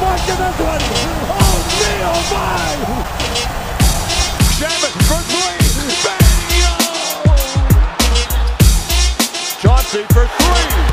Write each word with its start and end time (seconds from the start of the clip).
mark 0.00 0.20
in 0.28 0.36
this 0.36 0.58
one. 0.58 0.82
Oh, 1.30 1.58
me, 1.78 1.92
oh 2.02 2.22
my! 2.32 2.74
Shaman 4.56 4.92
for 5.08 5.20
three. 5.30 5.60
Bingo! 6.04 6.74
Chauncey 9.60 10.02
for 10.12 10.26
three. 10.26 10.85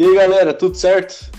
E 0.00 0.02
aí 0.02 0.14
galera, 0.14 0.54
tudo 0.54 0.78
certo? 0.78 1.30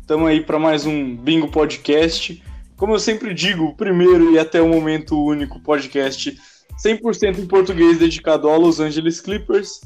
Estamos 0.00 0.28
aí 0.28 0.40
para 0.40 0.58
mais 0.58 0.84
um 0.84 1.16
Bingo 1.16 1.46
Podcast. 1.52 2.42
Como 2.76 2.92
eu 2.92 2.98
sempre 2.98 3.32
digo, 3.32 3.66
o 3.66 3.76
primeiro 3.76 4.32
e 4.32 4.40
até 4.40 4.60
o 4.60 4.68
momento 4.68 5.24
único 5.24 5.60
podcast 5.60 6.36
100% 6.84 7.38
em 7.38 7.46
português 7.46 7.96
dedicado 7.96 8.48
ao 8.48 8.58
Los 8.58 8.80
Angeles 8.80 9.20
Clippers. 9.20 9.82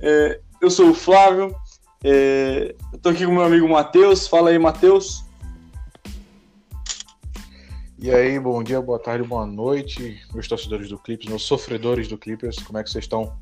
É, 0.00 0.40
eu 0.62 0.70
sou 0.70 0.88
o 0.88 0.94
Flávio, 0.94 1.54
é, 2.02 2.74
tô 3.02 3.10
aqui 3.10 3.26
com 3.26 3.32
meu 3.32 3.44
amigo 3.44 3.68
Matheus. 3.68 4.26
Fala 4.26 4.48
aí, 4.48 4.58
Matheus. 4.58 5.22
E 7.98 8.10
aí, 8.10 8.40
bom 8.40 8.62
dia, 8.62 8.80
boa 8.80 8.98
tarde, 8.98 9.28
boa 9.28 9.44
noite, 9.44 10.18
meus 10.32 10.48
torcedores 10.48 10.88
do 10.88 10.98
Clippers, 10.98 11.28
meus 11.28 11.42
sofredores 11.42 12.08
do 12.08 12.16
Clippers, 12.16 12.56
como 12.56 12.78
é 12.78 12.82
que 12.82 12.88
vocês 12.88 13.04
estão? 13.04 13.36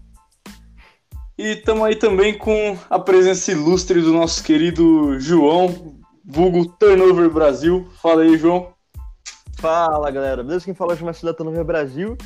E 1.36 1.50
estamos 1.50 1.82
aí 1.82 1.96
também 1.96 2.38
com 2.38 2.78
a 2.88 2.98
presença 2.98 3.50
ilustre 3.50 4.00
do 4.00 4.12
nosso 4.12 4.42
querido 4.44 5.18
João, 5.18 5.96
vulgo 6.24 6.66
Turnover 6.78 7.28
Brasil. 7.28 7.88
Fala 8.00 8.22
aí, 8.22 8.38
João. 8.38 8.68
Fala 9.58 10.10
galera, 10.12 10.44
beleza? 10.44 10.64
Quem 10.64 10.74
fala 10.74 10.94
é 10.94 10.96
o 10.96 11.04
Marcelo 11.04 11.32
da 11.32 11.36
Turnover 11.36 11.64
Brasil. 11.64 12.16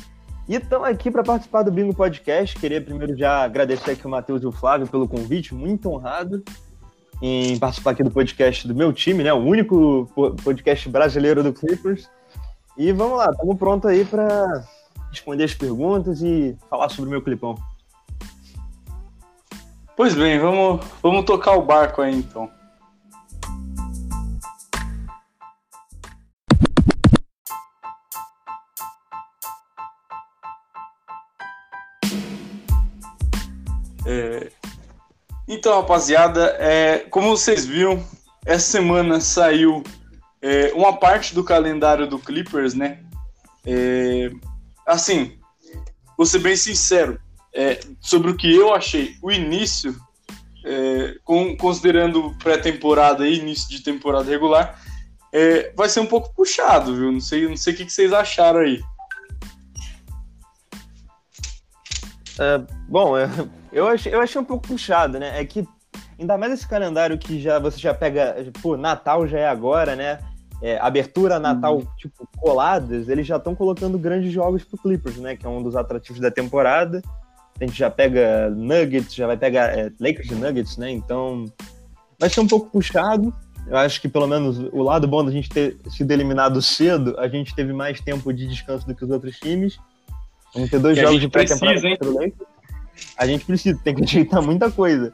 E 0.47 0.55
estamos 0.55 0.87
aqui 0.87 1.09
para 1.09 1.23
participar 1.23 1.63
do 1.63 1.71
Bingo 1.71 1.93
Podcast. 1.93 2.55
Queria 2.59 2.79
primeiro 2.81 3.17
já 3.17 3.43
agradecer 3.43 3.91
aqui 3.91 4.05
o 4.05 4.09
Matheus 4.09 4.43
e 4.43 4.45
o 4.45 4.51
Flávio 4.51 4.87
pelo 4.87 5.07
convite, 5.07 5.55
muito 5.55 5.89
honrado 5.89 6.43
em 7.19 7.57
participar 7.57 7.91
aqui 7.91 8.03
do 8.03 8.11
podcast 8.11 8.67
do 8.67 8.75
meu 8.75 8.93
time, 8.93 9.23
né? 9.23 9.33
O 9.33 9.37
único 9.37 10.07
po- 10.13 10.35
podcast 10.35 10.87
brasileiro 10.87 11.41
do 11.43 11.51
Clippers. 11.51 12.07
E 12.77 12.91
vamos 12.91 13.17
lá, 13.17 13.31
estamos 13.31 13.57
prontos 13.57 13.89
aí 13.89 14.05
para 14.05 14.63
responder 15.09 15.45
as 15.45 15.53
perguntas 15.53 16.21
e 16.21 16.55
falar 16.69 16.89
sobre 16.89 17.07
o 17.07 17.11
meu 17.11 17.21
clipão. 17.23 17.55
Pois 19.99 20.15
bem, 20.15 20.39
vamos, 20.39 20.85
vamos 21.03 21.25
tocar 21.25 21.57
o 21.57 21.61
barco 21.61 22.01
aí 22.01 22.15
então. 22.15 22.49
É, 34.05 34.49
Então, 35.45 35.75
rapaziada, 35.81 36.55
é, 36.57 36.99
como 37.09 37.31
vocês 37.35 37.65
viram, 37.65 38.01
essa 38.45 38.71
semana 38.71 39.19
saiu 39.19 39.83
é, 40.41 40.71
uma 40.75 40.97
parte 40.97 41.35
do 41.35 41.43
calendário 41.43 42.07
do 42.07 42.17
Clippers, 42.17 42.73
né? 42.73 43.03
É, 43.65 44.31
assim, 44.87 45.37
vou 46.15 46.25
ser 46.25 46.39
bem 46.39 46.55
sincero, 46.55 47.19
é, 47.53 47.79
sobre 47.99 48.31
o 48.31 48.37
que 48.37 48.53
eu 48.53 48.73
achei 48.73 49.15
o 49.21 49.31
início, 49.31 49.95
é, 50.65 51.15
com- 51.23 51.55
considerando 51.57 52.35
pré-temporada 52.37 53.27
e 53.27 53.39
início 53.39 53.69
de 53.69 53.81
temporada 53.81 54.29
regular, 54.29 54.79
é, 55.33 55.71
vai 55.75 55.87
ser 55.89 55.99
um 55.99 56.05
pouco 56.05 56.33
puxado, 56.33 56.95
viu? 56.95 57.11
Não 57.11 57.21
sei, 57.21 57.47
não 57.47 57.57
sei 57.57 57.73
o 57.73 57.77
que, 57.77 57.85
que 57.85 57.93
vocês 57.93 58.11
acharam 58.13 58.59
aí. 58.61 58.81
Bom, 62.87 63.17
é, 63.17 63.29
eu 63.71 63.87
achei, 63.87 64.13
eu 64.13 64.21
achei 64.21 64.39
um 64.39 64.45
pouco 64.45 64.67
puxado, 64.67 65.19
né? 65.19 65.39
É 65.39 65.45
que, 65.45 65.67
ainda 66.17 66.37
mais 66.37 66.53
esse 66.53 66.67
calendário 66.67 67.17
que 67.17 67.39
já 67.39 67.59
você 67.59 67.77
já 67.77 67.93
pega, 67.93 68.35
pô, 68.61 68.77
Natal 68.77 69.27
já 69.27 69.39
é 69.39 69.47
agora, 69.47 69.95
né? 69.95 70.19
É, 70.61 70.77
abertura, 70.79 71.39
Natal, 71.39 71.81
tipo, 71.97 72.27
coladas, 72.37 73.07
eles 73.07 73.25
já 73.25 73.37
estão 73.37 73.55
colocando 73.55 73.97
grandes 73.97 74.31
jogos 74.31 74.63
pro 74.63 74.77
Clippers, 74.77 75.17
né? 75.17 75.35
Que 75.35 75.45
é 75.45 75.49
um 75.49 75.63
dos 75.63 75.75
atrativos 75.75 76.19
da 76.19 76.29
temporada. 76.31 77.01
A 77.59 77.65
gente 77.65 77.77
já 77.77 77.89
pega 77.89 78.49
Nuggets, 78.49 79.13
já 79.13 79.27
vai 79.27 79.37
pegar 79.37 79.77
é, 79.77 79.91
Lakers 79.99 80.31
e 80.31 80.35
Nuggets, 80.35 80.77
né? 80.77 80.89
Então, 80.91 81.45
vai 82.17 82.29
ser 82.29 82.39
um 82.39 82.47
pouco 82.47 82.69
puxado. 82.69 83.33
Eu 83.67 83.77
acho 83.77 84.01
que 84.01 84.07
pelo 84.07 84.27
menos 84.27 84.57
o 84.57 84.81
lado 84.81 85.07
bom 85.07 85.23
da 85.23 85.31
gente 85.31 85.49
ter 85.49 85.77
sido 85.89 86.09
eliminado 86.11 86.61
cedo, 86.61 87.19
a 87.19 87.27
gente 87.27 87.53
teve 87.53 87.73
mais 87.73 87.99
tempo 88.01 88.33
de 88.33 88.47
descanso 88.47 88.87
do 88.87 88.95
que 88.95 89.03
os 89.03 89.11
outros 89.11 89.37
times. 89.39 89.77
Vamos 90.53 90.69
ter 90.69 90.79
dois 90.79 90.97
Que 90.97 91.03
jogos 91.03 91.21
de 91.21 91.29
pré-temporada 91.29 91.81
contra 91.81 92.09
o 92.09 92.13
Lakers. 92.13 92.49
A 93.17 93.27
gente 93.27 93.45
precisa, 93.45 93.79
tem 93.83 93.93
que 93.93 94.03
ajeitar 94.03 94.41
muita 94.41 94.71
coisa. 94.71 95.13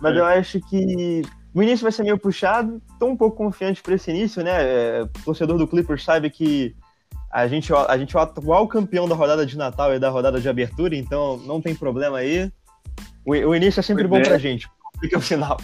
Mas 0.00 0.16
É. 0.16 0.20
eu 0.20 0.24
acho 0.24 0.60
que 0.60 1.22
o 1.52 1.62
início 1.62 1.82
vai 1.82 1.92
ser 1.92 2.04
meio 2.04 2.18
puxado. 2.18 2.80
Tô 2.98 3.06
um 3.06 3.16
pouco 3.16 3.36
confiante 3.36 3.82
para 3.82 3.94
esse 3.94 4.10
início, 4.10 4.42
né? 4.42 4.52
É, 4.52 5.02
O 5.02 5.24
torcedor 5.24 5.58
do 5.58 5.66
Clippers 5.66 6.04
sabe 6.04 6.30
que 6.30 6.74
a 7.30 7.46
gente, 7.46 7.72
a 7.72 7.98
gente 7.98 8.16
é 8.16 8.18
o 8.18 8.22
atual 8.22 8.66
campeão 8.66 9.08
da 9.08 9.14
rodada 9.14 9.44
de 9.44 9.56
Natal 9.56 9.94
e 9.94 9.98
da 9.98 10.08
rodada 10.08 10.40
de 10.40 10.48
abertura, 10.48 10.96
então 10.96 11.36
não 11.38 11.60
tem 11.60 11.74
problema 11.74 12.18
aí. 12.18 12.50
O, 13.24 13.32
o 13.32 13.54
início 13.54 13.80
é 13.80 13.82
sempre 13.82 14.08
Pois 14.08 14.22
bom 14.22 14.26
é. 14.26 14.28
pra 14.28 14.38
gente, 14.38 14.68
fica 15.00 15.18
o 15.18 15.20
final. 15.20 15.58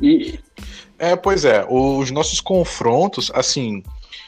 E, 0.00 0.38
É, 0.98 1.16
pois 1.16 1.44
é, 1.44 1.66
os 1.68 2.10
nossos 2.10 2.40
confrontos, 2.40 3.30
assim, 3.34 3.82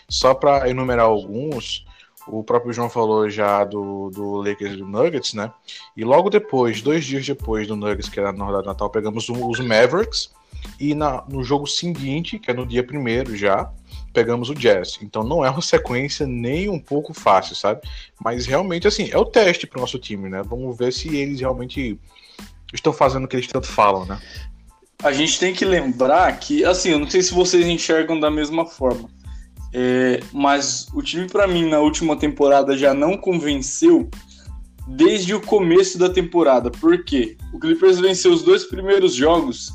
só 0.09 0.35
para 0.35 0.69
enumerar 0.69 1.07
alguns, 1.07 1.85
o 2.27 2.43
próprio 2.43 2.73
João 2.73 2.89
falou 2.89 3.29
já 3.29 3.65
do, 3.65 4.11
do 4.11 4.37
Lakers 4.37 4.73
e 4.73 4.77
do 4.77 4.87
Nuggets, 4.87 5.35
né? 5.35 5.51
E 5.97 6.05
logo 6.05 6.31
depois, 6.31 6.81
dois 6.81 7.05
dias 7.05 7.27
depois 7.27 7.67
do 7.67 7.77
Nuggets, 7.77 8.09
que 8.09 8.19
era 8.19 8.33
na 8.33 8.45
rodada 8.45 8.63
de 8.63 8.69
Natal, 8.69 8.91
pegamos 8.91 9.29
os 9.29 9.61
Mavericks, 9.61 10.31
e 10.79 10.95
na, 10.95 11.25
no 11.29 11.43
jogo 11.43 11.67
seguinte, 11.67 12.39
que 12.39 12.51
é 12.51 12.55
no 12.55 12.67
dia 12.67 12.85
primeiro 12.85 13.37
já, 13.37 13.71
pegamos 14.19 14.51
o 14.51 14.55
Jazz. 14.55 14.99
Então 15.01 15.23
não 15.23 15.45
é 15.45 15.51
uma 15.51 15.63
sequência 15.63 16.27
nem 16.27 16.69
um 16.69 16.79
pouco 16.79 17.15
fácil, 17.15 17.55
sabe? 17.55 17.83
Mas 18.23 18.47
realmente, 18.47 18.89
assim, 18.89 19.09
é 19.13 19.17
o 19.17 19.25
teste 19.25 19.67
pro 19.67 19.81
nosso 19.81 19.99
time, 19.99 20.29
né? 20.29 20.43
Vamos 20.45 20.77
ver 20.77 20.93
se 20.93 21.15
eles 21.17 21.41
realmente 21.41 21.99
estão 22.75 22.93
fazendo 22.93 23.25
o 23.25 23.29
que 23.29 23.37
eles 23.37 23.47
tanto 23.47 23.69
falam, 23.69 24.05
né? 24.05 24.19
a 25.03 25.13
gente 25.13 25.39
tem 25.39 25.55
que 25.55 25.65
lembrar 25.65 26.39
que, 26.41 26.65
assim, 26.65 26.91
eu 26.91 26.99
não 26.99 27.09
sei 27.09 27.23
se 27.23 27.33
vocês 27.33 27.65
enxergam 27.67 28.19
da 28.19 28.31
mesma 28.31 28.67
forma, 28.67 29.09
é, 29.73 30.21
mas 30.33 30.89
o 30.93 31.01
time, 31.01 31.29
para 31.29 31.47
mim, 31.47 31.69
na 31.69 31.79
última 31.79 32.17
temporada 32.17 32.77
já 32.77 32.93
não 32.93 33.17
convenceu 33.17 34.11
desde 34.89 35.35
o 35.35 35.41
começo 35.41 35.99
da 35.99 36.09
temporada. 36.09 36.71
Por 36.71 37.05
quê? 37.05 37.37
O 37.53 37.61
Clippers 37.61 38.01
venceu 38.01 38.33
os 38.33 38.43
dois 38.43 38.65
primeiros 38.65 39.15
jogos 39.15 39.73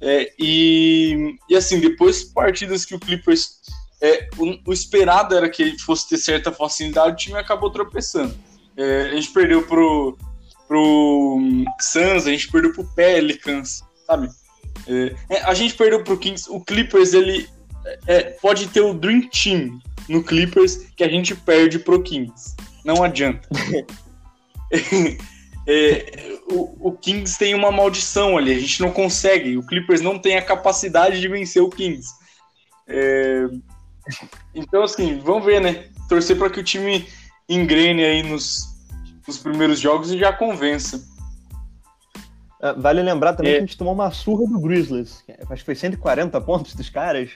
é, 0.00 0.32
e, 0.38 1.36
e, 1.48 1.54
assim, 1.54 1.78
depois 1.78 2.24
partidas 2.24 2.84
que 2.84 2.94
o 2.94 3.00
Clippers. 3.00 3.60
É, 4.04 4.28
o, 4.36 4.70
o 4.70 4.72
esperado 4.74 5.34
era 5.34 5.48
que 5.48 5.62
ele 5.62 5.78
fosse 5.78 6.06
ter 6.06 6.18
certa 6.18 6.52
facilidade, 6.52 7.14
o 7.14 7.16
time 7.16 7.38
acabou 7.38 7.70
tropeçando. 7.70 8.34
É, 8.76 9.06
a 9.06 9.14
gente 9.14 9.30
perdeu 9.30 9.62
pro, 9.62 10.18
pro 10.68 11.38
hum, 11.40 11.64
Suns, 11.80 12.26
a 12.26 12.30
gente 12.30 12.50
perdeu 12.52 12.74
pro 12.74 12.84
Pelicans, 12.94 13.82
sabe? 14.06 14.28
É, 14.86 15.14
é, 15.30 15.42
a 15.44 15.54
gente 15.54 15.72
perdeu 15.72 16.04
pro 16.04 16.18
Kings. 16.18 16.50
O 16.50 16.60
Clippers, 16.60 17.14
ele 17.14 17.48
é, 18.06 18.24
pode 18.42 18.68
ter 18.68 18.82
o 18.82 18.92
Dream 18.92 19.22
Team 19.30 19.80
no 20.06 20.22
Clippers 20.22 20.86
que 20.94 21.02
a 21.02 21.08
gente 21.08 21.34
perde 21.34 21.78
pro 21.78 22.02
Kings. 22.02 22.54
Não 22.84 23.02
adianta. 23.02 23.48
É, 25.66 26.36
o, 26.50 26.88
o 26.88 26.92
Kings 26.92 27.38
tem 27.38 27.54
uma 27.54 27.72
maldição 27.72 28.36
ali, 28.36 28.52
a 28.52 28.60
gente 28.60 28.82
não 28.82 28.90
consegue. 28.90 29.56
O 29.56 29.66
Clippers 29.66 30.02
não 30.02 30.18
tem 30.18 30.36
a 30.36 30.42
capacidade 30.42 31.18
de 31.18 31.26
vencer 31.26 31.62
o 31.62 31.70
Kings. 31.70 32.06
É, 32.86 33.46
então, 34.54 34.82
assim, 34.82 35.18
vamos 35.18 35.44
ver, 35.44 35.60
né? 35.60 35.88
Torcer 36.08 36.38
para 36.38 36.50
que 36.50 36.60
o 36.60 36.64
time 36.64 37.06
engrene 37.48 38.04
aí 38.04 38.22
nos, 38.22 38.58
nos 39.26 39.38
primeiros 39.38 39.80
jogos 39.80 40.12
e 40.12 40.18
já 40.18 40.32
convença. 40.32 41.02
Ah, 42.60 42.72
Vale 42.72 43.02
lembrar 43.02 43.34
também 43.34 43.52
É. 43.52 43.54
que 43.56 43.62
a 43.62 43.66
gente 43.66 43.78
tomou 43.78 43.94
uma 43.94 44.10
surra 44.10 44.46
do 44.46 44.60
Grizzlies. 44.60 45.22
Acho 45.50 45.62
que 45.62 45.66
foi 45.66 45.74
140 45.74 46.40
pontos 46.40 46.74
dos 46.74 46.88
caras. 46.88 47.30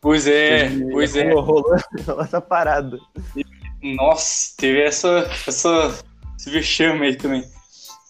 Pois 0.00 0.26
é, 0.26 0.68
pois 0.92 1.16
é. 1.16 1.32
rolou 1.32 1.74
essa 2.20 2.40
parada. 2.40 2.98
Nossa, 3.82 4.54
teve 4.56 4.82
essa, 4.82 5.30
essa 5.46 6.04
esse 6.38 6.50
vexame 6.50 7.06
aí 7.06 7.16
também. 7.16 7.44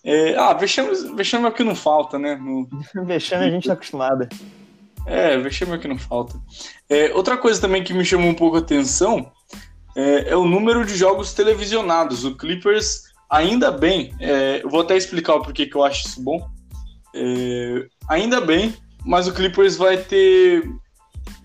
É, 0.04 0.36
ah, 0.36 0.52
vexame, 0.52 1.14
vexame 1.14 1.46
é 1.46 1.48
o 1.48 1.52
que 1.52 1.64
não 1.64 1.74
falta, 1.74 2.18
né? 2.18 2.34
No... 2.34 2.68
vexame 3.06 3.46
a 3.46 3.50
gente 3.50 3.68
tá 3.68 3.74
acostumado. 3.74 4.28
É, 5.06 5.36
vexame 5.38 5.72
é 5.72 5.78
que 5.78 5.88
não 5.88 5.98
falta. 5.98 6.40
É, 6.88 7.12
outra 7.14 7.36
coisa 7.36 7.60
também 7.60 7.84
que 7.84 7.92
me 7.92 8.04
chamou 8.04 8.30
um 8.30 8.34
pouco 8.34 8.56
a 8.56 8.60
atenção 8.60 9.30
é, 9.96 10.30
é 10.30 10.36
o 10.36 10.46
número 10.46 10.84
de 10.84 10.96
jogos 10.96 11.32
televisionados. 11.32 12.24
O 12.24 12.36
Clippers, 12.36 13.04
ainda 13.30 13.70
bem, 13.70 14.14
é, 14.18 14.60
eu 14.62 14.70
vou 14.70 14.80
até 14.80 14.96
explicar 14.96 15.34
o 15.34 15.42
porquê 15.42 15.66
que 15.66 15.76
eu 15.76 15.84
acho 15.84 16.06
isso 16.08 16.22
bom. 16.22 16.48
É, 17.14 17.86
ainda 18.08 18.40
bem, 18.40 18.74
mas 19.04 19.28
o 19.28 19.32
Clippers 19.32 19.76
vai 19.76 19.98
ter 19.98 20.68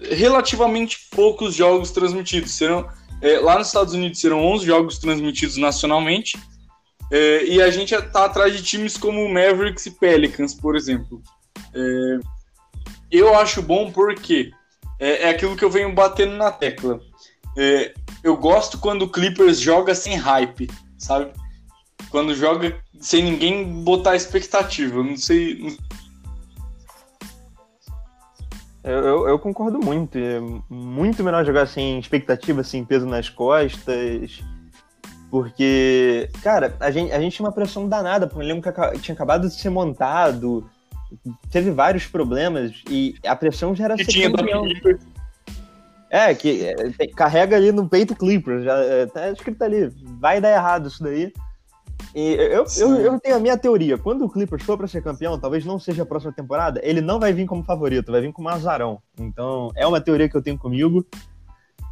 relativamente 0.02 0.98
poucos 1.12 1.54
jogos 1.54 1.92
transmitidos. 1.92 2.52
Serão, 2.54 2.88
é, 3.22 3.40
lá 3.40 3.58
nos 3.58 3.68
Estados 3.68 3.94
Unidos 3.94 4.20
serão 4.20 4.44
11 4.46 4.66
jogos 4.66 4.98
transmitidos 5.00 5.58
nacionalmente. 5.58 6.38
E 7.12 7.60
a 7.60 7.72
gente 7.72 7.96
está 7.96 8.26
atrás 8.26 8.56
de 8.56 8.62
times 8.62 8.96
como 8.96 9.28
Mavericks 9.28 9.88
e 9.88 9.92
Pelicans, 9.92 10.54
por 10.54 10.76
exemplo. 10.76 11.20
É, 11.74 12.20
eu 13.18 13.36
acho 13.36 13.62
bom 13.62 13.92
porque 13.92 14.52
é, 15.00 15.24
é, 15.24 15.30
aquilo 15.30 15.56
que 15.56 15.64
eu 15.64 15.70
venho 15.70 15.94
batendo 15.94 16.36
na 16.36 16.52
tecla. 16.52 17.00
É, 17.58 17.94
eu 18.24 18.36
gosto 18.38 18.78
quando 18.78 19.04
o 19.04 19.10
Clippers 19.10 19.60
joga 19.60 19.96
sem 19.96 20.16
hype, 20.16 20.70
sabe? 20.98 21.32
Quando 22.10 22.36
joga 22.36 22.80
sem 23.00 23.24
ninguém 23.24 23.84
botar 23.84 24.16
expectativa. 24.16 25.02
Não 25.02 25.18
sei. 25.18 25.78
Eu, 28.84 29.00
eu, 29.00 29.28
eu, 29.30 29.40
concordo 29.40 29.80
muito. 29.80 30.18
É 30.18 30.40
muito 30.70 31.24
melhor 31.24 31.46
jogar 31.46 31.68
sem 31.68 32.00
expectativa, 32.00 32.64
sem 32.64 32.84
peso 32.84 33.06
nas 33.06 33.30
costas. 33.30 34.42
Porque, 35.30 36.30
cara, 36.42 36.76
a 36.80 36.90
gente, 36.90 37.12
a 37.12 37.20
gente 37.20 37.36
tinha 37.36 37.46
uma 37.46 37.54
pressão 37.54 37.88
danada, 37.88 38.30
eu 38.34 38.40
lembro 38.40 38.64
que 38.64 39.00
tinha 39.00 39.14
acabado 39.14 39.48
de 39.48 39.54
ser 39.54 39.70
montado, 39.70 40.68
teve 41.52 41.72
vários 41.72 42.06
problemas 42.06 42.84
e 42.90 43.16
a 43.26 43.36
pressão 43.36 43.76
já 43.76 43.86
era 43.86 43.96
que 43.96 44.06
tinha 44.06 44.32
campeão. 44.32 44.66
É, 46.10 46.34
que 46.34 46.66
é, 46.66 47.08
carrega 47.16 47.56
ali 47.56 47.72
no 47.72 47.88
peito 47.88 48.16
Clippers, 48.16 48.64
já 48.64 48.78
é, 48.78 49.06
tá 49.06 49.30
escrito 49.30 49.62
ali, 49.62 49.94
vai 50.20 50.42
dar 50.42 50.52
errado 50.52 50.88
isso 50.88 51.04
daí. 51.04 51.32
E 52.16 52.34
eu, 52.34 52.66
eu, 52.78 52.96
eu, 52.96 53.20
tenho 53.20 53.36
a 53.36 53.40
minha 53.40 53.58
teoria. 53.58 53.98
Quando 53.98 54.26
o 54.26 54.30
Clippers 54.30 54.64
for 54.64 54.78
para 54.78 54.88
ser 54.88 55.04
campeão, 55.04 55.40
talvez 55.40 55.64
não 55.64 55.80
seja 55.80 56.04
a 56.04 56.06
próxima 56.06 56.34
temporada, 56.34 56.80
ele 56.84 57.02
não 57.02 57.20
vai 57.20 57.32
vir 57.32 57.46
como 57.46 57.64
favorito, 57.64 58.12
vai 58.12 58.22
vir 58.22 58.32
como 58.32 58.50
azarão. 58.50 59.00
Então, 59.20 59.72
é 59.76 59.86
uma 59.86 60.02
teoria 60.02 60.28
que 60.28 60.36
eu 60.36 60.42
tenho 60.42 60.58
comigo. 60.58 61.06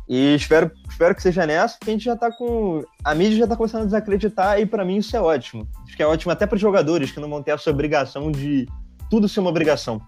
E 0.10 0.36
espero, 0.36 0.72
espero 0.90 1.14
que 1.14 1.22
seja 1.22 1.46
nessa, 1.46 1.78
porque 1.78 1.92
a 1.92 1.94
gente 1.94 2.06
já 2.06 2.16
tá 2.16 2.32
com. 2.32 2.82
A 3.04 3.14
mídia 3.14 3.40
já 3.40 3.48
tá 3.48 3.58
começando 3.58 3.82
a 3.82 3.86
desacreditar, 3.86 4.60
e 4.60 4.66
para 4.66 4.86
mim 4.86 4.98
isso 4.98 5.16
é 5.16 5.22
ótimo. 5.22 5.68
Acho 5.86 5.98
que 5.98 6.02
é 6.02 6.08
ótimo 6.08 6.32
até 6.32 6.48
para 6.48 6.58
jogadores 6.58 7.12
que 7.12 7.20
não 7.20 7.30
vão 7.30 7.44
ter 7.44 7.52
essa 7.52 7.70
obrigação 7.70 8.32
de 8.32 8.68
tudo 9.10 9.30
ser 9.30 9.40
uma 9.40 9.50
obrigação. 9.50 10.02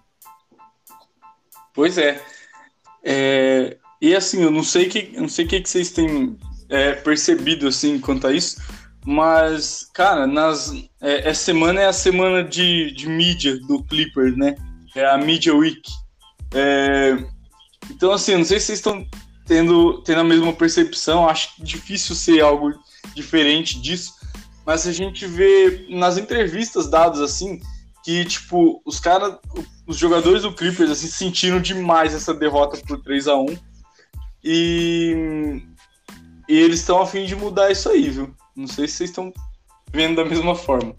Pois 1.74 1.98
é. 1.98 2.22
é 3.04 3.78
e 4.02 4.16
assim, 4.16 4.42
eu 4.42 4.52
não 4.52 4.64
sei 4.64 4.88
que, 4.88 5.12
não 5.18 5.28
sei 5.28 5.46
o 5.46 5.48
que, 5.48 5.60
vocês 5.60 5.92
têm 5.92 6.38
é, 6.70 6.94
percebido 6.94 7.68
assim 7.68 8.00
quanto 8.00 8.28
a 8.28 8.34
isso, 8.34 8.62
mas, 9.06 9.90
cara, 9.94 10.26
nas, 10.26 10.74
é, 11.02 11.30
essa 11.30 11.44
semana 11.44 11.82
é 11.82 11.86
a 11.88 11.94
semana 11.94 12.44
de, 12.44 12.92
de 12.92 13.08
mídia 13.10 13.58
do 13.60 13.84
Clippers, 13.84 14.38
né? 14.38 14.56
É 14.96 15.06
a 15.06 15.18
Media 15.18 15.54
Week. 15.54 15.82
É, 16.54 17.18
então, 17.90 18.12
assim, 18.12 18.36
não 18.36 18.46
sei 18.46 18.60
se 18.60 18.68
vocês 18.68 18.80
estão 18.80 19.06
tendo, 19.46 20.02
tendo 20.04 20.22
a 20.22 20.24
mesma 20.24 20.54
percepção, 20.54 21.28
acho 21.28 21.64
difícil 21.64 22.16
ser 22.16 22.42
algo 22.42 22.72
diferente 23.16 23.82
disso, 23.82 24.14
mas 24.66 24.88
a 24.88 24.92
gente 24.92 25.26
vê 25.26 25.88
nas 25.90 26.18
entrevistas 26.18 26.90
dadas 26.90 27.20
assim, 27.20 27.60
que, 28.04 28.26
tipo, 28.26 28.82
os 28.86 29.00
caras, 29.00 29.38
os 29.86 29.98
jogadores 29.98 30.44
do 30.44 30.54
Clippers, 30.54 30.92
assim, 30.92 31.08
sentiram 31.08 31.62
demais 31.62 32.14
essa 32.14 32.34
derrota 32.34 32.78
por 32.88 33.02
3 33.02 33.28
a 33.28 33.36
1 33.36 33.58
e, 34.44 35.62
e 36.48 36.60
eles 36.60 36.80
estão 36.80 37.02
a 37.02 37.06
fim 37.06 37.26
de 37.26 37.36
mudar 37.36 37.72
isso 37.72 37.90
aí, 37.90 38.10
viu? 38.10 38.34
Não 38.56 38.68
sei 38.68 38.88
se 38.88 38.96
vocês 38.96 39.10
estão 39.10 39.34
vendo 39.92 40.18
da 40.18 40.26
mesma 40.26 40.56
forma. 40.56 40.96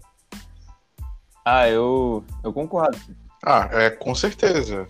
Ah, 1.45 1.67
eu, 1.67 2.23
eu 2.43 2.53
concordo. 2.53 2.97
Ah, 3.43 3.67
é, 3.71 3.89
com 3.89 4.13
certeza. 4.13 4.87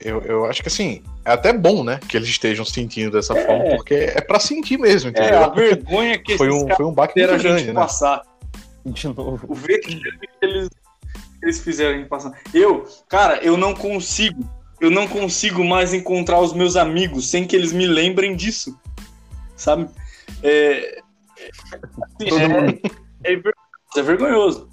Eu, 0.00 0.22
eu 0.22 0.46
acho 0.46 0.62
que 0.62 0.68
assim, 0.68 1.02
é 1.24 1.32
até 1.32 1.52
bom, 1.52 1.82
né, 1.84 1.98
que 2.08 2.16
eles 2.16 2.28
estejam 2.28 2.64
sentindo 2.64 3.10
dessa 3.10 3.36
é. 3.36 3.44
forma, 3.44 3.76
porque 3.76 3.94
é 3.94 4.20
para 4.20 4.38
sentir 4.38 4.78
mesmo, 4.78 5.10
entendeu? 5.10 5.34
É, 5.34 5.44
a 5.44 5.48
vergonha 5.48 6.18
que 6.18 6.36
foi 6.38 6.50
um, 6.50 6.68
foi 6.74 6.86
um 6.86 6.92
baque 6.92 7.18
muito 7.20 7.42
grande, 7.42 7.66
né? 7.66 7.74
passar. 7.74 8.22
De 8.84 9.08
novo. 9.08 9.46
O 9.48 9.54
ver 9.54 9.78
que 9.80 10.00
eles, 10.40 10.68
eles 11.42 11.60
fizeram 11.60 12.06
passar. 12.06 12.32
Eu, 12.52 12.84
cara, 13.08 13.42
eu 13.42 13.56
não 13.56 13.74
consigo, 13.74 14.42
eu 14.80 14.90
não 14.90 15.06
consigo 15.06 15.64
mais 15.64 15.92
encontrar 15.92 16.40
os 16.40 16.52
meus 16.52 16.76
amigos 16.76 17.30
sem 17.30 17.46
que 17.46 17.54
eles 17.54 17.72
me 17.72 17.86
lembrem 17.86 18.36
disso, 18.36 18.78
sabe? 19.56 19.88
É, 20.42 21.00
é, 22.20 23.24
é, 23.24 23.42
é 23.96 24.02
vergonhoso. 24.02 24.68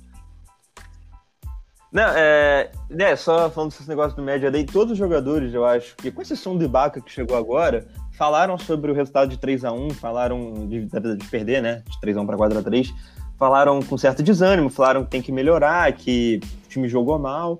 Não, 1.91 2.09
é, 2.09 2.71
né, 2.89 3.15
só 3.15 3.49
falando 3.49 3.69
desses 3.69 3.87
negócios 3.87 4.15
do 4.15 4.21
média 4.21 4.51
day, 4.51 4.65
todos 4.65 4.91
os 4.91 4.97
jogadores, 4.97 5.53
eu 5.53 5.65
acho, 5.65 5.95
que 5.95 6.11
com 6.11 6.21
exceção 6.21 6.57
do 6.57 6.65
Ibaka 6.65 6.99
que 6.99 7.09
chegou 7.09 7.37
agora, 7.37 7.87
falaram 8.17 8.57
sobre 8.57 8.91
o 8.91 8.93
resultado 8.93 9.29
de 9.29 9.37
3 9.37 9.63
a 9.63 9.71
1 9.71 9.91
falaram 9.91 10.67
de, 10.67 10.85
de 10.85 11.27
perder, 11.29 11.61
né, 11.61 11.83
de 11.89 11.99
3 12.01 12.17
a 12.17 12.21
1 12.21 12.25
para 12.25 12.35
4 12.35 12.59
a 12.59 12.63
3 12.63 12.93
falaram 13.37 13.81
com 13.81 13.97
certo 13.97 14.23
desânimo, 14.23 14.69
falaram 14.69 15.03
que 15.03 15.11
tem 15.11 15.21
que 15.21 15.31
melhorar, 15.31 15.91
que 15.93 16.39
o 16.65 16.69
time 16.69 16.87
jogou 16.87 17.19
mal, 17.19 17.59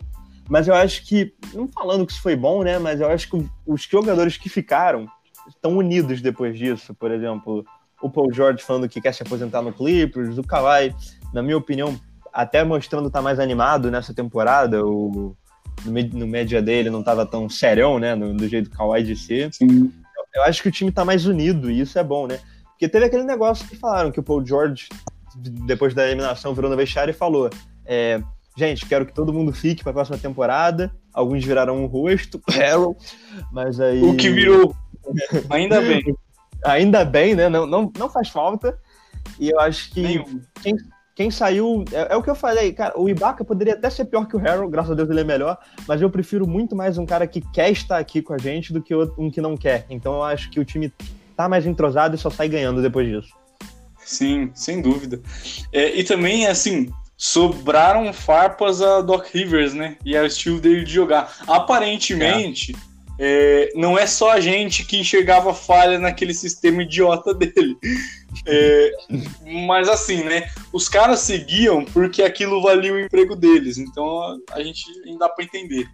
mas 0.50 0.68
eu 0.68 0.75
acho 0.75 1.06
que, 1.06 1.33
não 1.54 1.68
falando 1.68 2.06
que 2.06 2.12
isso 2.12 2.22
foi 2.22 2.36
bom, 2.36 2.63
né, 2.63 2.77
mas 2.77 3.01
eu 3.01 3.10
acho 3.10 3.30
que 3.30 3.45
os 3.66 3.83
jogadores 3.83 4.38
que 4.38 4.50
ficaram 4.50 5.07
estão 5.48 5.77
unidos 5.77 6.22
depois 6.22 6.57
disso, 6.57 6.94
por 6.94 7.12
exemplo, 7.12 7.66
o 8.01 8.10
Paul 8.10 8.31
George 8.31 8.63
falando 8.63 8.89
que 8.89 9.01
quer 9.01 9.13
se 9.13 9.24
aposentar 9.24 9.62
no 9.62 9.74
Clippers, 9.74 10.38
o 10.38 10.44
Kawhi, 10.44 10.94
na 11.33 11.42
minha 11.42 11.57
opinião, 11.57 12.00
até 12.31 12.63
mostrando 12.63 13.07
estar 13.07 13.19
tá 13.19 13.24
mais 13.24 13.39
animado 13.39 13.89
nessa 13.89 14.13
temporada, 14.13 14.86
o, 14.86 15.36
no, 15.83 15.92
no 15.92 16.27
média 16.27 16.62
dele 16.62 16.89
não 16.89 17.00
estava 17.00 17.25
tão 17.25 17.50
serão, 17.50 18.00
né, 18.00 18.13
no, 18.16 18.33
do 18.33 18.48
jeito 18.48 18.69
do 18.69 18.75
Kawhi 18.75 19.04
de 19.04 19.16
ser. 19.16 19.54
Sim. 19.54 19.92
Eu, 20.18 20.42
eu 20.42 20.44
acho 20.44 20.62
que 20.62 20.69
o 20.69 20.72
time 20.72 20.89
está 20.89 21.04
mais 21.04 21.25
unido 21.25 21.72
e 21.72 21.80
isso 21.80 21.98
é 21.98 22.04
bom, 22.04 22.27
né? 22.27 22.39
Porque 22.72 22.89
teve 22.89 23.06
aquele 23.06 23.24
negócio 23.24 23.68
que 23.68 23.75
falaram 23.77 24.12
que 24.12 24.19
o 24.19 24.24
Paul 24.24 24.45
George, 24.45 24.89
depois 25.36 25.94
da 25.94 26.06
eliminação, 26.06 26.54
virou 26.54 26.70
no 26.70 26.77
vestiário 26.77 27.12
e 27.12 27.13
falou: 27.13 27.50
é, 27.86 28.22
gente, 28.58 28.86
quero 28.86 29.06
que 29.06 29.13
todo 29.13 29.34
mundo 29.34 29.51
fique 29.51 29.84
para 29.84 29.92
a 29.92 29.96
próxima 29.96 30.18
temporada. 30.18 30.92
Alguns 31.13 31.44
viraram 31.44 31.77
um 31.77 31.86
rosto, 31.86 32.42
Harold, 32.50 32.98
mas 33.51 33.80
aí. 33.80 34.01
O 34.01 34.15
que 34.15 34.30
virou. 34.30 34.75
Ainda 35.50 35.82
bem. 35.82 36.04
Ainda 36.63 37.06
bem, 37.06 37.36
né? 37.36 37.48
Não, 37.48 37.68
não, 37.68 37.92
não 37.96 38.10
faz 38.10 38.30
falta. 38.30 38.80
E 39.39 39.51
eu 39.51 39.60
acho 39.60 39.92
que 39.92 40.24
quem, 40.63 40.75
quem 41.15 41.30
saiu. 41.30 41.86
É, 41.92 42.13
é, 42.13 42.15
o 42.15 42.24
que 42.24 42.30
eu 42.30 42.34
falei, 42.34 42.74
cara. 42.74 43.00
O 43.00 43.08
Ibaka 43.08 43.46
poderia 43.46 43.75
até 43.75 43.88
ser 43.89 44.06
pior 44.06 44.25
que 44.25 44.36
o 44.36 44.39
Harold, 44.39 44.72
graças 44.72 44.92
a 44.92 44.96
Deus 44.96 45.10
ele 45.10 45.22
é 45.22 45.24
melhor. 45.24 45.60
Mas 45.88 46.01
eu 46.01 46.10
prefiro 46.10 46.48
muito 46.48 46.75
mais 46.75 46.98
um 46.98 47.06
cara 47.06 47.27
que 47.27 47.39
quer 47.39 47.70
estar 47.70 48.00
aqui 48.00 48.20
com 48.20 48.34
a 48.34 48.38
gente 48.39 48.74
do 48.74 48.82
que 48.82 48.96
um 48.96 49.30
que 49.30 49.42
não 49.42 49.56
quer. 49.56 49.86
Então 49.92 50.15
eu 50.15 50.24
acho 50.24 50.50
que 50.50 50.60
o 50.60 50.65
time 50.65 50.92
tá 51.38 51.48
mais 51.48 51.68
entrosado 51.68 52.15
e 52.15 52.18
só 52.18 52.32
sai 52.32 52.50
ganhando 52.50 52.82
depois 52.82 53.08
disso. 53.08 53.45
Sim, 54.06 54.52
sem 54.54 54.82
dúvida. 54.82 55.20
É, 55.74 56.00
e 56.00 56.04
também, 56.04 56.48
assim, 56.48 56.90
sobraram 57.18 58.14
farpas 58.14 58.82
a 58.82 59.02
Doc 59.02 59.28
Rivers, 59.34 59.74
né? 59.74 59.98
E 60.06 60.16
é 60.16 60.22
o 60.22 60.26
estilo 60.26 60.62
dele 60.62 60.84
de 60.84 60.94
jogar. 60.94 61.36
Aparentemente. 61.48 62.74
É 62.92 62.96
é, 63.18 63.72
não 63.76 63.98
é 63.98 64.06
só 64.06 64.32
a 64.32 64.40
gente 64.40 64.84
que 64.86 65.00
enxergava 65.00 65.54
falha 65.54 65.98
naquele 65.98 66.34
sistema 66.34 66.84
idiota 66.84 67.34
dele. 67.34 67.78
É, 68.46 68.92
mas 69.66 69.88
assim, 69.88 70.24
né? 70.24 70.50
Os 70.74 70.90
caras 70.90 71.20
seguiam 71.20 71.86
porque 71.86 72.22
aquilo 72.22 72.62
valia 72.62 72.94
o 72.94 73.00
emprego 73.00 73.36
deles. 73.36 73.78
Então 73.78 74.38
a, 74.52 74.62
gente 74.62 74.84
ainda 75.06 75.20
dá 75.20 75.30
para 75.30 75.46
entender. 75.46 75.88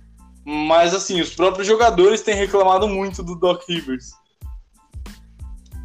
Mas 0.44 0.96
assim, 0.96 1.22
os 1.22 1.34
próprios 1.36 1.68
jogadores 1.68 2.22
têm 2.22 2.34
reclamado 2.34 2.88
muito 2.88 3.22
do 3.22 3.36
Doc 3.36 3.62
Rivers. 3.70 4.12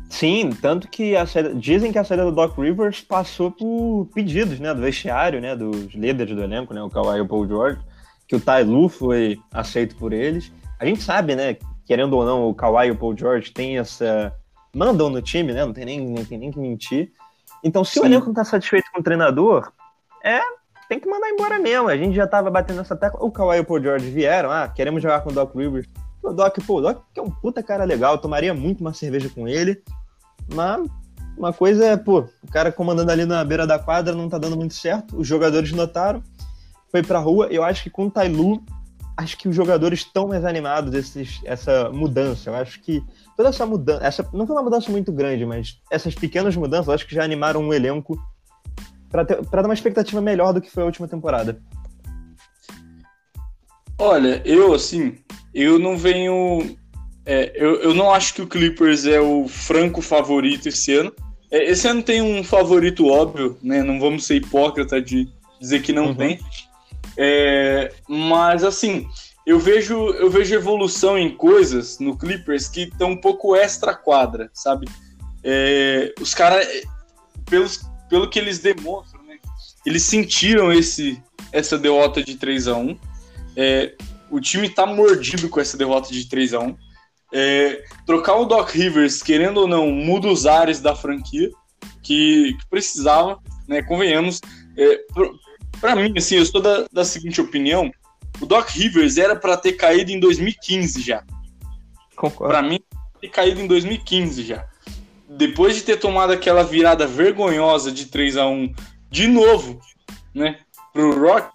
Sim, 0.09 0.51
tanto 0.51 0.89
que 0.89 1.15
saída, 1.27 1.55
dizem 1.55 1.91
que 1.91 1.99
a 1.99 2.05
saída 2.05 2.25
do 2.25 2.33
Doc 2.33 2.57
Rivers 2.57 3.01
passou 3.01 3.51
por 3.51 4.09
pedidos, 4.15 4.61
né, 4.61 4.73
do 4.73 4.81
vestiário, 4.81 5.41
né, 5.41 5.57
dos 5.57 5.93
líderes 5.95 6.35
do 6.35 6.43
elenco, 6.43 6.73
né, 6.73 6.83
o 6.83 6.89
Kawhi 6.89 7.19
e 7.19 7.21
o 7.21 7.27
Paul 7.27 7.47
George, 7.47 7.81
que 8.29 8.37
o 8.37 8.41
Ty 8.41 8.63
Lue 8.65 8.89
foi 8.89 9.39
aceito 9.53 9.97
por 9.97 10.13
eles 10.13 10.53
a 10.79 10.85
gente 10.85 11.03
sabe, 11.03 11.35
né, 11.35 11.57
querendo 11.87 12.15
ou 12.15 12.25
não, 12.25 12.49
o 12.49 12.55
Kawhi 12.55 12.89
e 12.89 12.91
o 12.91 12.97
Paul 12.97 13.17
George 13.17 13.51
têm 13.53 13.79
essa. 13.79 14.33
mandam 14.75 15.09
no 15.09 15.23
time, 15.23 15.53
né? 15.53 15.65
Não 15.65 15.73
tem 15.73 15.85
nem, 15.85 16.07
não 16.07 16.25
tem 16.25 16.39
nem 16.39 16.51
que 16.51 16.59
mentir. 16.59 17.13
Então, 17.65 17.83
se 17.85 17.95
Sim. 17.95 18.01
o 18.01 18.05
elenco 18.05 18.27
não 18.27 18.35
tá 18.35 18.45
satisfeito 18.45 18.91
com 18.93 19.01
o 19.01 19.05
treinador, 19.05 19.73
é. 20.23 20.41
Tem 20.89 21.01
que 21.01 21.09
mandar 21.09 21.29
embora 21.31 21.59
mesmo. 21.59 21.89
A 21.89 21.97
gente 21.97 22.15
já 22.15 22.29
tava 22.29 22.49
batendo 22.49 22.77
nessa 22.77 22.95
tecla. 22.95 23.21
O 23.21 23.31
Kawhi 23.31 23.57
e 23.57 23.61
o 23.61 23.65
Paul 23.65 23.83
George 23.83 24.09
vieram, 24.09 24.53
ah, 24.53 24.69
queremos 24.69 25.03
jogar 25.03 25.21
com 25.23 25.31
o 25.31 25.33
Doc 25.33 25.53
Rivers. 25.53 25.89
O 26.27 26.33
Doc, 26.33 26.59
pô, 26.67 26.79
o 26.79 26.81
Doc 26.81 27.03
é 27.15 27.21
um 27.21 27.31
puta 27.31 27.63
cara 27.63 27.85
legal, 27.85 28.19
tomaria 28.19 28.53
muito 28.53 28.81
uma 28.81 28.93
cerveja 28.93 29.29
com 29.29 29.47
ele. 29.47 29.83
Mas 30.53 30.85
uma 31.37 31.53
coisa 31.53 31.85
é, 31.85 31.97
pô, 31.97 32.25
o 32.43 32.51
cara 32.51 32.73
comandando 32.73 33.11
ali 33.13 33.25
na 33.25 33.45
beira 33.45 33.67
da 33.67 33.79
quadra 33.79 34.15
não 34.15 34.29
tá 34.29 34.39
dando 34.39 34.57
muito 34.57 34.75
certo, 34.75 35.17
os 35.17 35.27
jogadores 35.27 35.71
notaram, 35.73 36.23
foi 36.91 37.03
pra 37.03 37.19
rua. 37.19 37.47
Eu 37.51 37.63
acho 37.63 37.83
que 37.83 37.91
com 37.91 38.07
o 38.07 38.11
Tailu, 38.11 38.63
acho 39.17 39.37
que 39.39 39.49
os 39.49 39.55
jogadores 39.55 40.01
estão 40.01 40.29
mais 40.29 40.45
animados 40.45 41.15
essa 41.45 41.91
mudança. 41.91 42.51
Eu 42.51 42.55
acho 42.57 42.81
que 42.81 43.05
toda 43.37 43.51
essa 43.51 43.65
mudança, 43.65 44.05
essa 44.05 44.29
não 44.33 44.47
foi 44.47 44.57
uma 44.57 44.63
mudança 44.63 44.91
muito 44.91 45.13
grande, 45.13 45.47
mas 45.47 45.81
essas 45.91 46.15
pequenas 46.15 46.57
mudanças, 46.57 46.89
eu 46.89 46.95
acho 46.95 47.07
que 47.07 47.15
já 47.15 47.23
animaram 47.23 47.61
um 47.61 47.73
elenco 47.73 48.19
para 49.11 49.25
dar 49.25 49.65
uma 49.65 49.75
expectativa 49.75 50.21
melhor 50.21 50.53
do 50.53 50.61
que 50.61 50.71
foi 50.71 50.83
a 50.83 50.87
última 50.87 51.07
temporada. 51.07 51.61
Olha, 53.99 54.43
eu 54.45 54.75
assim, 54.75 55.17
eu 55.63 55.79
não 55.79 55.97
venho. 55.97 56.77
É, 57.25 57.51
eu, 57.55 57.77
eu 57.77 57.95
não 57.95 58.13
acho 58.13 58.35
que 58.35 58.43
o 58.43 58.47
Clippers 58.47 59.07
é 59.07 59.19
o 59.19 59.49
franco 59.49 60.03
favorito 60.03 60.69
esse 60.69 60.95
ano. 60.95 61.13
É, 61.51 61.71
esse 61.71 61.89
ano 61.89 62.03
tem 62.03 62.21
um 62.21 62.45
favorito 62.45 63.07
óbvio, 63.07 63.59
né? 63.63 63.83
Não 63.83 63.99
vamos 63.99 64.27
ser 64.27 64.37
hipócrita 64.37 65.01
de 65.01 65.27
dizer 65.59 65.81
que 65.81 65.93
não 65.93 66.09
uhum. 66.09 66.15
tem. 66.15 66.39
É, 67.17 67.93
mas 68.07 68.63
assim, 68.63 69.09
eu 69.47 69.59
vejo, 69.59 69.95
eu 70.11 70.29
vejo 70.29 70.55
evolução 70.55 71.19
em 71.19 71.35
coisas 71.35 71.99
no 71.99 72.19
Clippers 72.19 72.69
que 72.69 72.83
estão 72.83 73.13
um 73.13 73.17
pouco 73.17 73.57
extra 73.57 73.95
quadra, 73.95 74.51
sabe? 74.53 74.87
É, 75.43 76.13
os 76.21 76.35
caras, 76.35 76.67
pelo 78.11 78.29
que 78.29 78.39
eles 78.39 78.59
demonstram, 78.59 79.23
né? 79.25 79.39
Eles 79.87 80.03
sentiram 80.03 80.71
esse, 80.71 81.23
essa 81.51 81.79
derrota 81.79 82.23
de 82.23 82.35
3 82.35 82.69
a 82.69 82.77
1 82.77 82.99
é, 83.57 83.95
O 84.31 84.41
time 84.41 84.69
tá 84.69 84.87
mordido 84.87 85.49
com 85.49 85.61
essa 85.61 85.77
derrota 85.77 86.13
de 86.13 86.29
3 86.29 86.55
a 86.55 86.61
1 86.61 86.77
é, 87.33 87.85
Trocar 88.07 88.37
o 88.37 88.45
Doc 88.45 88.71
Rivers, 88.71 89.23
querendo 89.23 89.59
ou 89.59 89.69
não, 89.69 89.91
muda 89.91 90.29
os 90.29 90.47
ares 90.47 90.81
da 90.81 90.95
franquia 90.95 91.51
que, 92.03 92.55
que 92.55 92.67
precisava, 92.71 93.39
né? 93.69 93.83
Convenhamos. 93.83 94.41
É, 94.77 95.01
para 95.81 95.97
mim, 95.97 96.15
assim, 96.17 96.37
eu 96.37 96.47
sou 96.47 96.61
da, 96.61 96.87
da 96.93 97.05
seguinte 97.05 97.41
opinião: 97.41 97.91
o 98.41 98.47
Doc 98.47 98.69
Rivers 98.71 99.17
era 99.17 99.35
para 99.35 99.57
ter 99.57 99.73
caído 99.73 100.11
em 100.13 100.21
2015 100.21 101.03
já. 101.03 101.25
Concordo. 102.15 102.53
Para 102.53 102.63
mim, 102.63 102.81
ter 103.21 103.29
caído 103.29 103.61
em 103.61 103.67
2015 103.67 104.45
já. 104.45 104.67
Depois 105.29 105.75
de 105.75 105.83
ter 105.83 105.99
tomado 105.99 106.33
aquela 106.33 106.63
virada 106.63 107.07
vergonhosa 107.07 107.91
de 107.91 108.07
3 108.07 108.37
a 108.37 108.47
1 108.47 108.73
de 109.11 109.27
novo, 109.27 109.81
né, 110.35 110.61
pro 110.93 111.19
Rock, 111.21 111.51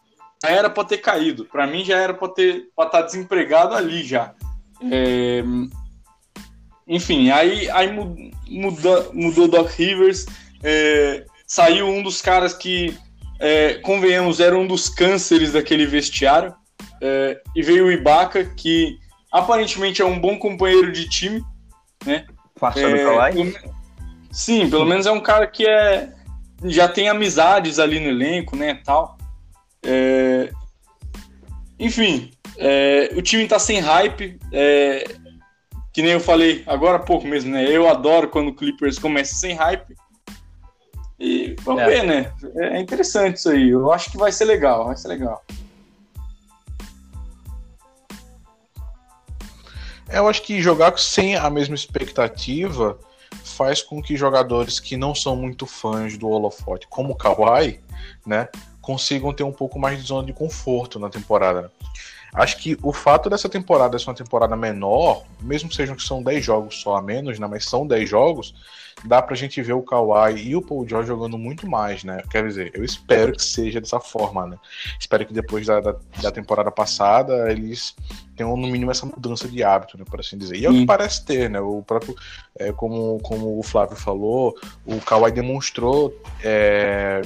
era 0.50 0.70
para 0.70 0.84
ter 0.84 0.98
caído. 0.98 1.46
Para 1.46 1.68
mim 1.68 1.84
já 1.84 1.98
era 1.98 2.14
para 2.14 2.30
ter 2.30 2.70
para 2.76 2.86
estar 2.86 3.00
tá 3.00 3.06
desempregado 3.06 3.76
ali 3.76 4.04
já. 4.04 4.34
É... 4.92 5.44
Enfim, 6.88 7.30
aí, 7.30 7.70
aí 7.70 7.92
muda, 7.92 9.10
mudou 9.14 9.46
o 9.46 9.48
Doc 9.48 9.70
Rivers, 9.72 10.26
é... 10.64 11.26
saiu 11.46 11.88
um 11.88 12.02
dos 12.02 12.22
caras 12.22 12.54
que 12.54 12.98
é, 13.42 13.74
convenhamos, 13.80 14.40
era 14.40 14.56
um 14.56 14.68
dos 14.68 14.88
cânceres 14.88 15.54
daquele 15.54 15.88
vestiário. 15.88 16.54
É, 17.02 17.42
e 17.56 17.64
veio 17.64 17.88
o 17.88 17.92
Ibaka, 17.92 18.46
que 18.46 19.00
aparentemente 19.32 20.02
é 20.02 20.06
um 20.06 20.20
bom 20.20 20.38
companheiro 20.38 20.92
de 20.92 21.10
time. 21.10 21.44
Né? 22.06 22.26
é, 22.62 23.32
pelo, 23.32 23.54
Sim, 24.32 24.70
pelo 24.70 24.86
menos 24.86 25.08
é 25.08 25.12
um 25.12 25.20
cara 25.20 25.48
que 25.48 25.68
é, 25.68 26.14
já 26.66 26.88
tem 26.88 27.10
amizades 27.10 27.80
ali 27.80 28.00
no 28.00 28.08
elenco, 28.08 28.56
né? 28.56 28.80
Tal. 28.86 29.18
É, 29.84 30.52
enfim, 31.80 32.32
é, 32.58 33.12
o 33.16 33.22
time 33.22 33.48
tá 33.48 33.58
sem 33.60 33.80
hype. 33.80 34.40
É, 34.52 35.04
que 35.94 36.02
nem 36.02 36.12
eu 36.12 36.20
falei 36.20 36.64
agora 36.68 36.98
há 36.98 37.02
pouco 37.02 37.28
mesmo, 37.28 37.52
né? 37.52 37.66
Eu 37.66 37.90
adoro 37.90 38.30
quando 38.30 38.50
o 38.50 38.56
Clippers 38.56 38.98
começa 38.98 39.36
sem 39.36 39.56
hype. 39.56 39.96
E 41.20 41.56
vamos 41.62 41.84
é. 41.84 41.88
ver, 41.88 42.04
né? 42.04 42.34
É 42.56 42.80
interessante 42.80 43.38
isso 43.38 43.50
aí. 43.50 43.70
Eu 43.70 43.92
acho 43.92 44.10
que 44.12 44.18
vai 44.18 44.32
ser 44.32 44.46
legal, 44.46 44.86
vai 44.86 44.96
ser 44.96 45.08
legal. 45.10 45.44
É, 50.10 50.20
eu 50.20 50.28
acho 50.28 50.42
que 50.42 50.62
jogar 50.62 50.98
sem 50.98 51.36
a 51.36 51.50
mesma 51.50 51.76
expectativa 51.76 53.00
faz 53.44 53.82
com 53.82 54.02
que 54.02 54.18
jogadores 54.18 54.80
que 54.80 54.98
não 54.98 55.16
são 55.16 55.36
muito 55.36 55.66
fãs 55.66 56.18
do 56.18 56.28
holofote, 56.28 56.88
como 56.90 57.14
o 57.14 57.16
Kawhi, 57.16 57.80
né, 58.26 58.50
consigam 58.82 59.34
ter 59.34 59.44
um 59.44 59.52
pouco 59.52 59.80
mais 59.80 60.02
de 60.02 60.08
zona 60.08 60.26
de 60.26 60.34
conforto 60.34 61.00
na 61.00 61.10
temporada. 61.10 61.72
Acho 62.34 62.58
que 62.58 62.78
o 62.82 62.94
fato 62.94 63.30
dessa 63.30 63.50
temporada 63.50 64.00
ser 64.00 64.10
uma 64.10 64.16
temporada 64.16 64.56
menor, 64.56 65.24
mesmo 65.42 65.72
sejam 65.72 65.96
que 65.96 66.04
são 66.04 66.24
10 66.24 66.44
jogos 66.44 66.82
só 66.82 66.96
a 66.96 67.02
menos, 67.02 67.38
né, 67.38 67.46
mas 67.46 67.66
são 67.66 67.86
10 67.86 68.10
jogos, 68.10 68.56
dá 69.04 69.22
pra 69.22 69.36
gente 69.36 69.62
ver 69.62 69.74
o 69.74 69.82
Kawhi 69.82 70.50
e 70.50 70.56
o 70.56 70.62
Paul 70.62 70.88
George 70.88 71.08
jogando 71.08 71.38
muito 71.38 71.68
mais, 71.68 72.04
né? 72.04 72.24
Quer 72.30 72.48
dizer, 72.48 72.72
eu 72.74 72.86
espero 72.86 73.34
que 73.34 73.44
seja 73.44 73.82
dessa 73.82 74.00
forma, 74.00 74.48
né? 74.48 74.58
Espero 75.00 75.26
que 75.26 75.34
depois 75.34 75.68
da, 75.68 75.80
da, 75.80 75.96
da 76.22 76.32
temporada 76.32 76.72
passada 76.72 77.52
eles 77.52 77.96
tenham 78.36 78.56
no 78.56 78.68
mínimo 78.68 78.92
essa 78.92 79.06
mudança 79.06 79.48
de 79.48 79.64
hábito, 79.64 79.98
né? 79.98 80.06
Por 80.10 80.20
assim 80.20 80.38
dizer. 80.38 80.56
E 80.58 80.66
é 80.66 80.70
o 80.70 80.74
que 80.74 80.86
parece 80.86 81.26
ter, 81.26 81.50
né? 81.50 81.60
O 81.60 81.82
próprio, 81.82 82.16
é, 82.58 82.72
como, 82.72 83.20
como 83.20 83.60
o 83.60 83.64
Flávio 83.64 83.96
falou, 83.96 84.56
o 84.86 85.00
Kawhi 85.02 85.32
demonstrou. 85.32 86.14
É, 86.44 87.22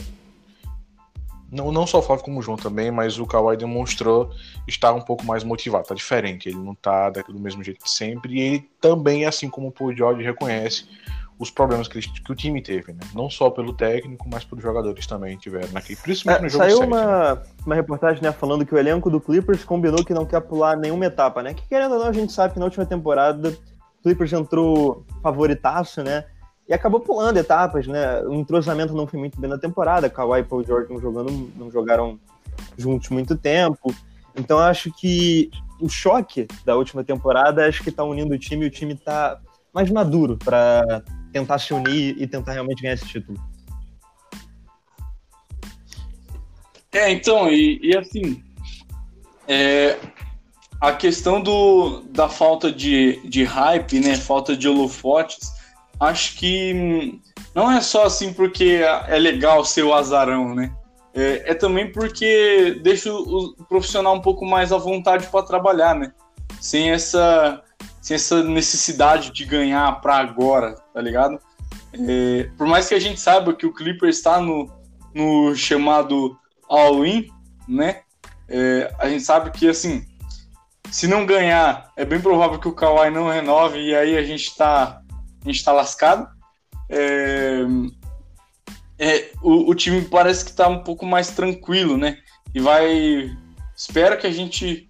não, 1.55 1.71
não 1.71 1.87
só 1.87 1.99
o 1.99 2.01
Flávio 2.01 2.25
como 2.25 2.39
o 2.39 2.41
João 2.41 2.57
também, 2.57 2.91
mas 2.91 3.17
o 3.17 3.25
Kawhi 3.25 3.57
demonstrou 3.57 4.29
estar 4.67 4.93
um 4.93 5.01
pouco 5.01 5.25
mais 5.25 5.43
motivado, 5.43 5.87
tá 5.87 5.95
diferente, 5.95 6.49
ele 6.49 6.57
não 6.57 6.75
tá 6.75 7.09
do 7.09 7.39
mesmo 7.39 7.63
jeito 7.63 7.83
de 7.83 7.89
sempre, 7.89 8.35
e 8.35 8.39
ele 8.39 8.69
também, 8.81 9.25
assim 9.25 9.49
como 9.49 9.67
o 9.67 9.71
Paul 9.71 9.95
George, 9.95 10.23
reconhece 10.23 10.85
os 11.37 11.49
problemas 11.49 11.87
que, 11.87 11.99
que, 11.99 12.31
o 12.31 12.35
time 12.35 12.61
teve, 12.61 12.93
né? 12.93 12.99
Não 13.13 13.29
só 13.29 13.49
pelo 13.49 13.73
técnico, 13.73 14.27
mas 14.29 14.45
pelos 14.45 14.63
jogadores 14.63 15.05
também 15.05 15.35
tiveram 15.37 15.69
naquele, 15.73 15.97
principalmente 15.97 16.39
é, 16.39 16.43
no 16.43 16.49
jogo 16.49 16.63
Saiu 16.63 16.77
7, 16.77 16.87
uma, 16.87 17.35
né? 17.35 17.41
uma 17.65 17.75
reportagem, 17.75 18.23
né, 18.23 18.31
falando 18.31 18.65
que 18.65 18.73
o 18.73 18.77
elenco 18.77 19.09
do 19.09 19.19
Clippers 19.19 19.63
combinou 19.63 20.03
que 20.05 20.13
não 20.13 20.25
quer 20.25 20.39
pular 20.41 20.77
nenhuma 20.77 21.05
etapa, 21.05 21.43
né? 21.43 21.53
Que 21.53 21.67
querendo 21.67 21.93
ou 21.93 21.99
não, 21.99 22.07
a 22.07 22.13
gente 22.13 22.31
sabe 22.31 22.53
que 22.53 22.59
na 22.59 22.65
última 22.65 22.85
temporada 22.85 23.49
o 23.49 24.03
Clippers 24.03 24.31
entrou 24.31 25.05
favoritaço, 25.21 26.01
né? 26.03 26.25
E 26.67 26.73
acabou 26.73 26.99
pulando 26.99 27.37
etapas, 27.37 27.85
né? 27.85 28.21
O 28.23 28.33
entrosamento 28.33 28.93
não 28.93 29.05
foi 29.05 29.19
muito 29.19 29.39
bem 29.39 29.49
na 29.49 29.57
temporada, 29.57 30.09
Kawhi 30.09 30.39
e 30.39 30.43
Paul 30.43 30.63
George 30.63 30.91
não, 30.91 30.99
jogando, 30.99 31.51
não 31.55 31.69
jogaram 31.69 32.19
juntos 32.77 33.09
muito 33.09 33.37
tempo. 33.37 33.93
Então 34.35 34.57
acho 34.57 34.91
que 34.91 35.49
o 35.79 35.87
choque 35.87 36.47
da 36.65 36.75
última 36.75 37.03
temporada 37.03 37.67
acho 37.67 37.83
que 37.83 37.91
tá 37.91 38.03
unindo 38.03 38.33
o 38.33 38.39
time 38.39 38.65
e 38.65 38.67
o 38.67 38.71
time 38.71 38.95
tá 38.95 39.39
mais 39.73 39.89
maduro 39.91 40.37
para 40.37 41.03
tentar 41.31 41.59
se 41.59 41.73
unir 41.73 42.15
e 42.17 42.25
tentar 42.25 42.53
realmente 42.53 42.81
ganhar 42.81 42.93
esse 42.93 43.05
título. 43.05 43.37
É, 46.91 47.11
então, 47.11 47.51
e, 47.51 47.79
e 47.83 47.97
assim, 47.97 48.41
é, 49.47 49.99
a 50.79 50.93
questão 50.93 51.41
do, 51.41 52.01
da 52.09 52.29
falta 52.29 52.71
de, 52.71 53.19
de 53.27 53.43
hype, 53.43 53.99
né, 53.99 54.15
falta 54.15 54.55
de 54.55 54.67
holofotes, 54.67 55.54
acho 55.99 56.35
que 56.35 57.19
não 57.53 57.71
é 57.71 57.81
só 57.81 58.05
assim 58.05 58.33
porque 58.33 58.81
é 59.07 59.17
legal 59.17 59.63
ser 59.63 59.83
o 59.83 59.93
azarão, 59.93 60.53
né? 60.53 60.73
É, 61.13 61.51
é 61.51 61.53
também 61.53 61.91
porque 61.91 62.79
deixa 62.83 63.13
o, 63.13 63.53
o 63.57 63.65
profissional 63.65 64.15
um 64.15 64.21
pouco 64.21 64.45
mais 64.45 64.71
à 64.71 64.77
vontade 64.77 65.27
para 65.27 65.45
trabalhar, 65.45 65.95
né? 65.95 66.11
Sem 66.59 66.91
essa 66.91 67.61
sem 68.01 68.15
essa 68.15 68.43
necessidade 68.43 69.31
de 69.31 69.45
ganhar 69.45 69.99
para 69.99 70.17
agora, 70.17 70.75
tá 70.93 71.01
ligado? 71.01 71.39
É, 72.07 72.49
por 72.57 72.67
mais 72.67 72.87
que 72.87 72.93
a 72.93 72.99
gente 72.99 73.19
saiba 73.19 73.53
que 73.53 73.65
o 73.65 73.73
Clippers 73.73 74.17
está 74.17 74.39
no, 74.39 74.69
no 75.13 75.55
chamado 75.55 76.37
all-in, 76.69 77.27
né? 77.67 78.01
É, 78.47 78.93
a 78.99 79.09
gente 79.09 79.23
sabe 79.23 79.49
que, 79.49 79.67
assim, 79.67 80.05
se 80.91 81.07
não 81.07 81.25
ganhar, 81.25 81.91
é 81.95 82.05
bem 82.05 82.21
provável 82.21 82.59
que 82.59 82.67
o 82.67 82.73
Kawhi 82.73 83.09
não 83.09 83.27
renove 83.27 83.79
e 83.79 83.95
aí 83.95 84.17
a 84.17 84.23
gente 84.23 84.43
está 84.43 85.01
a 85.45 85.51
gente 85.51 85.63
tá 85.63 85.71
lascado. 85.71 86.27
É, 86.89 87.61
é, 88.97 89.31
o, 89.41 89.69
o, 89.69 89.75
time 89.75 90.01
parece 90.03 90.43
que 90.43 90.51
está 90.51 90.67
um 90.67 90.83
pouco 90.83 91.05
mais 91.05 91.29
tranquilo, 91.29 91.97
né? 91.97 92.17
E 92.53 92.59
vai. 92.59 93.35
Espero 93.75 94.17
que 94.17 94.25
a 94.25 94.31
gente, 94.31 94.87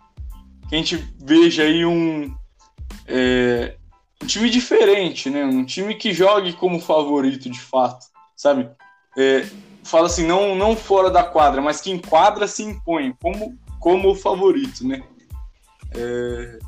que 0.69 0.75
a 0.75 0.77
gente 0.77 1.15
veja 1.23 1.63
aí 1.63 1.85
um, 1.85 2.35
é, 3.07 3.75
um 4.21 4.27
time 4.27 4.49
diferente, 4.49 5.29
né? 5.29 5.43
Um 5.43 5.65
time 5.65 5.95
que 5.95 6.13
jogue 6.13 6.53
como 6.53 6.79
favorito 6.79 7.49
de 7.49 7.59
fato, 7.59 8.05
sabe? 8.35 8.69
É, 9.17 9.47
fala 9.83 10.07
assim, 10.07 10.25
não, 10.25 10.55
não 10.55 10.75
fora 10.75 11.09
da 11.09 11.23
quadra, 11.23 11.61
mas 11.61 11.81
que 11.81 11.91
em 11.91 11.99
quadra 11.99 12.47
se 12.47 12.63
impõe 12.63 13.15
como, 13.21 13.57
como 13.79 14.15
favorito, 14.15 14.85
né? 14.85 15.01
É... 15.91 16.59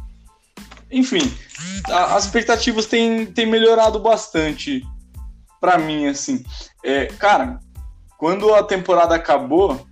Enfim, 0.91 1.31
a, 1.89 2.15
as 2.15 2.25
expectativas 2.25 2.85
têm, 2.85 3.25
têm 3.25 3.45
melhorado 3.45 3.99
bastante 3.99 4.81
para 5.59 5.77
mim, 5.77 6.07
assim. 6.07 6.43
É, 6.83 7.05
cara, 7.05 7.59
quando 8.17 8.53
a 8.53 8.63
temporada 8.63 9.15
acabou, 9.15 9.85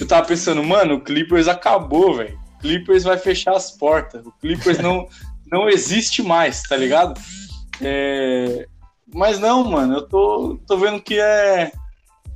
eu 0.00 0.06
tava 0.06 0.26
pensando, 0.26 0.62
mano, 0.62 0.94
o 0.94 1.00
Clippers 1.00 1.48
acabou, 1.48 2.16
velho. 2.16 2.38
Clippers 2.60 3.04
vai 3.04 3.16
fechar 3.16 3.54
as 3.54 3.70
portas. 3.70 4.24
O 4.26 4.32
Clippers 4.32 4.78
não, 4.78 5.08
não 5.50 5.68
existe 5.68 6.22
mais, 6.22 6.62
tá 6.62 6.76
ligado? 6.76 7.20
É... 7.80 8.66
Mas 9.12 9.38
não, 9.40 9.64
mano, 9.64 9.96
eu 9.96 10.08
tô, 10.08 10.60
tô 10.66 10.76
vendo 10.76 11.00
que 11.00 11.18
é. 11.18 11.72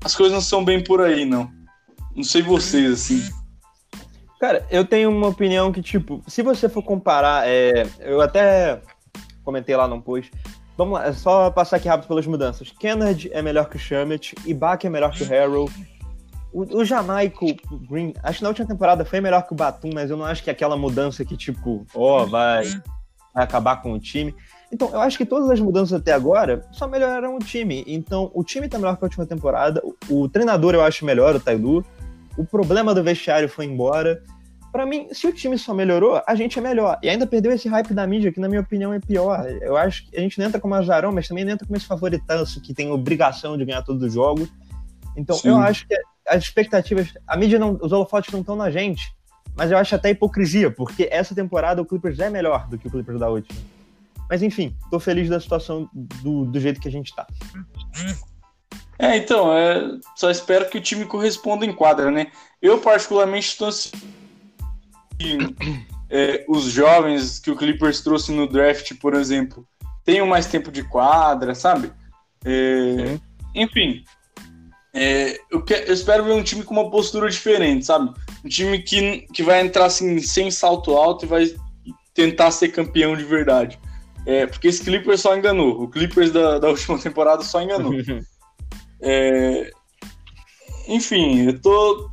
As 0.02 0.14
coisas 0.14 0.34
não 0.34 0.40
são 0.40 0.64
bem 0.64 0.82
por 0.82 1.00
aí, 1.00 1.24
não. 1.24 1.50
Não 2.14 2.24
sei 2.24 2.42
vocês, 2.42 2.92
assim. 2.92 3.22
Cara, 4.44 4.62
eu 4.70 4.84
tenho 4.84 5.08
uma 5.08 5.28
opinião 5.28 5.72
que, 5.72 5.80
tipo, 5.80 6.22
se 6.26 6.42
você 6.42 6.68
for 6.68 6.82
comparar, 6.82 7.48
é, 7.48 7.86
eu 8.00 8.20
até 8.20 8.78
comentei 9.42 9.74
lá 9.74 9.88
no 9.88 10.02
post. 10.02 10.30
Vamos 10.76 10.98
lá, 10.98 11.06
é 11.06 11.14
só 11.14 11.50
passar 11.50 11.76
aqui 11.76 11.88
rápido 11.88 12.08
pelas 12.08 12.26
mudanças. 12.26 12.70
Kennedy 12.78 13.30
é 13.32 13.40
melhor 13.40 13.70
que 13.70 13.76
o 13.76 13.78
Shamit, 13.78 14.34
Ibaka 14.44 14.86
é 14.86 14.90
melhor 14.90 15.12
que 15.12 15.22
o 15.22 15.26
Harrow. 15.26 15.70
O, 16.52 16.80
o 16.80 16.84
Jamaico 16.84 17.46
Green, 17.88 18.12
acho 18.22 18.36
que 18.36 18.42
na 18.42 18.50
última 18.50 18.68
temporada 18.68 19.02
foi 19.02 19.18
melhor 19.18 19.46
que 19.46 19.54
o 19.54 19.56
Batum, 19.56 19.88
mas 19.94 20.10
eu 20.10 20.16
não 20.18 20.26
acho 20.26 20.44
que 20.44 20.50
é 20.50 20.52
aquela 20.52 20.76
mudança 20.76 21.24
que, 21.24 21.38
tipo, 21.38 21.86
ó, 21.94 22.24
oh, 22.24 22.26
vai, 22.26 22.66
vai 23.34 23.44
acabar 23.44 23.80
com 23.80 23.94
o 23.94 23.98
time. 23.98 24.34
Então, 24.70 24.90
eu 24.92 25.00
acho 25.00 25.16
que 25.16 25.24
todas 25.24 25.48
as 25.48 25.58
mudanças 25.58 25.98
até 25.98 26.12
agora 26.12 26.66
só 26.70 26.86
melhoraram 26.86 27.34
o 27.34 27.38
time. 27.38 27.82
Então, 27.86 28.30
o 28.34 28.44
time 28.44 28.68
tá 28.68 28.76
melhor 28.76 28.98
que 28.98 29.04
a 29.04 29.06
última 29.06 29.24
temporada. 29.24 29.82
O, 30.06 30.24
o 30.24 30.28
treinador 30.28 30.74
eu 30.74 30.82
acho 30.82 31.06
melhor, 31.06 31.34
o 31.34 31.40
Tailu. 31.40 31.82
O 32.36 32.44
problema 32.44 32.94
do 32.94 33.02
vestiário 33.02 33.48
foi 33.48 33.64
embora. 33.64 34.22
Para 34.72 34.84
mim, 34.84 35.08
se 35.12 35.26
o 35.26 35.32
time 35.32 35.56
só 35.56 35.72
melhorou, 35.72 36.20
a 36.26 36.34
gente 36.34 36.58
é 36.58 36.62
melhor. 36.62 36.98
E 37.00 37.08
ainda 37.08 37.26
perdeu 37.26 37.52
esse 37.52 37.68
hype 37.68 37.94
da 37.94 38.06
mídia, 38.06 38.32
que 38.32 38.40
na 38.40 38.48
minha 38.48 38.60
opinião 38.60 38.92
é 38.92 38.98
pior. 38.98 39.46
Eu 39.62 39.76
acho 39.76 40.06
que 40.06 40.16
a 40.16 40.20
gente 40.20 40.38
não 40.38 40.46
entra 40.46 40.60
como 40.60 40.74
azarão, 40.74 41.12
mas 41.12 41.28
também 41.28 41.44
não 41.44 41.52
entra 41.52 41.66
como 41.66 41.76
esse 41.76 41.86
favoritanço 41.86 42.60
que 42.60 42.74
tem 42.74 42.90
obrigação 42.90 43.56
de 43.56 43.64
ganhar 43.64 43.82
todos 43.82 44.02
os 44.02 44.12
jogos. 44.12 44.52
Então, 45.16 45.36
Sim. 45.36 45.50
eu 45.50 45.56
acho 45.58 45.86
que 45.86 45.94
as 46.26 46.42
expectativas. 46.42 47.14
A 47.26 47.36
mídia 47.36 47.58
não. 47.58 47.78
Os 47.80 47.92
holofotes 47.92 48.32
não 48.32 48.40
estão 48.40 48.56
na 48.56 48.70
gente. 48.70 49.14
Mas 49.56 49.70
eu 49.70 49.78
acho 49.78 49.94
até 49.94 50.10
hipocrisia, 50.10 50.70
porque 50.70 51.08
essa 51.10 51.34
temporada 51.34 51.80
o 51.80 51.86
Clippers 51.86 52.18
é 52.18 52.28
melhor 52.28 52.66
do 52.68 52.76
que 52.76 52.88
o 52.88 52.90
Clippers 52.90 53.20
da 53.20 53.30
última. 53.30 53.56
Mas 54.28 54.42
enfim, 54.42 54.74
tô 54.90 54.98
feliz 54.98 55.28
da 55.28 55.38
situação 55.38 55.88
do, 55.92 56.44
do 56.46 56.58
jeito 56.58 56.80
que 56.80 56.88
a 56.88 56.90
gente 56.90 57.14
tá. 57.14 57.26
É, 58.98 59.16
então, 59.16 59.52
é, 59.56 59.98
só 60.16 60.30
espero 60.30 60.68
que 60.68 60.78
o 60.78 60.80
time 60.80 61.04
corresponda 61.04 61.66
em 61.66 61.72
quadra, 61.72 62.10
né? 62.10 62.28
Eu, 62.60 62.78
particularmente, 62.78 63.48
estou. 63.48 63.70
É, 66.10 66.44
os 66.48 66.64
jovens 66.64 67.38
que 67.38 67.50
o 67.50 67.56
Clippers 67.56 68.00
trouxe 68.00 68.30
no 68.30 68.46
draft, 68.46 68.94
por 69.00 69.14
exemplo, 69.14 69.66
tenham 70.04 70.26
mais 70.26 70.46
tempo 70.46 70.70
de 70.70 70.82
quadra, 70.84 71.54
sabe? 71.54 71.90
É, 72.44 73.18
enfim, 73.54 74.04
é, 74.94 75.40
eu, 75.50 75.60
que, 75.60 75.74
eu, 75.74 75.92
espero 75.92 76.24
ver 76.24 76.32
um 76.32 76.42
time 76.42 76.62
com 76.62 76.72
uma 76.72 76.88
postura 76.88 77.28
diferente, 77.28 77.84
sabe? 77.84 78.12
Um 78.44 78.48
time 78.48 78.78
que, 78.80 79.26
que 79.32 79.42
vai 79.42 79.60
entrar 79.60 79.86
assim, 79.86 80.20
sem 80.20 80.52
salto 80.52 80.94
alto 80.94 81.24
e 81.24 81.28
vai 81.28 81.52
tentar 82.14 82.52
ser 82.52 82.68
campeão 82.68 83.16
de 83.16 83.24
verdade. 83.24 83.78
É, 84.24 84.46
porque 84.46 84.68
esse 84.68 84.84
Clippers 84.84 85.20
só 85.20 85.36
enganou. 85.36 85.82
O 85.82 85.88
Clippers 85.88 86.30
da, 86.30 86.60
da 86.60 86.68
última 86.68 86.96
temporada 86.96 87.42
só 87.42 87.60
enganou. 87.60 87.92
é, 89.00 89.70
enfim, 90.88 91.46
eu 91.46 91.60
tô. 91.60 92.10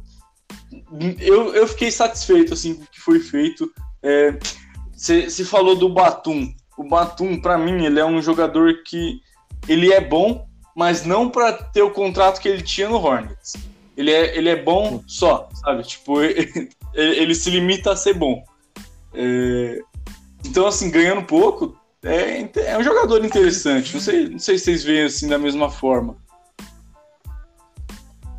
Eu, 1.20 1.54
eu 1.54 1.68
fiquei 1.68 1.92
satisfeito 1.92 2.54
assim, 2.54 2.76
com 2.76 2.84
o 2.84 2.88
que 2.88 3.00
foi 3.00 3.20
feito. 3.20 3.72
Você 4.94 5.26
é, 5.42 5.46
falou 5.46 5.76
do 5.76 5.90
Batum. 5.90 6.54
O 6.78 6.84
Batum, 6.84 7.40
para 7.40 7.58
mim, 7.58 7.86
ele 7.86 8.00
é 8.00 8.06
um 8.06 8.22
jogador 8.22 8.84
que 8.84 9.22
ele 9.68 9.92
é 9.92 10.02
bom, 10.02 10.48
mas 10.76 11.06
não 11.06 11.30
para 11.30 11.54
ter 11.54 11.82
o 11.82 11.92
contrato 11.92 12.40
que 12.40 12.48
ele 12.48 12.62
tinha 12.62 12.90
no 12.90 12.96
Hornets. 12.96 13.54
Ele 13.96 14.12
é, 14.12 14.38
ele 14.38 14.50
é 14.50 14.56
bom 14.56 15.04
só, 15.06 15.50
sabe? 15.54 15.84
Tipo, 15.84 16.22
ele, 16.24 16.74
ele 16.94 17.36
se 17.36 17.50
limita 17.50 17.92
a 17.92 17.96
ser 17.96 18.14
bom. 18.14 18.44
É, 19.14 19.80
então, 20.46 20.66
assim, 20.66 20.90
ganhando 20.90 21.24
pouco, 21.24 21.78
é, 22.04 22.50
é 22.56 22.78
um 22.78 22.84
jogador 22.84 23.24
interessante. 23.24 23.94
Não 23.94 24.02
sei, 24.02 24.30
não 24.30 24.40
sei 24.40 24.58
se 24.58 24.66
vocês 24.66 24.84
veem 24.84 25.04
assim 25.04 25.28
da 25.28 25.38
mesma 25.38 25.70
forma. 25.70 26.18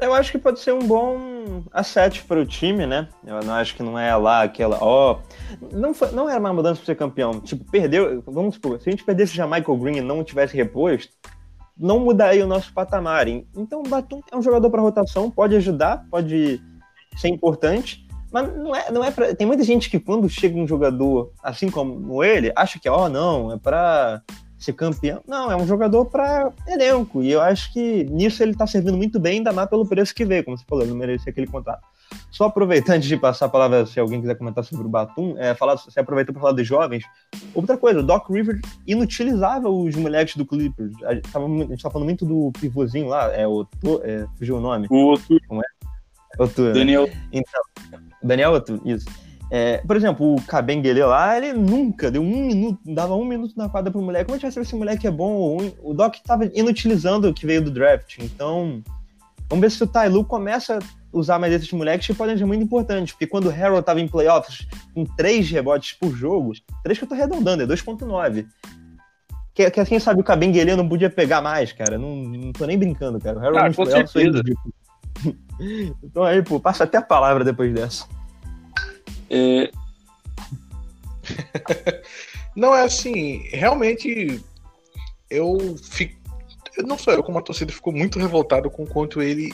Eu 0.02 0.12
acho 0.12 0.32
que 0.32 0.38
pode 0.38 0.58
ser 0.58 0.72
um 0.72 0.80
bom 0.80 1.62
asset 1.70 2.24
para 2.24 2.40
o 2.40 2.44
time, 2.44 2.86
né? 2.86 3.08
Eu 3.24 3.40
não 3.44 3.54
acho 3.54 3.76
que 3.76 3.84
não 3.84 3.96
é 3.96 4.14
lá 4.16 4.42
aquela. 4.42 4.76
Ó, 4.80 5.12
oh, 5.12 5.76
não, 5.76 5.94
foi, 5.94 6.10
não 6.10 6.28
era 6.28 6.40
uma 6.40 6.52
mudança 6.52 6.80
para 6.80 6.86
ser 6.86 6.96
campeão. 6.96 7.40
Tipo, 7.40 7.64
perdeu. 7.70 8.20
Vamos 8.26 8.56
supor, 8.56 8.80
se 8.80 8.88
a 8.88 8.92
gente 8.92 9.04
perdesse 9.04 9.36
já 9.36 9.46
Michael 9.46 9.76
Green 9.76 9.96
e 9.98 10.00
não 10.00 10.24
tivesse 10.24 10.56
reposto, 10.56 11.12
não 11.78 12.00
mudaria 12.00 12.44
o 12.44 12.48
nosso 12.48 12.72
patamar. 12.74 13.28
Então, 13.28 13.80
o 13.80 13.88
Batum 13.88 14.20
é 14.30 14.36
um 14.36 14.42
jogador 14.42 14.68
para 14.70 14.82
rotação, 14.82 15.30
pode 15.30 15.54
ajudar, 15.54 16.04
pode 16.10 16.60
ser 17.16 17.28
importante, 17.28 18.04
mas 18.32 18.52
não 18.56 18.74
é, 18.74 18.90
não 18.90 19.04
é 19.04 19.10
pra... 19.12 19.34
Tem 19.34 19.46
muita 19.46 19.62
gente 19.62 19.88
que 19.88 20.00
quando 20.00 20.28
chega 20.28 20.58
um 20.58 20.66
jogador 20.66 21.32
assim 21.42 21.70
como 21.70 22.24
ele, 22.24 22.52
acha 22.56 22.78
que, 22.80 22.88
ó, 22.88 23.04
oh, 23.04 23.08
não, 23.08 23.52
é 23.52 23.58
para 23.58 24.20
ser 24.64 24.72
campeão. 24.74 25.22
Não, 25.26 25.50
é 25.50 25.56
um 25.56 25.66
jogador 25.66 26.06
para 26.06 26.52
elenco. 26.66 27.22
E 27.22 27.30
eu 27.30 27.40
acho 27.40 27.72
que 27.72 28.04
nisso 28.04 28.42
ele 28.42 28.54
tá 28.54 28.66
servindo 28.66 28.96
muito 28.96 29.18
bem, 29.18 29.38
ainda 29.38 29.52
mais 29.52 29.68
pelo 29.68 29.86
preço 29.86 30.14
que 30.14 30.24
veio, 30.24 30.44
como 30.44 30.56
você 30.56 30.64
falou, 30.68 30.84
ele 30.84 30.92
não 30.92 30.98
merecia 30.98 31.30
aquele 31.30 31.46
contrato. 31.46 31.82
Só 32.30 32.44
aproveitando 32.44 33.00
de 33.00 33.16
passar 33.16 33.46
a 33.46 33.48
palavra, 33.48 33.86
se 33.86 33.98
alguém 33.98 34.20
quiser 34.20 34.34
comentar 34.34 34.64
sobre 34.64 34.86
o 34.86 34.88
Batum, 34.88 35.34
é, 35.38 35.54
falar, 35.54 35.76
você 35.76 35.98
aproveitou 35.98 36.32
para 36.32 36.40
falar 36.40 36.52
dos 36.52 36.66
jovens. 36.66 37.04
Outra 37.54 37.76
coisa, 37.76 38.00
o 38.00 38.02
Doc 38.02 38.28
Rivers 38.28 38.60
inutilizava 38.86 39.68
os 39.68 39.94
moleques 39.96 40.36
do 40.36 40.46
Clippers. 40.46 40.92
A 41.04 41.14
gente, 41.14 41.30
tava, 41.30 41.46
a 41.46 41.48
gente 41.48 41.82
tá 41.82 41.90
falando 41.90 42.06
muito 42.06 42.26
do 42.26 42.52
pivôzinho 42.60 43.08
lá, 43.08 43.34
é 43.34 43.46
o. 43.46 43.66
É, 44.02 44.26
fugiu 44.38 44.56
o 44.56 44.60
nome. 44.60 44.86
O 44.90 44.96
outro. 44.96 45.38
Como 45.48 45.60
é? 45.60 45.66
Outro. 46.38 46.72
Daniel. 46.72 47.08
Então, 47.32 47.62
Daniel 48.22 48.62
isso. 48.84 49.06
É, 49.54 49.82
por 49.86 49.96
exemplo, 49.96 50.34
o 50.34 50.40
Cabenguele 50.40 51.04
lá, 51.04 51.36
ele 51.36 51.52
nunca 51.52 52.10
deu 52.10 52.22
um 52.22 52.46
minuto, 52.46 52.80
dava 52.86 53.14
um 53.14 53.22
minuto 53.26 53.52
na 53.54 53.68
quadra 53.68 53.90
pro 53.92 54.00
moleque. 54.00 54.24
Como 54.24 54.34
a 54.34 54.38
gente 54.38 54.44
vai 54.44 54.50
saber 54.50 54.64
se 54.64 54.74
o 54.74 54.78
moleque 54.78 55.06
é 55.06 55.10
bom 55.10 55.30
ou 55.30 55.58
ruim? 55.58 55.74
O 55.82 55.92
Doc 55.92 56.16
tava 56.24 56.46
inutilizando 56.54 57.28
o 57.28 57.34
que 57.34 57.44
veio 57.44 57.62
do 57.62 57.70
draft. 57.70 58.16
Então, 58.18 58.82
vamos 59.50 59.60
ver 59.60 59.70
se 59.70 59.84
o 59.84 59.86
Tailu 59.86 60.24
começa 60.24 60.78
a 60.78 60.82
usar 61.12 61.38
mais 61.38 61.52
esses 61.52 61.70
moleques 61.70 62.06
que 62.06 62.14
podem 62.14 62.38
ser 62.38 62.46
muito 62.46 62.64
importantes. 62.64 63.12
Porque 63.12 63.26
quando 63.26 63.48
o 63.48 63.50
Harold 63.50 63.84
tava 63.84 64.00
em 64.00 64.08
playoffs 64.08 64.66
com 64.94 65.04
três 65.04 65.50
rebotes 65.50 65.92
por 66.00 66.16
jogo, 66.16 66.54
três 66.82 66.98
que 66.98 67.04
eu 67.04 67.08
tô 67.10 67.14
arredondando, 67.14 67.62
é 67.62 67.66
2.9. 67.66 68.46
Que, 69.52 69.70
que 69.70 69.84
quem 69.84 70.00
sabe 70.00 70.22
o 70.22 70.24
Cabenguele 70.24 70.74
não 70.76 70.88
podia 70.88 71.10
pegar 71.10 71.42
mais, 71.42 71.72
cara. 71.72 71.98
Não, 71.98 72.16
não 72.16 72.52
tô 72.54 72.64
nem 72.64 72.78
brincando, 72.78 73.20
cara. 73.20 73.36
O 73.36 73.42
Harold 73.42 73.58
ah, 73.58 73.74
com 73.74 73.84
certeza. 73.84 74.42
então 76.02 76.22
aí, 76.22 76.42
pô, 76.42 76.58
passa 76.58 76.84
até 76.84 76.96
a 76.96 77.02
palavra 77.02 77.44
depois 77.44 77.70
dessa. 77.74 78.06
É... 79.32 79.70
não 82.54 82.74
é 82.74 82.82
assim, 82.82 83.48
realmente 83.48 84.40
eu 85.30 85.76
fico. 85.82 86.20
Não 86.84 86.96
sou 86.96 87.12
eu, 87.12 87.22
como 87.22 87.38
a 87.38 87.42
torcida 87.42 87.72
ficou 87.72 87.92
muito 87.92 88.18
revoltado 88.18 88.70
com 88.70 88.86
quanto 88.86 89.20
ele 89.20 89.52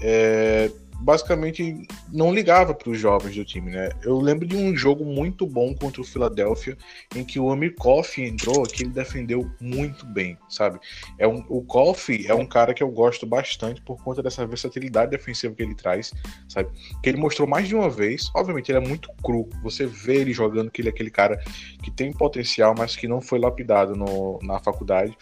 é, 0.00 0.70
basicamente 1.00 1.86
não 2.12 2.32
ligava 2.32 2.74
para 2.74 2.90
os 2.90 2.98
jovens 2.98 3.34
do 3.34 3.44
time, 3.44 3.70
né? 3.70 3.90
Eu 4.02 4.18
lembro 4.18 4.46
de 4.46 4.56
um 4.56 4.76
jogo 4.76 5.04
muito 5.04 5.46
bom 5.46 5.74
contra 5.74 6.00
o 6.00 6.04
Philadelphia 6.04 6.76
em 7.14 7.24
que 7.24 7.40
o 7.40 7.50
Amir 7.50 7.74
Koff 7.74 8.22
entrou, 8.22 8.62
que 8.64 8.82
ele 8.82 8.90
defendeu 8.90 9.50
muito 9.60 10.04
bem, 10.04 10.36
sabe? 10.48 10.78
É 11.18 11.26
um, 11.26 11.44
o 11.48 11.62
Koff 11.62 12.26
é 12.26 12.34
um 12.34 12.46
cara 12.46 12.74
que 12.74 12.82
eu 12.82 12.90
gosto 12.90 13.26
bastante 13.26 13.80
por 13.80 14.02
conta 14.02 14.22
dessa 14.22 14.46
versatilidade 14.46 15.10
defensiva 15.10 15.54
que 15.54 15.62
ele 15.62 15.74
traz, 15.74 16.12
sabe? 16.48 16.68
Que 17.02 17.08
ele 17.08 17.18
mostrou 17.18 17.48
mais 17.48 17.66
de 17.66 17.74
uma 17.74 17.88
vez. 17.88 18.30
Obviamente 18.34 18.70
ele 18.70 18.78
é 18.78 18.86
muito 18.86 19.10
cru. 19.22 19.48
Você 19.62 19.86
vê 19.86 20.16
ele 20.16 20.32
jogando 20.32 20.70
que 20.70 20.82
ele 20.82 20.88
é 20.88 20.92
aquele 20.92 21.10
cara 21.10 21.42
que 21.82 21.90
tem 21.90 22.12
potencial, 22.12 22.74
mas 22.76 22.94
que 22.94 23.08
não 23.08 23.20
foi 23.20 23.38
lapidado 23.38 23.94
no, 23.96 24.38
na 24.42 24.58
faculdade. 24.60 25.16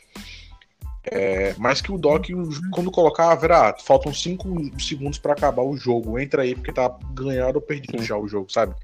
É, 1.05 1.55
mas 1.57 1.81
que 1.81 1.91
o 1.91 1.99
Doc, 1.99 2.27
quando 2.71 2.91
colocava, 2.91 3.45
era, 3.47 3.71
ah, 3.71 3.77
faltam 3.79 4.13
5 4.13 4.81
segundos 4.81 5.19
para 5.19 5.33
acabar 5.33 5.63
o 5.63 5.77
jogo. 5.77 6.19
Entra 6.19 6.43
aí 6.43 6.55
porque 6.55 6.73
tá 6.73 6.95
ganhado 7.15 7.57
ou 7.57 7.63
perdido 7.63 7.99
Sim. 7.99 8.05
já 8.05 8.17
o 8.17 8.29
jogo, 8.29 8.51
sabe? 8.53 8.75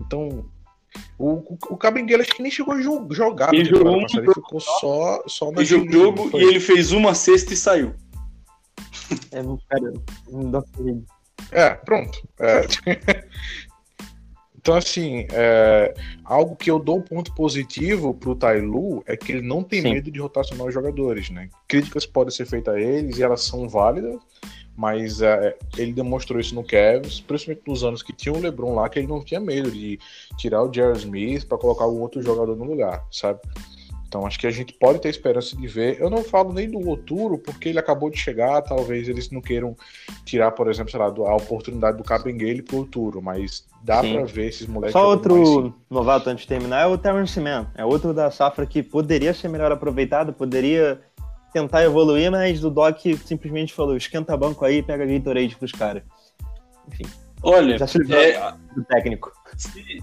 Então, 0.00 0.46
o, 1.18 1.30
o, 1.30 1.58
o 1.70 1.78
acho 2.20 2.34
que 2.34 2.42
nem 2.42 2.50
chegou 2.50 2.74
a 2.74 2.80
jogar. 2.80 3.52
Ele 3.52 3.64
jogou 3.64 3.96
um 3.96 4.00
ele 4.00 4.34
ficou 4.34 4.60
só, 4.60 5.22
só 5.26 5.50
na 5.50 5.62
ele 5.62 5.92
jogo 5.92 6.30
e 6.36 6.42
ele 6.42 6.60
fez 6.60 6.92
uma 6.92 7.14
cesta 7.14 7.52
e 7.52 7.56
saiu. 7.56 7.94
É, 9.32 9.42
cara, 9.68 9.92
um 10.28 10.50
Doc 10.50 10.66
É, 11.50 11.70
pronto. 11.70 12.26
É. 12.38 12.62
Então, 14.64 14.76
assim, 14.76 15.26
é, 15.30 15.92
algo 16.24 16.56
que 16.56 16.70
eu 16.70 16.78
dou 16.78 16.96
um 16.96 17.02
ponto 17.02 17.34
positivo 17.34 18.14
pro 18.14 18.34
Tailu 18.34 19.04
é 19.06 19.14
que 19.14 19.32
ele 19.32 19.42
não 19.42 19.62
tem 19.62 19.82
Sim. 19.82 19.92
medo 19.92 20.10
de 20.10 20.18
rotacionar 20.18 20.66
os 20.66 20.72
jogadores, 20.72 21.28
né? 21.28 21.50
Críticas 21.68 22.06
podem 22.06 22.34
ser 22.34 22.46
feitas 22.46 22.74
a 22.74 22.80
eles 22.80 23.18
e 23.18 23.22
elas 23.22 23.44
são 23.44 23.68
válidas, 23.68 24.16
mas 24.74 25.20
é, 25.20 25.54
ele 25.76 25.92
demonstrou 25.92 26.40
isso 26.40 26.54
no 26.54 26.64
Cavs, 26.64 27.20
principalmente 27.20 27.68
nos 27.68 27.84
anos 27.84 28.02
que 28.02 28.14
tinha 28.14 28.32
o 28.32 28.40
LeBron 28.40 28.74
lá, 28.74 28.88
que 28.88 28.98
ele 28.98 29.06
não 29.06 29.22
tinha 29.22 29.38
medo 29.38 29.70
de 29.70 29.98
tirar 30.38 30.62
o 30.62 30.72
Jerry 30.72 30.96
Smith 30.96 31.44
para 31.44 31.58
colocar 31.58 31.84
algum 31.84 32.00
outro 32.00 32.22
jogador 32.22 32.56
no 32.56 32.64
lugar, 32.64 33.04
sabe? 33.10 33.40
Então 34.14 34.24
acho 34.24 34.38
que 34.38 34.46
a 34.46 34.50
gente 34.52 34.72
pode 34.74 35.00
ter 35.00 35.08
esperança 35.08 35.56
de 35.56 35.66
ver. 35.66 36.00
Eu 36.00 36.08
não 36.08 36.22
falo 36.22 36.52
nem 36.52 36.70
do 36.70 36.88
Oturo, 36.88 37.36
porque 37.36 37.70
ele 37.70 37.80
acabou 37.80 38.08
de 38.08 38.16
chegar, 38.16 38.62
talvez 38.62 39.08
eles 39.08 39.28
não 39.28 39.40
queiram 39.40 39.76
tirar, 40.24 40.52
por 40.52 40.70
exemplo, 40.70 40.92
sei 40.92 41.00
lá, 41.00 41.06
a 41.06 41.34
oportunidade 41.34 41.98
do 41.98 42.04
Cabenguele 42.04 42.62
pro 42.62 42.82
Oturo, 42.82 43.20
mas 43.20 43.66
dá 43.82 44.02
Sim. 44.02 44.14
pra 44.14 44.24
ver 44.24 44.46
esses 44.46 44.68
moleques. 44.68 44.92
Só 44.92 45.08
outro 45.08 45.74
novato 45.90 46.30
antes 46.30 46.42
de 46.42 46.48
terminar 46.48 46.82
é 46.82 46.86
o 46.86 46.96
Terrence 46.96 47.40
Mann. 47.40 47.66
É 47.74 47.84
outro 47.84 48.14
da 48.14 48.30
safra 48.30 48.64
que 48.64 48.84
poderia 48.84 49.34
ser 49.34 49.48
melhor 49.48 49.72
aproveitado, 49.72 50.32
poderia 50.32 51.00
tentar 51.52 51.82
evoluir, 51.82 52.30
mas 52.30 52.62
o 52.62 52.70
Doc 52.70 53.00
simplesmente 53.24 53.74
falou: 53.74 53.96
esquenta 53.96 54.36
banco 54.36 54.64
aí, 54.64 54.80
pega 54.80 55.04
Gatorade 55.04 55.56
pros 55.56 55.72
caras. 55.72 56.04
Enfim. 56.86 57.04
Olha, 57.42 57.76
já 57.76 57.88
se 57.88 57.98
é, 58.14 58.52
do 58.76 58.84
técnico. 58.84 59.32
Se, 59.56 59.98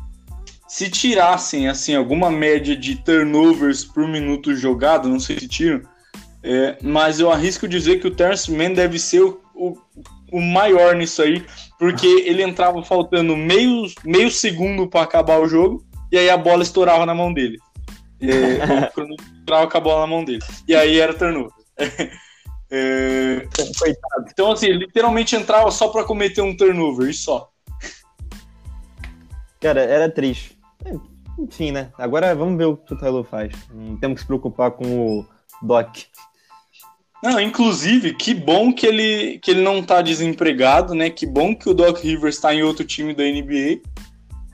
se 0.71 0.89
tirassem 0.89 1.67
assim 1.67 1.95
alguma 1.95 2.31
média 2.31 2.77
de 2.77 2.95
turnovers 2.95 3.83
por 3.83 4.07
minuto 4.07 4.55
jogado, 4.55 5.09
não 5.09 5.19
sei 5.19 5.37
se 5.37 5.45
tiram, 5.45 5.81
é, 6.41 6.77
mas 6.81 7.19
eu 7.19 7.29
arrisco 7.29 7.67
dizer 7.67 7.99
que 7.99 8.07
o 8.07 8.15
Terence 8.15 8.49
Mann 8.49 8.73
deve 8.73 8.97
ser 8.97 9.19
o, 9.21 9.41
o, 9.53 9.77
o 10.31 10.39
maior 10.39 10.95
nisso 10.95 11.21
aí, 11.21 11.45
porque 11.77 12.07
ele 12.25 12.41
entrava 12.41 12.81
faltando 12.83 13.35
meio, 13.35 13.85
meio 14.05 14.31
segundo 14.31 14.87
para 14.87 15.01
acabar 15.01 15.41
o 15.41 15.47
jogo 15.47 15.85
e 16.09 16.17
aí 16.17 16.29
a 16.29 16.37
bola 16.37 16.63
estourava 16.63 17.05
na 17.05 17.13
mão 17.13 17.33
dele. 17.33 17.57
É, 18.21 18.87
quando 18.95 19.13
estourava 19.39 19.69
com 19.69 19.77
a 19.77 19.81
bola 19.81 20.01
na 20.01 20.07
mão 20.07 20.23
dele. 20.23 20.41
E 20.65 20.73
aí 20.73 21.01
era 21.01 21.13
turnover. 21.13 21.51
É, 22.73 23.45
então, 24.29 24.53
assim, 24.53 24.67
literalmente 24.67 25.35
entrava 25.35 25.69
só 25.69 25.89
para 25.89 26.05
cometer 26.05 26.41
um 26.41 26.55
turnover 26.55 27.09
e 27.09 27.13
só. 27.13 27.49
Cara, 29.59 29.81
era 29.81 30.09
triste. 30.09 30.60
É, 30.85 30.93
enfim, 31.39 31.71
né? 31.71 31.91
Agora 31.97 32.33
vamos 32.35 32.57
ver 32.57 32.65
o 32.65 32.77
que 32.77 32.93
o 32.93 32.97
Tyler 32.97 33.23
faz. 33.23 33.53
Não 33.73 33.97
temos 33.97 34.15
que 34.15 34.21
se 34.21 34.27
preocupar 34.27 34.71
com 34.71 35.19
o 35.19 35.25
Doc. 35.61 35.97
Não, 37.23 37.39
inclusive, 37.39 38.15
que 38.15 38.33
bom 38.33 38.73
que 38.73 38.85
ele, 38.85 39.39
que 39.39 39.51
ele 39.51 39.61
não 39.61 39.83
tá 39.83 40.01
desempregado, 40.01 40.95
né? 40.95 41.09
Que 41.09 41.25
bom 41.25 41.55
que 41.55 41.69
o 41.69 41.73
Doc 41.73 41.99
Rivers 41.99 42.35
está 42.35 42.53
em 42.53 42.63
outro 42.63 42.83
time 42.83 43.13
da 43.13 43.23
NBA. 43.23 43.81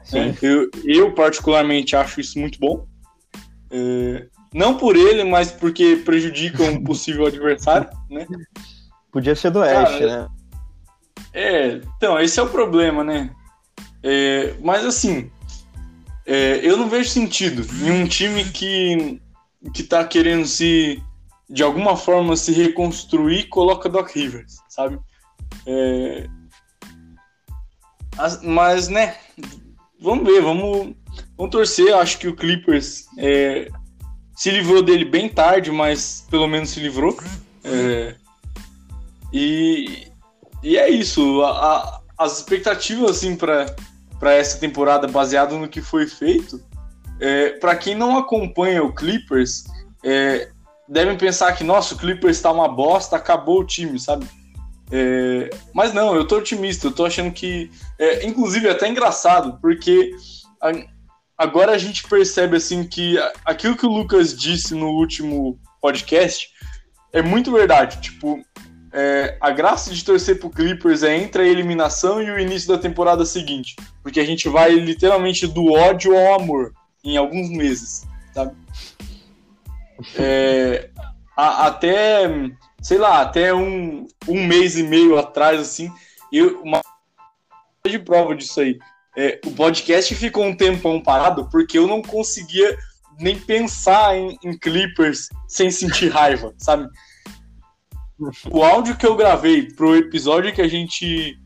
Sim. 0.04 0.20
É, 0.20 0.36
eu, 0.42 0.70
eu, 0.84 1.13
particularmente, 1.13 1.96
acho 1.96 2.20
isso 2.20 2.38
muito 2.38 2.60
bom. 2.60 2.86
É, 3.72 4.28
não 4.54 4.76
por 4.76 4.98
ele, 4.98 5.24
mas 5.24 5.52
porque 5.52 5.98
prejudica 5.98 6.63
um 6.63 6.84
possível 6.84 7.26
adversário, 7.28 7.90
né? 8.10 8.26
Podia 9.12 9.36
ser 9.36 9.50
do 9.50 9.60
Oeste, 9.60 10.06
né? 10.06 10.28
É, 11.34 11.82
então, 11.96 12.20
esse 12.20 12.40
é 12.40 12.44
o 12.44 12.50
problema, 12.50 13.04
né? 13.04 13.30
É, 14.04 14.56
mas 14.62 14.86
assim, 14.86 15.32
é, 16.28 16.60
eu 16.62 16.76
não 16.76 16.90
vejo 16.90 17.10
sentido 17.10 17.66
em 17.82 17.90
um 17.90 18.06
time 18.06 18.44
que, 18.44 19.22
que 19.74 19.82
tá 19.82 20.04
querendo 20.04 20.46
se, 20.46 21.02
de 21.50 21.63
alguma 21.63 21.96
forma, 21.96 22.36
se 22.36 22.52
reconstruir, 22.52 23.48
coloca 23.48 23.88
Doc 23.88 24.10
Rivers, 24.10 24.58
sabe? 24.68 25.00
É, 25.66 26.28
mas, 28.44 28.90
né, 28.90 29.16
vamos 30.02 30.26
ver, 30.26 30.42
vamos, 30.42 30.94
vamos 31.38 31.52
torcer. 31.52 31.96
Acho 31.96 32.20
que 32.20 32.28
o 32.28 32.36
Clippers 32.36 33.06
é, 33.18 33.70
se 34.36 34.52
livrou 34.52 34.82
dele 34.82 35.06
bem 35.06 35.30
tarde, 35.30 35.72
mas 35.72 36.26
pelo 36.30 36.48
menos 36.48 36.72
se 36.72 36.82
livrou. 36.82 37.18
É, 37.63 38.16
e, 39.32 40.08
e 40.62 40.78
é 40.78 40.90
isso. 40.90 41.42
A, 41.44 41.52
a, 41.52 42.02
as 42.18 42.38
expectativas, 42.38 43.12
assim, 43.12 43.36
para 43.36 43.74
para 44.20 44.34
essa 44.34 44.58
temporada 44.60 45.08
baseado 45.08 45.58
no 45.58 45.68
que 45.68 45.82
foi 45.82 46.08
feito. 46.08 46.64
É, 47.20 47.52
para 47.52 47.76
quem 47.76 47.96
não 47.96 48.18
acompanha 48.18 48.84
o 48.84 48.94
Clippers, 48.94 49.64
é, 50.04 50.50
devem 50.88 51.18
pensar 51.18 51.54
que, 51.54 51.64
nossa, 51.64 51.96
o 51.96 51.98
Clippers 51.98 52.38
está 52.38 52.52
uma 52.52 52.68
bosta, 52.68 53.16
acabou 53.16 53.62
o 53.62 53.66
time, 53.66 54.00
sabe? 54.00 54.28
É, 54.92 55.50
mas 55.74 55.94
não, 55.94 56.16
eu 56.16 56.26
tô 56.26 56.38
otimista, 56.38 56.88
eu 56.88 56.92
tô 56.92 57.06
achando 57.06 57.32
que. 57.32 57.70
É, 58.00 58.26
inclusive, 58.26 58.68
é 58.68 58.72
até 58.72 58.88
engraçado, 58.88 59.60
porque 59.62 60.12
a, 60.62 60.72
agora 61.38 61.74
a 61.74 61.78
gente 61.78 62.08
percebe 62.08 62.56
assim 62.56 62.84
que 62.86 63.18
aquilo 63.44 63.76
que 63.76 63.86
o 63.86 63.92
Lucas 63.92 64.36
disse 64.38 64.74
no 64.74 64.90
último 64.92 65.60
podcast 65.82 66.50
é 67.12 67.22
muito 67.22 67.52
verdade. 67.52 68.00
Tipo, 68.00 68.40
é, 69.00 69.38
a 69.40 69.52
graça 69.52 69.94
de 69.94 70.04
torcer 70.04 70.40
pro 70.40 70.50
Clippers 70.50 71.04
é 71.04 71.16
entre 71.16 71.44
a 71.44 71.46
eliminação 71.46 72.20
e 72.20 72.32
o 72.32 72.40
início 72.40 72.68
da 72.68 72.80
temporada 72.80 73.24
seguinte. 73.28 73.76
Porque 74.02 74.20
a 74.20 74.26
gente 74.26 74.50
vai 74.50 74.72
literalmente 74.72 75.46
do 75.46 75.72
ódio 75.72 76.18
ao 76.18 76.42
amor 76.42 76.74
em 77.04 77.16
alguns 77.16 77.48
meses, 77.48 78.08
sabe? 78.34 78.56
É, 80.18 80.90
a, 81.36 81.68
até, 81.68 82.28
sei 82.82 82.98
lá, 82.98 83.22
até 83.22 83.54
um, 83.54 84.08
um 84.28 84.44
mês 84.48 84.76
e 84.80 84.82
meio 84.82 85.16
atrás, 85.16 85.62
assim, 85.62 85.92
eu, 86.34 86.60
uma 86.64 86.82
de 87.88 88.00
prova 88.00 88.36
disso 88.36 88.60
aí. 88.62 88.80
É, 89.16 89.40
o 89.46 89.52
podcast 89.52 90.14
ficou 90.16 90.44
um 90.44 90.58
tempão 90.58 91.00
parado 91.00 91.48
porque 91.52 91.78
eu 91.78 91.86
não 91.86 92.02
conseguia 92.02 92.76
nem 93.20 93.40
pensar 93.40 94.18
em, 94.18 94.40
em 94.44 94.58
Clippers 94.58 95.30
sem 95.48 95.70
sentir 95.70 96.10
raiva, 96.10 96.52
sabe? 96.58 96.90
O 98.50 98.64
áudio 98.64 98.98
que 98.98 99.06
eu 99.06 99.16
gravei 99.16 99.72
pro 99.72 99.96
episódio 99.96 100.54
que 100.54 100.62
a 100.62 100.68
gente 100.68 101.40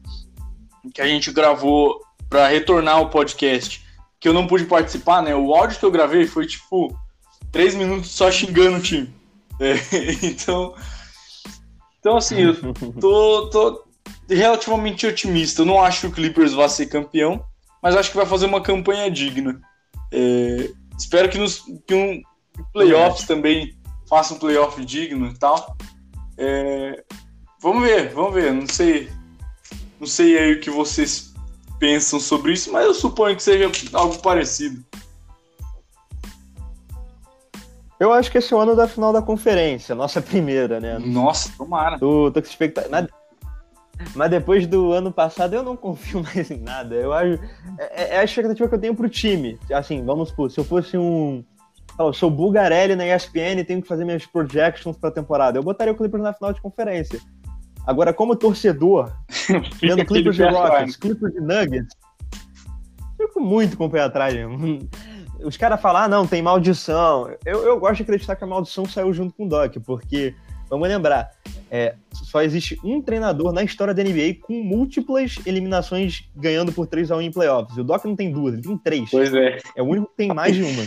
que 0.93 1.01
a 1.01 1.07
gente 1.07 1.31
gravou 1.31 2.01
para 2.29 2.47
retornar 2.47 3.01
o 3.01 3.09
podcast, 3.09 3.85
que 4.19 4.27
eu 4.27 4.33
não 4.33 4.47
pude 4.47 4.65
participar, 4.65 5.21
né? 5.21 5.35
O 5.35 5.53
áudio 5.53 5.77
que 5.77 5.85
eu 5.85 5.91
gravei 5.91 6.25
foi 6.25 6.47
tipo 6.47 6.97
três 7.51 7.75
minutos 7.75 8.09
só 8.11 8.31
xingando 8.31 8.77
o 8.77 8.81
time. 8.81 9.13
É, 9.59 9.75
então, 10.25 10.73
então 11.99 12.17
assim, 12.17 12.39
eu 12.39 12.73
tô, 12.99 13.49
tô 13.49 13.83
relativamente 14.27 15.05
otimista. 15.05 15.61
Eu 15.61 15.65
não 15.65 15.81
acho 15.81 16.01
que 16.01 16.07
o 16.07 16.11
Clippers 16.11 16.53
vá 16.53 16.67
ser 16.67 16.87
campeão, 16.87 17.43
mas 17.81 17.95
acho 17.95 18.09
que 18.09 18.17
vai 18.17 18.25
fazer 18.25 18.45
uma 18.45 18.61
campanha 18.61 19.11
digna. 19.11 19.61
É, 20.11 20.69
espero 20.97 21.29
que 21.29 21.37
nos 21.37 21.63
que 21.85 21.93
um 21.93 22.21
playoffs 22.73 23.27
também 23.27 23.77
faça 24.09 24.33
um 24.33 24.39
playoff 24.39 24.83
digno 24.83 25.27
e 25.27 25.37
tal. 25.37 25.75
É, 26.37 27.03
vamos 27.61 27.83
ver, 27.83 28.09
vamos 28.09 28.33
ver. 28.33 28.53
Não 28.53 28.67
sei, 28.67 29.09
não 29.99 30.07
sei 30.07 30.37
aí 30.37 30.53
o 30.53 30.59
que 30.59 30.69
vocês 30.69 31.33
pensam 31.79 32.19
sobre 32.19 32.53
isso, 32.53 32.71
mas 32.71 32.85
eu 32.85 32.93
suponho 32.93 33.35
que 33.35 33.43
seja 33.43 33.71
algo 33.93 34.17
parecido. 34.19 34.83
Eu 37.99 38.11
acho 38.11 38.31
que 38.31 38.39
esse 38.39 38.51
é 38.51 38.57
o 38.57 38.59
ano 38.59 38.75
da 38.75 38.87
final 38.87 39.13
da 39.13 39.21
conferência, 39.21 39.93
nossa 39.93 40.19
primeira, 40.23 40.79
né? 40.79 40.97
Nossa, 40.97 41.51
tomara. 41.57 41.99
Tô, 41.99 42.31
tô 42.31 42.41
com 42.41 42.47
expectativa. 42.47 43.09
Mas 44.15 44.31
depois 44.31 44.65
do 44.65 44.91
ano 44.91 45.11
passado 45.11 45.55
eu 45.55 45.61
não 45.61 45.75
confio 45.75 46.21
mais 46.33 46.49
em 46.49 46.57
nada. 46.57 46.95
Eu 46.95 47.13
acho. 47.13 47.39
É, 47.77 48.15
é 48.15 48.19
a 48.19 48.23
expectativa 48.23 48.67
que 48.67 48.75
eu 48.75 48.79
tenho 48.79 48.95
pro 48.95 49.07
time. 49.07 49.59
Assim, 49.71 50.03
vamos 50.03 50.29
supor, 50.29 50.49
se 50.49 50.59
eu 50.59 50.63
fosse 50.63 50.97
um, 50.97 51.43
eu 51.99 52.13
sou 52.13 52.29
Bulgarelli 52.29 52.95
na 52.95 53.05
ESPN 53.05 53.59
e 53.59 53.63
tenho 53.63 53.81
que 53.81 53.87
fazer 53.87 54.05
minhas 54.05 54.25
projections 54.25 54.97
para 54.97 55.09
a 55.09 55.13
temporada. 55.13 55.57
Eu 55.57 55.63
botaria 55.63 55.93
o 55.93 55.95
Clippers 55.95 56.23
na 56.23 56.33
final 56.33 56.53
de 56.53 56.61
conferência. 56.61 57.19
Agora, 57.85 58.13
como 58.13 58.35
torcedor, 58.35 59.11
vendo 59.81 60.05
Clippers 60.05 60.35
de 60.35 60.43
Rockets, 60.43 60.95
Clippers 60.95 61.33
de 61.33 61.41
Nuggets, 61.41 61.95
fico 63.17 63.39
muito 63.39 63.77
com 63.77 63.85
o 63.85 63.89
pé 63.89 64.01
atrás. 64.01 64.35
Os 65.43 65.57
caras 65.57 65.81
falam, 65.81 66.03
ah, 66.03 66.07
não, 66.07 66.27
tem 66.27 66.41
maldição. 66.41 67.33
Eu, 67.43 67.63
eu 67.63 67.79
gosto 67.79 67.97
de 67.97 68.03
acreditar 68.03 68.35
que 68.35 68.43
a 68.43 68.47
maldição 68.47 68.85
saiu 68.85 69.11
junto 69.11 69.33
com 69.33 69.45
o 69.45 69.49
Doc, 69.49 69.75
porque, 69.83 70.35
vamos 70.69 70.87
lembrar, 70.87 71.31
é, 71.71 71.95
só 72.13 72.43
existe 72.43 72.79
um 72.83 73.01
treinador 73.01 73.51
na 73.51 73.63
história 73.63 73.91
da 73.91 74.03
NBA 74.03 74.35
com 74.39 74.61
múltiplas 74.61 75.37
eliminações 75.43 76.29
ganhando 76.35 76.71
por 76.71 76.85
3 76.85 77.09
a 77.09 77.17
1 77.17 77.21
em 77.21 77.31
playoffs. 77.31 77.75
O 77.75 77.83
Doc 77.83 78.05
não 78.05 78.15
tem 78.15 78.31
duas, 78.31 78.53
ele 78.53 78.61
tem 78.61 78.77
três. 78.77 79.09
Pois 79.09 79.33
é. 79.33 79.57
É 79.75 79.81
o 79.81 79.85
único 79.85 80.07
que 80.09 80.17
tem 80.17 80.27
mais 80.27 80.55
de 80.55 80.61
uma. 80.61 80.83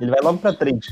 Ele 0.00 0.10
vai 0.10 0.20
logo 0.22 0.38
pra 0.38 0.52
três. 0.52 0.86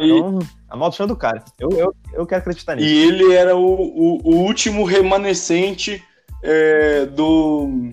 Então, 0.00 0.38
a 0.68 0.76
maldição 0.76 1.04
é 1.04 1.08
do 1.08 1.16
cara. 1.16 1.44
Eu, 1.58 1.70
eu, 1.70 1.94
eu 2.12 2.26
quero 2.26 2.40
acreditar 2.40 2.74
nisso. 2.74 2.88
E 2.88 2.98
ele 3.06 3.32
era 3.32 3.56
o, 3.56 3.62
o, 3.62 4.20
o 4.24 4.36
último 4.42 4.84
remanescente 4.84 6.02
é, 6.42 7.06
do 7.06 7.90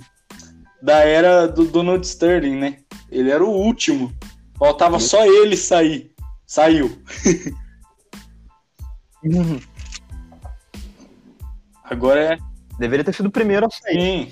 da 0.82 1.00
era 1.00 1.46
do 1.48 1.66
Donald 1.66 2.06
Sterling, 2.06 2.56
né? 2.56 2.78
Ele 3.12 3.30
era 3.30 3.44
o 3.44 3.50
último. 3.50 4.14
Faltava 4.58 5.00
só 5.00 5.26
ele 5.26 5.58
sair. 5.58 6.12
Saiu. 6.46 7.02
Agora 11.84 12.34
é. 12.34 12.38
Deveria 12.78 13.04
ter 13.04 13.14
sido 13.14 13.26
o 13.28 13.32
primeiro 13.32 13.66
a 13.66 13.70
sair. 13.70 14.00
Sim. 14.00 14.32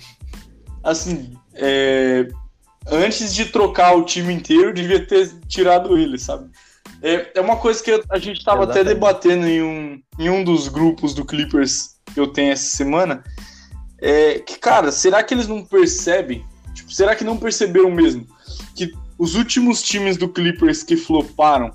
Assim, 0.83 1.37
é, 1.53 2.27
antes 2.89 3.33
de 3.33 3.45
trocar 3.45 3.95
o 3.95 4.03
time 4.03 4.33
inteiro, 4.33 4.73
devia 4.73 5.05
ter 5.05 5.31
tirado 5.47 5.97
ele, 5.97 6.17
sabe? 6.17 6.49
É, 7.01 7.31
é 7.35 7.41
uma 7.41 7.57
coisa 7.57 7.83
que 7.83 8.03
a 8.09 8.17
gente 8.17 8.37
estava 8.37 8.63
até 8.63 8.83
debatendo 8.83 9.45
em 9.45 9.61
um, 9.61 10.01
em 10.17 10.29
um 10.29 10.43
dos 10.43 10.67
grupos 10.67 11.13
do 11.13 11.25
Clippers 11.25 11.97
que 12.13 12.19
eu 12.19 12.27
tenho 12.27 12.51
essa 12.51 12.75
semana. 12.75 13.23
É 13.99 14.39
que, 14.39 14.57
cara, 14.57 14.91
será 14.91 15.23
que 15.23 15.33
eles 15.33 15.47
não 15.47 15.63
percebem? 15.63 16.45
Tipo, 16.73 16.91
será 16.91 17.15
que 17.15 17.23
não 17.23 17.37
perceberam 17.37 17.91
mesmo? 17.91 18.25
Que 18.75 18.91
os 19.17 19.35
últimos 19.35 19.81
times 19.81 20.17
do 20.17 20.29
Clippers 20.29 20.83
que 20.83 20.95
floparam, 20.95 21.71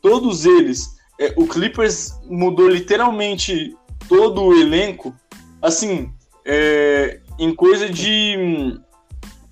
todos 0.00 0.44
eles, 0.44 0.96
é, 1.18 1.32
o 1.36 1.46
Clippers 1.46 2.12
mudou 2.24 2.68
literalmente 2.68 3.74
todo 4.08 4.42
o 4.42 4.54
elenco, 4.54 5.14
assim, 5.60 6.12
é, 6.44 7.20
em 7.38 7.54
coisa 7.54 7.88
de, 7.88 8.78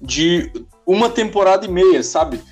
de 0.00 0.50
uma 0.86 1.08
temporada 1.08 1.66
e 1.66 1.68
meia, 1.68 2.02
sabe? 2.02 2.42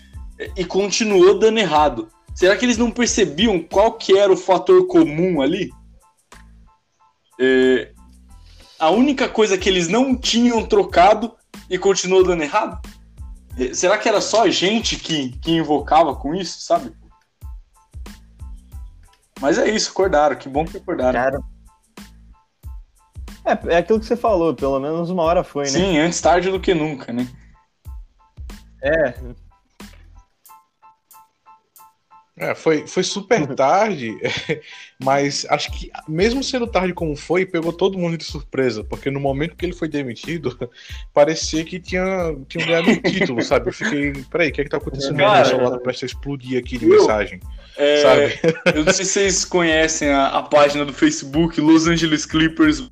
E 0.57 0.65
continuou 0.65 1.39
dando 1.39 1.59
errado. 1.59 2.09
Será 2.35 2.57
que 2.57 2.65
eles 2.65 2.79
não 2.79 2.91
percebiam 2.91 3.61
qual 3.61 3.93
que 3.93 4.17
era 4.17 4.33
o 4.33 4.37
fator 4.37 4.87
comum 4.87 5.41
ali? 5.41 5.71
É, 7.39 7.93
a 8.79 8.91
única 8.91 9.29
coisa 9.29 9.59
que 9.59 9.69
eles 9.69 9.89
não 9.89 10.17
tinham 10.17 10.65
trocado 10.65 11.35
e 11.69 11.79
continuou 11.79 12.25
dando 12.25 12.43
errado? 12.43 12.81
É, 13.59 13.75
será 13.75 13.99
que 13.99 14.09
era 14.09 14.21
só 14.21 14.45
a 14.45 14.51
gente 14.51 14.97
que, 14.97 15.31
que 15.39 15.53
invocava 15.53 16.15
com 16.17 16.35
isso, 16.35 16.61
sabe? 16.61 16.93
Mas 19.41 19.59
é 19.59 19.69
isso, 19.69 19.91
acordaram. 19.91 20.37
Que 20.37 20.49
bom 20.49 20.65
que 20.65 20.77
acordaram. 20.77 21.13
Cara... 21.13 21.41
É, 23.45 23.75
é 23.75 23.77
aquilo 23.79 23.99
que 23.99 24.07
você 24.07 24.17
falou, 24.17 24.55
pelo 24.55 24.79
menos 24.79 25.11
uma 25.11 25.23
hora 25.23 25.43
foi, 25.43 25.65
né? 25.65 25.71
Sim, 25.71 25.99
antes 25.99 26.21
tarde 26.21 26.51
do 26.51 26.61
que 26.61 26.73
nunca, 26.73 27.13
né? 27.13 27.29
É, 28.83 29.15
é, 32.43 32.55
foi, 32.55 32.87
foi 32.87 33.03
super 33.03 33.47
tarde, 33.55 34.17
mas 35.03 35.47
acho 35.51 35.71
que, 35.71 35.91
mesmo 36.09 36.43
sendo 36.43 36.67
tarde 36.67 36.95
como 36.95 37.15
foi, 37.15 37.45
pegou 37.45 37.73
todo 37.73 37.99
mundo 37.99 38.17
de 38.17 38.25
surpresa, 38.25 38.83
porque 38.83 39.11
no 39.11 39.21
momento 39.21 39.55
que 39.55 39.67
ele 39.67 39.75
foi 39.75 39.87
demitido, 39.87 40.59
parecia 41.13 41.63
que 41.65 41.79
tinha, 41.79 42.35
tinha 42.49 42.67
ganhado 42.67 42.91
um 42.91 43.01
título, 43.01 43.43
sabe? 43.43 43.69
Eu 43.69 43.73
fiquei, 43.73 44.13
peraí, 44.31 44.49
o 44.49 44.53
que 44.53 44.61
é 44.63 44.65
que 44.65 44.71
tá 44.71 44.79
acontecendo? 44.79 45.19
Cara, 45.19 45.41
Meu 45.41 45.45
celular 45.45 45.79
parece 45.81 46.07
explodir 46.07 46.59
aqui 46.59 46.79
de 46.79 46.87
eu, 46.87 46.99
mensagem, 46.99 47.39
é, 47.77 47.97
sabe? 47.99 48.41
Eu 48.75 48.85
não 48.85 48.93
sei 48.93 49.05
se 49.05 49.13
vocês 49.13 49.45
conhecem 49.45 50.09
a, 50.09 50.29
a 50.29 50.43
página 50.43 50.85
do 50.87 50.93
Facebook, 50.93 51.61
Los 51.61 51.87
Angeles 51.87 52.25
Clippers, 52.25 52.91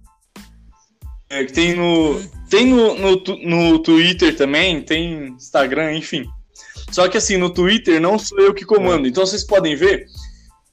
que 1.31 1.53
tem 1.53 1.75
no, 1.75 2.21
tem 2.49 2.67
no, 2.67 2.95
no, 2.97 3.23
no 3.45 3.79
Twitter 3.79 4.37
também, 4.37 4.83
tem 4.83 5.29
Instagram, 5.29 5.95
enfim. 5.95 6.29
Só 6.91 7.09
que 7.09 7.17
assim, 7.17 7.37
no 7.37 7.51
Twitter 7.51 8.01
não 8.01 8.19
sou 8.19 8.41
eu 8.41 8.53
que 8.53 8.65
comando. 8.65 9.07
Então 9.07 9.25
vocês 9.25 9.45
podem 9.45 9.77
ver 9.77 10.07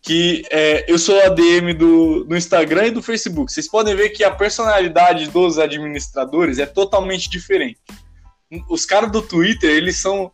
que 0.01 0.43
é, 0.49 0.85
eu 0.87 0.97
sou 0.97 1.19
ADM 1.21 1.73
do, 1.77 2.23
do 2.23 2.35
Instagram 2.35 2.87
e 2.87 2.91
do 2.91 3.03
Facebook. 3.03 3.51
Vocês 3.51 3.69
podem 3.69 3.95
ver 3.95 4.09
que 4.09 4.23
a 4.23 4.31
personalidade 4.31 5.29
dos 5.29 5.59
administradores 5.59 6.59
é 6.59 6.65
totalmente 6.65 7.29
diferente. 7.29 7.79
Os 8.69 8.85
caras 8.85 9.11
do 9.11 9.21
Twitter, 9.21 9.69
eles 9.69 9.97
são 9.97 10.31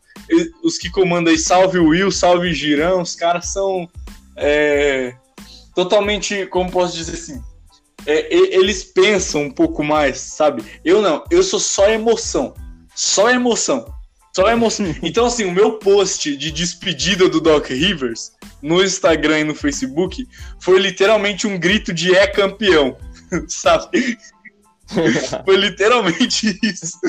os 0.63 0.77
que 0.77 0.89
comandam 0.89 1.33
aí, 1.33 1.39
salve 1.39 1.79
Will, 1.79 2.11
salve 2.11 2.53
Girão, 2.53 3.01
os 3.01 3.15
caras 3.15 3.47
são 3.47 3.89
é, 4.37 5.15
totalmente, 5.75 6.45
como 6.45 6.71
posso 6.71 6.95
dizer 6.95 7.13
assim, 7.13 7.41
é, 8.05 8.33
eles 8.33 8.83
pensam 8.83 9.43
um 9.43 9.51
pouco 9.51 9.83
mais, 9.83 10.17
sabe? 10.17 10.63
Eu 10.83 11.01
não, 11.01 11.23
eu 11.29 11.43
sou 11.43 11.59
só 11.59 11.89
emoção, 11.89 12.53
só 12.95 13.29
emoção. 13.29 13.85
Só 14.35 14.49
emoção. 14.49 14.85
Então, 15.03 15.27
assim, 15.27 15.45
o 15.45 15.51
meu 15.51 15.73
post 15.73 16.35
de 16.35 16.51
despedida 16.51 17.29
do 17.29 17.39
Doc 17.39 17.67
Rivers 17.67 18.31
no 18.61 18.83
Instagram 18.83 19.39
e 19.39 19.43
no 19.43 19.55
Facebook 19.55 20.27
foi 20.59 20.79
literalmente 20.79 21.45
um 21.45 21.59
grito 21.59 21.93
de 21.93 22.15
é 22.15 22.25
campeão, 22.25 22.97
sabe? 23.47 24.17
foi 25.45 25.55
literalmente 25.55 26.59
isso. 26.63 26.99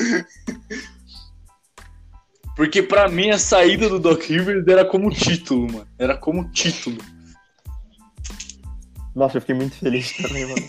Porque 2.55 2.81
para 2.81 3.09
mim 3.09 3.31
a 3.31 3.37
saída 3.37 3.89
do 3.89 3.99
Doc 3.99 4.23
Rivers 4.23 4.65
era 4.67 4.85
como 4.85 5.11
título, 5.11 5.71
mano. 5.71 5.87
Era 5.99 6.15
como 6.15 6.49
título. 6.51 6.97
Nossa, 9.15 9.37
eu 9.37 9.41
fiquei 9.41 9.55
muito 9.55 9.75
feliz 9.75 10.15
também, 10.21 10.45
mano. 10.45 10.61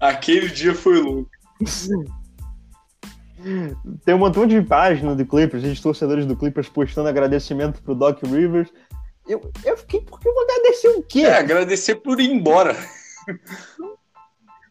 Aquele 0.00 0.48
dia 0.48 0.74
foi 0.74 1.00
louco. 1.00 1.30
Tem 4.04 4.14
um 4.14 4.18
montão 4.18 4.46
de 4.46 4.60
página 4.62 5.14
do 5.14 5.24
Clippers, 5.24 5.62
de 5.62 5.80
torcedores 5.80 6.26
do 6.26 6.36
Clippers 6.36 6.68
postando 6.68 7.08
agradecimento 7.08 7.82
pro 7.82 7.94
Doc 7.94 8.22
Rivers. 8.22 8.72
Eu, 9.28 9.40
eu 9.64 9.76
fiquei, 9.76 10.00
porque 10.00 10.28
eu 10.28 10.34
vou 10.34 10.42
agradecer 10.42 10.88
o 10.88 11.02
quê? 11.02 11.20
É, 11.20 11.38
agradecer 11.38 11.96
por 11.96 12.20
ir 12.20 12.30
embora. 12.30 12.76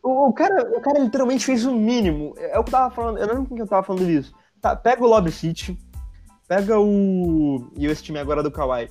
O, 0.01 0.29
o, 0.29 0.33
cara, 0.33 0.77
o 0.77 0.81
cara 0.81 0.99
literalmente 0.99 1.45
fez 1.45 1.65
o 1.65 1.73
mínimo. 1.73 2.33
É 2.37 2.57
o 2.59 2.63
que 2.63 2.69
eu 2.69 2.71
tava 2.71 2.93
falando, 2.93 3.17
eu 3.17 3.27
não 3.27 3.33
lembro 3.35 3.49
com 3.49 3.55
quem 3.55 3.63
eu 3.63 3.67
tava 3.67 3.85
falando 3.85 4.05
disso. 4.05 4.33
Tá, 4.61 4.75
pega 4.75 5.03
o 5.03 5.07
Lob 5.07 5.31
City, 5.31 5.77
pega 6.47 6.79
o. 6.79 7.71
E 7.77 7.85
esse 7.85 8.03
time 8.03 8.19
agora 8.19 8.43
do 8.43 8.51
Kawhi. 8.51 8.89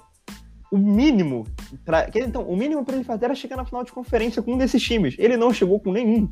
O 0.71 0.77
mínimo. 0.77 1.47
Pra, 1.85 2.09
então, 2.15 2.43
o 2.43 2.57
mínimo 2.57 2.85
pra 2.85 2.95
ele 2.95 3.05
fazer 3.05 3.27
era 3.27 3.35
chegar 3.35 3.57
na 3.57 3.65
final 3.65 3.85
de 3.85 3.93
conferência 3.93 4.43
com 4.43 4.55
um 4.55 4.59
desses 4.59 4.83
times. 4.83 5.15
Ele 5.19 5.37
não 5.37 5.53
chegou 5.53 5.81
com 5.81 5.93
nenhum. 5.93 6.31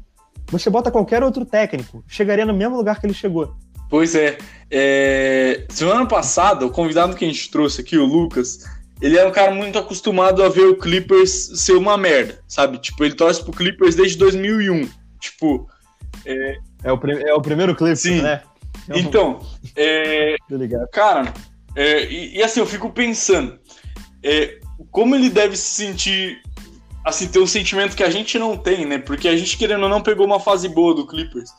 Você 0.51 0.69
bota 0.69 0.91
qualquer 0.91 1.23
outro 1.23 1.45
técnico, 1.45 2.05
chegaria 2.09 2.45
no 2.45 2.55
mesmo 2.55 2.77
lugar 2.77 3.01
que 3.01 3.07
ele 3.07 3.15
chegou. 3.15 3.55
Pois 3.89 4.15
é. 4.15 4.39
é... 4.71 5.67
Semana 5.69 6.07
passada, 6.07 6.65
o 6.65 6.71
convidado 6.71 7.15
que 7.15 7.25
a 7.25 7.29
gente 7.29 7.51
trouxe 7.51 7.81
aqui, 7.81 7.97
o 7.97 8.07
Lucas, 8.07 8.65
ele 9.03 9.19
é 9.19 9.27
um 9.27 9.33
cara 9.33 9.53
muito 9.53 9.79
acostumado 9.79 10.43
a 10.43 10.49
ver 10.49 10.67
o 10.67 10.77
Clippers 10.77 11.61
ser 11.61 11.75
uma 11.75 11.99
merda, 11.99 12.39
sabe? 12.47 12.79
Tipo, 12.79 13.05
ele 13.05 13.15
torce 13.15 13.43
pro 13.43 13.53
Clippers 13.53 13.95
desde 13.95 14.17
2001. 14.17 14.89
Tipo. 15.21 15.69
É, 16.25 16.57
é, 16.85 16.93
o, 16.93 17.01
é 17.27 17.35
o 17.35 17.41
primeiro 17.41 17.75
Clippers, 17.75 18.01
Sim. 18.01 18.23
né? 18.23 18.43
Então, 18.95 19.41
é, 19.77 20.37
cara, 20.93 21.33
é, 21.77 22.05
e, 22.05 22.37
e, 22.37 22.43
assim, 22.43 22.61
eu 22.61 22.67
fico 22.67 22.91
pensando, 22.91 23.59
é, 24.23 24.59
como 24.91 25.15
ele 25.15 25.29
deve 25.29 25.57
se 25.57 25.75
sentir 25.75 26.43
assim, 27.05 27.27
ter 27.27 27.41
um 27.41 27.47
sentimento 27.47 27.97
que 27.97 28.03
a 28.03 28.11
gente 28.11 28.39
não 28.39 28.57
tem, 28.57 28.87
né? 28.87 28.99
Porque 28.99 29.29
a 29.29 29.37
gente, 29.37 29.57
querendo 29.57 29.83
ou 29.83 29.89
não, 29.89 30.01
pegou 30.01 30.25
uma 30.25 30.41
fase 30.41 30.69
boa 30.69 30.95
do 30.95 31.07
Clippers. 31.07 31.51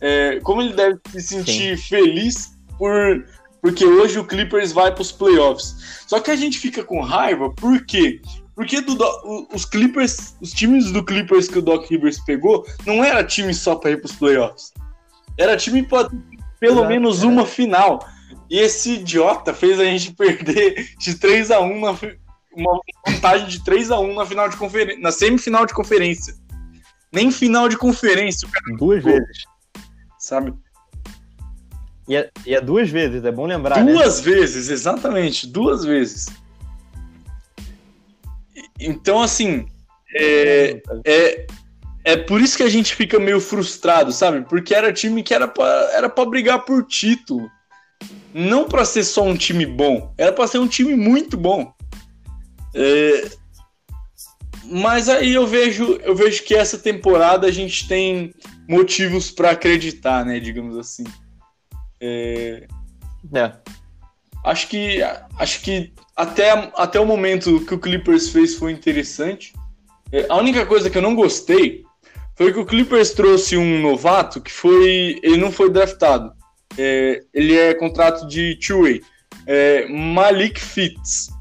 É, 0.00 0.40
como 0.42 0.62
ele 0.62 0.74
deve 0.74 0.98
se 1.10 1.20
sentir 1.20 1.76
Sim. 1.76 1.84
feliz 1.84 2.56
por 2.76 3.24
porque 3.60 3.84
hoje 3.84 4.18
o 4.18 4.24
Clippers 4.24 4.70
vai 4.70 4.92
para 4.92 5.02
os 5.02 5.10
playoffs. 5.10 6.04
Só 6.06 6.20
que 6.20 6.30
a 6.30 6.36
gente 6.36 6.58
fica 6.58 6.84
com 6.84 7.00
raiva, 7.00 7.50
por 7.50 7.84
quê? 7.84 8.20
Porque 8.54 8.80
do, 8.80 8.96
os 9.52 9.64
Clippers, 9.64 10.36
os 10.40 10.52
times 10.52 10.92
do 10.92 11.04
Clippers 11.04 11.48
que 11.48 11.58
o 11.58 11.62
Doc 11.62 11.88
Rivers 11.90 12.20
pegou, 12.24 12.66
não 12.86 13.02
era 13.02 13.24
time 13.24 13.52
só 13.52 13.74
para 13.74 13.90
ir 13.90 13.96
para 13.98 14.06
os 14.06 14.16
playoffs. 14.16 14.72
Era 15.36 15.56
time 15.56 15.82
para 15.82 16.08
pelo 16.60 16.78
Exato, 16.78 16.88
menos 16.88 17.22
uma 17.22 17.46
final. 17.46 18.04
E 18.50 18.58
esse 18.58 18.94
idiota 18.94 19.52
fez 19.54 19.78
a 19.78 19.84
gente 19.84 20.12
perder 20.16 20.88
de 20.98 21.14
3 21.14 21.50
a 21.50 21.60
1 21.60 21.80
na, 21.80 21.96
uma 22.52 22.80
vantagem 23.06 23.48
de 23.48 23.64
3 23.64 23.90
a 23.90 23.98
1 24.00 24.14
na 24.14 24.26
final 24.26 24.48
de 24.48 24.56
conferência, 24.56 25.00
na 25.00 25.12
semifinal 25.12 25.66
de 25.66 25.74
conferência. 25.74 26.34
Nem 27.12 27.30
final 27.30 27.68
de 27.68 27.76
conferência. 27.76 28.48
Duas 28.78 29.02
vezes. 29.02 29.44
Sabe? 30.18 30.52
E 32.08 32.16
é, 32.16 32.30
e 32.46 32.54
é, 32.54 32.60
duas 32.60 32.88
vezes, 32.88 33.24
é 33.24 33.30
bom 33.30 33.46
lembrar. 33.46 33.84
Né? 33.84 33.92
Duas 33.92 34.18
né? 34.18 34.32
vezes, 34.32 34.68
exatamente, 34.68 35.46
duas 35.46 35.84
vezes. 35.84 36.26
Então, 38.80 39.22
assim, 39.22 39.66
é, 40.14 40.80
é, 41.04 41.46
é 42.04 42.16
por 42.16 42.40
isso 42.40 42.56
que 42.56 42.62
a 42.62 42.68
gente 42.68 42.94
fica 42.94 43.18
meio 43.18 43.40
frustrado, 43.40 44.12
sabe? 44.12 44.42
Porque 44.48 44.74
era 44.74 44.92
time 44.92 45.22
que 45.22 45.34
era 45.34 45.46
pra, 45.46 45.90
era 45.92 46.08
pra 46.08 46.24
brigar 46.24 46.64
por 46.64 46.84
título. 46.86 47.50
Não 48.32 48.64
para 48.64 48.84
ser 48.84 49.04
só 49.04 49.22
um 49.22 49.36
time 49.36 49.66
bom, 49.66 50.14
era 50.16 50.32
para 50.32 50.46
ser 50.46 50.58
um 50.58 50.68
time 50.68 50.94
muito 50.94 51.36
bom. 51.36 51.74
É, 52.80 53.28
mas 54.70 55.08
aí 55.08 55.34
eu 55.34 55.46
vejo, 55.46 55.98
eu 56.04 56.14
vejo 56.14 56.44
que 56.44 56.54
essa 56.54 56.78
temporada 56.78 57.46
a 57.46 57.50
gente 57.50 57.88
tem 57.88 58.32
motivos 58.68 59.32
para 59.32 59.50
acreditar, 59.50 60.24
né? 60.24 60.38
Digamos 60.38 60.76
assim. 60.76 61.02
É, 62.00 62.68
é. 63.34 63.52
Acho 64.44 64.68
que, 64.68 65.00
acho 65.38 65.60
que 65.62 65.92
até, 66.14 66.70
até 66.76 67.00
o 67.00 67.06
momento 67.06 67.64
que 67.66 67.74
o 67.74 67.78
Clippers 67.78 68.28
fez 68.28 68.54
foi 68.54 68.70
interessante. 68.70 69.52
É, 70.12 70.26
a 70.28 70.36
única 70.36 70.64
coisa 70.64 70.88
que 70.88 70.96
eu 70.96 71.02
não 71.02 71.16
gostei 71.16 71.82
foi 72.36 72.52
que 72.52 72.60
o 72.60 72.66
Clippers 72.66 73.10
trouxe 73.10 73.56
um 73.56 73.80
novato 73.82 74.40
que 74.40 74.52
foi. 74.52 75.18
Ele 75.22 75.38
não 75.38 75.50
foi 75.50 75.68
draftado. 75.68 76.32
É, 76.78 77.22
ele 77.34 77.56
é 77.56 77.74
contrato 77.74 78.28
de 78.28 78.56
two-way. 78.64 79.02
É, 79.46 79.88
Malik 79.88 80.60
Fitz 80.60 81.36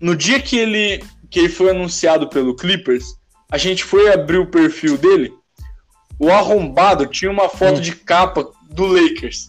no 0.00 0.14
dia 0.16 0.40
que 0.40 0.56
ele, 0.56 1.02
que 1.30 1.40
ele 1.40 1.48
foi 1.48 1.70
anunciado 1.70 2.28
pelo 2.28 2.54
Clippers, 2.54 3.04
a 3.50 3.58
gente 3.58 3.84
foi 3.84 4.12
abrir 4.12 4.38
o 4.38 4.50
perfil 4.50 4.98
dele. 4.98 5.32
O 6.18 6.30
arrombado 6.30 7.06
tinha 7.06 7.30
uma 7.30 7.48
foto 7.48 7.78
hum. 7.78 7.80
de 7.80 7.94
capa 7.94 8.50
do 8.70 8.86
Lakers. 8.86 9.48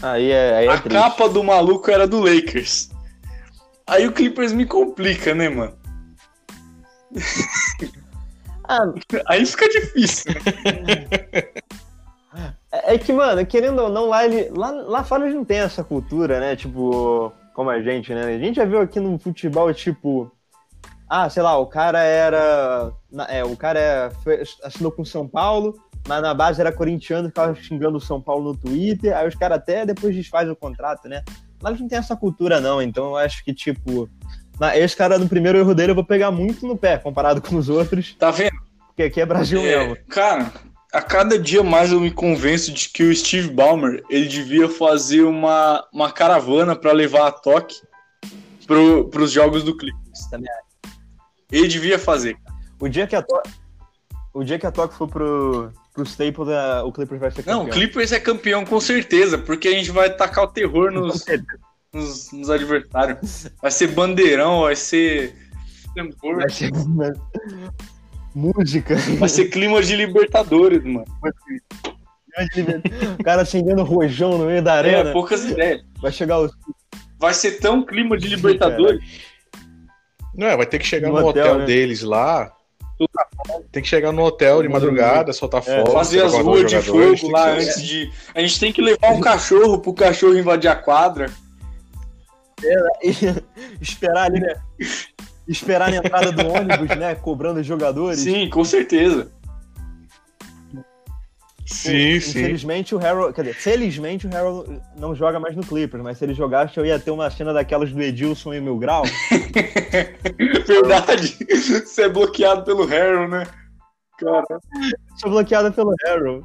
Aí 0.00 0.30
é, 0.30 0.56
aí 0.56 0.66
é 0.66 0.70
a 0.70 0.78
triste. 0.78 0.94
capa 0.94 1.28
do 1.28 1.42
maluco 1.42 1.90
era 1.90 2.06
do 2.06 2.20
Lakers. 2.20 2.90
Aí 3.86 4.06
o 4.06 4.12
Clippers 4.12 4.52
me 4.52 4.66
complica, 4.66 5.34
né, 5.34 5.48
mano? 5.48 5.76
Ah, 8.64 8.92
aí 9.26 9.44
fica 9.46 9.68
difícil. 9.68 10.32
É, 12.70 12.94
É 12.94 12.98
que, 12.98 13.12
mano, 13.12 13.44
querendo 13.46 13.82
ou 13.82 13.88
não, 13.88 14.06
lá, 14.06 14.24
ele, 14.24 14.50
lá, 14.50 14.70
lá 14.70 15.04
fora 15.04 15.24
eles 15.24 15.34
não 15.34 15.44
tem 15.44 15.58
essa 15.58 15.82
cultura, 15.82 16.38
né? 16.38 16.54
Tipo, 16.54 17.32
como 17.58 17.70
a 17.70 17.82
gente, 17.82 18.14
né? 18.14 18.22
A 18.22 18.38
gente 18.38 18.54
já 18.54 18.64
viu 18.64 18.80
aqui 18.80 19.00
no 19.00 19.18
futebol, 19.18 19.74
tipo. 19.74 20.30
Ah, 21.08 21.28
sei 21.28 21.42
lá, 21.42 21.58
o 21.58 21.66
cara 21.66 21.98
era. 22.04 22.92
É, 23.28 23.44
o 23.44 23.56
cara 23.56 23.80
é, 23.80 24.10
foi, 24.22 24.40
assinou 24.62 24.92
com 24.92 25.04
São 25.04 25.26
Paulo, 25.26 25.76
mas 26.06 26.22
na 26.22 26.32
base 26.32 26.60
era 26.60 26.70
corintiano, 26.70 27.26
ficava 27.26 27.52
xingando 27.56 27.98
o 27.98 28.00
São 28.00 28.22
Paulo 28.22 28.52
no 28.52 28.56
Twitter, 28.56 29.16
aí 29.16 29.26
os 29.26 29.34
caras 29.34 29.58
até 29.58 29.84
depois 29.84 30.14
desfazem 30.14 30.52
o 30.52 30.56
contrato, 30.56 31.08
né? 31.08 31.24
Eles 31.66 31.80
não 31.80 31.88
tem 31.88 31.98
essa 31.98 32.14
cultura, 32.14 32.60
não, 32.60 32.80
então 32.80 33.06
eu 33.06 33.16
acho 33.16 33.44
que, 33.44 33.52
tipo. 33.52 34.08
Esse 34.76 34.96
cara, 34.96 35.18
no 35.18 35.28
primeiro 35.28 35.58
erro 35.58 35.74
dele, 35.74 35.90
eu 35.90 35.96
vou 35.96 36.04
pegar 36.04 36.30
muito 36.30 36.64
no 36.64 36.76
pé, 36.78 36.96
comparado 36.96 37.42
com 37.42 37.56
os 37.56 37.68
outros. 37.68 38.14
Tá 38.14 38.30
vendo? 38.30 38.54
Porque 38.86 39.02
aqui 39.02 39.20
é 39.20 39.26
Brasil 39.26 39.58
É, 39.62 39.78
mesmo. 39.78 39.96
cara, 40.08 40.52
a 40.92 41.02
cada 41.02 41.38
dia 41.38 41.62
mais 41.62 41.92
eu 41.92 42.00
me 42.00 42.10
convenço 42.10 42.72
de 42.72 42.88
que 42.88 43.02
o 43.02 43.14
Steve 43.14 43.50
Ballmer 43.50 44.02
ele 44.08 44.26
devia 44.28 44.68
fazer 44.68 45.22
uma, 45.22 45.86
uma 45.92 46.10
caravana 46.10 46.74
para 46.74 46.92
levar 46.92 47.26
a 47.28 47.32
toque 47.32 47.76
pro, 48.66 49.08
pros 49.08 49.30
jogos 49.30 49.62
do 49.62 49.76
Clippers. 49.76 50.26
Também 50.30 50.48
Ele 51.52 51.68
devia 51.68 51.98
fazer. 51.98 52.36
O 52.80 52.88
dia 52.88 53.06
que 53.06 53.16
a 53.16 53.22
Toque. 53.22 53.50
O 54.34 54.44
dia 54.44 54.58
que 54.58 54.66
a 54.66 54.70
Toque 54.72 54.94
for 54.94 55.08
pro, 55.08 55.72
pro 55.92 56.04
Staples, 56.04 56.48
a- 56.48 56.84
o 56.84 56.92
Clippers 56.92 57.20
vai 57.20 57.30
ser 57.30 57.42
campeão. 57.42 57.62
Não, 57.64 57.66
o 57.66 57.70
Clippers 57.72 58.12
é 58.12 58.20
campeão 58.20 58.64
com 58.64 58.80
certeza, 58.80 59.36
porque 59.38 59.68
a 59.68 59.72
gente 59.72 59.90
vai 59.90 60.08
tacar 60.14 60.44
o 60.44 60.48
terror 60.48 60.90
nos, 60.92 61.24
nos, 61.92 62.30
nos 62.32 62.50
adversários. 62.50 63.48
Vai 63.60 63.70
ser 63.70 63.88
bandeirão, 63.88 64.60
vai 64.62 64.76
ser. 64.76 65.34
tambor, 65.94 66.36
Vai 66.36 66.50
ser 66.50 66.70
música. 68.38 68.96
Vai 69.18 69.28
ser 69.28 69.46
clima 69.46 69.82
de 69.82 69.96
Libertadores, 69.96 70.82
mano. 70.84 71.04
o 73.18 73.24
cara 73.24 73.42
acendendo 73.42 73.82
rojão 73.82 74.38
no 74.38 74.46
meio 74.46 74.62
da 74.62 74.74
É, 74.74 74.78
arena. 74.78 75.12
poucas 75.12 75.44
ideias. 75.44 75.82
Vai 76.00 76.12
chegar 76.12 76.40
o. 76.40 76.50
Vai 77.18 77.34
ser 77.34 77.58
tão 77.58 77.84
clima 77.84 78.16
de 78.16 78.28
Libertadores. 78.28 79.00
Não, 80.34 80.46
é, 80.46 80.56
vai 80.56 80.66
ter 80.66 80.78
que 80.78 80.86
chegar 80.86 81.08
No 81.08 81.18
no, 81.20 81.26
hotel, 81.26 81.44
hotel, 81.46 81.58
né? 81.58 81.64
deles 81.66 82.02
lá. 82.02 82.52
Tem 83.72 83.82
que 83.82 83.88
chegar 83.88 84.10
no 84.12 84.22
hotel 84.22 84.62
de 84.62 84.68
madrugada, 84.68 85.32
soltar 85.32 85.62
É, 85.66 85.78
foto. 85.80 85.92
Fazer 85.92 86.22
as 86.22 86.32
ruas 86.34 86.68
de 86.70 86.80
fogo 86.80 87.30
lá 87.30 87.44
ser- 87.44 87.50
antes 87.68 87.82
de. 87.82 88.12
A 88.34 88.40
gente 88.40 88.58
tem 88.60 88.72
que 88.72 88.80
levar 88.82 89.12
um 89.12 89.20
cachorro 89.20 89.78
pro 89.80 89.92
cachorro 89.92 90.38
invadir 90.38 90.68
a 90.68 90.76
quadra. 90.76 91.30
esperar 93.80 94.24
ali, 94.24 94.40
né? 94.40 94.54
Esperar 95.48 95.90
na 95.90 95.96
entrada 95.96 96.30
do 96.30 96.46
ônibus, 96.46 96.88
né? 96.96 97.14
Cobrando 97.14 97.60
os 97.60 97.66
jogadores. 97.66 98.20
Sim, 98.20 98.48
com 98.50 98.64
certeza. 98.64 99.32
Sim, 101.68 102.18
sim. 102.18 102.38
Infelizmente 102.40 102.94
o 102.94 102.98
Harold. 102.98 103.34
Quer 103.34 103.42
dizer, 103.42 103.54
felizmente 103.54 104.26
o 104.26 104.34
Harold 104.34 104.80
não 104.96 105.14
joga 105.14 105.38
mais 105.38 105.54
no 105.54 105.62
Clippers, 105.62 106.02
mas 106.02 106.16
se 106.16 106.24
ele 106.24 106.32
jogasse, 106.32 106.78
eu 106.78 106.86
ia 106.86 106.98
ter 106.98 107.10
uma 107.10 107.30
cena 107.30 107.52
daquelas 107.52 107.92
do 107.92 108.00
Edilson 108.00 108.54
e 108.54 108.60
Mil 108.60 108.78
Grau. 108.78 109.04
Verdade. 110.66 111.36
Você 111.46 112.02
é 112.02 112.08
bloqueado 112.08 112.64
pelo 112.64 112.84
Harold, 112.84 113.30
né? 113.30 113.46
Cara, 114.18 114.44
Sou 115.16 115.30
bloqueada 115.30 115.70
pelo 115.70 115.94
Harold. 116.06 116.44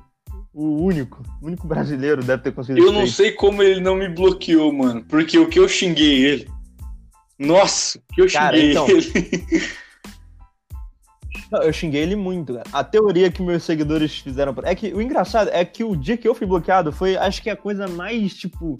O 0.53 0.83
único. 0.83 1.23
O 1.41 1.47
único 1.47 1.65
brasileiro 1.65 2.21
deve 2.21 2.43
ter 2.43 2.51
conseguido 2.51 2.85
eu 2.85 2.91
não 2.91 3.07
sei 3.07 3.31
como 3.31 3.63
ele 3.63 3.79
não 3.79 3.95
me 3.95 4.07
bloqueou, 4.07 4.71
mano. 4.71 5.03
Porque 5.07 5.39
o 5.39 5.47
que 5.47 5.57
eu 5.57 5.67
xinguei 5.67 6.25
ele. 6.25 6.47
Nossa, 7.45 7.99
o 7.99 8.13
que 8.13 8.21
eu 8.21 8.31
Cara, 8.31 8.57
xinguei 8.57 8.71
então. 8.71 8.87
ele. 8.87 9.63
Eu 11.61 11.73
xinguei 11.73 12.01
ele 12.01 12.15
muito, 12.15 12.53
cara. 12.53 12.65
A 12.71 12.83
teoria 12.83 13.31
que 13.31 13.41
meus 13.41 13.63
seguidores 13.63 14.17
fizeram. 14.17 14.55
É 14.63 14.73
que 14.73 14.93
o 14.93 15.01
engraçado 15.01 15.49
é 15.51 15.63
que 15.63 15.83
o 15.83 15.95
dia 15.95 16.17
que 16.17 16.27
eu 16.27 16.33
fui 16.33 16.47
bloqueado 16.47 16.91
foi, 16.91 17.15
acho 17.15 17.41
que 17.43 17.49
a 17.49 17.55
coisa 17.55 17.87
mais, 17.87 18.33
tipo. 18.33 18.79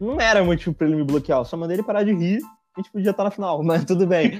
Não 0.00 0.20
era 0.20 0.44
motivo 0.44 0.74
pra 0.74 0.86
ele 0.86 0.96
me 0.96 1.04
bloquear, 1.04 1.40
eu 1.40 1.44
só 1.44 1.56
mandei 1.56 1.76
ele 1.76 1.82
parar 1.82 2.04
de 2.04 2.12
rir. 2.12 2.40
A 2.76 2.80
gente 2.80 2.90
podia 2.90 3.10
estar 3.10 3.24
na 3.24 3.30
final, 3.30 3.62
mas 3.64 3.84
tudo 3.84 4.06
bem. 4.06 4.38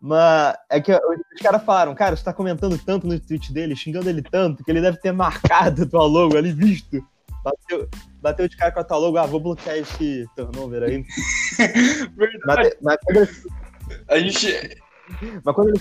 mas 0.00 0.54
é 0.70 0.80
que 0.80 0.92
os 0.92 1.40
caras 1.42 1.62
falaram, 1.62 1.94
cara, 1.94 2.16
você 2.16 2.24
tá 2.24 2.32
comentando 2.32 2.78
tanto 2.78 3.06
no 3.06 3.18
tweet 3.18 3.52
dele, 3.52 3.76
xingando 3.76 4.08
ele 4.08 4.22
tanto, 4.22 4.64
que 4.64 4.70
ele 4.70 4.80
deve 4.80 4.98
ter 4.98 5.12
marcado 5.12 5.82
a 5.82 5.86
tua 5.86 6.04
logo 6.06 6.36
ali, 6.36 6.52
visto. 6.52 7.02
Bateu, 7.44 7.88
bateu 8.22 8.48
de 8.48 8.56
cara 8.56 8.72
com 8.72 8.80
a 8.80 8.84
tua 8.84 8.96
logo, 8.96 9.18
ah, 9.18 9.26
vou 9.26 9.38
bloquear 9.38 9.76
esse 9.76 10.24
turnover 10.34 10.82
aí. 10.82 11.04
Verdade. 12.16 12.74
Mas, 12.80 12.96
mas 13.12 13.44
A 14.08 14.18
gente. 14.18 14.78
mas 15.44 15.54
quando 15.54 15.68
ele 15.68 15.80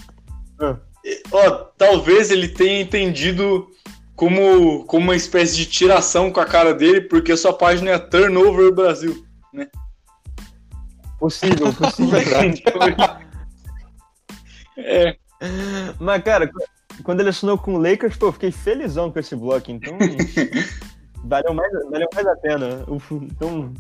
Ó, 1.32 1.50
talvez 1.78 2.32
ele 2.32 2.48
tenha 2.50 2.82
entendido 2.82 3.68
como, 4.16 4.86
como 4.86 5.04
uma 5.06 5.16
espécie 5.16 5.56
de 5.56 5.66
tiração 5.66 6.32
com 6.32 6.40
a 6.40 6.46
cara 6.46 6.74
dele, 6.74 7.02
porque 7.02 7.36
sua 7.36 7.54
página 7.54 7.92
é 7.92 7.98
Turnover 7.98 8.72
Brasil. 8.74 9.26
Possível, 11.20 11.74
possível. 11.74 12.20
é, 14.78 15.16
Mas, 16.00 16.24
cara, 16.24 16.48
qu- 16.48 17.04
quando 17.04 17.22
ele 17.22 17.30
assinou 17.30 17.58
com 17.58 17.76
o 17.76 17.82
Lakers, 17.82 18.18
pô, 18.18 18.28
eu 18.28 18.34
fiquei 18.34 18.52
felizão 18.52 19.12
com 19.12 19.20
esse 19.20 19.36
bloco, 19.36 19.72
então. 19.72 19.98
valeu, 21.24 21.54
mais, 21.54 21.72
valeu 21.90 22.08
mais 22.14 22.28
a 22.28 22.36
pena. 22.36 22.86
Então. 23.24 23.74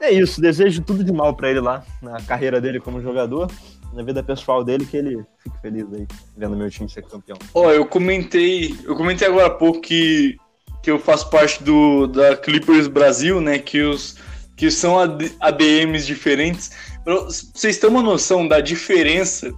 É, 0.00 0.12
isso, 0.12 0.40
desejo 0.40 0.82
tudo 0.82 1.02
de 1.02 1.12
mal 1.12 1.34
pra 1.34 1.50
ele 1.50 1.60
lá, 1.60 1.84
na 2.00 2.20
carreira 2.22 2.60
dele 2.60 2.78
como 2.78 3.02
jogador, 3.02 3.50
na 3.92 4.02
vida 4.02 4.22
pessoal 4.22 4.62
dele, 4.62 4.86
que 4.86 4.96
ele 4.96 5.24
fique 5.42 5.60
feliz 5.60 5.86
aí, 5.92 6.06
vendo 6.36 6.56
meu 6.56 6.70
time 6.70 6.88
ser 6.88 7.02
campeão. 7.02 7.36
Ó, 7.52 7.72
eu 7.72 7.84
comentei, 7.84 8.78
eu 8.84 8.94
comentei 8.94 9.26
agora 9.26 9.46
há 9.46 9.50
pouco 9.50 9.80
que, 9.80 10.36
que 10.82 10.90
eu 10.90 11.00
faço 11.00 11.28
parte 11.30 11.64
do 11.64 12.06
da 12.06 12.36
Clippers 12.36 12.86
Brasil, 12.86 13.40
né? 13.40 13.58
Que 13.58 13.82
os 13.82 14.16
que 14.56 14.70
são 14.70 14.98
AD 14.98 15.32
ADMs 15.40 16.04
diferentes. 16.04 16.70
Vocês 17.04 17.78
têm 17.78 17.88
uma 17.88 18.02
noção 18.02 18.46
da 18.46 18.60
diferença 18.60 19.52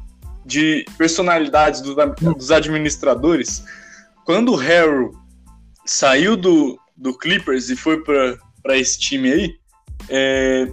de 0.45 0.85
personalidades 0.97 1.81
dos, 1.81 1.97
dos 2.37 2.51
administradores? 2.51 3.65
Quando 4.25 4.53
o 4.53 4.57
Harrow 4.57 5.13
saiu 5.91 6.37
do, 6.37 6.79
do 6.97 7.17
Clippers 7.19 7.69
e 7.69 7.75
foi 7.75 8.03
para 8.05 8.79
esse 8.79 8.99
time 8.99 9.33
aí, 9.33 9.55
é, 10.09 10.69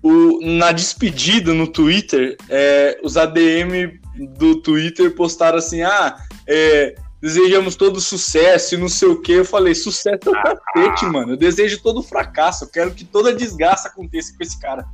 o, 0.00 0.38
na 0.40 0.70
despedida 0.70 1.52
no 1.52 1.66
Twitter, 1.66 2.36
é, 2.48 3.00
os 3.02 3.16
ADM 3.16 3.98
do 4.36 4.62
Twitter 4.62 5.12
postaram 5.14 5.58
assim: 5.58 5.82
ah, 5.82 6.16
é, 6.46 6.94
desejamos 7.20 7.74
todo 7.74 8.00
sucesso 8.00 8.76
e 8.76 8.78
não 8.78 8.88
sei 8.88 9.08
o 9.08 9.20
que. 9.20 9.32
Eu 9.32 9.44
falei: 9.44 9.74
sucesso 9.74 10.20
é 10.26 10.30
o 10.30 10.42
cacete, 10.42 11.04
mano. 11.06 11.32
Eu 11.32 11.36
desejo 11.36 11.82
todo 11.82 12.02
fracasso. 12.02 12.64
Eu 12.64 12.68
quero 12.68 12.94
que 12.94 13.04
toda 13.04 13.34
desgraça 13.34 13.88
aconteça 13.88 14.32
com 14.36 14.42
esse 14.42 14.58
cara. 14.60 14.86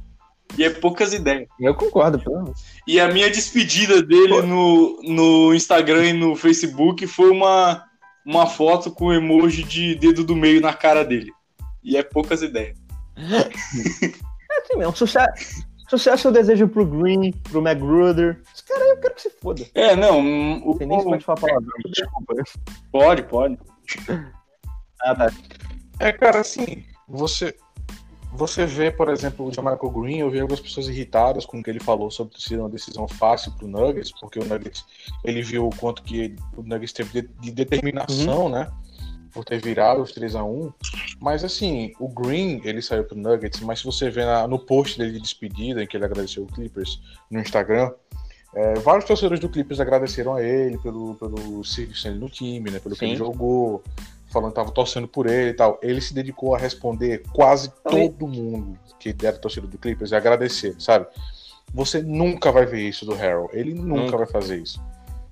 E 0.57 0.64
é 0.64 0.70
poucas 0.70 1.12
ideias. 1.12 1.48
Eu 1.61 1.74
concordo, 1.74 2.18
pô. 2.18 2.54
E 2.87 2.98
a 2.98 3.09
minha 3.09 3.30
despedida 3.30 4.02
dele 4.02 4.40
no, 4.42 5.00
no 5.02 5.54
Instagram 5.54 6.07
e 6.07 6.12
no 6.12 6.35
Facebook 6.35 7.07
foi 7.07 7.30
uma, 7.30 7.85
uma 8.24 8.46
foto 8.46 8.90
com 8.90 9.12
emoji 9.12 9.62
de 9.62 9.94
dedo 9.94 10.24
do 10.24 10.34
meio 10.34 10.60
na 10.60 10.72
cara 10.72 11.04
dele. 11.04 11.30
E 11.82 11.96
é 11.96 12.02
poucas 12.02 12.42
ideias. 12.42 12.78
É 13.16 14.60
assim 14.60 14.76
mesmo, 14.76 14.96
sucesso. 14.96 15.64
Sucesso 15.88 16.28
eu 16.28 16.32
desejo 16.32 16.66
pro 16.68 16.87
Green, 16.87 17.32
pro 17.32 17.60
McGruder. 17.60 18.40
Esse 18.54 18.64
cara 18.64 18.82
aí 18.84 18.90
eu 18.90 18.96
quero 18.96 19.14
que 19.14 19.22
se 19.22 19.30
foda. 19.30 19.66
É, 19.74 19.94
não. 19.94 20.20
O, 20.20 20.70
Não 20.70 20.78
tem 20.78 20.87
nem 20.88 20.98
se 20.98 21.04
pode 21.04 21.24
falar 21.24 21.40
palavrão, 21.40 21.72
desculpa. 21.87 22.34
pode, 22.90 23.22
pode. 23.24 23.58
Ah, 25.02 25.14
tá. 25.14 25.30
É, 26.00 26.12
cara, 26.12 26.40
assim, 26.40 26.84
você 27.06 27.54
você 28.34 28.66
vê, 28.66 28.90
por 28.90 29.08
exemplo, 29.08 29.46
o 29.46 29.48
Michael 29.48 29.90
Green, 29.90 30.18
eu 30.18 30.30
vi 30.30 30.40
algumas 30.40 30.60
pessoas 30.60 30.88
irritadas 30.88 31.46
com 31.46 31.60
o 31.60 31.62
que 31.62 31.70
ele 31.70 31.80
falou 31.80 32.10
sobre 32.10 32.40
sido 32.40 32.60
uma 32.60 32.68
decisão 32.68 33.06
fácil 33.06 33.52
pro 33.52 33.68
Nuggets, 33.68 34.12
porque 34.20 34.40
o 34.40 34.44
Nuggets, 34.44 34.84
ele 35.24 35.40
viu 35.42 35.68
o 35.68 35.76
quanto 35.76 36.02
que 36.02 36.34
o 36.56 36.62
Nuggets 36.62 36.92
teve 36.92 37.22
de, 37.22 37.28
de 37.40 37.52
determinação, 37.52 38.48
né, 38.48 38.70
por 39.32 39.44
ter 39.44 39.60
virado 39.60 40.02
os 40.02 40.12
3 40.12 40.34
a 40.36 40.44
1 40.44 40.72
mas 41.20 41.44
assim, 41.44 41.92
o 41.98 42.08
Green, 42.08 42.60
ele 42.64 42.82
saiu 42.82 43.04
pro 43.04 43.16
Nuggets, 43.16 43.60
mas 43.60 43.78
se 43.80 43.84
você 43.84 44.10
vê 44.10 44.24
na- 44.24 44.46
no 44.46 44.58
post 44.58 44.98
dele 44.98 45.12
de 45.12 45.20
despedida, 45.20 45.82
em 45.82 45.86
que 45.86 45.96
ele 45.96 46.04
agradeceu 46.04 46.42
o 46.42 46.46
Clippers 46.46 47.00
no 47.30 47.40
Instagram, 47.40 47.92
é, 48.54 48.74
vários 48.74 49.04
torcedores 49.04 49.40
do 49.40 49.48
Clippers 49.48 49.80
agradeceram 49.80 50.34
a 50.34 50.42
ele 50.42 50.78
pelo, 50.78 51.14
pelo 51.16 51.64
serviço 51.64 52.04
dele 52.04 52.18
no 52.20 52.28
time, 52.28 52.70
né, 52.70 52.78
pelo 52.78 52.94
que 52.94 53.00
Sim. 53.00 53.06
ele 53.12 53.16
jogou, 53.16 53.82
falando 54.30 54.50
que 54.50 54.56
tava 54.56 54.70
torcendo 54.70 55.08
por 55.08 55.26
ele 55.26 55.50
e 55.50 55.54
tal. 55.54 55.78
Ele 55.82 56.00
se 56.00 56.14
dedicou 56.14 56.54
a 56.54 56.58
responder 56.58 57.22
quase 57.32 57.70
Também. 57.82 58.10
todo 58.10 58.29
mundo 58.29 58.79
que 58.98 59.14
era 59.22 59.37
torcedor 59.37 59.68
do 59.68 59.79
Clippers 59.79 60.12
e 60.12 60.14
agradecer, 60.16 60.74
sabe? 60.79 61.06
Você 61.72 62.00
nunca 62.02 62.52
vai 62.52 62.64
ver 62.66 62.88
isso 62.88 63.04
do 63.04 63.14
Harold. 63.14 63.50
Ele 63.52 63.74
nunca, 63.74 64.02
Nunca. 64.02 64.16
vai 64.18 64.26
fazer 64.26 64.58
isso. 64.62 64.81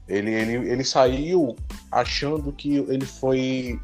Ele, 0.08 0.30
ele, 0.32 0.68
ele 0.70 0.84
saiu 0.84 1.54
achando 1.90 2.52
que 2.52 2.76
ele 2.88 3.06
foi 3.06 3.78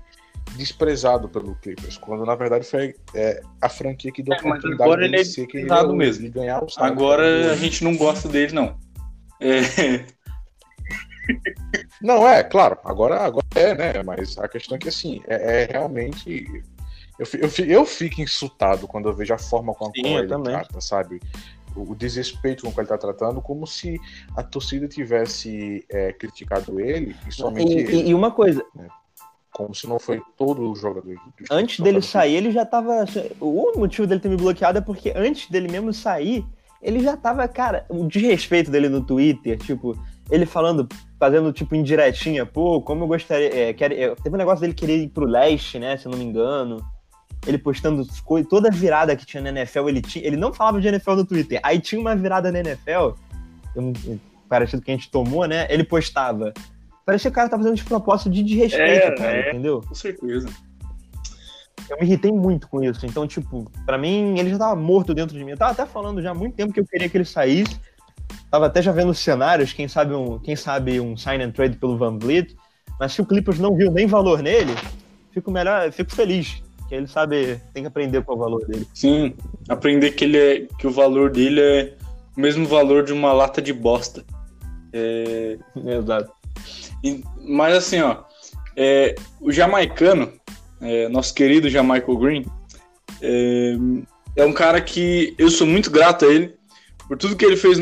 desprezado 0.57 1.29
pelo 1.29 1.55
Clippers, 1.57 1.97
quando 1.99 2.25
na 2.25 2.35
verdade 2.35 2.65
foi 2.67 2.95
é, 3.15 3.41
a 3.61 3.69
franquia 3.69 4.11
que 4.11 4.23
deu 4.23 4.35
a 4.35 4.37
É, 4.37 4.41
mas 4.43 4.51
oportunidade 4.51 4.83
agora 4.83 5.01
dele 5.03 5.15
ele 5.17 5.23
é 5.23 5.25
ser 5.25 5.47
quem 5.47 5.61
ele 5.61 5.69
desprezado 5.69 5.93
é 5.93 5.97
mesmo. 5.97 6.25
de 6.25 6.31
ganhar 6.31 6.63
o. 6.63 6.67
Agora 6.79 7.53
a 7.53 7.57
gente 7.57 7.85
não 7.85 7.97
gosta 7.97 8.29
dele, 8.29 8.53
não. 8.53 8.77
É, 9.41 10.05
Não, 12.01 12.27
é, 12.27 12.43
claro, 12.43 12.79
agora, 12.85 13.21
agora 13.21 13.47
é, 13.55 13.75
né? 13.75 14.03
Mas 14.03 14.39
a 14.39 14.49
questão 14.49 14.77
é 14.77 14.79
que, 14.79 14.89
assim, 14.89 15.23
é, 15.27 15.63
é 15.65 15.73
realmente. 15.73 16.47
Eu, 17.19 17.27
eu, 17.41 17.67
eu 17.67 17.85
fico 17.85 18.21
insultado 18.21 18.87
quando 18.87 19.09
eu 19.09 19.13
vejo 19.13 19.35
a 19.35 19.39
forma 19.39 19.75
com 19.75 19.87
a 19.87 19.93
Sim, 19.95 20.03
qual 20.03 20.19
ele 20.21 20.29
também. 20.29 20.53
trata, 20.55 20.81
sabe? 20.81 21.21
O, 21.77 21.93
o 21.93 21.95
desrespeito 21.95 22.65
com 22.65 22.73
que 22.73 22.81
ele 22.81 22.87
tá 22.87 22.97
tratando, 22.97 23.43
como 23.43 23.67
se 23.67 23.99
a 24.37 24.43
torcida 24.43 24.87
tivesse 24.89 25.85
é, 25.91 26.13
criticado 26.13 26.81
ele 26.81 27.15
e 27.27 27.33
somente 27.33 27.77
E, 27.77 27.81
ele. 27.81 28.09
e- 28.11 28.15
uma 28.15 28.31
coisa, 28.31 28.65
Como 29.53 29.75
se 29.75 29.87
não 29.89 29.99
foi 29.99 30.23
todo 30.37 30.71
o 30.71 30.75
jogador. 30.77 31.15
do- 31.15 31.21
antes 31.51 31.81
dele 31.81 32.01
sair, 32.01 32.37
ele 32.37 32.53
já 32.53 32.65
tava. 32.65 33.05
O 33.41 33.73
motivo 33.77 34.07
dele 34.07 34.21
ter 34.21 34.29
me 34.29 34.37
bloqueado 34.37 34.79
é 34.79 34.81
porque 34.81 35.13
antes 35.17 35.51
dele 35.51 35.69
mesmo 35.69 35.93
sair, 35.93 36.47
ele 36.83 37.01
já 37.01 37.17
tava, 37.17 37.47
cara, 37.49 37.85
o 37.89 38.07
desrespeito 38.07 38.71
dele 38.71 38.89
no 38.89 39.05
Twitter, 39.05 39.59
tipo, 39.59 39.99
ele 40.31 40.47
falando, 40.47 40.89
fazendo 41.19 41.53
tipo 41.53 41.75
indiretinha, 41.75 42.45
pô, 42.45 42.81
como 42.81 43.05
eu 43.05 43.09
gostaria. 43.09 43.55
É, 43.55 43.73
quer, 43.73 43.93
é, 43.93 44.15
teve 44.15 44.35
um 44.35 44.39
negócio 44.39 44.61
dele 44.61 44.75
querer 44.75 44.99
ir 44.99 45.09
pro 45.09 45.25
leste, 45.27 45.79
né? 45.79 45.97
Se 45.97 46.07
eu 46.07 46.13
não 46.13 46.19
me 46.19 46.25
engano. 46.25 46.85
Ele 47.47 47.57
postando 47.57 48.05
toda 48.49 48.71
virada 48.71 49.15
que 49.15 49.25
tinha 49.25 49.43
na 49.43 49.51
NFL, 49.51 49.89
ele 49.89 50.03
tinha. 50.03 50.27
Ele 50.27 50.37
não 50.37 50.53
falava 50.53 50.81
de 50.81 50.89
NFL 50.89 51.15
no 51.15 51.25
Twitter. 51.25 51.61
Aí 51.63 51.81
tinha 51.81 52.01
uma 52.01 52.15
virada 52.15 52.51
na 52.51 52.59
NFL, 52.59 53.15
um 53.77 53.93
parecido 54.49 54.83
que 54.83 54.91
a 54.91 54.95
gente 54.95 55.11
tomou, 55.11 55.47
né? 55.47 55.67
Ele 55.71 55.85
postava. 55.85 56.53
Parecia 57.07 57.31
que 57.31 57.35
o 57.35 57.37
cara 57.37 57.49
tava 57.49 57.63
fazendo 57.63 57.77
de 57.77 57.85
propósito 57.85 58.29
de 58.29 58.43
desrespeito, 58.43 59.07
É, 59.07 59.11
cara, 59.13 59.37
é. 59.37 59.51
entendeu? 59.51 59.81
Com 59.81 59.95
certeza. 59.95 60.49
Eu 61.89 61.97
me 61.99 62.05
irritei 62.05 62.31
muito 62.31 62.69
com 62.69 62.83
isso. 62.83 63.05
Então, 63.07 63.27
tipo, 63.27 63.71
pra 63.87 63.97
mim, 63.97 64.39
ele 64.39 64.51
já 64.51 64.59
tava 64.59 64.77
morto 64.77 65.15
dentro 65.15 65.37
de 65.37 65.45
mim. 65.45 65.53
Eu 65.53 65.57
tava 65.57 65.73
até 65.73 65.87
falando 65.87 66.23
já 66.23 66.31
há 66.31 66.35
muito 66.35 66.55
tempo 66.55 66.73
que 66.73 66.81
eu 66.81 66.87
queria 66.87 67.09
que 67.09 67.17
ele 67.17 67.25
saísse. 67.25 67.81
Tava 68.51 68.67
até 68.67 68.81
já 68.83 68.93
vendo 68.93 69.15
cenários, 69.15 69.73
quem 69.73 69.89
sabe 69.89 70.15
um, 70.15 70.39
quem 70.39 70.57
sabe 70.57 71.01
um 71.01 71.17
sign 71.17 71.43
and 71.43 71.51
trade 71.53 71.77
pelo 71.77 71.97
Van 71.97 72.19
Vliet. 72.19 72.57
Mas 72.99 73.13
se 73.13 73.21
o 73.21 73.27
Clippers 73.27 73.59
não 73.59 73.75
viu 73.75 73.91
nem 73.91 74.07
valor 74.07 74.43
nele, 74.43 74.75
fico 75.33 75.51
melhor, 75.51 75.91
fico 75.93 76.13
feliz. 76.15 76.63
Que 76.89 76.95
ele 76.95 77.07
sabe, 77.07 77.61
tem 77.75 77.83
que 77.83 77.87
aprender 77.89 78.23
qual 78.25 78.37
é 78.37 78.41
o 78.41 78.45
valor 78.45 78.67
dele. 78.67 78.87
Sim, 78.95 79.35
aprender 79.69 80.13
que, 80.13 80.25
ele 80.25 80.39
é, 80.39 80.67
que 80.79 80.87
o 80.87 80.91
valor 80.91 81.31
dele 81.31 81.61
é 81.61 81.95
o 82.37 82.41
mesmo 82.41 82.67
valor 82.67 83.05
de 83.05 83.13
uma 83.13 83.33
lata 83.33 83.61
de 83.61 83.73
bosta. 83.73 84.25
É, 84.93 85.59
Exato. 85.77 86.33
E- 87.05 87.23
mas 87.47 87.77
assim, 87.77 88.01
ó, 88.01 88.23
é, 88.75 89.15
o 89.41 89.53
jamaicano, 89.53 90.33
é, 90.81 91.09
nosso 91.09 91.35
querido 91.35 91.69
Jamaica 91.69 92.15
Green, 92.15 92.45
é, 93.21 93.77
é 94.37 94.45
um 94.45 94.53
cara 94.53 94.81
que 94.81 95.35
eu 95.39 95.51
sou 95.51 95.67
muito 95.67 95.91
grato 95.91 96.25
a 96.25 96.29
ele 96.29 96.55
por 97.07 97.17
tudo 97.17 97.37
que 97.37 97.45
ele 97.45 97.57
fez 97.57 97.79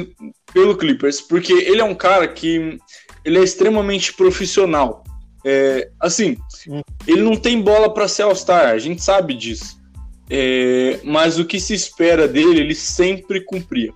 pelo 0.53 0.77
Clippers, 0.77 1.21
porque 1.21 1.53
ele 1.53 1.81
é 1.81 1.85
um 1.85 1.95
cara 1.95 2.29
que 2.29 2.79
ele 3.25 3.39
é 3.39 3.43
extremamente 3.43 4.15
profissional. 4.15 5.03
É, 5.45 5.91
assim, 6.01 6.37
Hum. 6.69 6.81
ele 7.07 7.23
não 7.23 7.37
tem 7.37 7.61
bola 7.61 7.93
para 7.93 8.09
ser 8.09 8.23
All-Star, 8.23 8.69
a 8.69 8.79
gente 8.79 9.03
sabe 9.03 9.35
disso. 9.35 9.81
É, 10.29 10.99
mas 11.05 11.39
o 11.39 11.45
que 11.45 11.61
se 11.61 11.75
espera 11.75 12.27
dele, 12.27 12.61
ele 12.61 12.75
sempre 12.75 13.41
cumpria. 13.45 13.93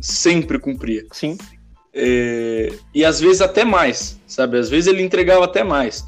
Sempre 0.00 0.58
cumpria. 0.58 1.04
Sim. 1.12 1.36
É, 1.92 2.72
e 2.94 3.04
às 3.04 3.20
vezes 3.20 3.42
até 3.42 3.64
mais, 3.64 4.18
sabe? 4.26 4.56
Às 4.58 4.70
vezes 4.70 4.86
ele 4.86 5.02
entregava 5.02 5.44
até 5.44 5.62
mais. 5.62 6.04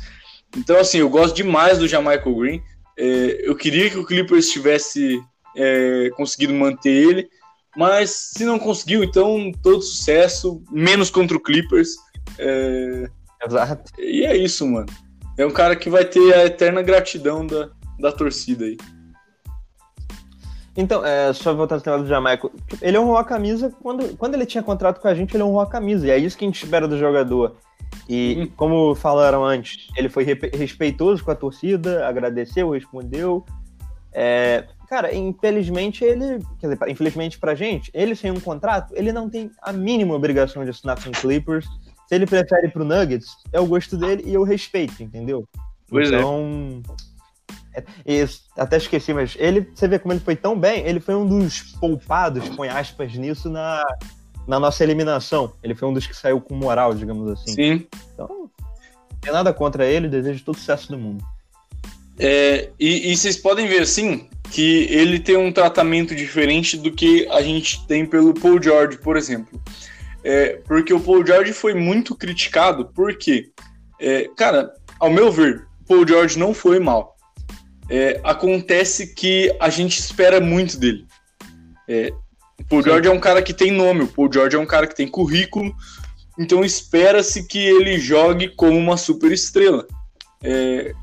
Então, 0.56 0.78
assim, 0.78 0.98
eu 0.98 1.08
gosto 1.08 1.34
demais 1.34 1.78
do 1.78 1.88
Jamaica 1.88 2.30
Green. 2.30 2.62
É, 2.96 3.48
eu 3.48 3.56
queria 3.56 3.90
que 3.90 3.98
o 3.98 4.06
Clippers 4.06 4.48
tivesse 4.48 5.20
é, 5.56 6.10
conseguido 6.16 6.54
manter 6.54 6.90
ele, 6.90 7.28
mas 7.76 8.10
se 8.10 8.44
não 8.44 8.58
conseguiu, 8.58 9.02
então 9.02 9.50
todo 9.62 9.82
sucesso, 9.82 10.62
menos 10.70 11.10
contra 11.10 11.36
o 11.36 11.40
Clippers. 11.40 11.90
É, 12.38 13.08
Exato. 13.44 13.92
e 13.98 14.24
é 14.24 14.36
isso, 14.36 14.66
mano. 14.66 14.86
É 15.36 15.44
um 15.44 15.50
cara 15.50 15.74
que 15.74 15.90
vai 15.90 16.04
ter 16.04 16.32
a 16.34 16.46
eterna 16.46 16.82
gratidão 16.82 17.46
da, 17.46 17.70
da 17.98 18.12
torcida 18.12 18.64
aí. 18.64 18.76
Então, 20.76 21.04
é, 21.04 21.32
só 21.32 21.54
voltar 21.54 21.76
ao 21.76 21.80
tema 21.80 21.98
do 21.98 22.06
Jamaica. 22.06 22.50
Ele 22.82 22.98
honrou 22.98 23.16
a 23.16 23.24
camisa 23.24 23.72
quando, 23.82 24.16
quando 24.16 24.34
ele 24.34 24.46
tinha 24.46 24.62
contrato 24.62 25.00
com 25.00 25.06
a 25.06 25.14
gente, 25.14 25.34
ele 25.34 25.42
honrou 25.42 25.60
a 25.60 25.68
camisa. 25.68 26.06
E 26.06 26.10
é 26.10 26.18
isso 26.18 26.36
que 26.36 26.44
a 26.44 26.48
gente 26.48 26.62
espera 26.62 26.88
do 26.88 26.98
jogador. 26.98 27.56
E, 28.08 28.42
Hum. 28.42 28.52
como 28.56 28.94
falaram 28.94 29.44
antes, 29.44 29.88
ele 29.96 30.08
foi 30.08 30.24
re- 30.24 30.50
respeitoso 30.54 31.24
com 31.24 31.30
a 31.30 31.34
torcida, 31.34 32.06
agradeceu, 32.06 32.70
respondeu. 32.70 33.44
É, 34.12 34.64
cara, 34.88 35.14
infelizmente 35.14 36.04
ele. 36.04 36.38
Quer 36.60 36.68
dizer, 36.68 36.78
infelizmente 36.88 37.38
pra 37.38 37.54
gente, 37.54 37.90
ele 37.94 38.14
sem 38.14 38.30
um 38.30 38.38
contrato, 38.40 38.92
ele 38.94 39.12
não 39.12 39.28
tem 39.28 39.50
a 39.62 39.72
mínima 39.72 40.14
obrigação 40.14 40.62
de 40.64 40.70
assinar 40.70 41.02
com 41.02 41.08
o 41.10 41.12
Clippers. 41.12 41.66
Se 42.08 42.14
ele 42.14 42.26
prefere 42.26 42.66
ir 42.66 42.70
pro 42.70 42.84
Nuggets, 42.84 43.28
é 43.52 43.58
o 43.58 43.66
gosto 43.66 43.96
dele 43.96 44.22
e 44.26 44.34
eu 44.34 44.42
respeito, 44.42 45.02
entendeu? 45.02 45.48
Pois 45.88 46.12
é. 46.12 46.16
então, 46.18 46.82
é. 47.74 47.82
Isso, 48.06 48.42
até 48.56 48.76
esqueci, 48.76 49.12
mas 49.14 49.34
ele, 49.38 49.62
você 49.74 49.88
vê 49.88 49.98
como 49.98 50.12
ele 50.12 50.20
foi 50.20 50.36
tão 50.36 50.56
bem, 50.58 50.86
ele 50.86 51.00
foi 51.00 51.14
um 51.14 51.26
dos 51.26 51.60
poupados, 51.80 52.48
põe 52.50 52.68
aspas 52.68 53.14
nisso, 53.14 53.48
na, 53.50 53.82
na 54.46 54.58
nossa 54.58 54.82
eliminação. 54.82 55.52
Ele 55.62 55.74
foi 55.74 55.88
um 55.88 55.92
dos 55.92 56.06
que 56.06 56.16
saiu 56.16 56.40
com 56.40 56.54
moral, 56.54 56.94
digamos 56.94 57.30
assim. 57.30 57.54
Sim. 57.54 57.86
Então, 58.12 58.28
não 58.28 59.18
tem 59.20 59.32
nada 59.32 59.52
contra 59.52 59.86
ele, 59.86 60.08
desejo 60.08 60.44
todo 60.44 60.58
sucesso 60.58 60.88
do 60.90 60.98
mundo. 60.98 61.24
É, 62.18 62.70
e, 62.78 63.10
e 63.10 63.16
vocês 63.16 63.36
podem 63.36 63.66
ver 63.66 63.82
assim 63.82 64.28
que 64.50 64.86
ele 64.90 65.18
tem 65.18 65.36
um 65.36 65.50
tratamento 65.50 66.14
diferente 66.14 66.76
do 66.76 66.92
que 66.92 67.26
a 67.28 67.42
gente 67.42 67.84
tem 67.86 68.06
pelo 68.06 68.32
Paul 68.34 68.62
George, 68.62 68.98
por 68.98 69.16
exemplo. 69.16 69.60
É, 70.22 70.60
porque 70.64 70.92
o 70.92 71.00
Paul 71.00 71.26
George 71.26 71.52
foi 71.52 71.74
muito 71.74 72.14
criticado, 72.14 72.90
porque, 72.94 73.50
é, 74.00 74.30
cara, 74.36 74.72
ao 75.00 75.10
meu 75.10 75.30
ver, 75.32 75.66
o 75.82 75.88
Paul 75.88 76.06
George 76.06 76.38
não 76.38 76.54
foi 76.54 76.78
mal. 76.78 77.16
É, 77.90 78.20
acontece 78.24 79.14
que 79.14 79.54
a 79.60 79.68
gente 79.68 79.98
espera 79.98 80.40
muito 80.40 80.78
dele. 80.78 81.06
É, 81.88 82.12
o 82.60 82.64
Paul 82.64 82.82
Sim. 82.82 82.88
George 82.88 83.08
é 83.08 83.12
um 83.12 83.20
cara 83.20 83.42
que 83.42 83.52
tem 83.52 83.70
nome, 83.70 84.02
o 84.02 84.08
Paul 84.08 84.32
George 84.32 84.56
é 84.56 84.58
um 84.58 84.66
cara 84.66 84.86
que 84.86 84.94
tem 84.94 85.08
currículo, 85.08 85.74
então 86.38 86.64
espera-se 86.64 87.46
que 87.46 87.58
ele 87.58 87.98
jogue 87.98 88.48
como 88.48 88.76
uma 88.76 88.96
super 88.96 89.32
estrela. 89.32 89.86
É, 90.42 90.94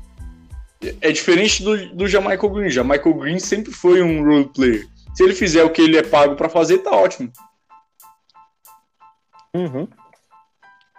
é 1.00 1.12
diferente 1.12 1.62
do, 1.62 1.94
do 1.94 2.06
Jamaica 2.06 2.46
Green. 2.48 2.70
Jamaica 2.70 3.10
Green 3.12 3.38
sempre 3.38 3.72
foi 3.72 4.02
um 4.02 4.24
role 4.24 4.48
player. 4.52 4.86
Se 5.14 5.22
ele 5.22 5.34
fizer 5.34 5.64
o 5.64 5.70
que 5.70 5.82
ele 5.82 5.96
é 5.96 6.02
pago 6.02 6.36
pra 6.36 6.48
fazer, 6.48 6.78
tá 6.78 6.90
ótimo. 6.90 7.30
Uhum. 9.54 9.86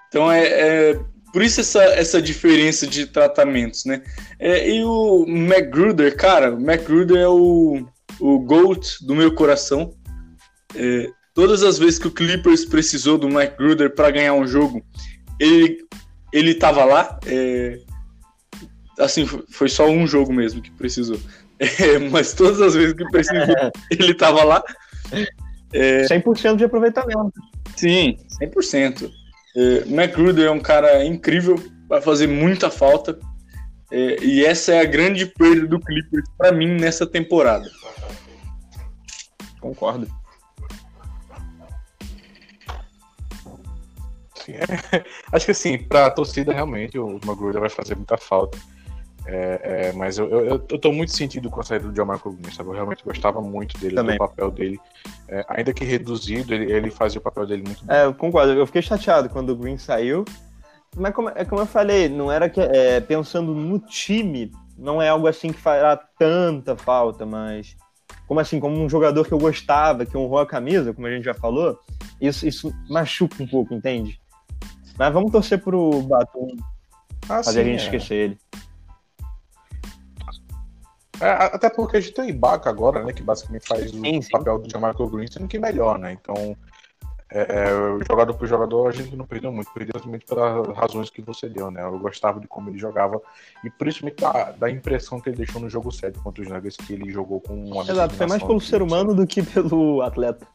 Então 0.07 0.31
é, 0.31 0.43
é 0.43 0.99
por 1.31 1.41
isso 1.41 1.59
essa, 1.59 1.83
essa 1.83 2.21
diferença 2.21 2.85
de 2.85 3.07
tratamentos, 3.07 3.85
né? 3.85 4.03
É, 4.39 4.69
e 4.69 4.83
o 4.83 5.25
McGruder, 5.27 6.15
cara, 6.15 6.53
o 6.53 6.59
McGruder 6.59 7.17
é 7.17 7.27
o, 7.27 7.83
o 8.19 8.39
GOAT 8.39 9.03
do 9.03 9.15
meu 9.15 9.33
coração. 9.33 9.95
É, 10.75 11.09
todas 11.33 11.63
as 11.63 11.77
vezes 11.77 11.99
que 11.99 12.07
o 12.07 12.11
Clippers 12.11 12.65
precisou 12.65 13.17
do 13.17 13.27
McGruder 13.27 13.93
para 13.93 14.11
ganhar 14.11 14.33
um 14.33 14.47
jogo, 14.47 14.83
ele, 15.39 15.79
ele 16.31 16.55
tava 16.55 16.83
lá. 16.85 17.19
é, 17.25 17.79
assim, 18.99 19.25
foi- 19.25 19.69
só 19.69 19.87
um 19.87 20.05
jogo 20.05 20.31
mesmo 20.33 20.61
que 20.61 20.71
precisou. 20.71 21.19
É, 21.59 21.97
mas 22.09 22.33
todas 22.33 22.61
as 22.61 22.73
vezes 22.73 22.93
que 22.93 23.05
precisou, 23.09 23.55
ele 23.89 24.13
tava 24.13 24.43
lá. 24.43 24.63
100% 25.73 26.57
de 26.57 26.63
aproveitamento. 26.65 27.33
Sim, 27.75 28.17
100%. 28.41 29.11
É, 29.55 29.59
McGruder 29.87 30.45
é 30.47 30.51
um 30.51 30.59
cara 30.59 31.03
incrível, 31.05 31.55
vai 31.87 32.01
fazer 32.01 32.27
muita 32.27 32.69
falta. 32.69 33.17
É, 33.91 34.23
e 34.23 34.43
essa 34.43 34.73
é 34.73 34.81
a 34.81 34.85
grande 34.85 35.25
perda 35.25 35.67
do 35.67 35.79
Clippers 35.79 36.25
para 36.37 36.51
mim 36.51 36.67
nessa 36.79 37.05
temporada. 37.05 37.69
Concordo. 39.59 40.07
Sim, 44.43 44.53
é. 44.53 45.03
Acho 45.31 45.45
que 45.45 45.51
assim, 45.51 45.77
pra 45.77 46.09
torcida 46.11 46.53
realmente 46.53 46.99
o 46.99 47.19
Magruder 47.25 47.61
vai 47.61 47.69
fazer 47.69 47.95
muita 47.95 48.17
falta. 48.17 48.57
É, 49.25 49.61
é, 49.63 49.93
mas 49.93 50.17
eu, 50.17 50.29
eu, 50.29 50.45
eu 50.47 50.59
tô 50.59 50.91
muito 50.91 51.15
sentido 51.15 51.49
com 51.49 51.61
a 51.61 51.63
saída 51.63 51.87
do 51.87 51.93
John 51.93 52.05
Michael 52.05 52.35
Green, 52.35 52.53
sabe? 52.53 52.69
Eu 52.69 52.73
realmente 52.73 53.03
gostava 53.05 53.41
muito 53.41 53.77
dele, 53.79 53.95
Também. 53.95 54.15
do 54.15 54.19
papel 54.19 54.51
dele. 54.51 54.79
É, 55.29 55.45
ainda 55.47 55.73
que 55.73 55.85
reduzido, 55.85 56.53
ele, 56.53 56.71
ele 56.71 56.91
fazia 56.91 57.19
o 57.19 57.23
papel 57.23 57.45
dele 57.45 57.63
muito 57.65 57.85
bem. 57.85 57.95
É, 57.95 58.05
eu 58.05 58.13
concordo. 58.13 58.51
Eu 58.51 58.65
fiquei 58.65 58.81
chateado 58.81 59.29
quando 59.29 59.51
o 59.51 59.55
Green 59.55 59.77
saiu. 59.77 60.25
Mas 60.95 61.13
como, 61.13 61.29
é 61.29 61.45
como 61.45 61.61
eu 61.61 61.65
falei, 61.65 62.09
não 62.09 62.31
era 62.31 62.49
que. 62.49 62.59
é, 62.59 62.99
pensando 62.99 63.55
no 63.55 63.79
time, 63.79 64.51
não 64.77 65.01
é 65.01 65.09
algo 65.09 65.27
assim 65.27 65.51
que 65.51 65.59
fará 65.59 65.95
tanta 65.95 66.75
falta, 66.75 67.25
mas. 67.25 67.77
Como 68.27 68.39
assim, 68.39 68.59
como 68.59 68.77
um 68.77 68.89
jogador 68.89 69.25
que 69.25 69.33
eu 69.33 69.37
gostava, 69.37 70.05
que 70.05 70.17
honrou 70.17 70.39
a 70.39 70.45
camisa, 70.45 70.93
como 70.93 71.07
a 71.07 71.11
gente 71.11 71.25
já 71.25 71.33
falou, 71.33 71.77
isso, 72.21 72.47
isso 72.47 72.73
machuca 72.89 73.41
um 73.41 73.47
pouco, 73.47 73.73
entende? 73.73 74.19
Mas 74.97 75.13
vamos 75.13 75.31
torcer 75.31 75.61
pro 75.61 76.01
Batum 76.03 76.55
Ah, 77.29 77.43
fazer 77.43 77.61
a 77.61 77.63
sim, 77.63 77.71
gente 77.71 77.81
é. 77.81 77.83
esquecer 77.85 78.15
ele. 78.15 78.37
É, 81.21 81.29
até 81.29 81.69
porque 81.69 81.97
a 81.97 82.01
gente 82.01 82.13
tem 82.13 82.25
o 82.25 82.29
Ibaka 82.29 82.69
agora, 82.69 83.03
né? 83.03 83.13
Que 83.13 83.23
basicamente 83.23 83.67
faz 83.67 83.93
o 83.93 84.01
Sim, 84.01 84.21
sim. 84.21 84.29
papel 84.29 84.59
do 84.59 84.69
Jamarco 84.69 85.07
Green, 85.07 85.27
sendo 85.27 85.47
que 85.47 85.57
melhor, 85.57 85.97
né? 85.97 86.11
Então, 86.11 86.57
é, 87.31 87.41
é, 87.41 88.05
jogador 88.07 88.33
por 88.35 88.47
jogador, 88.47 88.89
a 88.89 88.91
gente 88.91 89.15
não 89.15 89.25
perdeu 89.25 89.51
muito, 89.51 89.71
perdeu 89.73 89.93
simplesmente 89.99 90.25
pelas 90.25 90.67
razões 90.77 91.09
que 91.09 91.21
você 91.21 91.49
deu, 91.49 91.71
né? 91.71 91.81
Eu 91.81 91.97
gostava 91.97 92.39
de 92.39 92.47
como 92.47 92.69
ele 92.69 92.77
jogava 92.77 93.19
e 93.63 93.69
principalmente 93.71 94.21
da, 94.21 94.51
da 94.51 94.69
impressão 94.69 95.19
que 95.19 95.29
ele 95.29 95.37
deixou 95.37 95.59
no 95.59 95.69
jogo 95.69 95.91
7 95.91 96.19
contra 96.19 96.43
os 96.43 96.49
Nuggets, 96.49 96.77
que 96.77 96.93
ele 96.93 97.11
jogou 97.11 97.41
com 97.41 97.55
uma 97.55 97.81
Exato, 97.83 98.13
foi 98.13 98.27
mais 98.27 98.43
pelo 98.43 98.61
ser 98.61 98.81
humano 98.81 99.15
do 99.15 99.25
que 99.25 99.41
pelo 99.41 100.01
atleta. 100.01 100.45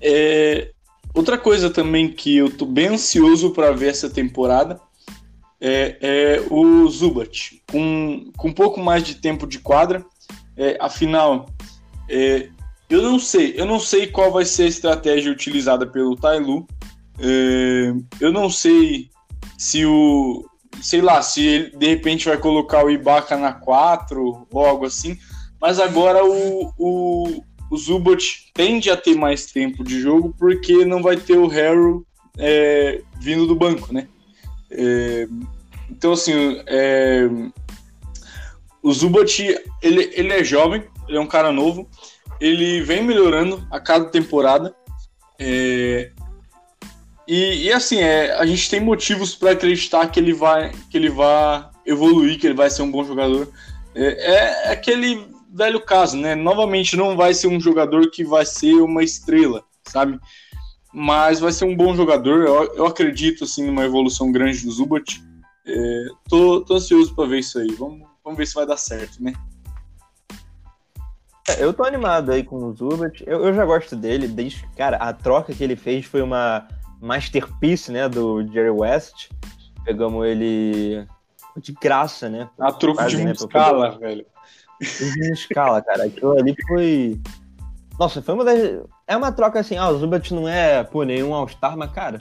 É, 0.00 0.72
outra 1.14 1.38
coisa 1.38 1.70
também 1.70 2.10
que 2.10 2.36
eu 2.36 2.50
tô 2.50 2.64
bem 2.64 2.88
ansioso 2.88 3.50
para 3.50 3.72
ver 3.72 3.90
essa 3.90 4.08
temporada 4.08 4.80
é, 5.60 5.96
é, 6.00 6.46
o 6.50 6.88
Zubat, 6.88 7.62
com, 7.70 8.30
com 8.36 8.48
um 8.48 8.52
pouco 8.52 8.80
mais 8.80 9.02
de 9.02 9.16
tempo 9.16 9.46
de 9.46 9.58
quadra. 9.58 10.04
É, 10.56 10.76
afinal, 10.80 11.48
é, 12.08 12.48
eu 12.88 13.02
não 13.02 13.18
sei, 13.18 13.54
eu 13.56 13.66
não 13.66 13.78
sei 13.78 14.06
qual 14.06 14.32
vai 14.32 14.44
ser 14.44 14.64
a 14.64 14.68
estratégia 14.68 15.32
utilizada 15.32 15.86
pelo 15.86 16.16
Tailu. 16.16 16.66
É, 17.18 17.92
eu 18.20 18.32
não 18.32 18.48
sei 18.48 19.10
se 19.56 19.84
o. 19.84 20.44
Sei 20.80 21.00
lá, 21.00 21.20
se 21.22 21.44
ele 21.44 21.76
de 21.76 21.86
repente 21.88 22.28
vai 22.28 22.38
colocar 22.38 22.84
o 22.84 22.90
Ibaka 22.90 23.36
na 23.36 23.52
4 23.52 24.46
ou 24.50 24.64
algo 24.64 24.86
assim. 24.86 25.18
Mas 25.60 25.80
agora 25.80 26.24
o, 26.24 26.72
o, 26.78 27.44
o 27.70 27.76
Zubat 27.76 28.50
tende 28.54 28.90
a 28.90 28.96
ter 28.96 29.14
mais 29.14 29.46
tempo 29.46 29.84
de 29.84 30.00
jogo 30.00 30.34
porque 30.38 30.84
não 30.84 31.02
vai 31.02 31.16
ter 31.16 31.36
o 31.36 31.46
Harrow 31.46 32.04
é, 32.38 33.02
vindo 33.20 33.46
do 33.46 33.54
banco, 33.54 33.92
né? 33.92 34.08
É, 34.70 35.28
então, 35.90 36.12
assim, 36.12 36.62
é, 36.66 37.28
o 38.82 38.92
Zubat, 38.92 39.42
ele, 39.82 40.10
ele 40.14 40.32
é 40.32 40.44
jovem, 40.44 40.84
ele 41.08 41.16
é 41.16 41.20
um 41.20 41.26
cara 41.26 41.52
novo, 41.52 41.88
ele 42.40 42.80
vem 42.82 43.02
melhorando 43.02 43.66
a 43.70 43.80
cada 43.80 44.06
temporada. 44.06 44.74
É, 45.38 46.10
e, 47.26 47.66
e, 47.66 47.72
assim, 47.72 48.00
é, 48.00 48.32
a 48.32 48.46
gente 48.46 48.70
tem 48.70 48.80
motivos 48.80 49.34
para 49.34 49.50
acreditar 49.50 50.06
que 50.08 50.18
ele 50.18 50.32
vai 50.32 50.72
que 50.90 50.96
ele 50.96 51.10
vai 51.10 51.68
evoluir, 51.84 52.38
que 52.38 52.46
ele 52.46 52.54
vai 52.54 52.70
ser 52.70 52.82
um 52.82 52.90
bom 52.90 53.04
jogador. 53.04 53.50
É, 53.94 54.34
é, 54.34 54.72
aquele 54.72 55.26
velho 55.52 55.80
caso, 55.80 56.16
né? 56.16 56.34
Novamente, 56.34 56.96
não 56.96 57.16
vai 57.16 57.34
ser 57.34 57.48
um 57.48 57.60
jogador 57.60 58.10
que 58.10 58.24
vai 58.24 58.44
ser 58.44 58.74
uma 58.74 59.02
estrela, 59.02 59.64
sabe? 59.84 60.18
Mas 60.92 61.40
vai 61.40 61.52
ser 61.52 61.64
um 61.64 61.76
bom 61.76 61.94
jogador. 61.94 62.46
Eu, 62.46 62.74
eu 62.74 62.86
acredito 62.86 63.44
assim 63.44 63.66
numa 63.66 63.84
evolução 63.84 64.32
grande 64.32 64.64
do 64.64 64.70
Zubat. 64.70 65.22
É, 65.66 66.06
tô, 66.28 66.62
tô 66.62 66.74
ansioso 66.74 67.14
para 67.14 67.28
ver 67.28 67.40
isso 67.40 67.58
aí. 67.58 67.70
Vamos, 67.72 68.06
vamos 68.24 68.38
ver 68.38 68.46
se 68.46 68.54
vai 68.54 68.66
dar 68.66 68.76
certo, 68.76 69.22
né? 69.22 69.32
É, 71.48 71.62
eu 71.62 71.72
tô 71.72 71.84
animado 71.84 72.30
aí 72.30 72.42
com 72.42 72.56
o 72.56 72.74
Zubat. 72.74 73.22
Eu, 73.26 73.44
eu 73.44 73.54
já 73.54 73.64
gosto 73.64 73.96
dele. 73.96 74.28
Desde, 74.28 74.66
cara, 74.76 74.96
a 74.96 75.12
troca 75.12 75.54
que 75.54 75.62
ele 75.62 75.76
fez 75.76 76.06
foi 76.06 76.22
uma 76.22 76.66
masterpiece, 77.00 77.92
né, 77.92 78.08
do 78.08 78.46
Jerry 78.46 78.70
West. 78.70 79.30
Pegamos 79.84 80.26
ele 80.26 81.06
de 81.56 81.72
graça, 81.72 82.28
né? 82.28 82.48
A 82.58 82.72
troco 82.72 83.04
de 83.06 83.24
né, 83.24 83.32
escala, 83.32 83.98
velho. 83.98 84.26
De 84.80 85.32
escala, 85.32 85.82
cara. 85.82 86.04
Aquilo 86.04 86.38
ali 86.38 86.54
foi. 86.66 87.20
Nossa, 87.98 88.22
foi 88.22 88.34
uma 88.34 88.44
das. 88.44 88.80
É 89.06 89.16
uma 89.16 89.32
troca 89.32 89.60
assim, 89.60 89.76
ah, 89.76 89.88
o 89.88 89.98
Zubat 89.98 90.32
não 90.34 90.48
é, 90.48 90.84
pô, 90.84 91.02
nenhum 91.02 91.34
All-Star, 91.34 91.76
mas, 91.76 91.90
cara, 91.90 92.20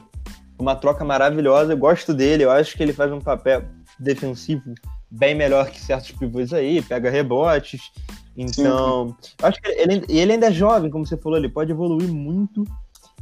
uma 0.58 0.76
troca 0.76 1.04
maravilhosa. 1.04 1.74
Eu 1.74 1.78
gosto 1.78 2.14
dele, 2.14 2.44
eu 2.44 2.52
acho 2.52 2.76
que 2.76 2.84
ele 2.84 2.94
faz 2.94 3.12
um 3.12 3.20
papel 3.20 3.64
defensivo 4.00 4.74
bem 5.10 5.36
melhor 5.36 5.70
que 5.70 5.80
certos 5.80 6.12
pivôs 6.12 6.54
aí, 6.54 6.82
pega 6.82 7.10
rebotes, 7.10 7.92
então, 8.38 9.16
acho 9.42 9.60
que 9.60 9.68
ele, 9.70 10.06
ele 10.08 10.34
ainda 10.34 10.48
é 10.48 10.52
jovem, 10.52 10.92
como 10.92 11.08
você 11.08 11.18
falou, 11.18 11.40
ele 11.40 11.50
pode 11.50 11.72
evoluir 11.72 12.08
muito. 12.08 12.64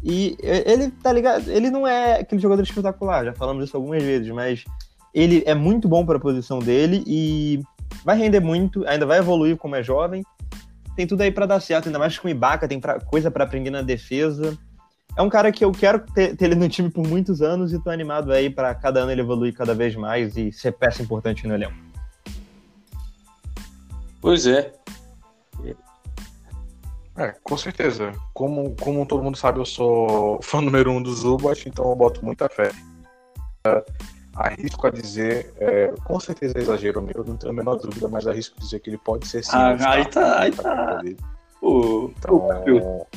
E 0.03 0.37
ele, 0.41 0.91
tá 0.91 1.11
ligado? 1.13 1.49
Ele 1.49 1.69
não 1.71 1.87
é 1.87 2.19
aquele 2.19 2.41
jogador 2.41 2.61
espetacular, 2.61 3.23
já 3.23 3.33
falamos 3.33 3.63
isso 3.63 3.77
algumas 3.77 4.03
vezes, 4.03 4.29
mas 4.29 4.65
ele 5.13 5.41
é 5.45 5.55
muito 5.55 5.87
bom 5.87 6.05
para 6.05 6.17
a 6.17 6.21
posição 6.21 6.59
dele 6.59 7.01
e 7.07 7.61
vai 8.03 8.17
render 8.17 8.39
muito, 8.39 8.87
ainda 8.87 9.05
vai 9.05 9.19
evoluir 9.19 9.57
como 9.57 9.75
é 9.75 9.83
jovem. 9.83 10.23
Tem 10.95 11.05
tudo 11.05 11.21
aí 11.21 11.31
para 11.31 11.45
dar 11.45 11.59
certo, 11.59 11.87
ainda 11.87 11.99
mais 11.99 12.17
com 12.17 12.27
o 12.27 12.31
Ibaka, 12.31 12.67
tem 12.67 12.79
pra, 12.79 12.99
coisa 12.99 13.29
para 13.29 13.43
aprender 13.43 13.69
na 13.69 13.81
defesa. 13.81 14.57
É 15.17 15.21
um 15.21 15.29
cara 15.29 15.51
que 15.51 15.63
eu 15.63 15.71
quero 15.71 15.99
ter, 15.99 16.35
ter, 16.35 16.45
ele 16.45 16.55
no 16.55 16.67
time 16.67 16.89
por 16.89 17.05
muitos 17.07 17.41
anos 17.41 17.73
e 17.73 17.79
tô 17.79 17.89
animado 17.89 18.31
aí 18.31 18.49
para 18.49 18.73
cada 18.75 19.01
ano 19.01 19.11
ele 19.11 19.21
evoluir 19.21 19.53
cada 19.53 19.73
vez 19.73 19.95
mais 19.95 20.35
e 20.35 20.51
ser 20.51 20.73
peça 20.73 21.01
importante 21.01 21.47
no 21.47 21.53
elenco. 21.53 21.75
Pois 24.21 24.45
é. 24.45 24.73
É, 27.17 27.33
com 27.43 27.57
certeza. 27.57 28.11
Como, 28.33 28.75
como 28.75 29.05
todo 29.05 29.23
mundo 29.23 29.37
sabe, 29.37 29.59
eu 29.59 29.65
sou 29.65 30.41
fã 30.41 30.59
número 30.59 30.91
um 30.91 31.01
do 31.01 31.13
Zubat, 31.13 31.67
então 31.69 31.89
eu 31.89 31.95
boto 31.95 32.23
muita 32.23 32.49
fé. 32.49 32.71
Arrisco 34.35 34.87
a 34.87 34.89
dizer, 34.89 35.53
é, 35.59 35.93
com 36.03 36.19
certeza 36.19 36.57
é 36.57 36.61
exagero 36.61 37.01
meu, 37.01 37.23
não 37.25 37.37
tenho 37.37 37.53
a 37.53 37.55
menor 37.55 37.77
dúvida, 37.77 38.07
mas 38.07 38.27
arrisco 38.27 38.55
a 38.57 38.61
dizer 38.61 38.79
que 38.79 38.89
ele 38.89 38.97
pode 38.97 39.27
ser 39.27 39.43
sim. 39.43 39.51
Ah, 39.53 39.75
aí 39.91 40.05
tá, 40.05 40.41
aí 40.41 40.51
tá. 40.51 41.01
O, 41.61 42.11
então, 42.17 43.07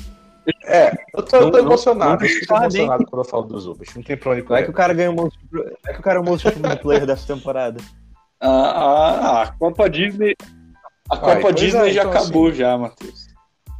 é, 0.65 0.93
eu 1.15 1.23
tô, 1.23 1.37
eu 1.37 1.51
tô 1.51 1.59
emocionado, 1.59 2.25
eu 2.25 2.29
fico 2.29 2.55
emocionado 2.55 3.07
quando 3.07 3.25
eu 3.25 3.29
falo 3.29 3.45
do 3.45 3.59
Zubat, 3.59 3.97
não 3.97 4.03
tem 4.03 4.17
pra 4.17 4.33
onde 4.33 4.43
correr. 4.43 4.61
É 4.61 4.65
que 4.65 4.71
o 4.71 4.75
cara 4.75 4.95
ganhou 4.95 5.15
o 5.15 5.33
é 5.87 5.93
que 5.93 6.01
o 6.01 6.03
cara 6.03 6.19
é 6.19 6.23
o 6.23 6.25
most 6.25 6.47
player 6.81 7.07
dessa 7.07 7.35
temporada. 7.35 7.81
Ah, 8.41 8.47
ah, 8.47 9.43
a 9.43 9.53
Copa 9.55 9.91
Disney, 9.91 10.37
a 11.11 11.17
Copa 11.17 11.53
Disney 11.53 11.89
é, 11.89 11.93
já 11.93 12.03
então, 12.03 12.13
acabou 12.13 12.47
assim, 12.47 12.59
já, 12.59 12.79
Matheus. 12.79 13.27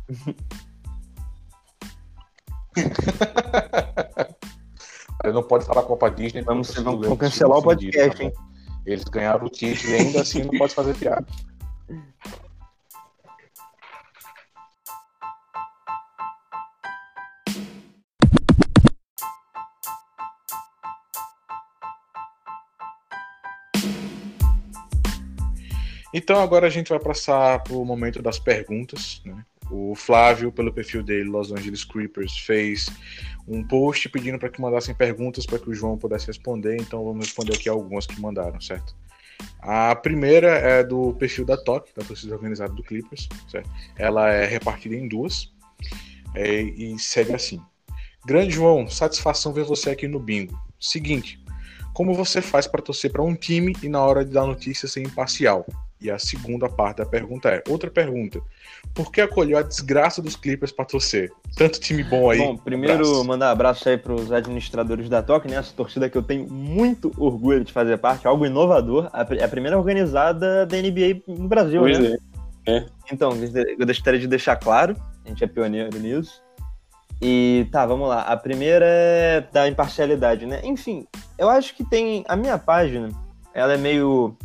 Ele 5.25 5.33
não 5.33 5.43
pode 5.43 5.65
falar 5.65 5.83
Copa 5.83 6.11
Disney. 6.11 6.43
Vamos, 6.43 6.73
vamos, 6.75 7.01
vamos 7.01 7.19
cancelar 7.19 7.59
o 7.59 7.63
podcast, 7.63 8.17
tá 8.17 8.25
hein? 8.25 8.33
Eles 8.87 9.05
ganharam 9.05 9.47
o 9.47 9.51
título 9.51 9.93
e 9.93 9.97
ainda 9.97 10.23
assim 10.23 10.45
não 10.45 10.57
pode 10.57 10.75
fazer 10.75 10.95
piada. 10.97 11.27
Então 26.15 26.41
agora 26.41 26.67
a 26.67 26.71
gente 26.71 26.89
vai 26.89 26.99
passar 26.99 27.63
para 27.63 27.75
o 27.75 27.85
momento 27.85 28.23
das 28.23 28.39
perguntas. 28.39 29.21
Né? 29.25 29.45
O 29.71 29.95
Flávio, 29.95 30.51
pelo 30.51 30.73
perfil 30.73 31.03
dele, 31.03 31.29
Los 31.29 31.53
Angeles 31.53 31.85
Creepers, 31.85 32.39
fez 32.39 32.89
um 33.47 33.63
post 33.63 34.09
pedindo 34.09 34.39
para 34.39 34.49
que 34.49 34.61
mandassem 34.61 34.95
perguntas 34.95 35.47
para 35.47 35.59
que 35.59 35.69
o 35.69 35.75
João 35.75 35.99
pudesse 35.99 36.27
responder. 36.27 36.77
Então 36.81 37.05
vamos 37.05 37.27
responder 37.27 37.55
aqui 37.55 37.69
algumas 37.69 38.07
que 38.07 38.21
mandaram, 38.21 38.61
certo? 38.61 38.97
A 39.61 39.95
primeira 39.95 40.49
é 40.49 40.83
do 40.83 41.15
perfil 41.15 41.45
da 41.45 41.57
TOC, 41.57 41.91
da 41.97 42.05
torcida 42.05 42.35
organizada 42.35 42.73
do 42.73 42.83
Clippers, 42.83 43.29
certo? 43.49 43.71
Ela 43.97 44.31
é 44.31 44.47
repartida 44.47 44.95
em 44.95 45.09
duas 45.09 45.53
é, 46.35 46.63
e 46.63 46.99
segue 46.99 47.33
assim. 47.33 47.61
Grande 48.27 48.53
João, 48.53 48.89
satisfação 48.89 49.53
ver 49.53 49.65
você 49.65 49.91
aqui 49.91 50.07
no 50.07 50.21
bingo. 50.21 50.59
Seguinte, 50.79 51.43
como 51.95 52.15
você 52.15 52.41
faz 52.41 52.67
para 52.67 52.83
torcer 52.83 53.11
para 53.11 53.23
um 53.23 53.35
time 53.35 53.75
e 53.83 53.89
na 53.89 54.03
hora 54.03 54.25
de 54.25 54.33
dar 54.33 54.47
notícia 54.47 54.89
ser 54.89 55.03
imparcial? 55.03 55.67
E 56.01 56.11
a 56.11 56.19
segunda 56.19 56.69
parte 56.69 56.99
da 56.99 57.07
pergunta 57.07 57.49
é: 57.49 57.63
outra 57.69 57.91
pergunta. 57.91 58.41
Por 58.95 59.11
que 59.11 59.21
acolheu 59.21 59.59
a 59.59 59.63
desgraça 59.63 60.23
dos 60.23 60.37
Clippers 60.37 60.71
para 60.71 60.85
torcer? 60.85 61.33
Tanto 61.57 61.81
time 61.81 62.05
bom 62.05 62.31
aí. 62.31 62.39
Bom, 62.39 62.57
primeiro 62.57 62.95
abraço. 62.95 63.25
mandar 63.25 63.51
abraço 63.51 63.89
aí 63.89 63.99
para 63.99 64.13
os 64.13 64.31
administradores 64.31 65.09
da 65.09 65.23
TOC, 65.23 65.49
né? 65.49 65.57
Essa 65.57 65.75
torcida 65.75 66.09
que 66.09 66.17
eu 66.17 66.23
tenho 66.23 66.49
muito 66.49 67.13
orgulho 67.17 67.65
de 67.65 67.73
fazer 67.73 67.99
parte, 67.99 68.29
algo 68.29 68.47
inovador. 68.47 69.11
A, 69.13 69.23
a 69.23 69.49
primeira 69.49 69.77
organizada 69.77 70.65
da 70.65 70.77
NBA 70.77 71.23
no 71.27 71.49
Brasil, 71.49 71.81
pois 71.81 71.99
né? 71.99 72.17
É. 72.67 72.77
é. 72.77 72.87
Então, 73.13 73.33
eu 73.33 73.87
gostaria 73.87 74.21
de 74.21 74.29
deixar 74.29 74.55
claro, 74.57 74.97
a 75.25 75.29
gente 75.29 75.43
é 75.43 75.47
pioneiro 75.47 75.99
nisso. 75.99 76.41
E 77.21 77.67
tá, 77.73 77.85
vamos 77.85 78.09
lá. 78.09 78.23
A 78.23 78.37
primeira 78.37 78.87
é 78.87 79.41
da 79.53 79.69
imparcialidade, 79.69 80.47
né? 80.47 80.61
Enfim, 80.63 81.07
eu 81.37 81.49
acho 81.49 81.75
que 81.75 81.85
tem. 81.85 82.25
A 82.29 82.37
minha 82.37 82.57
página, 82.57 83.11
ela 83.53 83.75
é 83.75 83.77
meio 83.77 84.37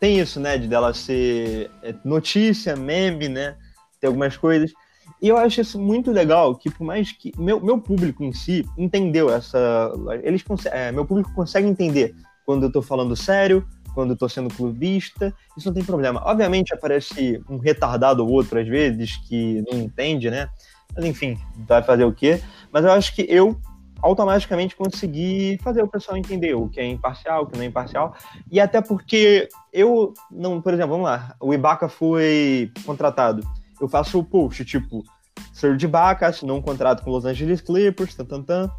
tem 0.00 0.18
isso, 0.18 0.38
né, 0.38 0.56
de 0.58 0.68
dela 0.68 0.94
ser 0.94 1.70
é, 1.82 1.94
notícia, 2.04 2.76
meme, 2.76 3.28
né, 3.28 3.56
tem 4.00 4.08
algumas 4.08 4.36
coisas. 4.36 4.72
E 5.20 5.28
eu 5.28 5.36
acho 5.36 5.60
isso 5.60 5.80
muito 5.80 6.12
legal, 6.12 6.54
que 6.54 6.70
por 6.70 6.84
mais 6.84 7.10
que 7.10 7.32
meu, 7.38 7.60
meu 7.60 7.78
público 7.78 8.22
em 8.22 8.32
si 8.32 8.64
entendeu 8.76 9.30
essa, 9.30 9.92
eles 10.22 10.44
é, 10.66 10.92
meu 10.92 11.04
público 11.04 11.32
consegue 11.34 11.66
entender 11.66 12.14
quando 12.44 12.64
eu 12.64 12.72
tô 12.72 12.80
falando 12.80 13.16
sério, 13.16 13.66
quando 13.94 14.10
eu 14.10 14.16
tô 14.16 14.28
sendo 14.28 14.54
clubista, 14.54 15.34
isso 15.56 15.66
não 15.66 15.74
tem 15.74 15.84
problema. 15.84 16.22
Obviamente 16.24 16.72
aparece 16.72 17.42
um 17.50 17.58
retardado 17.58 18.24
ou 18.24 18.30
outro 18.30 18.60
às 18.60 18.68
vezes 18.68 19.16
que 19.28 19.64
não 19.70 19.80
entende, 19.80 20.30
né? 20.30 20.48
Mas 20.94 21.04
enfim, 21.04 21.36
vai 21.66 21.82
fazer 21.82 22.04
o 22.04 22.12
quê? 22.12 22.40
Mas 22.72 22.84
eu 22.84 22.92
acho 22.92 23.14
que 23.14 23.26
eu 23.28 23.58
automaticamente 24.02 24.76
conseguir 24.76 25.58
fazer 25.62 25.82
o 25.82 25.88
pessoal 25.88 26.16
entender 26.16 26.54
o 26.54 26.68
que 26.68 26.80
é 26.80 26.86
imparcial, 26.86 27.42
o 27.42 27.46
que 27.46 27.56
não 27.56 27.64
é 27.64 27.66
imparcial. 27.66 28.14
E 28.50 28.60
até 28.60 28.80
porque 28.80 29.48
eu 29.72 30.14
não, 30.30 30.60
por 30.60 30.72
exemplo, 30.72 30.90
vamos 30.90 31.06
lá, 31.06 31.34
o 31.40 31.52
Ibaka 31.52 31.88
foi 31.88 32.70
contratado. 32.84 33.46
Eu 33.80 33.88
faço 33.88 34.18
o 34.18 34.24
post, 34.24 34.64
tipo, 34.64 35.04
Serge 35.52 35.86
Ibaka 35.86 36.26
assinou 36.26 36.58
um 36.58 36.62
contrato 36.62 37.02
com 37.02 37.10
Los 37.10 37.24
Angeles 37.24 37.60
Clippers, 37.60 38.14
tan, 38.14 38.24
tan, 38.24 38.42
tan, 38.42 38.70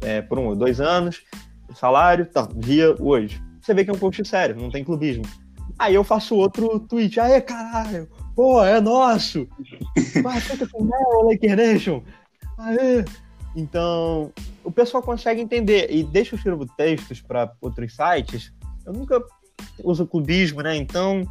é, 0.00 0.20
por 0.22 0.38
um 0.38 0.46
ou 0.46 0.56
dois 0.56 0.80
anos, 0.80 1.22
salário, 1.74 2.26
tá, 2.26 2.48
via 2.54 2.94
hoje. 2.98 3.42
Você 3.60 3.72
vê 3.74 3.84
que 3.84 3.90
é 3.90 3.92
um 3.92 3.98
coach 3.98 4.26
sério, 4.26 4.56
não 4.56 4.70
tem 4.70 4.84
clubismo. 4.84 5.24
Aí 5.78 5.94
eu 5.94 6.04
faço 6.04 6.36
outro 6.36 6.80
tweet, 6.80 7.18
aê, 7.18 7.40
caralho, 7.40 8.08
pô, 8.34 8.62
é 8.64 8.80
nosso! 8.80 9.46
Vai, 10.22 10.40
fica 10.40 10.66
com 10.68 10.84
o 10.84 11.28
Laker 11.28 11.56
Nation! 11.56 12.02
Aê! 12.58 13.04
Então, 13.54 14.32
o 14.64 14.70
pessoal 14.72 15.02
consegue 15.02 15.40
entender. 15.40 15.90
E 15.90 16.02
deixa 16.02 16.34
eu 16.34 16.36
escrever 16.36 16.66
textos 16.76 17.20
para 17.20 17.52
outros 17.60 17.94
sites. 17.94 18.52
Eu 18.86 18.92
nunca 18.92 19.22
uso 19.82 20.06
clubismo, 20.06 20.62
né? 20.62 20.76
Então, 20.76 21.26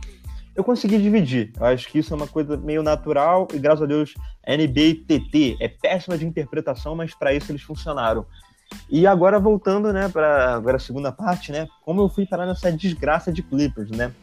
eu 0.55 0.63
consegui 0.63 0.97
dividir. 0.97 1.51
Eu 1.57 1.65
acho 1.65 1.89
que 1.89 1.99
isso 1.99 2.13
é 2.13 2.17
uma 2.17 2.27
coisa 2.27 2.57
meio 2.57 2.83
natural 2.83 3.47
e, 3.53 3.59
graças 3.59 3.83
a 3.83 3.85
Deus, 3.85 4.13
NBA 4.47 5.05
TT 5.07 5.57
é 5.59 5.67
péssima 5.67 6.17
de 6.17 6.25
interpretação, 6.25 6.95
mas 6.95 7.13
para 7.13 7.33
isso 7.33 7.51
eles 7.51 7.61
funcionaram. 7.61 8.25
E 8.89 9.05
agora 9.05 9.39
voltando, 9.39 9.91
né, 9.91 10.07
para 10.07 10.55
agora 10.55 10.77
a 10.77 10.79
segunda 10.79 11.11
parte, 11.11 11.51
né? 11.51 11.67
Como 11.83 12.01
eu 12.01 12.09
fui 12.09 12.25
parar 12.25 12.45
nessa 12.45 12.71
desgraça 12.71 13.31
de 13.31 13.43
Clippers, 13.43 13.91
né? 13.91 14.13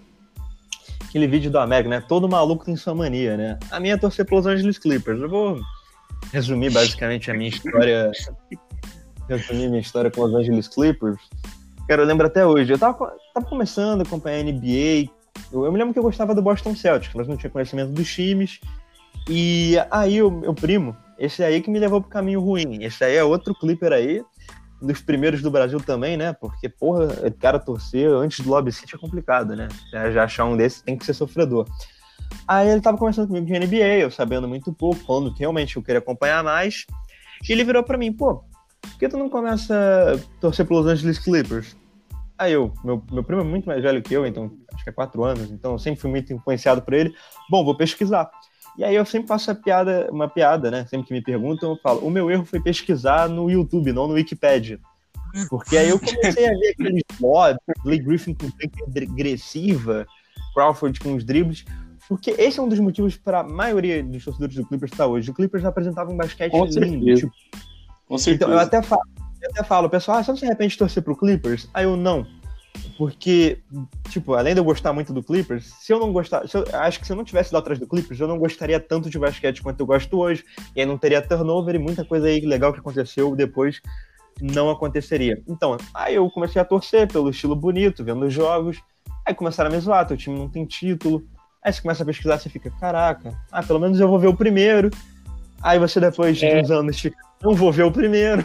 Aquele 1.07 1.27
vídeo 1.27 1.51
do 1.51 1.59
América, 1.59 1.91
né? 1.91 2.05
Todo 2.07 2.29
maluco 2.29 2.65
tem 2.65 2.77
sua 2.77 2.95
mania, 2.95 3.37
né? 3.37 3.59
A 3.71 3.81
minha 3.81 3.95
é 3.95 3.99
torcer 3.99 4.27
pelos 4.27 4.47
Angeles 4.47 4.79
Clippers. 4.79 5.21
Eu 5.21 5.29
vou 5.29 5.59
resumir 6.33 6.71
basicamente 6.71 7.31
a 7.31 7.35
minha 7.35 7.49
história. 7.49 8.11
resumir 9.29 9.69
minha 9.69 9.81
história 9.81 10.11
com 10.11 10.23
os 10.23 10.35
Angeles 10.35 10.69
Clippers. 10.69 11.21
Cara, 11.89 12.03
eu 12.03 12.07
lembro 12.07 12.27
até 12.27 12.47
hoje. 12.47 12.73
Eu 12.73 12.79
tava, 12.79 13.12
tava 13.33 13.47
começando 13.47 14.01
a 14.01 14.03
acompanhar 14.03 14.41
a 14.41 14.43
NBA. 14.43 15.11
Eu, 15.53 15.64
eu, 15.64 15.73
me 15.73 15.79
lembro 15.79 15.93
que 15.93 15.99
eu 15.99 16.03
gostava 16.03 16.35
do 16.35 16.43
Boston 16.43 16.75
Celtics, 16.75 17.14
mas 17.14 17.27
não 17.27 17.37
tinha 17.37 17.51
conhecimento 17.51 17.93
dos 17.93 18.12
times. 18.12 18.61
E 19.29 19.77
aí 19.91 20.23
o 20.23 20.31
meu 20.31 20.55
primo, 20.55 20.97
esse 21.19 21.43
aí 21.43 21.61
que 21.61 21.71
me 21.71 21.79
levou 21.79 22.01
pro 22.01 22.11
caminho 22.11 22.41
ruim. 22.41 22.83
Esse 22.83 23.05
aí 23.05 23.16
é 23.16 23.25
outro 23.25 23.55
Clipper 23.55 23.93
aí, 23.93 24.23
um 24.81 24.87
dos 24.87 25.01
primeiros 25.01 25.43
do 25.43 25.51
Brasil 25.51 25.81
também, 25.81 26.16
né? 26.16 26.33
Porque, 26.33 26.69
porra, 26.69 27.09
cara 27.39 27.59
torcer 27.59 28.09
antes 28.11 28.41
do 28.41 28.51
Lobby 28.51 28.73
City 28.73 28.95
é 28.95 28.99
complicado, 28.99 29.57
né? 29.57 29.69
Já 29.93 30.25
achar 30.25 30.45
um 30.45 30.57
desses 30.57 30.83
tem 30.83 30.97
que 30.97 31.05
ser 31.05 31.14
sofredor. 31.14 31.66
Aí 32.47 32.68
ele 32.68 32.81
tava 32.81 32.97
conversando 32.97 33.29
comigo 33.29 33.47
de 33.47 33.59
NBA, 33.59 33.99
eu 34.01 34.11
sabendo 34.11 34.49
muito 34.49 34.72
pouco, 34.72 35.05
falando 35.05 35.33
que 35.33 35.41
realmente 35.41 35.76
eu 35.76 35.83
queria 35.83 35.99
acompanhar 35.99 36.43
mais. 36.43 36.87
E 37.49 37.53
ele 37.53 37.64
virou 37.64 37.83
para 37.83 37.99
mim, 37.99 38.12
pô, 38.12 38.45
por 38.81 38.99
que 38.99 39.09
tu 39.09 39.16
não 39.16 39.29
começa 39.29 39.74
a 39.74 40.41
torcer 40.41 40.66
pelos 40.66 40.87
Angeles 40.87 41.18
Clippers? 41.18 41.76
Aí 42.39 42.53
eu, 42.53 42.72
meu, 42.85 43.03
meu 43.11 43.24
primo 43.24 43.43
é 43.43 43.45
muito 43.45 43.66
mais 43.66 43.83
velho 43.83 44.01
que 44.01 44.14
eu, 44.14 44.24
então 44.24 44.53
acho 44.72 44.85
que 44.85 44.91
é 44.91 44.93
quatro 44.93 45.24
anos, 45.24 45.51
então 45.51 45.72
eu 45.72 45.79
sempre 45.79 46.01
fui 46.01 46.11
muito 46.11 46.33
influenciado 46.33 46.81
por 46.83 46.95
ele. 46.95 47.12
Bom, 47.51 47.64
vou 47.64 47.76
pesquisar. 47.76 48.31
E 48.76 48.85
aí 48.85 48.95
eu 48.95 49.05
sempre 49.05 49.26
faço 49.26 49.53
piada, 49.57 50.09
uma 50.12 50.29
piada, 50.29 50.70
né? 50.70 50.87
Sempre 50.87 51.09
que 51.09 51.12
me 51.12 51.20
perguntam, 51.20 51.70
eu 51.70 51.76
falo, 51.83 52.07
o 52.07 52.11
meu 52.11 52.31
erro 52.31 52.45
foi 52.45 52.61
pesquisar 52.61 53.29
no 53.29 53.51
YouTube, 53.51 53.93
não 53.93 54.07
no 54.07 54.14
Wikipedia. 54.14 54.79
Porque 55.51 55.76
aí 55.76 55.89
eu 55.89 55.99
comecei 55.99 56.47
a 56.47 56.51
ver 56.51 56.70
aqueles 56.70 57.03
mods, 57.20 57.59
Blake 57.83 58.05
Griffin 58.05 58.35
com 58.35 58.47
agressiva, 59.12 60.07
Crawford 60.55 61.01
com 61.01 61.14
os 61.14 61.24
dribles. 61.24 61.64
Porque 62.09 62.31
esse 62.31 62.59
é 62.59 62.63
um 62.63 62.69
dos 62.69 62.81
motivos 62.81 63.17
para 63.17 63.41
a 63.41 63.45
maioria 63.45 64.03
dos 64.03 64.25
torcedores 64.25 64.57
do 64.57 64.67
Clippers 64.67 64.93
estar 64.93 65.07
hoje. 65.07 65.31
O 65.31 65.35
Clippers 65.35 65.65
apresentava 65.65 66.11
um 66.11 66.17
basquete 66.17 66.51
Com 66.51 66.65
lindo. 66.65 66.73
certeza. 66.73 67.21
Tipo, 67.21 67.33
Com 68.07 68.19
certeza. 68.19 68.45
então, 68.45 68.53
eu 68.53 68.59
até 68.59 68.83
falo, 68.83 69.03
eu 69.43 69.51
até 69.51 69.63
falo, 69.63 69.91
pessoal, 69.91 70.19
ah, 70.19 70.25
só 70.25 70.35
se 70.35 70.41
de 70.41 70.47
repente 70.47 70.79
torcer 70.79 71.03
pro 71.03 71.17
Clippers? 71.17 71.69
Aí 71.75 71.85
eu 71.85 71.97
não. 71.97 72.27
Porque, 72.97 73.61
tipo, 74.09 74.35
além 74.35 74.55
de 74.55 74.61
eu 74.61 74.65
gostar 74.65 74.93
muito 74.93 75.13
do 75.13 75.23
Clippers, 75.23 75.67
se 75.81 75.93
eu 75.93 75.99
não 75.99 76.13
gostar, 76.13 76.45
eu, 76.53 76.65
acho 76.81 76.99
que 76.99 77.07
se 77.07 77.13
eu 77.13 77.17
não 77.17 77.25
tivesse 77.25 77.53
lá 77.53 77.61
atrás 77.61 77.79
do 77.79 77.87
Clippers, 77.87 78.19
eu 78.19 78.29
não 78.29 78.39
gostaria 78.39 78.81
tanto 78.81 79.11
de 79.11 79.19
basquete 79.19 79.63
quanto 79.63 79.81
eu 79.81 79.87
gosto 79.87 80.19
hoje, 80.19 80.45
e 80.75 80.81
aí 80.81 80.87
não 80.87 80.97
teria 80.97 81.21
turnover 81.21 81.75
e 81.75 81.79
muita 81.79 82.05
coisa 82.05 82.27
aí 82.27 82.41
legal 82.41 82.73
que 82.73 82.81
aconteceu 82.81 83.35
depois 83.37 83.81
não 84.41 84.71
aconteceria. 84.71 85.43
Então, 85.47 85.77
aí 85.93 86.15
eu 86.15 86.29
comecei 86.31 86.61
a 86.61 86.65
torcer 86.65 87.09
pelo 87.09 87.31
estilo 87.31 87.57
bonito, 87.57 88.05
vendo 88.05 88.25
os 88.25 88.33
jogos, 88.33 88.81
aí 89.27 89.35
começaram 89.35 89.71
a 89.71 89.73
me 89.73 89.81
zoar, 89.81 90.07
teu 90.07 90.17
time 90.17 90.39
não 90.39 90.49
tem 90.49 90.65
título, 90.65 91.25
aí 91.63 91.73
você 91.73 91.83
começa 91.83 92.03
a 92.03 92.07
pesquisar, 92.07 92.39
você 92.39 92.49
fica, 92.49 92.71
caraca, 92.81 93.35
ah, 93.51 93.63
pelo 93.63 93.79
menos 93.81 93.99
eu 94.01 94.09
vou 94.09 94.19
ver 94.19 94.29
o 94.29 94.37
primeiro, 94.37 94.91
aí 95.63 95.79
você 95.79 95.99
depois 96.01 96.37
de 96.39 96.47
É. 96.47 96.61
uns 96.61 96.71
anos 96.71 96.99
fica, 97.01 97.17
não 97.43 97.55
vou 97.55 97.73
ver 97.73 97.85
o 97.85 97.93
primeiro, 97.93 98.45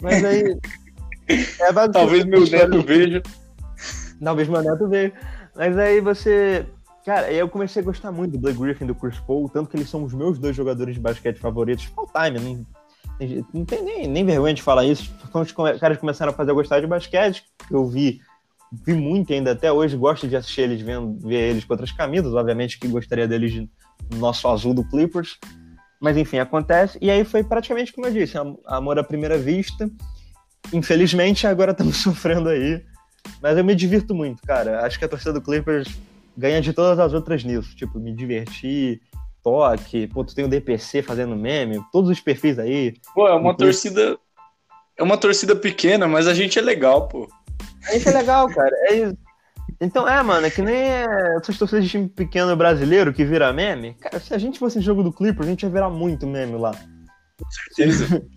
mas 0.00 0.24
aí... 0.24 0.58
É 1.28 1.70
Talvez 1.92 2.24
meu 2.24 2.42
história 2.42 2.68
neto 2.68 2.82
veja. 2.86 3.22
Talvez 4.22 4.48
meu 4.48 4.62
neto 4.62 4.88
veio. 4.88 5.12
Mas 5.54 5.76
aí 5.76 6.00
você. 6.00 6.64
Cara, 7.04 7.26
aí 7.26 7.36
eu 7.36 7.46
comecei 7.50 7.82
a 7.82 7.84
gostar 7.84 8.10
muito 8.10 8.32
do 8.32 8.38
Blake 8.38 8.58
Griffin 8.58 8.84
e 8.84 8.86
do 8.86 8.94
Chris 8.94 9.18
Paul, 9.20 9.46
tanto 9.46 9.68
que 9.68 9.76
eles 9.76 9.90
são 9.90 10.02
os 10.04 10.14
meus 10.14 10.38
dois 10.38 10.56
jogadores 10.56 10.94
de 10.94 11.00
basquete 11.02 11.36
favoritos 11.38 11.92
all 11.98 12.06
time. 12.14 12.38
Não 12.40 12.66
tem, 13.18 13.28
jeito- 13.28 13.48
não 13.52 13.64
tem 13.66 13.82
nem, 13.84 14.06
nem 14.06 14.24
vergonha 14.24 14.54
de 14.54 14.62
falar 14.62 14.86
isso. 14.86 15.12
Quando 15.30 15.44
os 15.44 15.52
caras 15.78 15.98
começaram 15.98 16.32
a 16.32 16.34
fazer 16.34 16.50
eu 16.50 16.54
gostar 16.54 16.80
de 16.80 16.86
basquete, 16.86 17.44
eu 17.70 17.84
vi, 17.86 18.22
vi 18.72 18.94
muito 18.94 19.32
ainda 19.32 19.52
até 19.52 19.72
hoje, 19.72 19.96
gosto 19.96 20.26
de 20.28 20.36
assistir 20.36 20.62
eles, 20.62 20.80
vendo, 20.80 21.18
ver 21.26 21.50
eles 21.50 21.64
com 21.64 21.72
outras 21.72 21.92
camisas, 21.92 22.32
obviamente 22.34 22.78
que 22.78 22.88
gostaria 22.88 23.26
deles 23.28 23.54
no 24.10 24.18
nosso 24.18 24.46
azul 24.48 24.74
do 24.74 24.84
Clippers. 24.84 25.38
Mas 26.00 26.16
enfim, 26.16 26.38
acontece. 26.38 26.98
E 27.02 27.10
aí 27.10 27.24
foi 27.24 27.42
praticamente 27.42 27.92
como 27.92 28.06
eu 28.06 28.12
disse, 28.12 28.36
am- 28.38 28.56
amor 28.66 28.98
à 28.98 29.04
primeira 29.04 29.36
vista. 29.36 29.90
Infelizmente, 30.72 31.46
agora 31.46 31.72
estamos 31.72 31.96
sofrendo 31.96 32.48
aí. 32.48 32.82
Mas 33.42 33.58
eu 33.58 33.64
me 33.64 33.74
divirto 33.74 34.14
muito, 34.14 34.42
cara. 34.42 34.84
Acho 34.86 34.98
que 34.98 35.04
a 35.04 35.08
torcida 35.08 35.32
do 35.32 35.40
Clippers 35.40 35.88
ganha 36.36 36.60
de 36.60 36.72
todas 36.72 36.98
as 36.98 37.12
outras 37.12 37.42
nisso. 37.44 37.74
Tipo, 37.74 37.98
me 37.98 38.14
divertir, 38.14 39.00
toque, 39.42 40.06
pô, 40.06 40.24
tu 40.24 40.34
tem 40.34 40.44
o 40.44 40.48
DPC 40.48 41.02
fazendo 41.02 41.34
meme, 41.36 41.80
todos 41.92 42.10
os 42.10 42.20
perfis 42.20 42.58
aí. 42.58 42.94
Pô, 43.14 43.26
é 43.26 43.34
uma 43.34 43.54
torcida. 43.56 44.18
É 44.96 45.02
uma 45.02 45.16
torcida 45.16 45.54
pequena, 45.54 46.06
mas 46.08 46.26
a 46.26 46.34
gente 46.34 46.58
é 46.58 46.62
legal, 46.62 47.06
pô. 47.08 47.28
Isso 47.94 48.08
é 48.08 48.12
legal, 48.12 48.48
cara. 48.48 48.74
É 48.88 48.94
isso. 48.94 49.16
Então, 49.80 50.08
é, 50.08 50.22
mano, 50.22 50.46
é 50.46 50.50
que 50.50 50.60
nem 50.62 50.74
é, 50.74 51.36
essas 51.36 51.56
torcidas 51.56 51.84
de 51.84 51.90
time 51.90 52.08
pequeno 52.08 52.54
brasileiro 52.56 53.12
que 53.12 53.24
vira 53.24 53.52
meme. 53.52 53.94
Cara, 54.00 54.18
se 54.18 54.34
a 54.34 54.38
gente 54.38 54.58
fosse 54.58 54.78
em 54.78 54.82
jogo 54.82 55.02
do 55.02 55.12
Clippers, 55.12 55.46
a 55.46 55.50
gente 55.50 55.62
ia 55.62 55.68
virar 55.70 55.88
muito 55.90 56.26
meme 56.26 56.56
lá. 56.56 56.72
certeza. 57.50 58.22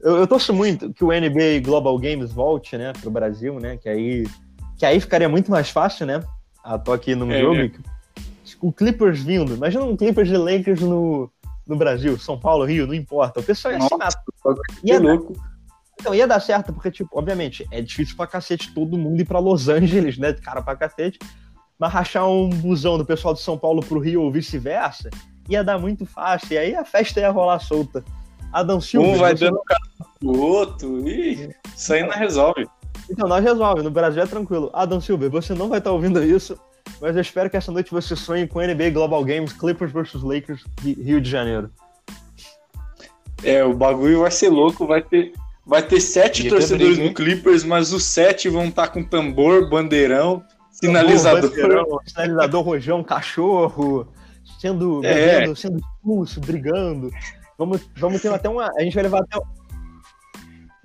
Eu, 0.00 0.18
eu 0.18 0.26
torço 0.28 0.54
muito 0.54 0.92
que 0.92 1.02
o 1.02 1.08
NBA 1.08 1.60
Global 1.64 1.98
Games 1.98 2.30
volte, 2.30 2.78
né, 2.78 2.92
pro 3.00 3.10
Brasil, 3.10 3.58
né, 3.58 3.76
que 3.78 3.88
aí, 3.88 4.28
que 4.76 4.86
aí 4.86 5.00
ficaria 5.00 5.28
muito 5.28 5.50
mais 5.50 5.70
fácil, 5.70 6.06
né, 6.06 6.22
a 6.62 6.78
toque 6.78 7.16
num 7.16 7.32
É, 7.32 7.40
jogo. 7.40 7.56
né? 7.56 7.72
O 8.60 8.72
Clippers 8.72 9.20
vindo, 9.20 9.54
imagina 9.54 9.82
um 9.82 9.96
Clippers 9.96 10.28
de 10.28 10.36
Lakers 10.36 10.80
no, 10.82 11.28
no 11.66 11.76
Brasil, 11.76 12.16
São 12.16 12.38
Paulo, 12.38 12.64
Rio, 12.64 12.86
não 12.86 12.94
importa. 12.94 13.40
O 13.40 13.42
pessoal 13.42 13.74
ia 13.74 13.80
se 13.80 13.90
Nossa, 13.90 13.98
matar. 13.98 14.62
Que 14.80 14.86
Ia, 14.88 15.00
louco. 15.00 15.32
Então, 16.00 16.14
ia 16.14 16.26
dar 16.26 16.40
certo, 16.40 16.72
porque, 16.72 16.90
tipo, 16.90 17.10
obviamente, 17.18 17.66
é 17.70 17.80
difícil 17.82 18.16
pra 18.16 18.26
cacete 18.26 18.72
todo 18.74 18.96
mundo 18.98 19.20
ir 19.20 19.24
pra 19.24 19.38
Los 19.38 19.68
Angeles, 19.68 20.16
né, 20.18 20.32
cara 20.32 20.62
pra 20.62 20.76
cacete, 20.76 21.18
mas 21.78 21.92
rachar 21.92 22.28
um 22.28 22.48
busão 22.48 22.96
do 22.98 23.04
pessoal 23.04 23.34
de 23.34 23.40
São 23.40 23.58
Paulo 23.58 23.82
pro 23.82 23.98
Rio 24.00 24.22
ou 24.22 24.32
vice-versa, 24.32 25.10
ia 25.48 25.62
dar 25.64 25.78
muito 25.78 26.04
fácil, 26.06 26.54
e 26.54 26.58
aí 26.58 26.74
a 26.74 26.84
festa 26.84 27.20
ia 27.20 27.30
rolar 27.30 27.58
solta. 27.60 28.04
Adam 28.52 28.80
Silva, 28.80 29.06
Um 29.08 29.18
vai 29.18 29.34
dando 29.34 29.60
cara 29.64 29.80
pro 30.18 30.38
outro. 30.40 31.06
Ih, 31.06 31.50
isso 31.76 31.92
aí 31.92 32.02
não 32.02 32.10
resolve. 32.10 32.66
Então, 33.10 33.28
nós 33.28 33.44
resolve. 33.44 33.82
No 33.82 33.90
Brasil 33.90 34.22
é 34.22 34.26
tranquilo. 34.26 34.70
Adam 34.72 35.00
Silver, 35.00 35.30
você 35.30 35.54
não 35.54 35.68
vai 35.68 35.78
estar 35.78 35.92
ouvindo 35.92 36.22
isso, 36.22 36.58
mas 37.00 37.14
eu 37.14 37.20
espero 37.22 37.50
que 37.50 37.56
essa 37.56 37.70
noite 37.70 37.90
você 37.90 38.16
sonhe 38.16 38.46
com 38.46 38.60
NBA 38.60 38.90
Global 38.90 39.22
Games, 39.24 39.52
Clippers 39.52 39.92
vs 39.92 40.22
Lakers, 40.22 40.64
Ri- 40.82 40.94
Rio 41.02 41.20
de 41.20 41.28
Janeiro. 41.30 41.70
É, 43.42 43.62
o 43.64 43.72
bagulho 43.74 44.20
vai 44.20 44.30
ser 44.30 44.48
louco, 44.48 44.86
vai 44.86 45.02
ter. 45.02 45.32
Vai 45.68 45.82
ter 45.82 46.00
sete 46.00 46.44
ter 46.44 46.48
torcedores 46.48 46.94
briga, 46.96 47.02
hein? 47.02 47.08
do 47.08 47.14
Clippers, 47.14 47.62
mas 47.62 47.92
os 47.92 48.02
sete 48.04 48.48
vão 48.48 48.68
estar 48.68 48.88
com 48.88 49.04
tambor, 49.04 49.68
bandeirão, 49.68 50.42
sinalizador. 50.70 51.50
Bandeirão, 51.50 51.98
sinalizador, 52.06 52.62
rojão, 52.64 53.04
cachorro, 53.04 54.08
sendo, 54.60 55.04
É. 55.04 55.12
bebendo, 55.40 55.54
sendo 55.54 55.78
expulso, 55.78 56.40
brigando. 56.40 57.10
Vamos, 57.58 57.82
vamos 57.98 58.22
ter 58.22 58.32
até 58.32 58.48
uma. 58.48 58.70
A 58.78 58.82
gente 58.82 58.94
vai 58.94 59.02
levar 59.02 59.20
até. 59.20 59.38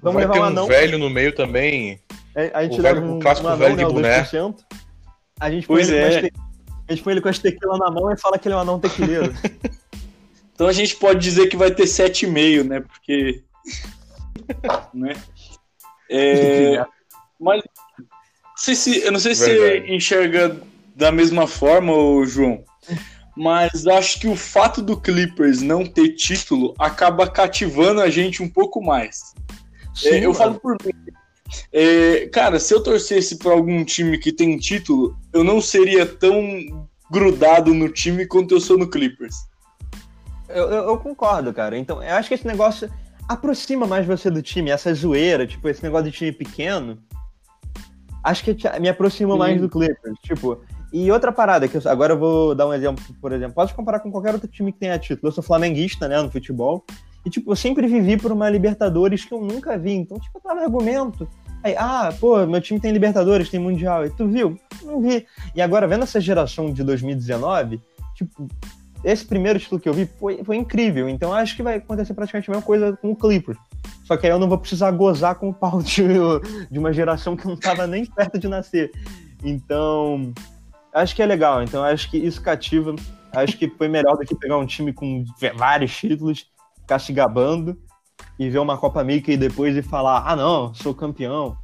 Vamos 0.02 0.16
Vai 0.16 0.24
levar 0.24 0.34
ter 0.34 0.40
um 0.42 0.44
anão. 0.44 0.68
velho 0.68 0.98
no 0.98 1.10
meio 1.10 1.34
também. 1.34 2.00
A, 2.36 2.60
a 2.60 2.64
gente 2.64 2.78
o 2.80 2.84
leva 2.84 3.00
velho- 3.00 3.14
um, 3.14 3.18
o 3.18 3.20
clássico 3.22 3.48
um 3.48 3.52
anão, 3.52 3.60
velho 3.60 3.78
de 3.78 3.84
né, 3.86 3.90
boné. 3.90 4.24
2%. 4.24 4.56
A 5.40 5.50
gente 5.50 5.66
põe 5.66 5.78
Pois 5.78 5.90
ele 5.90 6.00
com 6.00 6.06
é. 6.06 6.08
as 6.18 6.22
te- 6.26 6.34
A 6.90 6.92
gente 6.94 7.04
põe 7.04 7.14
ele 7.14 7.22
com 7.22 7.30
as 7.30 7.40
tequilas 7.40 7.80
na 7.80 7.90
mão 7.90 8.12
e 8.12 8.18
fala 8.18 8.38
que 8.38 8.48
ele 8.50 8.56
é 8.56 8.58
um 8.58 8.62
anão 8.62 8.80
tequileiro. 8.80 9.34
Então 10.56 10.68
a 10.68 10.72
gente 10.74 10.96
pode 10.98 11.20
dizer 11.20 11.48
que 11.48 11.58
vai 11.58 11.72
ter 11.72 11.86
7,5, 11.86 12.64
né? 12.64 12.80
Porque. 12.82 13.42
né? 14.94 15.14
É, 16.10 16.86
mas 17.40 17.62
não 17.98 18.58
sei 18.58 18.76
se, 18.76 19.00
eu 19.00 19.12
não 19.12 19.20
sei 19.20 19.36
se 19.36 19.46
Verdade. 19.46 19.88
você 19.88 19.94
enxerga 19.94 20.58
da 20.96 21.12
mesma 21.12 21.48
forma, 21.48 21.94
ô 21.94 22.26
João. 22.26 22.64
Mas 23.36 23.88
acho 23.88 24.20
que 24.20 24.28
o 24.28 24.36
fato 24.36 24.82
do 24.82 25.00
Clippers 25.00 25.62
não 25.62 25.86
ter 25.86 26.10
título 26.10 26.76
acaba 26.78 27.28
cativando 27.28 28.00
a 28.00 28.10
gente 28.10 28.44
um 28.44 28.50
pouco 28.50 28.82
mais. 28.82 29.34
É, 30.06 30.24
eu 30.24 30.34
Sim, 30.34 30.40
falo 30.40 30.60
por 30.60 30.78
mim. 30.86 30.94
É, 31.72 32.28
cara, 32.28 32.60
se 32.60 32.74
eu 32.74 32.82
torcesse 32.82 33.38
para 33.38 33.52
algum 33.52 33.84
time 33.84 34.18
que 34.18 34.32
tem 34.32 34.58
título, 34.58 35.18
eu 35.34 35.44
não 35.44 35.60
seria 35.62 36.06
tão 36.06 36.88
grudado 37.12 37.74
no 37.74 37.90
time 37.90 38.26
quanto 38.26 38.54
eu 38.54 38.62
sou 38.62 38.78
no 38.78 38.90
Clippers. 38.90 39.36
Eu, 40.50 40.70
eu, 40.70 40.84
eu 40.90 40.98
concordo, 40.98 41.54
cara. 41.54 41.78
Então, 41.78 42.04
eu 42.04 42.16
acho 42.16 42.28
que 42.28 42.36
esse 42.36 42.46
negócio 42.46 42.92
aproxima 43.28 43.88
mais 43.88 44.06
você 44.06 44.30
do 44.30 44.42
time, 44.42 44.70
essa 44.70 44.94
zoeira, 44.94 45.46
tipo, 45.48 45.68
esse 45.70 45.84
negócio 45.84 46.10
de 46.10 46.18
time 46.18 46.32
pequeno. 46.32 46.98
Acho 48.24 48.44
que 48.44 48.56
me 48.80 48.88
aproxima 48.88 49.36
mais 49.36 49.60
do 49.60 49.70
Clippers. 49.70 50.18
Tipo, 50.22 50.62
e 50.94 51.12
outra 51.12 51.32
parada, 51.32 51.68
que 51.68 51.76
eu, 51.76 51.82
agora 51.86 52.14
eu 52.14 52.20
vou 52.20 52.56
dar 52.56 52.68
um 52.68 52.74
exemplo, 52.74 53.04
por 53.20 53.32
exemplo, 53.32 53.56
pode 53.56 53.74
comparar 53.74 54.00
com 54.00 54.12
qualquer 54.12 54.34
outro 54.34 54.48
time 54.48 54.72
que 54.72 54.80
tenha 54.80 54.98
título. 55.00 55.28
Eu 55.28 55.32
sou 55.32 55.44
flamenguista, 55.44 56.08
né, 56.08 56.22
no 56.22 56.32
futebol. 56.32 56.86
E, 57.26 57.30
tipo, 57.30 57.52
eu 57.52 57.56
sempre 57.56 57.88
vivi 57.88 58.18
por 58.18 58.32
uma 58.32 58.50
Libertadores 58.50 59.26
que 59.26 59.34
eu 59.34 59.42
nunca 59.42 59.78
vi. 59.78 59.94
Então, 59.94 60.20
tipo, 60.20 60.38
eu 60.38 60.42
tava 60.42 60.62
argumento. 60.62 61.28
Aí, 61.64 61.76
ah, 61.78 62.14
pô, 62.20 62.46
meu 62.46 62.62
time 62.62 62.80
tem 62.80 62.92
Libertadores, 62.92 63.50
tem 63.50 63.60
Mundial. 63.60 64.06
E 64.06 64.10
tu 64.10 64.28
viu? 64.28 64.60
Não 64.84 65.02
vi. 65.02 65.26
E 65.56 65.62
agora, 65.62 65.88
vendo 65.88 66.04
essa 66.04 66.22
geração 66.22 66.72
de 66.72 66.84
2019, 66.84 67.82
tipo, 68.16 68.48
esse 69.04 69.26
primeiro 69.26 69.60
título 69.60 69.82
que 69.82 69.90
eu 69.90 69.94
vi 69.94 70.10
foi, 70.20 70.44
foi 70.44 70.56
incrível. 70.56 71.10
Então, 71.10 71.34
acho 71.34 71.56
que 71.56 71.64
vai 71.64 71.76
acontecer 71.76 72.14
praticamente 72.14 72.50
a 72.50 72.54
mesma 72.54 72.66
coisa 72.66 72.98
com 72.98 73.12
o 73.12 73.16
Clippers. 73.16 73.58
Só 74.04 74.18
que 74.18 74.26
aí 74.26 74.32
eu 74.32 74.40
não 74.40 74.50
vou 74.50 74.58
precisar 74.58 74.92
gozar 74.92 75.36
com 75.36 75.50
o 75.50 75.54
pau 75.54 75.82
de, 75.82 76.04
de 76.70 76.80
uma 76.80 76.92
geração 76.94 77.36
que 77.36 77.48
não 77.48 77.58
tava 77.58 77.88
nem 77.88 78.06
perto 78.06 78.38
de 78.40 78.48
nascer. 78.48 78.92
Então, 79.44 80.34
acho 80.94 81.16
que 81.16 81.22
é 81.22 81.26
legal. 81.26 81.64
Então, 81.64 81.84
acho 81.84 82.10
que 82.10 82.18
isso 82.18 82.42
cativa. 82.42 82.96
Acho 83.34 83.58
que 83.58 83.70
foi 83.70 83.88
melhor 83.88 84.16
do 84.16 84.26
que 84.26 84.36
pegar 84.36 84.58
um 84.58 84.66
time 84.66 84.94
com 84.94 85.26
vários 85.56 85.96
títulos 85.96 86.52
ficar 86.84 87.00
se 87.00 87.12
gabando 87.12 87.78
e 88.38 88.50
ver 88.50 88.60
uma 88.60 88.78
Copa 88.78 89.04
Mickey 89.04 89.36
depois 89.36 89.76
e 89.76 89.82
falar: 89.82 90.24
ah, 90.26 90.36
não, 90.36 90.74
sou 90.74 90.94
campeão. 90.94 91.58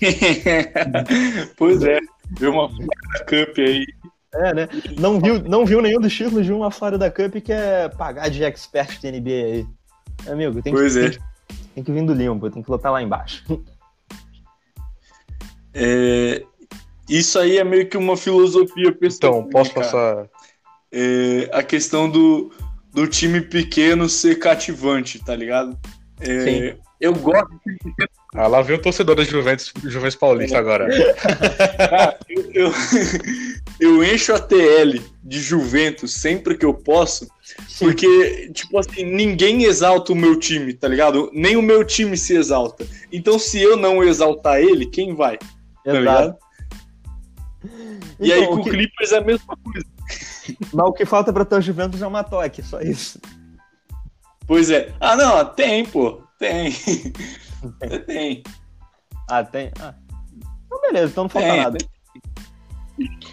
pois 1.56 1.82
é, 1.82 2.00
ver 2.30 2.48
uma 2.48 2.68
Cup 2.68 3.58
aí. 3.58 3.86
É, 4.34 4.54
né? 4.54 4.68
Não 4.98 5.20
viu, 5.20 5.42
não 5.42 5.64
viu 5.64 5.80
nenhum 5.80 6.00
dos 6.00 6.14
títulos 6.14 6.44
de 6.44 6.52
uma 6.52 6.70
Florida 6.70 7.10
Cup 7.10 7.36
que 7.42 7.52
é 7.52 7.88
pagar 7.88 8.28
de 8.28 8.44
expert 8.44 9.00
de 9.00 9.10
NBA 9.10 9.30
aí. 9.30 9.66
Amigo, 10.26 10.60
tem 10.60 10.72
pois 10.72 10.94
que, 10.94 11.00
é. 11.00 11.10
tem, 11.10 11.18
tem, 11.76 11.84
que 11.84 11.92
vir 11.92 12.04
do 12.04 12.12
limbo, 12.12 12.50
tem 12.50 12.62
que 12.62 12.70
lutar 12.70 12.92
lá 12.92 13.02
embaixo. 13.02 13.44
É, 15.72 16.44
isso 17.08 17.38
aí 17.38 17.56
é 17.56 17.64
meio 17.64 17.88
que 17.88 17.96
uma 17.96 18.16
filosofia 18.16 18.92
pessoal. 18.92 19.40
Então, 19.40 19.50
posso 19.50 19.72
cara. 19.72 19.86
passar. 19.86 20.28
É, 20.90 21.50
a 21.52 21.62
questão 21.62 22.10
do, 22.10 22.52
do 22.92 23.06
time 23.06 23.40
pequeno 23.40 24.08
ser 24.08 24.38
cativante, 24.38 25.22
tá 25.24 25.36
ligado? 25.36 25.78
É, 26.20 26.76
eu 27.00 27.14
gosto. 27.14 27.48
Ah, 28.34 28.46
lá 28.46 28.60
vem 28.60 28.76
o 28.76 28.82
torcedor 28.82 29.16
da 29.16 29.24
Juventus, 29.24 29.72
Juventus 29.82 30.16
Paulista 30.16 30.56
é. 30.56 30.60
agora. 30.60 30.86
Cara, 31.78 32.18
eu, 32.28 32.50
eu, 32.52 32.72
eu, 33.80 34.04
encho 34.04 34.34
a 34.34 34.38
TL 34.38 35.00
de 35.24 35.40
Juventus 35.40 36.12
sempre 36.12 36.56
que 36.56 36.64
eu 36.64 36.74
posso, 36.74 37.26
porque, 37.78 38.50
tipo 38.52 38.78
assim, 38.78 39.02
ninguém 39.04 39.64
exalta 39.64 40.12
o 40.12 40.16
meu 40.16 40.38
time, 40.38 40.74
tá 40.74 40.86
ligado? 40.86 41.30
Nem 41.32 41.56
o 41.56 41.62
meu 41.62 41.82
time 41.84 42.18
se 42.18 42.36
exalta. 42.36 42.86
Então, 43.10 43.38
se 43.38 43.62
eu 43.62 43.78
não 43.78 44.04
exaltar 44.04 44.60
ele, 44.60 44.84
quem 44.84 45.14
vai? 45.14 45.38
Tá 45.82 45.92
ligado? 45.94 46.36
E 48.20 48.30
então, 48.30 48.42
aí 48.42 48.46
com 48.46 48.54
o 48.56 48.64
que... 48.64 48.70
Clippers 48.70 49.12
é 49.12 49.18
a 49.18 49.22
mesma 49.22 49.56
coisa. 49.56 49.86
Mas 50.72 50.86
o 50.86 50.92
que 50.92 51.06
falta 51.06 51.32
pra 51.32 51.46
ter 51.46 51.62
Juventus 51.62 52.02
é 52.02 52.06
uma 52.06 52.22
toque, 52.22 52.62
só 52.62 52.80
isso. 52.80 53.18
Pois 54.46 54.70
é. 54.70 54.92
Ah, 55.00 55.16
não, 55.16 55.44
tem, 55.44 55.84
pô. 55.84 56.22
Tem. 56.38 56.72
Tem. 57.78 58.00
tem. 58.02 58.42
Ah, 59.28 59.44
tem. 59.44 59.70
Ah. 59.80 59.94
Então, 60.66 60.80
beleza, 60.80 61.12
então 61.12 61.24
não 61.24 61.28
falta 61.30 61.48
tem, 61.48 61.62
nada. 61.62 61.78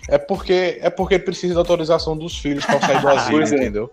É 0.09 0.17
porque, 0.17 0.80
é 0.82 0.89
porque 0.89 1.19
precisa 1.19 1.53
da 1.53 1.59
autorização 1.61 2.17
dos 2.17 2.38
filhos 2.38 2.65
para 2.65 2.80
sair 2.80 3.01
do 3.01 3.07
asilo, 3.09 3.41
é. 3.41 3.45
entendeu? 3.45 3.91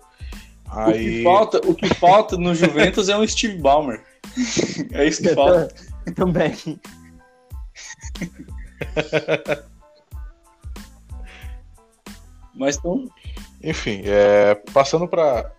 Aí... 0.71 0.89
O, 0.89 0.95
que 0.95 1.23
falta, 1.23 1.59
o 1.69 1.75
que 1.75 1.95
falta 1.95 2.37
no 2.37 2.55
Juventus 2.55 3.09
é 3.09 3.17
um 3.17 3.27
Steve 3.27 3.59
Ballmer. 3.59 4.03
É 4.93 5.07
isso 5.07 5.23
que 5.23 5.35
falta. 5.35 5.69
Também. 6.17 6.55
Mas 12.55 12.77
então. 12.77 13.09
Enfim, 13.63 14.03
é, 14.05 14.55
passando 14.73 15.07
para 15.07 15.53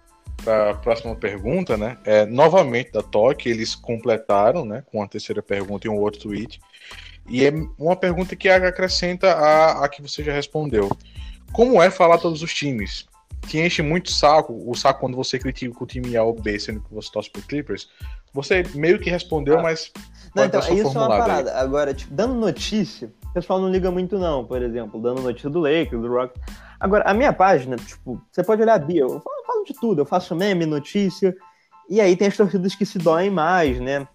a 0.46 0.74
próxima 0.76 1.16
pergunta, 1.16 1.78
né? 1.78 1.98
É, 2.06 2.26
novamente 2.26 2.92
da 2.92 3.02
TOC, 3.02 3.48
eles 3.48 3.76
completaram, 3.76 4.66
né? 4.66 4.84
Com 4.92 5.02
a 5.02 5.08
terceira 5.08 5.42
pergunta 5.42 5.88
e 5.88 5.90
um 5.90 5.98
outro 5.98 6.22
tweet. 6.22 6.60
E 7.30 7.46
é 7.46 7.52
uma 7.78 7.96
pergunta 7.96 8.36
que 8.36 8.50
acrescenta 8.50 9.32
a, 9.32 9.86
a 9.86 9.90
que 9.90 10.02
você 10.02 10.24
já 10.24 10.34
respondeu. 10.34 10.90
Como 11.52 11.82
é 11.82 11.90
falar 11.90 12.18
todos 12.18 12.42
os 12.42 12.54
times? 12.54 13.06
Que 13.48 13.62
enche 13.62 13.82
muito 13.82 14.12
saco, 14.12 14.62
o 14.70 14.76
saco 14.76 15.02
quando 15.02 15.16
você 15.16 15.38
critica 15.38 15.84
o 15.84 15.88
time 15.88 16.16
A 16.16 16.24
ou 16.24 16.34
B, 16.34 16.60
sendo 16.60 16.82
que 16.82 16.94
você 16.94 17.12
torce 17.12 17.30
pro 17.30 17.42
Clippers. 17.42 17.90
Você 18.34 18.64
meio 18.74 19.00
que 19.00 19.10
respondeu, 19.10 19.60
ah. 19.60 19.62
mas. 19.62 19.92
Não, 20.36 20.46
então, 20.46 20.60
isso 20.60 20.98
é 20.98 21.02
uma 21.02 21.08
parada. 21.08 21.52
Aí. 21.52 21.58
Agora, 21.58 21.94
tipo, 21.94 22.14
dando 22.14 22.34
notícia, 22.34 23.12
o 23.30 23.34
pessoal 23.34 23.62
não 23.62 23.70
liga 23.70 23.92
muito, 23.92 24.18
não, 24.18 24.44
por 24.44 24.62
exemplo, 24.62 25.00
dando 25.00 25.22
notícia 25.22 25.50
do 25.50 25.60
Lakers, 25.60 26.02
do 26.02 26.08
Rock. 26.08 26.40
Agora, 26.84 27.10
a 27.10 27.14
minha 27.14 27.32
página, 27.32 27.78
tipo, 27.78 28.22
você 28.30 28.44
pode 28.44 28.62
olhar 28.62 28.74
a 28.74 28.78
bio, 28.78 29.06
eu 29.06 29.22
falo, 29.22 29.38
eu 29.38 29.46
falo 29.46 29.64
de 29.64 29.74
tudo, 29.74 30.02
eu 30.02 30.06
faço 30.06 30.36
meme, 30.36 30.66
notícia, 30.66 31.34
e 31.90 32.02
aí 32.02 32.14
tem 32.14 32.28
as 32.28 32.36
torcidas 32.36 32.76
que 32.76 32.86
se 32.86 32.98
doem 32.98 33.30
mais, 33.30 33.80
né? 33.80 34.06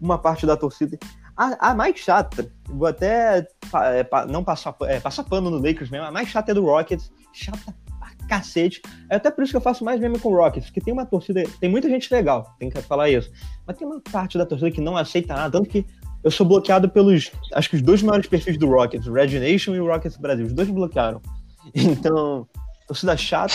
Uma 0.00 0.16
parte 0.16 0.46
da 0.46 0.56
torcida. 0.56 0.98
A, 1.36 1.72
a 1.72 1.74
mais 1.74 1.98
chata, 1.98 2.50
vou 2.66 2.88
até 2.88 3.46
é, 3.74 4.26
não 4.26 4.42
passar, 4.42 4.74
é, 4.84 4.98
passar 5.00 5.22
pano 5.24 5.50
no 5.50 5.58
Lakers 5.58 5.90
mesmo, 5.90 6.06
a 6.06 6.10
mais 6.10 6.26
chata 6.28 6.52
é 6.52 6.54
do 6.54 6.64
Rockets, 6.64 7.12
chata 7.30 7.74
pra 7.98 8.26
cacete. 8.26 8.80
É 9.10 9.16
até 9.16 9.30
por 9.30 9.44
isso 9.44 9.52
que 9.52 9.58
eu 9.58 9.60
faço 9.60 9.84
mais 9.84 10.00
meme 10.00 10.18
com 10.18 10.30
o 10.30 10.34
Rockets, 10.34 10.70
porque 10.70 10.80
tem 10.80 10.94
uma 10.94 11.04
torcida, 11.04 11.42
tem 11.60 11.68
muita 11.68 11.90
gente 11.90 12.10
legal, 12.10 12.56
tem 12.58 12.70
que 12.70 12.80
falar 12.80 13.10
isso, 13.10 13.30
mas 13.66 13.76
tem 13.76 13.86
uma 13.86 14.00
parte 14.00 14.38
da 14.38 14.46
torcida 14.46 14.70
que 14.70 14.80
não 14.80 14.96
aceita 14.96 15.34
nada, 15.34 15.58
tanto 15.58 15.68
que 15.68 15.84
eu 16.22 16.30
sou 16.30 16.46
bloqueado 16.46 16.88
pelos, 16.88 17.30
acho 17.52 17.68
que 17.68 17.76
os 17.76 17.82
dois 17.82 18.02
maiores 18.02 18.26
perfis 18.26 18.56
do 18.56 18.66
Rockets, 18.66 19.06
o 19.06 19.12
Red 19.12 19.38
Nation 19.38 19.74
e 19.74 19.80
o 19.80 19.86
Rockets 19.86 20.16
Brasil, 20.16 20.46
os 20.46 20.54
dois 20.54 20.70
bloquearam. 20.70 21.20
Então, 21.74 22.46
torcida 22.86 23.16
chata. 23.16 23.54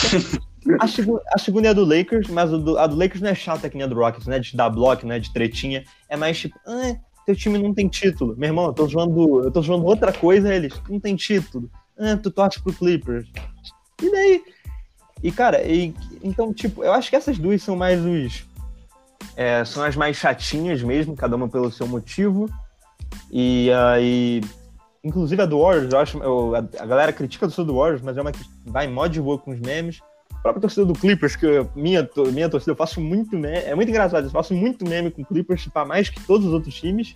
A, 0.79 0.87
segu 0.87 1.19
a 1.33 1.37
segunda 1.37 1.67
é 1.67 1.71
a 1.71 1.73
do 1.73 1.85
Lakers, 1.85 2.27
mas 2.29 2.53
a 2.53 2.57
do, 2.57 2.77
a 2.77 2.87
do 2.87 2.95
Lakers 2.95 3.21
não 3.21 3.29
é 3.29 3.35
chata 3.35 3.69
que 3.69 3.77
nem 3.77 3.83
a 3.83 3.87
do 3.87 3.95
Rockets, 3.95 4.27
né? 4.27 4.39
De 4.39 4.55
dar 4.55 4.69
bloco, 4.69 5.05
né? 5.05 5.19
De 5.19 5.31
tretinha. 5.31 5.83
É 6.07 6.17
mais 6.17 6.37
tipo, 6.39 6.59
ah, 6.67 6.95
teu 7.25 7.35
time 7.35 7.57
não 7.57 7.73
tem 7.73 7.87
título. 7.87 8.35
Meu 8.37 8.49
irmão, 8.49 8.65
eu 8.65 8.73
tô 8.73 8.87
zoando, 8.87 9.43
eu 9.43 9.51
tô 9.51 9.61
zoando 9.61 9.85
outra 9.85 10.11
coisa, 10.11 10.53
eles 10.53 10.73
não 10.89 10.99
tem 10.99 11.15
título. 11.15 11.69
Ah, 11.97 12.17
tu 12.17 12.31
torce 12.31 12.61
pro 12.61 12.73
Clippers. 12.73 13.27
E 14.01 14.11
daí? 14.11 14.43
E, 15.21 15.31
cara, 15.31 15.61
e, 15.63 15.93
então, 16.23 16.53
tipo, 16.53 16.83
eu 16.83 16.93
acho 16.93 17.09
que 17.09 17.15
essas 17.15 17.37
duas 17.37 17.61
são 17.61 17.75
mais 17.75 18.03
os. 18.03 18.45
É, 19.35 19.63
são 19.65 19.83
as 19.83 19.95
mais 19.95 20.17
chatinhas 20.17 20.81
mesmo, 20.81 21.15
cada 21.15 21.35
uma 21.35 21.47
pelo 21.47 21.71
seu 21.71 21.87
motivo. 21.87 22.49
E 23.31 23.69
aí. 23.71 24.41
Inclusive 25.03 25.41
a 25.41 25.45
do 25.45 25.61
Warriors, 25.61 25.93
eu 25.93 25.99
acho. 25.99 26.17
Eu, 26.17 26.55
a, 26.55 26.85
galera 26.85 27.13
critica 27.13 27.45
a 27.45 27.47
torcida 27.47 27.65
do 27.65 27.75
Warriors, 27.77 28.01
mas 28.01 28.17
é 28.17 28.21
uma 28.21 28.31
que 28.31 28.43
vai 28.65 28.87
mó 28.87 29.07
de 29.07 29.21
boa 29.21 29.37
com 29.37 29.51
os 29.51 29.59
memes. 29.59 29.99
A 30.31 30.41
própria 30.41 30.61
torcida 30.61 30.85
do 30.85 30.93
Clippers, 30.93 31.35
que 31.35 31.45
minha, 31.75 32.07
minha 32.33 32.49
torcida, 32.49 32.71
eu 32.71 32.75
faço 32.75 32.99
muito 32.99 33.37
meme. 33.37 33.57
É 33.57 33.75
muito 33.75 33.89
engraçado, 33.89 34.25
eu 34.25 34.31
faço 34.31 34.53
muito 34.53 34.87
meme 34.87 35.11
com 35.11 35.23
Clippers, 35.23 35.63
tipo, 35.63 35.85
mais 35.85 36.09
que 36.09 36.21
todos 36.25 36.47
os 36.47 36.53
outros 36.53 36.75
times. 36.75 37.13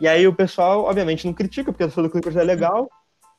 E 0.00 0.08
aí 0.08 0.26
o 0.26 0.34
pessoal, 0.34 0.84
obviamente, 0.84 1.26
não 1.26 1.32
critica, 1.32 1.72
porque 1.72 1.84
a 1.84 1.86
torcida 1.86 2.02
do 2.02 2.10
Clippers 2.10 2.36
é 2.36 2.42
legal. 2.42 2.88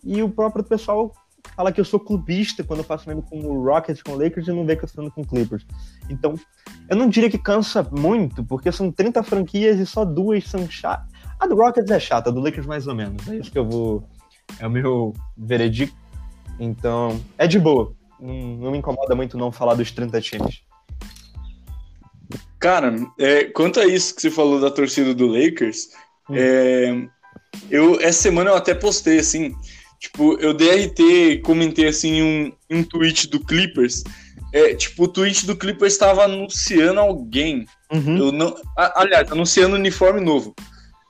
E 0.04 0.22
o 0.22 0.30
próprio 0.30 0.64
pessoal 0.64 1.14
fala 1.56 1.72
que 1.72 1.80
eu 1.80 1.86
sou 1.86 2.00
clubista 2.00 2.64
quando 2.64 2.80
eu 2.80 2.86
faço 2.86 3.08
meme 3.08 3.22
com 3.22 3.40
o 3.40 3.64
Rockets, 3.64 4.02
com 4.02 4.14
o 4.14 4.18
Lakers, 4.18 4.48
e 4.48 4.52
não 4.52 4.66
vê 4.66 4.76
que 4.76 4.84
eu 4.84 4.88
estou 4.88 5.12
com 5.12 5.22
o 5.22 5.28
Clippers. 5.28 5.66
Então, 6.10 6.36
eu 6.90 6.96
não 6.96 7.10
diria 7.10 7.30
que 7.30 7.38
cansa 7.38 7.84
muito, 7.92 8.44
porque 8.44 8.72
são 8.72 8.92
30 8.92 9.22
franquias 9.24 9.80
e 9.80 9.86
só 9.86 10.06
duas 10.06 10.46
são 10.46 10.70
chatas. 10.70 11.15
A 11.46 11.48
do 11.48 11.56
Rockets 11.56 11.92
é 11.92 12.00
chata, 12.00 12.30
a 12.32 12.34
do 12.34 12.40
Lakers 12.40 12.66
mais 12.66 12.88
ou 12.88 12.96
menos. 12.96 13.28
É 13.28 13.36
isso 13.36 13.52
que 13.52 13.60
eu 13.60 13.66
vou. 13.66 14.04
É 14.60 14.66
o 14.66 14.70
meu 14.70 15.14
veredicto. 15.38 15.96
Então, 16.60 17.22
é 17.38 17.46
de 17.46 17.60
boa. 17.60 17.94
Não, 18.20 18.34
não 18.34 18.72
me 18.72 18.80
incomoda 18.80 19.16
muito 19.16 19.38
não 19.38 19.52
falar 19.52 19.76
dos 19.76 19.92
30 19.92 20.20
times. 20.22 20.64
Cara, 22.60 22.96
é, 23.20 23.44
quanto 23.44 23.80
a 23.80 23.86
isso 23.86 24.16
que 24.16 24.22
você 24.22 24.32
falou 24.32 24.60
da 24.60 24.72
torcida 24.72 25.14
do 25.14 25.28
Lakers, 25.28 25.90
hum. 26.28 26.34
é, 26.36 27.08
eu 27.70 28.00
essa 28.02 28.24
semana 28.24 28.50
eu 28.50 28.56
até 28.56 28.74
postei 28.74 29.20
assim, 29.20 29.54
tipo, 30.00 30.34
eu 30.40 30.52
DRT 30.52 31.42
comentei 31.44 31.88
assim 31.88 32.24
um, 32.24 32.52
um 32.72 32.84
tweet 32.84 33.28
do 33.30 33.40
Clippers. 33.40 34.04
É, 34.52 34.74
tipo, 34.74 35.04
o 35.04 35.08
tweet 35.08 35.46
do 35.46 35.56
Clippers 35.56 35.94
estava 35.94 36.24
anunciando 36.24 37.00
alguém. 37.00 37.68
Uhum. 37.92 38.18
Eu 38.18 38.32
não, 38.32 38.56
aliás, 38.76 39.32
anunciando 39.32 39.76
uniforme 39.76 40.22
novo. 40.22 40.56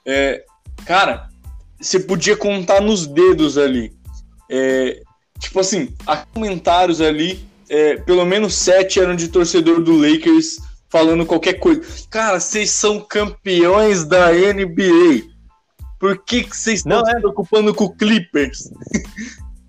É, 0.06 0.44
cara, 0.86 1.30
você 1.80 2.00
podia 2.00 2.38
contar 2.38 2.82
nos 2.82 3.08
dedos 3.08 3.58
ali. 3.58 3.94
É, 4.50 5.02
tipo 5.40 5.60
assim, 5.60 5.94
há 6.06 6.18
comentários 6.18 7.02
ali, 7.02 7.46
é, 7.70 7.98
pelo 7.98 8.26
menos 8.26 8.54
sete 8.56 9.00
eram 9.00 9.16
de 9.16 9.28
torcedor 9.28 9.82
do 9.82 9.96
Lakers 9.96 10.58
falando 10.90 11.26
qualquer 11.26 11.56
coisa. 11.56 11.82
Cara, 12.10 12.40
vocês 12.40 12.72
são 12.72 13.00
campeões 13.00 14.06
da 14.06 14.32
NBA. 14.32 15.34
Por 16.00 16.24
que, 16.24 16.44
que 16.44 16.56
vocês 16.56 16.80
estão 16.80 17.00
Não, 17.00 17.06
se 17.06 17.12
é... 17.12 17.20
preocupando 17.20 17.74
com 17.74 17.86
o 17.86 17.96
Clippers? 17.96 18.70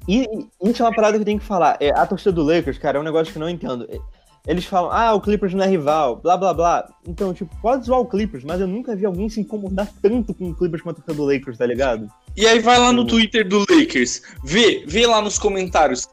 E, 0.09 0.25
isso 0.63 0.83
é 0.83 0.87
uma 0.87 0.95
parada 0.95 1.15
que 1.17 1.23
eu 1.23 1.25
tenho 1.25 1.41
que 1.41 1.45
falar. 1.45 1.77
É, 1.81 1.91
a 1.91 2.07
torcida 2.07 2.31
do 2.31 2.45
Lakers, 2.45 2.79
cara, 2.79 2.99
é 2.99 3.01
um 3.01 3.05
negócio 3.05 3.33
que 3.33 3.39
eu 3.39 3.41
não 3.41 3.51
entendo. 3.51 3.89
Eles 4.47 4.65
falam, 4.65 4.91
ah, 4.93 5.13
o 5.13 5.21
Clippers 5.21 5.53
não 5.55 5.65
é 5.65 5.69
rival, 5.69 6.17
blá 6.17 6.37
blá 6.37 6.55
blá. 6.55 6.89
Então, 7.07 7.35
tipo, 7.35 7.55
pode 7.61 7.85
zoar 7.85 8.01
o 8.01 8.07
Clippers, 8.07 8.45
mas 8.45 8.61
eu 8.61 8.67
nunca 8.67 8.95
vi 8.95 9.05
alguém 9.05 9.29
se 9.29 9.41
incomodar 9.41 9.89
tanto 10.01 10.33
com 10.33 10.51
o 10.51 10.55
Clippers 10.55 10.83
quanto 10.83 11.03
o 11.07 11.15
do 11.15 11.25
Lakers, 11.25 11.59
tá 11.59 11.67
ligado? 11.67 12.09
E 12.37 12.47
aí 12.47 12.61
vai 12.61 12.79
lá 12.79 12.93
no 12.93 13.05
Twitter 13.05 13.47
do 13.47 13.65
Lakers, 13.69 14.23
vê, 14.45 14.85
vê 14.87 15.07
lá 15.07 15.21
nos 15.21 15.39
comentários. 15.39 16.07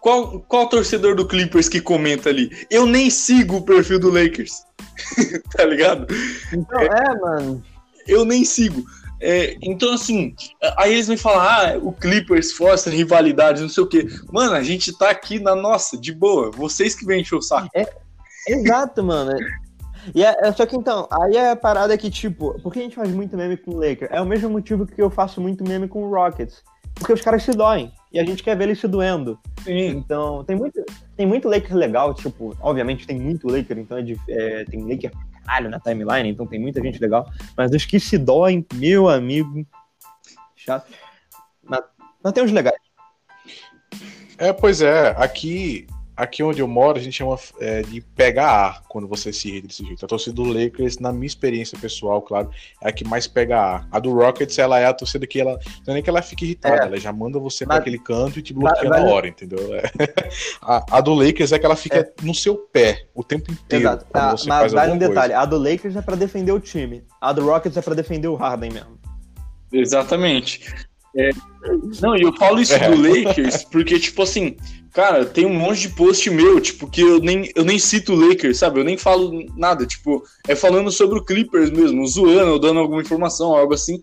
Qual, 0.00 0.40
qual 0.40 0.68
torcedor 0.68 1.14
do 1.14 1.26
Clippers 1.26 1.68
que 1.68 1.80
comenta 1.80 2.28
ali? 2.28 2.50
Eu 2.68 2.84
nem 2.86 3.08
sigo 3.08 3.58
o 3.58 3.62
perfil 3.62 4.00
do 4.00 4.10
Lakers. 4.10 4.64
tá 5.56 5.64
ligado? 5.64 6.06
Então, 6.52 6.80
é, 6.80 7.20
mano. 7.20 7.62
Eu 8.06 8.24
nem 8.24 8.44
sigo. 8.44 8.84
É, 9.24 9.56
então, 9.62 9.94
assim, 9.94 10.34
aí 10.76 10.94
eles 10.94 11.08
me 11.08 11.16
falam, 11.16 11.40
ah, 11.40 11.78
o 11.80 11.92
Clippers 11.92 12.52
força 12.52 12.90
rivalidade, 12.90 13.62
não 13.62 13.68
sei 13.68 13.84
o 13.84 13.86
quê. 13.86 14.08
Mano, 14.32 14.54
a 14.54 14.62
gente 14.64 14.92
tá 14.98 15.10
aqui 15.10 15.38
na 15.38 15.54
nossa, 15.54 15.96
de 15.96 16.12
boa. 16.12 16.50
Vocês 16.50 16.94
que 16.94 17.06
vêm 17.06 17.20
encher 17.20 17.36
o 17.36 17.40
saco. 17.40 17.68
É, 17.72 17.86
exato, 18.48 19.04
mano. 19.04 19.32
E 20.12 20.24
é, 20.24 20.36
é, 20.40 20.52
só 20.52 20.66
que 20.66 20.74
então, 20.74 21.06
aí 21.08 21.36
é 21.36 21.52
a 21.52 21.56
parada 21.56 21.96
que, 21.96 22.10
tipo, 22.10 22.60
por 22.60 22.72
que 22.72 22.80
a 22.80 22.82
gente 22.82 22.96
faz 22.96 23.10
muito 23.10 23.36
meme 23.36 23.56
com 23.56 23.70
o 23.70 23.76
Lakers? 23.76 24.10
É 24.10 24.20
o 24.20 24.26
mesmo 24.26 24.50
motivo 24.50 24.84
que 24.84 25.00
eu 25.00 25.08
faço 25.08 25.40
muito 25.40 25.62
meme 25.62 25.86
com 25.86 26.02
o 26.02 26.10
Rockets. 26.10 26.60
Porque 26.94 27.12
os 27.12 27.20
caras 27.20 27.44
se 27.44 27.52
doem. 27.52 27.92
E 28.12 28.20
a 28.20 28.24
gente 28.24 28.42
quer 28.42 28.56
ver 28.56 28.64
eles 28.64 28.78
se 28.78 28.86
doendo. 28.86 29.38
Sim. 29.64 29.88
Então, 29.88 30.44
tem 30.44 30.54
muito, 30.54 30.84
tem 31.16 31.26
muito 31.26 31.48
Lakers 31.48 31.72
legal, 31.72 32.12
tipo, 32.12 32.54
obviamente 32.60 33.06
tem 33.06 33.18
muito 33.18 33.46
Lakers, 33.46 33.80
então 33.80 33.96
é, 33.96 34.02
de, 34.02 34.20
é 34.28 34.64
tem 34.64 34.82
Lakers 34.82 35.14
caralho 35.44 35.70
na 35.70 35.80
timeline, 35.80 36.28
então 36.28 36.46
tem 36.46 36.60
muita 36.60 36.80
gente 36.80 37.00
legal. 37.00 37.28
Mas 37.56 37.72
os 37.72 37.84
que 37.84 37.98
se 37.98 38.18
doem, 38.18 38.64
meu 38.74 39.08
amigo. 39.08 39.66
Chato. 40.56 40.92
Mas, 41.62 41.82
mas 42.22 42.32
tem 42.32 42.44
uns 42.44 42.52
legais. 42.52 42.76
É, 44.38 44.52
pois 44.52 44.80
é. 44.80 45.14
Aqui, 45.16 45.86
aqui 46.16 46.42
onde 46.42 46.60
eu 46.60 46.68
moro, 46.68 46.98
a 46.98 47.00
gente 47.00 47.14
chama 47.14 47.36
é, 47.60 47.82
de 47.82 48.00
pega 48.00 48.44
ar 48.44 48.82
quando 48.88 49.08
você 49.08 49.32
se 49.32 49.48
irrita 49.48 49.68
desse 49.68 49.84
jeito. 49.84 50.04
A 50.04 50.08
torcida 50.08 50.34
do 50.34 50.44
Lakers, 50.44 50.98
na 50.98 51.12
minha 51.12 51.26
experiência 51.26 51.78
pessoal, 51.78 52.20
claro, 52.22 52.50
é 52.80 52.88
a 52.88 52.92
que 52.92 53.04
mais 53.04 53.26
pega 53.26 53.58
ar. 53.58 53.88
A 53.90 53.98
do 53.98 54.12
Rockets, 54.12 54.58
ela 54.58 54.78
é 54.78 54.86
a 54.86 54.92
torcida 54.92 55.26
que 55.26 55.40
ela. 55.40 55.58
Não 55.86 55.92
é 55.92 55.94
nem 55.94 56.02
que 56.02 56.10
ela 56.10 56.22
fique 56.22 56.44
irritada, 56.44 56.84
é. 56.84 56.86
ela 56.86 56.96
já 56.98 57.12
manda 57.12 57.38
você 57.38 57.66
para 57.66 57.76
aquele 57.76 57.98
canto 57.98 58.38
e 58.38 58.42
te 58.42 58.52
bloqueia 58.52 58.90
na 58.90 59.04
hora, 59.04 59.28
entendeu? 59.28 59.74
É. 59.74 59.82
A, 60.62 60.98
a, 60.98 61.00
do 61.00 61.14
Lakers 61.14 61.52
é 61.52 61.58
que 61.58 61.66
ela 61.66 61.76
fica 61.76 61.98
é. 61.98 62.12
no 62.22 62.34
seu 62.34 62.56
pé 62.56 63.06
o 63.14 63.24
tempo 63.24 63.50
inteiro. 63.50 63.84
Exato. 63.84 64.06
Ah, 64.14 64.34
mas 64.46 64.72
vale 64.72 64.92
um 64.92 64.98
detalhe: 64.98 65.32
a 65.32 65.44
do 65.44 65.58
Lakers 65.58 65.96
é 65.96 66.02
para 66.02 66.16
defender 66.16 66.52
o 66.52 66.60
time, 66.60 67.04
a 67.20 67.32
do 67.32 67.44
Rockets 67.44 67.76
é 67.76 67.82
para 67.82 67.94
defender 67.94 68.28
o 68.28 68.34
Harden 68.34 68.70
mesmo. 68.70 68.98
Exatamente. 69.72 70.64
É, 71.16 71.30
não, 72.00 72.16
e 72.16 72.22
eu 72.22 72.32
falo 72.34 72.60
isso 72.60 72.74
é. 72.74 72.90
do 72.90 72.96
Lakers 72.96 73.64
porque, 73.64 73.98
tipo 73.98 74.22
assim, 74.22 74.56
cara, 74.92 75.24
tem 75.24 75.44
um 75.44 75.54
monte 75.54 75.82
de 75.82 75.88
post 75.90 76.28
meu, 76.30 76.60
tipo, 76.60 76.88
que 76.88 77.00
eu 77.00 77.18
nem, 77.20 77.50
eu 77.54 77.64
nem 77.64 77.78
cito 77.78 78.12
o 78.12 78.28
Lakers, 78.28 78.58
sabe? 78.58 78.80
Eu 78.80 78.84
nem 78.84 78.96
falo 78.96 79.44
nada, 79.56 79.86
tipo, 79.86 80.22
é 80.48 80.54
falando 80.54 80.90
sobre 80.90 81.18
o 81.18 81.24
Clippers 81.24 81.70
mesmo, 81.70 82.06
zoando, 82.06 82.52
ou 82.52 82.58
dando 82.58 82.80
alguma 82.80 83.02
informação, 83.02 83.54
algo 83.54 83.74
assim. 83.74 84.02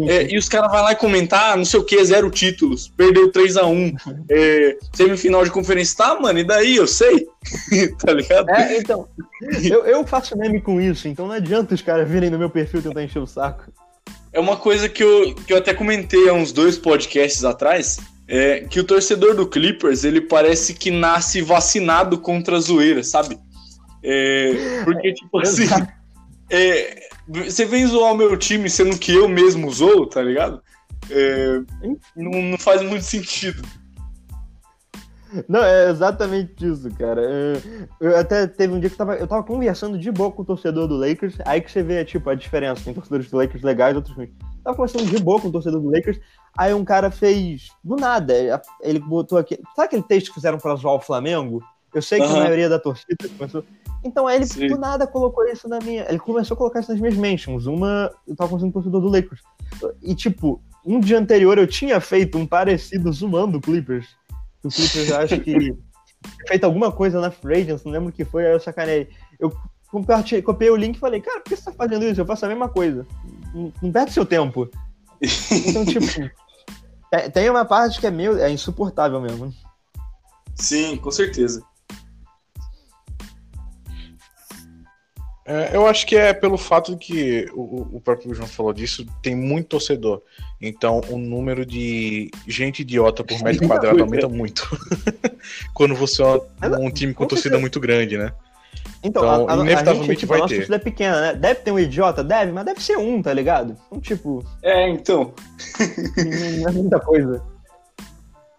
É, 0.00 0.32
e 0.32 0.38
os 0.38 0.48
caras 0.48 0.70
vão 0.70 0.82
lá 0.82 0.92
e 0.92 0.96
comentar, 0.96 1.52
ah, 1.52 1.56
não 1.56 1.64
sei 1.64 1.80
o 1.80 1.84
que, 1.84 2.04
zero 2.04 2.30
títulos, 2.30 2.88
perdeu 2.88 3.32
3 3.32 3.56
a 3.56 3.66
1 3.66 3.92
é, 4.30 4.76
semifinal 4.92 5.44
de 5.44 5.50
conferência. 5.50 5.96
Tá, 5.96 6.20
mano, 6.20 6.38
e 6.38 6.44
daí? 6.44 6.76
Eu 6.76 6.86
sei, 6.86 7.26
tá 7.98 8.12
ligado? 8.12 8.48
É, 8.50 8.78
então, 8.78 9.08
eu, 9.62 9.84
eu 9.84 10.06
faço 10.06 10.38
meme 10.38 10.60
com 10.60 10.80
isso, 10.80 11.08
então 11.08 11.26
não 11.26 11.34
adianta 11.34 11.74
os 11.74 11.82
caras 11.82 12.08
virem 12.08 12.30
no 12.30 12.38
meu 12.38 12.50
perfil 12.50 12.82
tentar 12.82 13.02
encher 13.02 13.18
o 13.18 13.26
saco. 13.26 13.64
É 14.32 14.40
uma 14.40 14.56
coisa 14.56 14.88
que 14.88 15.02
eu, 15.02 15.34
que 15.34 15.52
eu 15.52 15.56
até 15.56 15.72
comentei 15.74 16.28
há 16.28 16.32
uns 16.32 16.52
dois 16.52 16.76
podcasts 16.78 17.44
atrás, 17.44 17.98
é 18.26 18.60
que 18.60 18.78
o 18.78 18.84
torcedor 18.84 19.34
do 19.34 19.46
Clippers, 19.46 20.04
ele 20.04 20.20
parece 20.20 20.74
que 20.74 20.90
nasce 20.90 21.40
vacinado 21.40 22.18
contra 22.18 22.56
a 22.56 22.60
zoeira, 22.60 23.02
sabe? 23.02 23.38
É, 24.02 24.82
porque, 24.84 25.14
tipo 25.14 25.38
assim, 25.40 25.66
é, 26.50 27.08
você 27.26 27.64
vem 27.64 27.86
zoar 27.86 28.12
o 28.12 28.16
meu 28.16 28.36
time 28.36 28.68
sendo 28.68 28.98
que 28.98 29.12
eu 29.12 29.28
mesmo 29.28 29.70
zoo, 29.70 30.06
tá 30.06 30.22
ligado? 30.22 30.62
É, 31.10 31.60
não, 32.14 32.42
não 32.42 32.58
faz 32.58 32.82
muito 32.82 33.04
sentido. 33.04 33.62
Não, 35.48 35.62
é 35.62 35.90
exatamente 35.90 36.66
isso, 36.66 36.90
cara. 36.96 37.22
Eu 38.00 38.16
até 38.16 38.46
teve 38.46 38.72
um 38.72 38.80
dia 38.80 38.88
que 38.88 38.94
eu 38.94 38.98
tava, 38.98 39.16
eu 39.16 39.26
tava 39.26 39.42
conversando 39.42 39.98
de 39.98 40.10
boa 40.10 40.32
com 40.32 40.42
o 40.42 40.44
torcedor 40.44 40.88
do 40.88 40.96
Lakers, 40.96 41.36
aí 41.44 41.60
que 41.60 41.70
você 41.70 41.82
vê, 41.82 42.04
tipo, 42.04 42.28
a 42.30 42.34
diferença. 42.34 42.84
Tem 42.84 42.94
torcedores 42.94 43.30
do 43.30 43.36
Lakers 43.36 43.62
legais 43.62 43.94
e 43.94 43.96
outros 43.96 44.16
ruins. 44.16 44.30
Tava 44.64 44.76
conversando 44.76 45.06
de 45.06 45.22
boa 45.22 45.40
com 45.40 45.48
o 45.48 45.52
torcedor 45.52 45.80
do 45.80 45.90
Lakers, 45.90 46.18
aí 46.56 46.74
um 46.74 46.84
cara 46.84 47.10
fez, 47.10 47.68
do 47.82 47.96
nada, 47.96 48.34
ele 48.82 48.98
botou 48.98 49.38
aqui... 49.38 49.58
Sabe 49.74 49.86
aquele 49.86 50.02
texto 50.02 50.28
que 50.28 50.34
fizeram 50.34 50.58
pra 50.58 50.74
zoar 50.74 50.94
o 50.94 51.00
Flamengo? 51.00 51.62
Eu 51.94 52.02
sei 52.02 52.20
que 52.20 52.26
uhum. 52.26 52.36
a 52.36 52.40
maioria 52.40 52.68
da 52.68 52.78
torcida 52.78 53.28
começou... 53.36 53.64
Então 54.04 54.26
aí 54.26 54.36
ele, 54.36 54.46
Sim. 54.46 54.68
do 54.68 54.78
nada, 54.78 55.06
colocou 55.06 55.46
isso 55.46 55.68
na 55.68 55.78
minha... 55.80 56.06
Ele 56.08 56.18
começou 56.18 56.54
a 56.54 56.58
colocar 56.58 56.80
isso 56.80 56.90
nas 56.90 57.00
minhas 57.00 57.16
mentions. 57.16 57.66
Uma, 57.66 58.10
eu 58.26 58.36
tava 58.36 58.50
conversando 58.50 58.72
com 58.72 58.78
o 58.78 58.82
torcedor 58.82 59.00
do 59.00 59.08
Lakers. 59.08 59.40
E, 60.02 60.14
tipo, 60.14 60.62
um 60.86 61.00
dia 61.00 61.18
anterior 61.18 61.58
eu 61.58 61.66
tinha 61.66 62.00
feito 62.00 62.38
um 62.38 62.46
parecido 62.46 63.12
zoando 63.12 63.58
o 63.58 63.60
Clippers 63.60 64.06
o 64.64 64.68
Clippers 64.68 65.12
acho 65.12 65.40
que 65.40 65.76
feito 66.46 66.64
alguma 66.64 66.90
coisa 66.90 67.20
na 67.20 67.28
Agents, 67.28 67.84
não 67.84 67.92
lembro 67.92 68.08
o 68.08 68.12
que 68.12 68.24
foi, 68.24 68.46
aí 68.46 68.52
eu 68.52 68.60
sacanei. 68.60 69.08
Eu 69.38 69.52
copiei 70.44 70.70
o 70.70 70.76
link 70.76 70.96
e 70.96 71.00
falei, 71.00 71.20
cara, 71.20 71.40
por 71.40 71.48
que 71.48 71.56
você 71.56 71.64
tá 71.64 71.72
fazendo 71.72 72.04
isso? 72.04 72.20
Eu 72.20 72.26
faço 72.26 72.44
a 72.44 72.48
mesma 72.48 72.68
coisa. 72.68 73.06
Não, 73.54 73.72
não 73.82 73.92
perde 73.92 74.12
seu 74.12 74.26
tempo. 74.26 74.68
Então, 75.66 75.84
tipo, 75.86 76.06
é, 77.12 77.28
tem 77.28 77.48
uma 77.48 77.64
parte 77.64 78.00
que 78.00 78.06
é 78.06 78.10
meio, 78.10 78.38
é 78.38 78.50
insuportável 78.50 79.20
mesmo. 79.20 79.52
Sim, 80.54 80.96
com 80.96 81.10
certeza. 81.10 81.62
É, 85.50 85.74
eu 85.74 85.86
acho 85.86 86.06
que 86.06 86.14
é 86.14 86.34
pelo 86.34 86.58
fato 86.58 86.94
de 86.94 86.98
que 86.98 87.50
o, 87.54 87.96
o 87.96 88.00
próprio 88.02 88.34
João 88.34 88.46
falou 88.46 88.70
disso, 88.70 89.06
tem 89.22 89.34
muito 89.34 89.68
torcedor. 89.68 90.20
Então 90.60 91.00
o 91.08 91.16
número 91.16 91.64
de 91.64 92.30
gente 92.46 92.82
idiota 92.82 93.24
por 93.24 93.42
metro 93.42 93.66
quadrado 93.66 94.02
aumenta 94.02 94.28
muito. 94.28 94.68
Quando 95.72 95.94
você 95.94 96.22
é 96.22 96.66
um 96.78 96.90
time 96.90 97.14
com 97.14 97.26
torcida 97.26 97.58
muito 97.58 97.80
grande, 97.80 98.18
né? 98.18 98.30
Então, 99.02 99.22
então 99.22 99.48
a, 99.48 99.54
a, 99.54 99.56
inevitavelmente 99.56 100.10
a 100.10 100.12
gente, 100.12 100.18
tipo, 100.18 100.28
vai 100.28 100.38
a 100.38 100.42
nossa 100.42 100.52
ter. 100.52 100.56
torcida 100.58 100.76
é 100.76 100.78
pequena, 100.80 101.20
né? 101.20 101.34
Deve 101.34 101.60
ter 101.60 101.72
um 101.72 101.78
idiota? 101.78 102.22
Deve, 102.22 102.52
mas 102.52 102.66
deve 102.66 102.82
ser 102.82 102.98
um, 102.98 103.22
tá 103.22 103.32
ligado? 103.32 103.74
Um 103.90 104.00
tipo. 104.00 104.44
É, 104.62 104.86
então. 104.90 105.32
não 106.60 106.68
é 106.68 106.72
muita 106.72 107.00
coisa. 107.00 107.42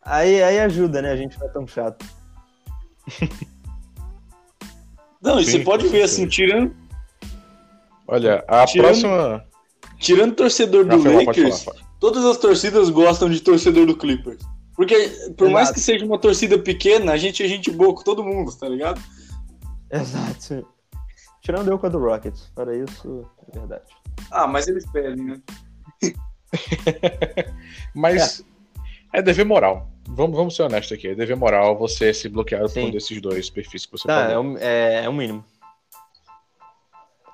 Aí, 0.01 0.41
aí 0.41 0.59
ajuda, 0.61 1.03
né? 1.03 1.11
A 1.11 1.15
gente 1.15 1.37
não 1.39 1.45
é 1.45 1.51
tão 1.51 1.67
chato. 1.67 2.03
Não, 5.21 5.39
e 5.39 5.45
você 5.45 5.59
pode 5.59 5.87
ver, 5.87 6.03
assim, 6.03 6.27
tirando. 6.27 6.75
Olha, 8.07 8.43
a 8.47 8.65
tirando, 8.65 9.01
próxima. 9.01 9.45
Tirando 9.99 10.35
torcedor 10.35 10.85
do 10.85 10.97
Rafael, 10.97 11.25
Lakers, 11.25 11.63
falar, 11.63 11.81
todas 11.99 12.23
as 12.25 12.37
torcidas 12.37 12.89
gostam 12.89 13.29
de 13.29 13.41
torcedor 13.41 13.85
do 13.85 13.95
Clippers. 13.95 14.41
Porque, 14.75 14.95
por 15.37 15.47
Exato. 15.47 15.51
mais 15.51 15.71
que 15.71 15.79
seja 15.79 16.05
uma 16.05 16.17
torcida 16.17 16.57
pequena, 16.57 17.11
a 17.11 17.17
gente 17.17 17.43
é 17.43 17.47
gente 17.47 17.69
boa 17.69 17.93
com 17.93 18.01
todo 18.01 18.23
mundo, 18.23 18.49
tá 18.57 18.67
ligado? 18.69 19.01
Exato. 19.91 20.65
Tirando 21.41 21.69
eu 21.69 21.77
com 21.77 21.87
a 21.87 21.89
do 21.89 21.99
Rockets. 21.99 22.49
Para 22.55 22.75
isso, 22.75 23.29
é 23.47 23.59
verdade. 23.59 23.83
Ah, 24.31 24.47
mas 24.47 24.67
eles 24.67 24.89
pedem, 24.89 25.25
né? 25.25 25.41
mas 27.93 28.43
é. 29.13 29.19
é 29.19 29.21
dever 29.21 29.45
moral. 29.45 29.89
Vamos, 30.19 30.35
vamos 30.35 30.53
ser 30.53 30.63
honestos 30.63 30.97
aqui. 30.97 31.07
É 31.07 31.15
dever 31.15 31.37
moral 31.37 31.77
você 31.77 32.13
se 32.13 32.27
bloquear 32.27 32.69
por 32.69 32.77
um 32.77 32.91
desses 32.91 33.21
dois 33.21 33.49
perfis 33.49 33.85
que 33.85 33.93
você 33.93 34.05
tá, 34.05 34.27
falou. 34.27 34.57
É, 34.57 34.97
é, 34.97 35.05
é 35.05 35.09
o 35.09 35.13
mínimo. 35.13 35.45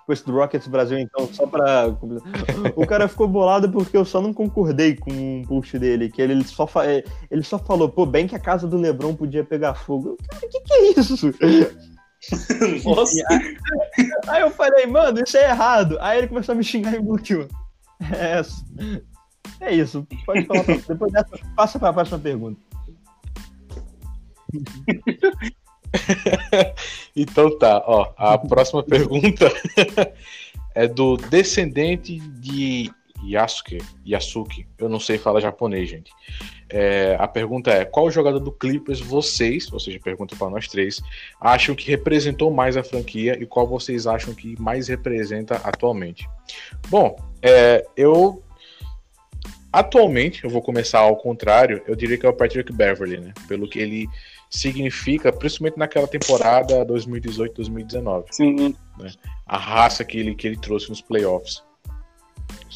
Com 0.05 0.13
esse 0.13 0.23
do 0.23 0.33
Rockets 0.33 0.67
Brasil, 0.67 0.99
então, 0.99 1.27
só 1.33 1.47
pra. 1.47 1.87
O 2.77 2.85
cara 2.85 3.07
ficou 3.07 3.27
bolado 3.27 3.71
porque 3.71 3.97
eu 3.97 4.05
só 4.05 4.21
não 4.21 4.31
concordei 4.31 4.95
com 4.95 5.09
um 5.11 5.41
post 5.47 5.79
dele, 5.79 6.11
que 6.11 6.21
ele 6.21 6.43
só, 6.43 6.67
fa... 6.67 6.85
ele 6.85 7.41
só 7.41 7.57
falou, 7.57 7.89
pô, 7.89 8.05
bem 8.05 8.27
que 8.27 8.35
a 8.35 8.39
casa 8.39 8.67
do 8.67 8.77
Lebron 8.77 9.15
podia 9.15 9.43
pegar 9.43 9.73
fogo. 9.73 10.15
Cara, 10.29 10.45
o 10.45 10.49
que, 10.49 10.61
que 10.61 10.73
é 10.73 10.91
isso? 10.91 11.31
Nossa. 12.85 13.25
Aí, 13.31 13.57
aí 14.27 14.41
eu 14.41 14.51
falei, 14.51 14.85
mano, 14.85 15.23
isso 15.25 15.37
é 15.37 15.49
errado. 15.49 15.97
Aí 15.99 16.19
ele 16.19 16.27
começou 16.27 16.53
a 16.53 16.55
me 16.55 16.63
xingar 16.63 16.93
e 16.93 17.01
bloqueou. 17.01 17.47
É, 18.13 18.43
é 19.59 19.73
isso. 19.73 20.05
Pode 20.23 20.45
falar 20.45 20.63
pra... 20.63 20.75
Depois 20.75 21.11
dessa, 21.11 21.39
passa 21.55 21.79
para 21.79 21.89
a 21.89 21.93
próxima 21.93 22.19
pergunta. 22.19 22.64
então 27.15 27.57
tá, 27.57 27.83
ó. 27.85 28.13
A 28.17 28.37
próxima 28.37 28.83
pergunta 28.83 29.51
é 30.75 30.87
do 30.87 31.17
descendente 31.17 32.19
de 32.19 32.91
Yasuke. 33.23 33.79
Yasuke. 34.05 34.67
Eu 34.77 34.89
não 34.89 34.99
sei 34.99 35.17
falar 35.17 35.39
japonês, 35.39 35.89
gente. 35.89 36.11
É, 36.69 37.15
a 37.19 37.27
pergunta 37.27 37.71
é: 37.71 37.85
qual 37.85 38.09
jogador 38.11 38.39
do 38.39 38.51
Clippers 38.51 38.99
vocês, 38.99 39.71
ou 39.71 39.79
seja, 39.79 39.99
pergunta 40.03 40.35
para 40.35 40.49
nós 40.49 40.67
três, 40.67 41.01
acham 41.39 41.75
que 41.75 41.89
representou 41.89 42.51
mais 42.51 42.77
a 42.77 42.83
franquia 42.83 43.37
e 43.39 43.45
qual 43.45 43.67
vocês 43.67 44.07
acham 44.07 44.33
que 44.33 44.59
mais 44.61 44.87
representa 44.87 45.55
atualmente? 45.63 46.27
Bom, 46.89 47.15
é, 47.41 47.85
eu 47.95 48.41
atualmente, 49.71 50.43
eu 50.43 50.49
vou 50.49 50.61
começar 50.61 50.99
ao 50.99 51.17
contrário, 51.17 51.81
eu 51.85 51.95
diria 51.95 52.17
que 52.17 52.25
é 52.25 52.29
o 52.29 52.33
Patrick 52.33 52.71
Beverly, 52.71 53.19
né? 53.19 53.33
Pelo 53.47 53.67
que 53.67 53.77
ele 53.77 54.07
significa, 54.55 55.31
principalmente 55.31 55.77
naquela 55.77 56.07
temporada 56.07 56.85
2018-2019. 56.85 58.25
Sim. 58.31 58.75
A 59.45 59.57
raça 59.57 60.03
que 60.03 60.17
ele, 60.17 60.35
que 60.35 60.47
ele 60.47 60.57
trouxe 60.57 60.89
nos 60.89 61.01
playoffs. 61.01 61.63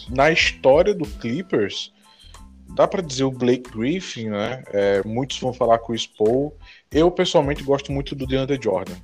Na 0.09 0.31
história 0.31 0.93
do 0.93 1.05
Clippers, 1.05 1.93
dá 2.75 2.87
para 2.87 3.01
dizer 3.01 3.23
o 3.23 3.31
Blake 3.31 3.69
Griffin, 3.71 4.29
né? 4.29 4.63
É, 4.67 5.01
muitos 5.05 5.39
vão 5.39 5.53
falar 5.53 5.79
com 5.79 5.93
o 5.93 5.97
Spo. 5.97 6.53
Eu 6.91 7.09
pessoalmente 7.11 7.63
gosto 7.63 7.91
muito 7.91 8.15
do 8.15 8.25
DeAndre 8.25 8.59
Jordan. 8.61 8.95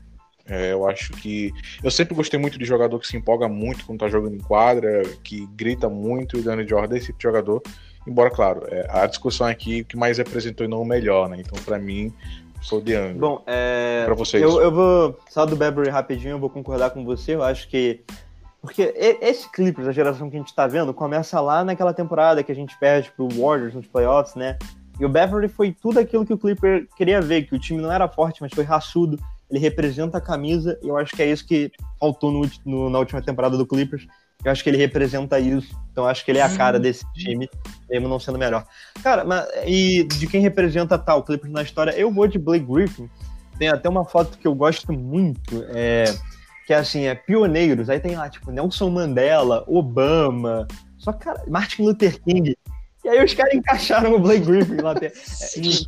É, 0.48 0.74
eu 0.74 0.88
acho 0.88 1.12
que. 1.14 1.52
Eu 1.84 1.90
sempre 1.90 2.14
gostei 2.14 2.40
muito 2.40 2.60
de 2.60 2.66
jogador 2.66 3.00
que 3.00 3.08
se 3.08 3.18
empolga 3.18 3.48
muito 3.48 3.86
quando 3.86 4.00
tá 4.00 4.10
jogando 4.10 4.36
em 4.36 4.40
quadra, 4.40 5.04
que 5.24 5.48
grita 5.56 5.90
muito, 5.90 6.38
e 6.38 6.40
o 6.40 6.44
DeAndre 6.44 6.68
Jordan 6.68 6.96
é 6.96 6.98
esse 6.98 7.08
tipo 7.08 7.20
de 7.20 7.24
jogador. 7.24 7.64
Embora, 8.08 8.30
claro, 8.30 8.64
é, 8.68 8.86
a 8.90 9.08
discussão 9.08 9.48
aqui 9.48 9.82
o 9.82 9.86
que 9.86 9.98
mais 9.98 10.20
representou 10.20 10.66
e 10.66 10.70
não 10.70 10.82
o 10.82 10.86
melhor, 10.86 11.28
né? 11.28 11.38
Então, 11.40 11.60
para 11.64 11.80
mim, 11.80 12.14
sou 12.66 12.80
de 12.80 12.88
DeAndre. 12.88 13.20
Bom, 13.20 13.44
é... 13.46 14.04
Pra 14.06 14.16
vocês. 14.16 14.42
Eu, 14.42 14.62
eu 14.62 14.72
vou. 14.72 15.20
Só 15.30 15.46
do 15.46 15.56
Beverly 15.56 15.90
rapidinho, 15.90 16.32
eu 16.32 16.40
vou 16.40 16.50
concordar 16.50 16.90
com 16.90 17.06
você. 17.06 17.36
Eu 17.36 17.44
acho 17.44 17.70
que. 17.70 18.02
Porque 18.62 18.94
esse 19.22 19.50
Clippers, 19.52 19.88
a 19.88 19.92
geração 19.92 20.28
que 20.28 20.36
a 20.36 20.40
gente 20.40 20.56
tá 20.56 20.66
vendo, 20.66 20.92
começa 20.92 21.40
lá 21.40 21.64
naquela 21.64 21.94
temporada 21.94 22.42
que 22.42 22.52
a 22.52 22.56
gente 22.56 22.76
perde 22.80 23.12
pro 23.16 23.30
Warriors 23.30 23.76
nos 23.76 23.86
playoffs, 23.86 24.34
né? 24.34 24.58
E 25.00 25.06
o 25.06 25.10
Beverly 25.10 25.48
foi 25.48 25.72
tudo 25.72 26.00
aquilo 26.00 26.26
que 26.26 26.34
o 26.34 26.38
Clipper 26.38 26.88
queria 26.98 27.22
ver, 27.22 27.44
que 27.44 27.54
o 27.54 27.60
time 27.60 27.80
não 27.80 27.92
era 27.92 28.08
forte, 28.08 28.42
mas 28.42 28.52
foi 28.52 28.64
raçudo. 28.64 29.20
Ele 29.52 29.60
representa 29.60 30.18
a 30.18 30.22
camisa, 30.22 30.80
e 30.82 30.88
eu 30.88 30.98
acho 30.98 31.16
que 31.16 31.22
é 31.22 31.30
isso 31.30 31.46
que 31.46 31.72
faltou 32.00 32.32
no, 32.32 32.50
no, 32.66 32.90
na 32.90 32.98
última 32.98 33.22
temporada 33.22 33.56
do 33.56 33.68
Clippers. 33.68 34.08
Eu 34.44 34.52
acho 34.52 34.64
que 34.64 34.70
ele 34.70 34.78
representa 34.78 35.40
isso. 35.40 35.76
Então 35.92 36.06
acho 36.06 36.26
que 36.26 36.32
ele 36.32 36.40
é 36.40 36.44
a 36.44 36.56
cara 36.56 36.80
desse 36.80 37.06
time, 37.14 37.50
mesmo 37.90 38.08
não 38.08 38.20
sendo 38.20 38.38
melhor. 38.38 38.66
Cara, 39.02 39.24
mas, 39.24 39.48
e 39.66 40.04
de 40.04 40.28
quem 40.28 40.42
representa 40.42 40.98
tal 40.98 41.24
Clippers 41.24 41.52
na 41.52 41.64
história, 41.64 41.92
eu 41.92 42.12
vou 42.12 42.28
de 42.28 42.38
Blake 42.38 42.66
Griffin. 42.66 43.10
Tem 43.58 43.70
até 43.70 43.88
uma 43.88 44.04
foto 44.04 44.38
que 44.38 44.46
eu 44.46 44.54
gosto 44.54 44.92
muito, 44.92 45.64
é, 45.70 46.04
que 46.68 46.74
é 46.74 46.78
assim, 46.78 47.06
é 47.06 47.16
pioneiros. 47.16 47.90
Aí 47.90 48.00
tem 48.00 48.16
lá, 48.16 48.30
tipo, 48.30 48.52
Nelson 48.52 48.90
Mandela, 48.90 49.64
Obama, 49.68 50.68
só 50.98 51.14
cara, 51.14 51.44
Martin 51.48 51.84
Luther 51.84 52.22
King. 52.22 52.58
E 53.04 53.08
aí 53.08 53.24
os 53.24 53.34
caras 53.34 53.54
encaixaram 53.54 54.16
o 54.16 54.20
Blake 54.20 54.46
Griffin 54.46 54.82
lá. 54.82 54.96
Tem, 54.96 55.10
é, 55.10 55.12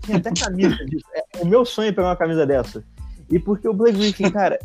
tem 0.06 0.16
até 0.16 0.32
camisa 0.32 0.86
disso. 0.86 1.06
É, 1.14 1.42
o 1.42 1.46
meu 1.46 1.66
sonho 1.66 1.90
é 1.90 1.92
pegar 1.92 2.10
uma 2.10 2.16
camisa 2.16 2.46
dessa. 2.46 2.84
E 3.30 3.40
porque 3.40 3.68
o 3.68 3.74
Blake 3.74 3.98
Griffin, 3.98 4.30
cara, 4.30 4.58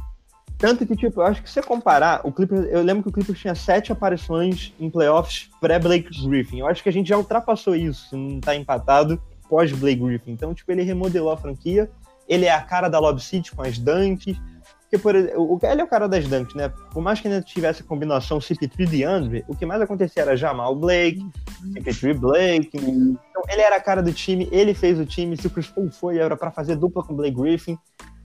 tanto 0.62 0.86
que, 0.86 0.94
tipo, 0.94 1.20
eu 1.20 1.26
acho 1.26 1.42
que 1.42 1.48
se 1.48 1.54
você 1.54 1.62
comparar, 1.62 2.20
o 2.22 2.30
Clippers, 2.30 2.68
eu 2.70 2.84
lembro 2.84 3.02
que 3.02 3.08
o 3.08 3.12
Clippers 3.12 3.40
tinha 3.40 3.52
sete 3.52 3.90
aparições 3.90 4.72
em 4.78 4.88
playoffs 4.88 5.50
pré-Blake 5.60 6.08
Griffin. 6.24 6.60
Eu 6.60 6.68
acho 6.68 6.80
que 6.84 6.88
a 6.88 6.92
gente 6.92 7.08
já 7.08 7.18
ultrapassou 7.18 7.74
isso, 7.74 8.08
se 8.08 8.14
não 8.14 8.38
tá 8.38 8.54
empatado, 8.54 9.20
pós-Blake 9.50 10.00
Griffin. 10.00 10.30
Então, 10.30 10.54
tipo, 10.54 10.70
ele 10.70 10.84
remodelou 10.84 11.32
a 11.32 11.36
franquia, 11.36 11.90
ele 12.28 12.44
é 12.44 12.52
a 12.52 12.60
cara 12.60 12.88
da 12.88 13.00
Lob 13.00 13.20
City 13.20 13.50
com 13.50 13.60
as 13.60 13.76
dunks, 13.76 14.36
porque, 14.82 14.98
por 14.98 15.16
exemplo, 15.16 15.58
ele 15.64 15.80
é 15.80 15.84
o 15.84 15.88
cara 15.88 16.06
das 16.06 16.28
dunks, 16.28 16.54
né? 16.54 16.68
Por 16.92 17.02
mais 17.02 17.20
que 17.20 17.26
ainda 17.26 17.42
tivesse 17.42 17.82
a 17.82 17.84
combinação 17.84 18.38
CP3 18.38 18.92
e 18.92 19.02
Andre, 19.02 19.44
o 19.48 19.56
que 19.56 19.66
mais 19.66 19.80
acontecia 19.80 20.22
era 20.22 20.36
Jamal 20.36 20.76
Blake, 20.76 21.26
CP3 21.74 22.16
Blake. 22.16 22.70
Então, 22.76 23.42
ele 23.48 23.62
era 23.62 23.74
a 23.74 23.80
cara 23.80 24.00
do 24.00 24.12
time, 24.12 24.48
ele 24.52 24.74
fez 24.74 25.00
o 25.00 25.04
time. 25.04 25.36
Se 25.36 25.48
o 25.48 25.50
Chris 25.50 25.66
Paul 25.66 25.90
foi, 25.90 26.18
era 26.18 26.36
para 26.36 26.52
fazer 26.52 26.76
dupla 26.76 27.02
com 27.02 27.16
Blake 27.16 27.34
Griffin. 27.34 27.76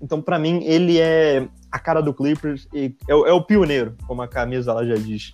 Então, 0.01 0.21
para 0.21 0.37
mim, 0.37 0.63
ele 0.63 0.99
é 0.99 1.47
a 1.71 1.79
cara 1.79 2.01
do 2.01 2.13
Clippers 2.13 2.67
e 2.73 2.95
é, 3.07 3.11
é, 3.11 3.33
o 3.33 3.41
pioneiro, 3.41 3.95
como 4.07 4.21
a 4.21 4.27
camisa 4.27 4.73
lá 4.73 4.85
já 4.85 4.95
diz. 4.95 5.31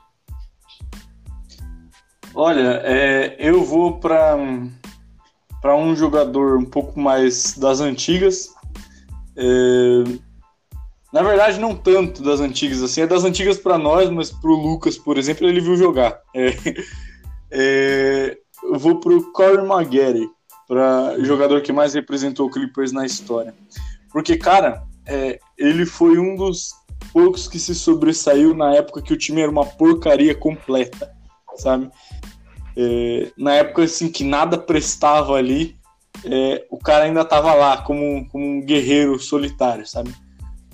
Olha, 2.33 2.81
é, 2.83 3.35
eu 3.39 3.63
vou 3.63 3.99
para 3.99 4.37
para 5.61 5.77
um 5.77 5.95
jogador 5.95 6.57
um 6.57 6.65
pouco 6.65 6.99
mais 6.99 7.57
das 7.57 7.79
antigas. 7.79 8.49
É, 9.37 10.03
na 11.13 11.21
verdade, 11.21 11.59
não 11.59 11.73
tanto 11.73 12.21
das 12.21 12.41
antigas 12.41 12.83
assim, 12.83 13.01
é 13.01 13.07
das 13.07 13.23
antigas 13.23 13.57
para 13.57 13.77
nós, 13.77 14.09
mas 14.09 14.29
para 14.29 14.49
o 14.49 14.55
Lucas, 14.55 14.97
por 14.97 15.17
exemplo, 15.17 15.47
ele 15.47 15.61
viu 15.61 15.77
jogar. 15.77 16.19
É, 16.35 16.55
é, 17.51 18.37
eu 18.63 18.79
vou 18.79 18.99
para 18.99 19.13
o 19.13 19.31
Corey 19.31 19.65
Maggette, 19.65 20.27
para 20.67 21.17
jogador 21.19 21.61
que 21.61 21.71
mais 21.71 21.93
representou 21.93 22.47
o 22.47 22.51
Clippers 22.51 22.91
na 22.91 23.05
história. 23.05 23.53
Porque, 24.13 24.37
cara, 24.37 24.83
é, 25.07 25.39
ele 25.57 25.85
foi 25.85 26.19
um 26.19 26.35
dos 26.35 26.71
poucos 27.11 27.47
que 27.47 27.59
se 27.59 27.73
sobressaiu 27.73 28.53
na 28.53 28.75
época 28.75 29.01
que 29.01 29.11
o 29.11 29.17
time 29.17 29.41
era 29.41 29.51
uma 29.51 29.65
porcaria 29.65 30.35
completa, 30.35 31.11
sabe? 31.55 31.89
É, 32.77 33.31
na 33.35 33.55
época, 33.55 33.83
assim, 33.83 34.09
que 34.09 34.23
nada 34.23 34.57
prestava 34.57 35.33
ali, 35.33 35.75
é, 36.23 36.65
o 36.69 36.77
cara 36.77 37.05
ainda 37.05 37.25
tava 37.25 37.53
lá 37.55 37.77
como, 37.81 38.27
como 38.29 38.45
um 38.45 38.61
guerreiro 38.61 39.17
solitário, 39.19 39.85
sabe? 39.85 40.13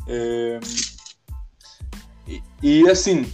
É, 0.08 0.60
e, 2.28 2.44
e, 2.62 2.90
assim, 2.90 3.26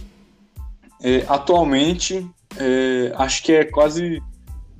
é, 1.02 1.24
atualmente, 1.28 2.28
é, 2.56 3.12
acho 3.16 3.42
que 3.42 3.52
é 3.52 3.64
quase, 3.64 4.22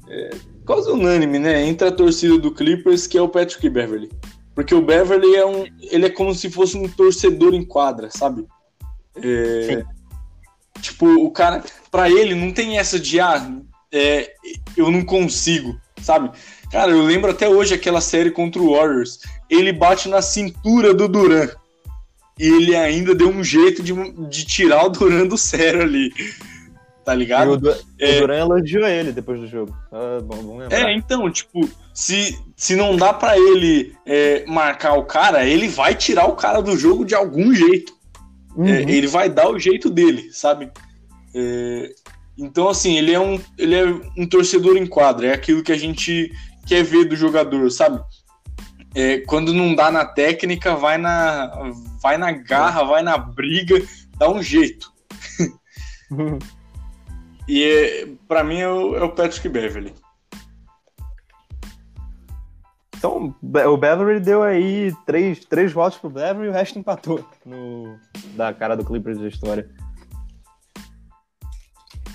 é, 0.09 0.31
quase 0.65 0.91
unânime, 0.91 1.39
né? 1.39 1.65
Entre 1.65 1.87
a 1.87 1.93
torcida 1.93 2.39
do 2.39 2.53
Clippers, 2.53 3.07
que 3.07 3.19
é 3.19 3.23
o 3.23 3.29
Patrick 3.29 3.69
Beverly. 3.69 4.11
Porque 4.57 4.75
o 4.75 4.81
Beverly 4.81 5.37
é 5.37 5.45
um. 5.45 5.67
Ele 5.83 6.07
é 6.07 6.11
como 6.11 6.35
se 6.35 6.51
fosse 6.51 6.79
um 6.79 6.89
torcedor 6.89 7.53
em 7.53 7.63
quadra, 7.63 8.09
sabe? 8.11 8.47
É, 9.15 9.85
tipo, 10.81 11.07
o 11.07 11.31
cara. 11.31 11.63
Pra 11.91 12.09
ele, 12.11 12.35
não 12.35 12.51
tem 12.51 12.79
essa 12.79 12.99
de 12.99 13.21
ah, 13.21 13.55
é, 13.93 14.33
eu 14.75 14.91
não 14.91 15.05
consigo, 15.05 15.79
sabe? 16.01 16.31
Cara, 16.73 16.91
eu 16.91 17.05
lembro 17.05 17.31
até 17.31 17.47
hoje 17.47 17.75
aquela 17.75 18.01
série 18.01 18.31
contra 18.31 18.61
o 18.63 18.73
Warriors. 18.73 19.21
Ele 19.51 19.75
bate 19.75 20.09
na 20.09 20.23
cintura 20.23 20.95
do 20.95 21.07
Duran. 21.07 21.49
E 22.39 22.47
ele 22.47 22.75
ainda 22.75 23.15
deu 23.15 23.29
um 23.29 23.45
jeito 23.45 23.83
de, 23.83 23.93
de 24.29 24.45
tirar 24.47 24.87
o 24.87 24.89
Duran 24.89 25.27
do 25.27 25.37
sério 25.37 25.83
ali 25.83 26.11
tá 27.07 27.15
ligado? 27.15 27.53
O, 27.53 27.57
du 27.57 27.71
é... 28.01 28.17
o, 28.17 28.21
Duran 28.21 28.39
elogiou 28.39 28.85
ele 28.85 29.13
depois 29.13 29.39
do 29.41 29.47
jogo. 29.47 29.73
Ah, 29.93 30.19
bom, 30.21 30.43
bom 30.43 30.63
é, 30.69 30.93
então, 30.93 31.31
tipo, 31.31 31.61
se, 31.95 32.37
se 32.57 32.75
não 32.75 32.97
dá 32.97 33.15
para 33.15 33.39
ele 33.39 33.95
é, 34.05 34.45
marcar 34.45 34.95
o 34.95 35.05
cara, 35.05 35.47
ele 35.47 35.69
vai 35.69 35.95
tirar 35.95 36.27
o 36.27 36.35
cara 36.35 36.61
do 36.61 36.77
jogo 36.77 37.05
de 37.05 37.15
algum 37.15 37.55
jeito. 37.55 37.93
É, 38.57 38.61
uhum. 38.61 38.67
É, 38.67 38.83
ele 38.83 39.07
vai 39.07 39.31
dar 39.31 39.49
o 39.49 39.57
jeito 39.57 39.89
dele, 39.89 40.31
sabe? 40.33 40.69
É, 41.33 41.95
então, 42.37 42.69
assim, 42.69 42.99
ele 42.99 43.13
é, 43.13 43.21
um, 43.21 43.41
ele 43.57 43.77
é 43.77 43.85
um 44.19 44.27
torcedor 44.27 44.77
em 44.77 44.85
quadra, 44.85 45.29
é 45.29 45.33
aquilo 45.33 45.63
que 45.63 45.71
a 45.71 45.79
gente 45.79 46.33
quer 46.67 46.83
ver 46.83 47.05
do 47.05 47.15
jogador, 47.15 47.71
sabe? 47.71 48.01
É, 48.97 49.19
quando 49.19 49.55
não 49.55 49.77
dá 49.77 49.93
na 49.93 50.05
técnica, 50.05 50.75
vai 50.75 50.99
na, 50.99 51.71
vai 52.03 52.19
na 52.19 52.33
garra, 52.33 52.83
vai 52.83 53.03
na 53.03 53.17
briga, 53.17 53.81
dá 54.19 54.29
um 54.29 54.43
jeito. 54.43 54.93
E 57.49 58.17
para 58.27 58.43
mim 58.43 58.59
é 58.59 58.69
o, 58.69 58.97
é 58.97 59.03
o 59.03 59.11
Patrick 59.11 59.49
Beverly. 59.49 59.95
Então, 62.97 63.35
o 63.43 63.77
Beverly 63.77 64.21
deu 64.21 64.43
aí 64.43 64.93
três, 65.05 65.45
três 65.45 65.73
votos 65.73 65.99
pro 65.99 66.11
Beverly 66.11 66.47
e 66.47 66.49
o 66.49 66.53
resto 66.53 66.79
empatou 66.79 67.25
no, 67.45 67.99
da 68.35 68.53
cara 68.53 68.77
do 68.77 68.85
Clippers 68.85 69.19
da 69.19 69.29
história. 69.29 69.69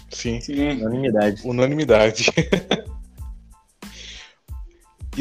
Sim. 0.09 0.41
Sim. 0.41 0.81
Unanimidade. 0.81 1.41
Unanimidade. 1.47 2.25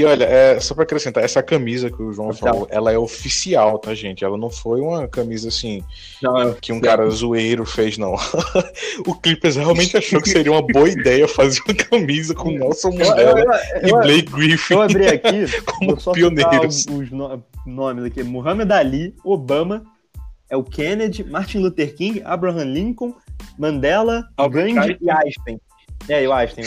E 0.00 0.04
olha, 0.06 0.24
é, 0.24 0.58
só 0.60 0.74
para 0.74 0.84
acrescentar, 0.84 1.22
essa 1.22 1.42
camisa 1.42 1.90
que 1.90 2.02
o 2.02 2.10
João 2.10 2.32
falou, 2.32 2.66
ela 2.70 2.90
é 2.90 2.96
oficial, 2.96 3.78
tá, 3.78 3.94
gente? 3.94 4.24
Ela 4.24 4.38
não 4.38 4.48
foi 4.48 4.80
uma 4.80 5.06
camisa 5.06 5.48
assim 5.48 5.84
não, 6.22 6.40
é 6.40 6.54
que 6.58 6.72
um 6.72 6.80
cara 6.80 7.06
zoeiro 7.10 7.66
fez, 7.66 7.98
não. 7.98 8.14
o 9.06 9.14
Clippers 9.14 9.56
realmente 9.56 9.98
achou 9.98 10.22
que 10.22 10.30
seria 10.30 10.52
uma 10.52 10.62
boa 10.62 10.88
ideia 10.88 11.28
fazer 11.28 11.60
uma 11.68 11.74
camisa 11.74 12.34
com 12.34 12.50
Nelson 12.50 12.92
Mandela 12.92 13.40
eu, 13.40 13.44
eu, 13.44 13.88
eu, 13.88 13.88
e 13.88 14.02
Blake 14.02 14.32
Griffin. 14.32 14.72
Eu 14.72 14.80
abri 14.80 15.06
aqui, 15.06 15.60
como 15.66 16.00
só 16.00 16.12
pioneiros. 16.12 16.86
Os 16.86 17.10
no 17.10 17.44
nomes 17.66 18.04
aqui: 18.04 18.22
Muhammad 18.22 18.70
Ali, 18.72 19.14
Obama, 19.22 19.84
é 20.48 20.56
o 20.56 20.64
Kennedy, 20.64 21.24
Martin 21.24 21.58
Luther 21.58 21.94
King, 21.94 22.22
Abraham 22.24 22.64
Lincoln, 22.64 23.14
Mandela, 23.58 24.24
Gandhi 24.50 24.96
e 24.98 25.10
Einstein. 25.10 25.60
É, 26.08 26.24
eu 26.24 26.32
acho, 26.32 26.54
tem 26.54 26.64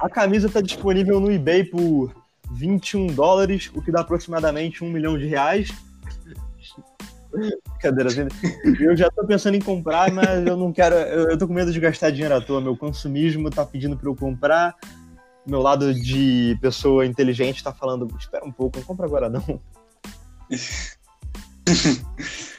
A 0.00 0.08
camisa 0.08 0.48
tá 0.48 0.60
disponível 0.60 1.20
no 1.20 1.30
eBay 1.30 1.64
por 1.64 2.14
21 2.52 3.08
dólares, 3.08 3.70
o 3.74 3.82
que 3.82 3.90
dá 3.90 4.00
aproximadamente 4.00 4.84
um 4.84 4.90
milhão 4.90 5.18
de 5.18 5.26
reais. 5.26 5.70
Brincadeira, 7.32 8.10
eu 8.80 8.96
já 8.96 9.10
tô 9.10 9.26
pensando 9.26 9.56
em 9.56 9.60
comprar, 9.60 10.10
mas 10.10 10.46
eu 10.46 10.56
não 10.56 10.72
quero. 10.72 10.94
Eu, 10.94 11.30
eu 11.30 11.38
tô 11.38 11.46
com 11.46 11.52
medo 11.52 11.72
de 11.72 11.80
gastar 11.80 12.10
dinheiro 12.10 12.34
à 12.34 12.40
toa. 12.40 12.60
Meu 12.60 12.76
consumismo 12.76 13.50
tá 13.50 13.64
pedindo 13.64 13.96
para 13.96 14.08
eu 14.08 14.16
comprar. 14.16 14.74
Meu 15.46 15.60
lado 15.60 15.94
de 15.94 16.56
pessoa 16.60 17.04
inteligente 17.04 17.62
tá 17.62 17.72
falando: 17.72 18.08
espera 18.18 18.44
um 18.44 18.52
pouco, 18.52 18.78
não 18.78 18.84
compra 18.84 19.06
agora 19.06 19.28
não. 19.28 19.60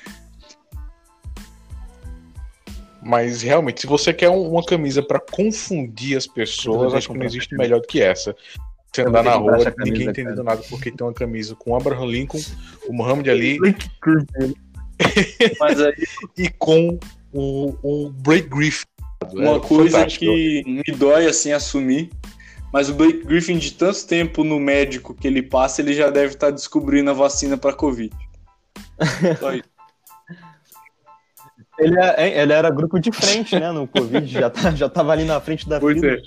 Mas 3.01 3.41
realmente, 3.41 3.81
se 3.81 3.87
você 3.87 4.13
quer 4.13 4.29
uma 4.29 4.65
camisa 4.65 5.03
para 5.03 5.19
confundir 5.19 6.17
as 6.17 6.27
pessoas, 6.27 6.93
acho 6.93 7.09
que 7.09 7.17
não 7.17 7.25
existe 7.25 7.55
melhor 7.55 7.79
do 7.79 7.87
que 7.87 8.01
essa. 8.01 8.35
Você 8.93 9.03
andar 9.03 9.23
na 9.23 9.35
rua, 9.35 9.63
camisa, 9.63 9.75
ninguém 9.83 10.07
entendendo 10.07 10.43
nada 10.43 10.61
porque 10.69 10.91
tem 10.91 11.05
uma 11.05 11.13
camisa 11.13 11.55
com 11.55 11.75
Abraham 11.75 12.05
Lincoln, 12.05 12.41
o 12.87 12.93
Muhammad 12.93 13.27
Ali 13.27 13.59
Mas 15.59 15.79
aí 15.79 15.93
e 16.37 16.49
com 16.49 16.97
o, 17.31 17.75
o 17.83 18.09
Blake 18.09 18.49
Griffin. 18.49 18.85
uma 19.33 19.57
É 19.57 19.59
coisa 19.59 19.97
fantástico. 19.99 20.25
que 20.25 20.63
me 20.65 20.97
dói 20.97 21.27
assim 21.27 21.51
assumir, 21.51 22.09
mas 22.73 22.89
o 22.89 22.93
Blake 22.93 23.23
Griffin 23.23 23.57
de 23.57 23.73
tanto 23.73 24.05
tempo 24.07 24.43
no 24.43 24.59
médico 24.59 25.13
que 25.13 25.27
ele 25.27 25.43
passa, 25.43 25.81
ele 25.81 25.93
já 25.93 26.09
deve 26.09 26.33
estar 26.33 26.49
descobrindo 26.49 27.11
a 27.11 27.13
vacina 27.13 27.57
para 27.57 27.73
Covid. 27.73 28.11
Só 29.39 29.53
isso. 29.53 29.76
Ele, 31.79 31.99
é- 31.99 32.41
ele 32.41 32.53
era 32.53 32.69
grupo 32.69 32.99
de 32.99 33.11
frente, 33.11 33.59
né? 33.59 33.71
No 33.71 33.87
Covid, 33.87 34.25
já, 34.27 34.49
tá, 34.49 34.71
já 34.71 34.89
tava 34.89 35.11
ali 35.11 35.23
na 35.25 35.39
frente 35.39 35.67
da 35.69 35.79
Pois 35.79 35.99
fila. 35.99 36.13
é. 36.13 36.21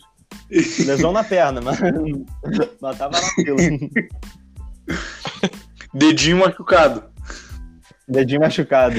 Lesão 0.84 1.12
na 1.12 1.24
perna, 1.24 1.61
mas, 1.61 1.78
mas 2.80 2.98
tava 2.98 3.20
na 3.20 3.28
fila. 3.34 3.57
Dedinho 5.92 6.38
machucado. 6.38 7.05
Dedinho 8.09 8.40
machucado. 8.40 8.96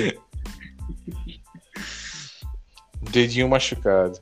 Dedinho 3.12 3.49
machucado. 3.49 4.20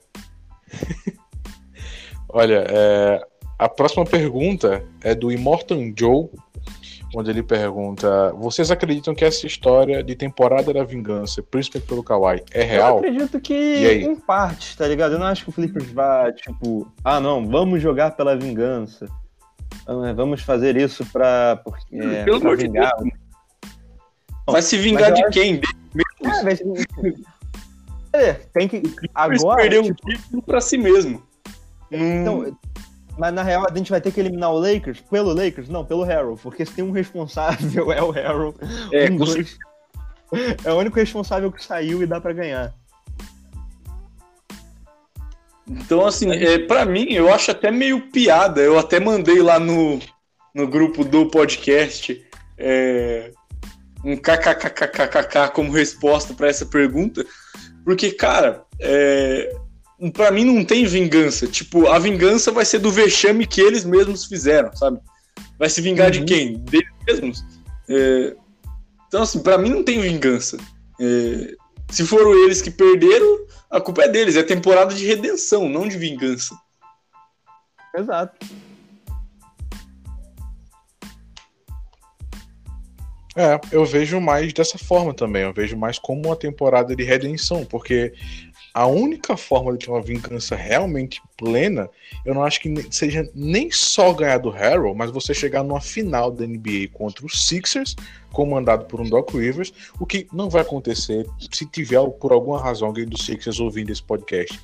Olha, 2.29 2.63
é, 2.69 3.21
a 3.57 3.67
próxima 3.67 4.05
pergunta 4.05 4.83
é 5.01 5.15
do 5.15 5.31
Immortal 5.31 5.79
Joe, 5.97 6.29
onde 7.15 7.29
ele 7.31 7.43
pergunta: 7.43 8.31
Vocês 8.33 8.69
acreditam 8.71 9.13
que 9.15 9.25
essa 9.25 9.45
história 9.47 10.03
de 10.03 10.15
temporada 10.15 10.73
da 10.73 10.83
vingança, 10.83 11.41
principalmente 11.43 11.87
pelo 11.87 12.03
Kawhi, 12.03 12.43
é 12.51 12.63
Eu 12.63 12.67
real? 12.67 12.97
acredito 12.99 13.39
que 13.39 13.53
em 14.03 14.15
parte, 14.15 14.77
tá 14.77 14.87
ligado? 14.87 15.13
Eu 15.13 15.19
não 15.19 15.27
acho 15.27 15.43
que 15.45 15.49
o 15.49 15.53
Clippers 15.53 15.91
vá, 15.91 16.31
tipo, 16.31 16.87
ah, 17.03 17.19
não, 17.19 17.47
vamos 17.47 17.81
jogar 17.81 18.11
pela 18.11 18.35
vingança. 18.37 19.07
Ah, 19.87 20.13
Vamos 20.13 20.41
fazer 20.41 20.75
isso 20.77 21.05
pra, 21.11 21.59
porque, 21.63 21.95
é, 21.95 22.23
Pelo 22.23 22.39
pra 22.39 22.49
amor 22.49 22.57
de 22.57 22.67
vingar. 22.67 22.91
Vai 24.47 24.61
se 24.61 24.77
vingar 24.77 25.11
de 25.11 25.21
eu 25.21 25.29
quem? 25.29 25.61
É, 26.23 26.43
vai 26.43 26.55
ser- 26.55 26.65
É, 28.11 28.33
tem 28.33 28.67
que. 28.67 28.81
Agora. 29.13 29.61
perdeu 29.61 29.83
tipo, 29.83 29.97
um 30.03 30.11
título 30.15 30.41
pra 30.41 30.59
si 30.59 30.77
mesmo. 30.79 31.21
Hum, 31.91 32.21
então, 32.21 32.57
mas 33.19 33.33
na 33.33 33.43
real 33.43 33.67
a 33.69 33.77
gente 33.77 33.91
vai 33.91 33.99
ter 33.99 34.13
que 34.13 34.19
eliminar 34.21 34.49
o 34.53 34.57
Lakers 34.57 35.01
pelo 35.01 35.33
Lakers? 35.33 35.67
Não, 35.67 35.83
pelo 35.83 36.03
Harold. 36.03 36.41
Porque 36.41 36.65
se 36.65 36.71
tem 36.71 36.85
um 36.85 36.91
responsável, 36.91 37.91
é 37.91 38.01
o 38.01 38.11
Harold. 38.11 38.57
é, 38.93 39.11
Um, 39.11 39.17
com. 39.17 39.25
É 40.63 40.71
o 40.71 40.77
único 40.77 40.95
responsável 40.95 41.51
que 41.51 41.63
saiu 41.63 42.03
e 42.03 42.05
dá 42.05 42.21
pra 42.21 42.31
ganhar. 42.31 42.71
Então, 45.67 46.05
assim, 46.05 46.31
é, 46.31 46.59
para 46.59 46.85
mim, 46.85 47.11
eu 47.11 47.33
acho 47.33 47.49
até 47.51 47.71
meio 47.71 48.09
piada. 48.09 48.61
Eu 48.61 48.77
até 48.77 48.99
mandei 48.99 49.41
lá 49.41 49.59
no, 49.59 49.99
no 50.53 50.67
grupo 50.67 51.03
do 51.03 51.25
podcast 51.25 52.23
é, 52.59 53.31
um 54.05 54.15
kkkkkk 54.15 55.51
como 55.53 55.71
resposta 55.71 56.33
para 56.33 56.47
essa 56.47 56.65
pergunta. 56.65 57.25
Porque, 57.83 58.11
cara, 58.11 58.63
é, 58.79 59.51
para 60.13 60.31
mim 60.31 60.45
não 60.45 60.63
tem 60.63 60.85
vingança. 60.85 61.47
Tipo, 61.47 61.87
a 61.87 61.99
vingança 61.99 62.51
vai 62.51 62.63
ser 62.63 62.79
do 62.79 62.91
vexame 62.91 63.45
que 63.45 63.59
eles 63.59 63.83
mesmos 63.83 64.25
fizeram, 64.25 64.73
sabe? 64.75 64.99
Vai 65.57 65.69
se 65.69 65.81
vingar 65.81 66.09
de 66.11 66.19
Uhum. 66.19 66.25
quem? 66.25 66.57
Deles 66.59 66.87
mesmos. 67.05 67.45
É, 67.89 68.35
então, 69.07 69.23
assim, 69.23 69.39
para 69.41 69.57
mim 69.57 69.69
não 69.69 69.83
tem 69.83 69.99
vingança. 69.99 70.57
É, 71.01 71.55
se 71.89 72.05
foram 72.05 72.33
eles 72.45 72.61
que 72.61 72.71
perderam, 72.71 73.45
a 73.69 73.81
culpa 73.81 74.03
é 74.03 74.07
deles. 74.07 74.35
É 74.35 74.43
temporada 74.43 74.93
de 74.93 75.05
redenção, 75.05 75.67
não 75.67 75.87
de 75.87 75.97
vingança. 75.97 76.55
Exato. 77.97 78.45
É, 83.35 83.59
eu 83.71 83.85
vejo 83.85 84.19
mais 84.19 84.51
dessa 84.53 84.77
forma 84.77 85.13
também. 85.13 85.43
Eu 85.43 85.53
vejo 85.53 85.77
mais 85.77 85.97
como 85.97 86.27
uma 86.27 86.35
temporada 86.35 86.95
de 86.95 87.03
redenção, 87.03 87.63
porque 87.63 88.13
a 88.73 88.85
única 88.85 89.35
forma 89.35 89.71
de 89.73 89.85
ter 89.85 89.91
uma 89.91 90.01
vingança 90.01 90.55
realmente 90.55 91.21
plena, 91.37 91.89
eu 92.25 92.33
não 92.33 92.43
acho 92.43 92.59
que 92.59 92.87
seja 92.91 93.29
nem 93.33 93.69
só 93.71 94.13
ganhar 94.13 94.37
do 94.37 94.49
Harrow, 94.49 94.93
mas 94.93 95.11
você 95.11 95.33
chegar 95.33 95.63
numa 95.63 95.81
final 95.81 96.31
da 96.31 96.45
NBA 96.45 96.89
contra 96.93 97.25
os 97.25 97.47
Sixers, 97.47 97.95
comandado 98.31 98.85
por 98.85 99.01
um 99.01 99.09
Doc 99.09 99.31
Rivers, 99.33 99.73
o 99.99 100.05
que 100.05 100.27
não 100.31 100.49
vai 100.49 100.61
acontecer 100.61 101.25
se 101.51 101.65
tiver 101.65 102.03
por 102.19 102.31
alguma 102.31 102.61
razão 102.61 102.89
alguém 102.89 103.05
dos 103.05 103.25
Sixers 103.25 103.59
ouvindo 103.59 103.91
esse 103.91 104.03
podcast. 104.03 104.59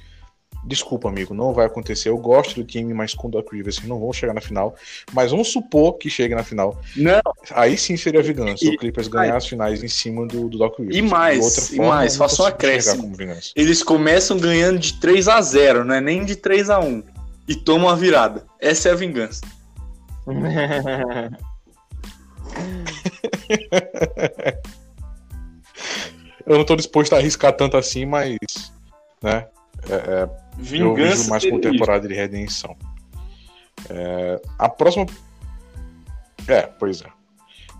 Desculpa, 0.65 1.09
amigo, 1.09 1.33
não 1.33 1.53
vai 1.53 1.65
acontecer. 1.67 2.09
Eu 2.09 2.17
gosto 2.17 2.55
do 2.55 2.63
time, 2.63 2.93
mas 2.93 3.13
com 3.13 3.27
o 3.27 3.31
Doc 3.31 3.51
Rivers 3.51 3.83
não 3.83 3.99
vão 3.99 4.11
chegar 4.11 4.33
na 4.33 4.41
final. 4.41 4.75
Mas 5.13 5.29
vamos 5.29 5.51
supor 5.51 5.93
que 5.97 6.09
chegue 6.09 6.33
na 6.33 6.43
final. 6.43 6.81
Não, 6.95 7.21
Aí 7.51 7.77
sim 7.77 7.95
seria 7.95 8.23
vingança. 8.23 8.65
E- 8.65 8.69
o 8.69 8.77
Clippers 8.77 9.07
ganhar 9.07 9.37
as 9.37 9.45
finais 9.45 9.83
em 9.83 9.87
cima 9.87 10.25
do, 10.25 10.49
do 10.49 10.57
Doc 10.57 10.79
Rivers. 10.79 10.97
E 10.97 11.01
mais, 11.03 11.43
outra 11.43 11.61
e 11.61 11.77
forma, 11.77 11.95
mais, 11.95 12.15
faça 12.15 12.41
um 12.41 12.45
acréscimo. 12.47 13.15
eles 13.55 13.83
começam 13.83 14.37
ganhando 14.37 14.79
de 14.79 14.99
3 14.99 15.27
a 15.27 15.39
0 15.41 15.85
não 15.85 15.93
é 15.93 16.01
nem 16.01 16.25
de 16.25 16.35
3 16.35 16.69
a 16.69 16.79
1 16.79 17.03
E 17.47 17.55
tomam 17.55 17.87
a 17.89 17.95
virada. 17.95 18.45
Essa 18.59 18.89
é 18.89 18.91
a 18.91 18.95
vingança. 18.95 19.41
Eu 26.45 26.57
não 26.57 26.65
tô 26.65 26.75
disposto 26.75 27.13
a 27.13 27.17
arriscar 27.17 27.53
tanto 27.53 27.75
assim, 27.75 28.05
mas. 28.05 28.37
Né? 29.21 29.47
É, 29.89 29.93
é, 29.93 30.29
eu 30.57 30.63
vejo 30.63 30.95
Vingança 30.95 31.29
mais 31.29 31.45
como 31.45 31.61
temporada 31.61 32.07
de 32.07 32.13
redenção. 32.13 32.75
É, 33.89 34.41
a 34.57 34.69
próxima. 34.69 35.05
É, 36.47 36.61
pois 36.63 37.01
é. 37.01 37.07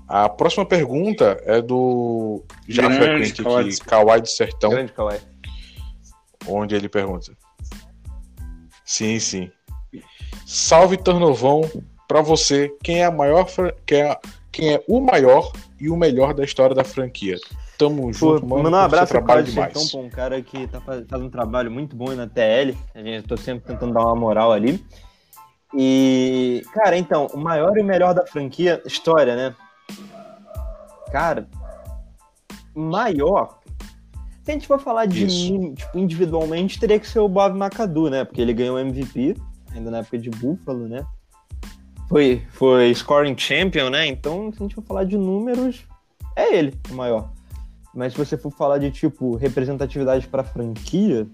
A 0.07 0.29
próxima 0.29 0.65
pergunta 0.65 1.41
é 1.45 1.61
do 1.61 2.43
já 2.67 2.83
Grande 2.83 2.97
frequente 2.97 3.43
Kawhi 3.43 3.69
aqui, 3.69 3.79
Kawhi 3.81 4.21
de 4.21 4.31
Sertão, 4.31 4.69
Grande 4.69 4.93
Kawhi. 4.93 5.17
onde 6.47 6.75
ele 6.75 6.87
pergunta. 6.87 7.35
Sim, 8.83 9.19
sim. 9.19 9.51
Salve 10.45 10.95
Tornovão, 10.95 11.61
pra 12.07 12.21
você, 12.21 12.71
quem 12.83 13.01
é 13.01 13.05
a 13.05 13.11
maior 13.11 13.47
quem 13.85 14.01
é, 14.01 14.19
quem 14.51 14.73
é 14.75 14.83
o 14.87 15.01
maior 15.01 15.51
e 15.79 15.89
o 15.89 15.97
melhor 15.97 16.35
da 16.35 16.43
história 16.43 16.75
da 16.75 16.83
franquia? 16.83 17.37
Tamo 17.77 18.03
Pô, 18.03 18.13
junto, 18.13 18.45
mano. 18.47 18.63
mandar 18.63 18.77
um 18.77 18.85
abraço 18.85 19.13
pro. 19.21 19.45
Sertão, 19.51 19.87
pô, 19.91 19.99
um 19.99 20.09
cara 20.09 20.41
que 20.41 20.65
tá 20.67 20.79
faz- 20.79 21.05
fazendo 21.09 21.27
um 21.27 21.29
trabalho 21.29 21.69
muito 21.69 21.95
bom 21.95 22.13
na 22.15 22.25
TL. 22.27 22.75
A 22.93 23.01
gente 23.01 23.27
tô 23.27 23.35
sempre 23.35 23.65
tentando 23.67 23.93
dar 23.93 24.05
uma 24.05 24.15
moral 24.15 24.51
ali. 24.53 24.83
E, 25.73 26.63
cara, 26.73 26.97
então, 26.97 27.27
o 27.33 27.37
maior 27.37 27.77
e 27.77 27.83
melhor 27.83 28.13
da 28.13 28.25
franquia, 28.25 28.81
história, 28.85 29.35
né? 29.35 29.55
Cara, 31.11 31.47
maior. 32.73 33.59
Se 34.43 34.51
a 34.51 34.53
gente 34.53 34.67
for 34.67 34.79
falar 34.79 35.05
de 35.05 35.25
mim, 35.25 35.73
tipo, 35.73 35.97
individualmente, 35.97 36.79
teria 36.79 36.99
que 36.99 37.07
ser 37.07 37.19
o 37.19 37.27
Bob 37.27 37.57
McAdoo, 37.57 38.09
né? 38.09 38.23
Porque 38.23 38.41
ele 38.41 38.53
ganhou 38.53 38.75
o 38.75 38.79
MVP, 38.79 39.35
ainda 39.73 39.89
na 39.91 39.97
época 39.99 40.17
de 40.17 40.29
Buffalo, 40.29 40.87
né? 40.87 41.05
Foi, 42.07 42.43
foi 42.51 42.93
scoring 42.93 43.35
champion, 43.37 43.89
né? 43.89 44.05
Então, 44.05 44.51
se 44.53 44.59
a 44.59 44.63
gente 44.63 44.75
for 44.75 44.83
falar 44.83 45.03
de 45.03 45.17
números, 45.17 45.83
é 46.35 46.55
ele 46.55 46.73
o 46.91 46.93
maior. 46.93 47.31
Mas 47.95 48.11
se 48.11 48.19
você 48.19 48.37
for 48.37 48.51
falar 48.51 48.77
de, 48.77 48.91
tipo, 48.91 49.35
representatividade 49.37 50.27
pra 50.27 50.43
franquia, 50.43 51.25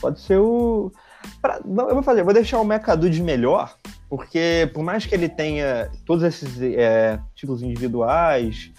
pode 0.00 0.20
ser 0.20 0.38
o. 0.38 0.92
pra- 1.40 1.60
não, 1.64 1.88
eu 1.88 1.94
vou 1.94 2.02
fazer, 2.02 2.20
eu 2.20 2.24
vou 2.24 2.32
deixar 2.32 2.60
o 2.60 2.64
McAdoo 2.64 3.10
de 3.10 3.20
melhor, 3.20 3.76
porque 4.08 4.70
por 4.72 4.84
mais 4.84 5.04
que 5.04 5.14
ele 5.14 5.28
tenha 5.28 5.90
todos 6.06 6.22
esses 6.22 6.60
é, 6.62 7.18
títulos 7.34 7.62
individuais, 7.62 8.70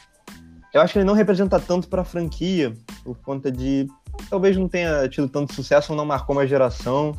eu 0.73 0.79
acho 0.81 0.93
que 0.93 0.99
ele 0.99 1.05
não 1.05 1.13
representa 1.13 1.59
tanto 1.59 1.89
pra 1.89 2.05
franquia, 2.05 2.73
por 3.03 3.17
conta 3.17 3.51
de. 3.51 3.85
Talvez 4.29 4.55
não 4.55 4.69
tenha 4.69 5.07
tido 5.09 5.27
tanto 5.27 5.53
sucesso 5.53 5.91
ou 5.91 5.97
não 5.97 6.05
marcou 6.05 6.35
uma 6.35 6.47
geração. 6.47 7.15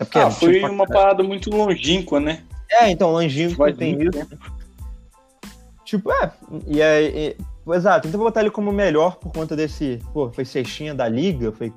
É 0.00 0.04
porque 0.04 0.18
Ah, 0.18 0.22
é, 0.22 0.30
foi 0.32 0.54
tipo, 0.54 0.66
uma 0.66 0.86
parada 0.86 1.22
muito 1.22 1.50
longínqua, 1.50 2.18
né? 2.18 2.42
é, 2.68 2.90
então, 2.90 3.12
longínquo 3.12 3.54
Faz 3.56 3.76
tem 3.76 3.96
isso. 4.02 4.26
Tipo, 5.84 6.10
é. 6.10 6.32
E 6.66 6.82
aí. 6.82 7.06
e- 7.38 7.53
exato, 7.72 8.08
então 8.08 8.18
vou 8.18 8.28
botar 8.28 8.40
ele 8.40 8.50
como 8.50 8.70
melhor 8.72 9.16
por 9.16 9.32
conta 9.32 9.56
desse. 9.56 9.98
Pô, 10.12 10.30
foi 10.30 10.44
cestinha 10.44 10.94
da 10.94 11.08
liga, 11.08 11.52
foi 11.52 11.72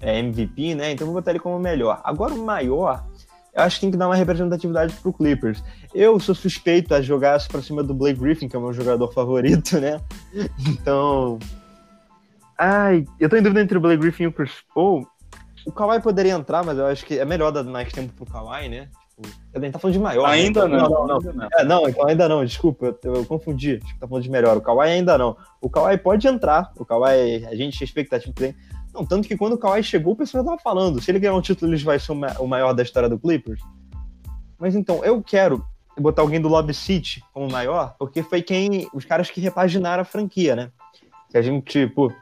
é, 0.00 0.18
MVP, 0.18 0.74
né? 0.74 0.92
Então 0.92 1.06
vou 1.06 1.16
botar 1.16 1.32
ele 1.32 1.40
como 1.40 1.58
melhor. 1.58 2.00
Agora 2.04 2.32
o 2.32 2.44
maior, 2.44 3.04
eu 3.52 3.62
acho 3.62 3.76
que 3.76 3.80
tem 3.82 3.90
que 3.90 3.96
dar 3.96 4.06
uma 4.06 4.14
representatividade 4.14 4.94
pro 4.94 5.12
Clippers. 5.12 5.62
Eu 5.94 6.20
sou 6.20 6.34
suspeito 6.34 6.94
a 6.94 7.00
jogar 7.00 7.38
pra 7.48 7.62
cima 7.62 7.82
do 7.82 7.94
Blake 7.94 8.20
Griffin, 8.20 8.48
que 8.48 8.56
é 8.56 8.58
o 8.58 8.62
meu 8.62 8.72
jogador 8.72 9.12
favorito, 9.12 9.80
né? 9.80 10.00
Então. 10.68 11.38
Ai, 12.58 13.04
eu 13.20 13.28
tô 13.28 13.36
em 13.36 13.42
dúvida 13.42 13.60
entre 13.60 13.76
o 13.76 13.80
Blake 13.80 14.00
Griffin 14.00 14.24
e 14.24 14.26
o 14.28 14.32
Chris 14.32 14.52
Paul. 14.74 15.06
O 15.66 15.72
Kawhi 15.72 16.00
poderia 16.00 16.32
entrar, 16.32 16.64
mas 16.64 16.78
eu 16.78 16.86
acho 16.86 17.04
que 17.04 17.18
é 17.18 17.24
melhor 17.24 17.50
dar 17.50 17.64
mais 17.64 17.92
tempo 17.92 18.12
pro 18.14 18.32
Kawhi, 18.32 18.68
né? 18.68 18.88
A 19.54 19.58
gente 19.58 19.72
tá 19.72 19.78
falando 19.78 19.94
de 19.94 20.00
maior. 20.00 20.28
né? 20.28 20.34
Ainda 20.34 20.68
não. 20.68 20.78
Não, 20.90 21.06
não, 21.06 21.06
não. 21.06 21.16
Ainda 21.16 21.32
não. 21.32 21.48
É, 21.58 21.64
não, 21.64 21.88
então 21.88 22.06
ainda 22.06 22.28
não, 22.28 22.44
desculpa, 22.44 22.94
eu, 23.02 23.14
eu 23.14 23.24
confundi. 23.24 23.80
Acho 23.82 23.94
que 23.94 24.00
tá 24.00 24.06
falando 24.06 24.22
de 24.24 24.30
melhor. 24.30 24.56
O 24.56 24.60
Kawhi 24.60 24.88
ainda 24.90 25.16
não. 25.16 25.36
O 25.60 25.70
Kawhi 25.70 25.96
pode 25.96 26.26
entrar. 26.28 26.70
O 26.76 26.84
Kawhi, 26.84 27.46
a 27.46 27.54
gente 27.56 27.78
tinha 27.78 27.86
expectativa 27.86 28.32
que 28.34 28.40
tem. 28.40 28.54
Não, 28.92 29.04
tanto 29.06 29.26
que 29.26 29.36
quando 29.36 29.54
o 29.54 29.58
Kawhi 29.58 29.82
chegou, 29.82 30.12
o 30.12 30.16
pessoal 30.16 30.44
tava 30.44 30.58
falando. 30.58 31.00
Se 31.00 31.10
ele 31.10 31.18
ganhar 31.18 31.34
um 31.34 31.40
título, 31.40 31.72
ele 31.72 31.82
vai 31.82 31.98
ser 31.98 32.12
o 32.12 32.14
ma- 32.14 32.36
o 32.38 32.46
maior 32.46 32.74
da 32.74 32.82
história 32.82 33.08
do 33.08 33.18
Clippers. 33.18 33.60
Mas 34.58 34.74
então, 34.74 35.02
eu 35.04 35.22
quero 35.22 35.64
botar 35.98 36.20
alguém 36.22 36.40
do 36.40 36.48
Lobby 36.48 36.74
City 36.74 37.22
como 37.32 37.50
maior, 37.50 37.94
porque 37.98 38.22
foi 38.22 38.42
quem. 38.42 38.86
Os 38.92 39.04
caras 39.06 39.30
que 39.30 39.40
repaginaram 39.40 40.02
a 40.02 40.04
franquia, 40.04 40.54
né? 40.54 40.70
Que 41.30 41.38
a 41.38 41.42
gente, 41.42 41.64
tipo, 41.64 42.12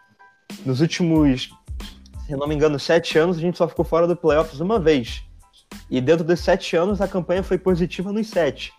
nos 0.65 0.81
últimos, 0.81 1.51
se 2.27 2.37
não 2.37 2.47
me 2.47 2.55
engano, 2.55 2.79
sete 2.79 3.19
anos, 3.19 3.37
a 3.37 3.41
gente 3.41 3.59
só 3.59 3.67
ficou 3.69 3.85
fora 3.85 4.07
do 4.07 4.15
playoffs 4.17 4.61
uma 4.61 4.79
vez. 4.79 5.25
E 5.91 6.01
dentro 6.01 6.25
desses 6.25 6.45
sete 6.45 6.77
anos, 6.77 7.01
a 7.01 7.09
campanha 7.09 7.43
foi 7.43 7.59
positiva 7.59 8.13
nos 8.13 8.29
sete. 8.29 8.73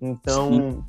Então. 0.00 0.52
Sim. 0.52 0.84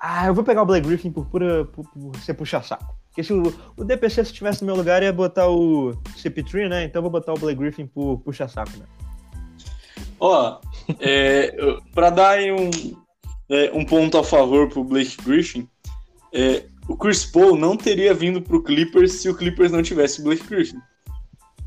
Ah, 0.00 0.26
eu 0.26 0.34
vou 0.34 0.44
pegar 0.44 0.62
o 0.62 0.66
Blake 0.66 0.86
Griffin 0.86 1.10
por, 1.10 1.26
pura, 1.26 1.64
por, 1.64 1.88
por 1.90 2.16
ser 2.18 2.34
puxa-saco. 2.34 2.94
Porque 3.08 3.22
se 3.22 3.32
o, 3.32 3.42
o 3.76 3.84
DPC 3.84 4.24
se 4.24 4.32
estivesse 4.32 4.60
no 4.62 4.66
meu 4.66 4.76
lugar 4.76 5.02
ia 5.02 5.12
botar 5.12 5.48
o 5.48 5.92
CP3, 6.16 6.68
né? 6.68 6.84
Então 6.84 6.98
eu 6.98 7.02
vou 7.02 7.10
botar 7.10 7.32
o 7.32 7.38
Blake 7.38 7.58
Griffin 7.58 7.86
por 7.86 8.18
puxa-saco, 8.18 8.76
né? 8.76 8.84
Ó, 10.20 10.60
é, 11.00 11.56
para 11.94 12.10
dar 12.10 12.30
aí 12.30 12.52
um, 12.52 12.70
é, 13.48 13.70
um 13.72 13.84
ponto 13.84 14.18
a 14.18 14.24
favor 14.24 14.68
pro 14.68 14.84
Blake 14.84 15.16
Griffin, 15.22 15.68
é, 16.32 16.66
o 16.88 16.96
Chris 16.96 17.24
Paul 17.24 17.56
não 17.56 17.76
teria 17.76 18.12
vindo 18.12 18.42
pro 18.42 18.62
Clippers 18.62 19.12
se 19.12 19.28
o 19.28 19.34
Clippers 19.34 19.72
não 19.72 19.82
tivesse 19.82 20.20
o 20.20 20.24
Blake 20.24 20.46
Griffin. 20.46 20.78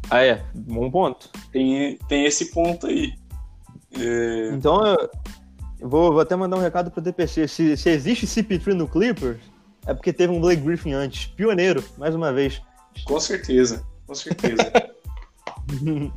Ah, 0.10 0.24
é? 0.24 0.44
Bom 0.54 0.90
ponto. 0.90 1.30
Tem, 1.52 1.98
tem 2.08 2.26
esse 2.26 2.52
ponto 2.52 2.88
aí. 2.88 3.14
É... 4.00 4.50
Então, 4.54 4.86
eu, 5.80 5.90
vou, 5.90 6.12
vou, 6.12 6.22
até 6.22 6.36
mandar 6.36 6.58
um 6.58 6.62
recado 6.62 6.90
pro 6.90 7.02
DPC. 7.02 7.48
Se, 7.48 7.78
se 7.78 7.90
existe 7.90 8.26
CP3 8.26 8.74
no 8.74 8.88
Clippers, 8.88 9.40
é 9.86 9.94
porque 9.94 10.14
teve 10.14 10.32
um 10.32 10.40
Blake 10.40 10.62
Griffin 10.62 10.94
antes. 10.94 11.28
Pioneiro, 11.28 11.84
mais 11.98 12.16
uma 12.16 12.32
vez. 12.32 12.62
Com 13.06 13.20
certeza, 13.20 13.86
com 14.06 14.16
certeza. 14.16 14.64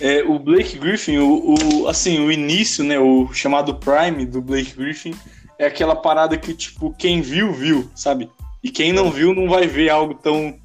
é, 0.00 0.22
o 0.22 0.38
Blake 0.38 0.78
Griffin, 0.78 1.18
o, 1.18 1.54
o, 1.54 1.88
assim, 1.88 2.18
o 2.18 2.30
início, 2.30 2.84
né, 2.84 2.98
o 2.98 3.32
chamado 3.32 3.76
Prime 3.76 4.26
do 4.26 4.42
Blake 4.42 4.74
Griffin 4.74 5.14
é 5.58 5.66
aquela 5.66 5.96
parada 5.96 6.36
que, 6.36 6.54
tipo, 6.54 6.94
quem 6.96 7.20
viu, 7.20 7.52
viu, 7.52 7.90
sabe? 7.94 8.30
E 8.62 8.70
quem 8.70 8.92
não 8.92 9.10
viu 9.10 9.34
não 9.34 9.48
vai 9.48 9.66
ver 9.66 9.88
algo 9.88 10.14
tão, 10.14 10.58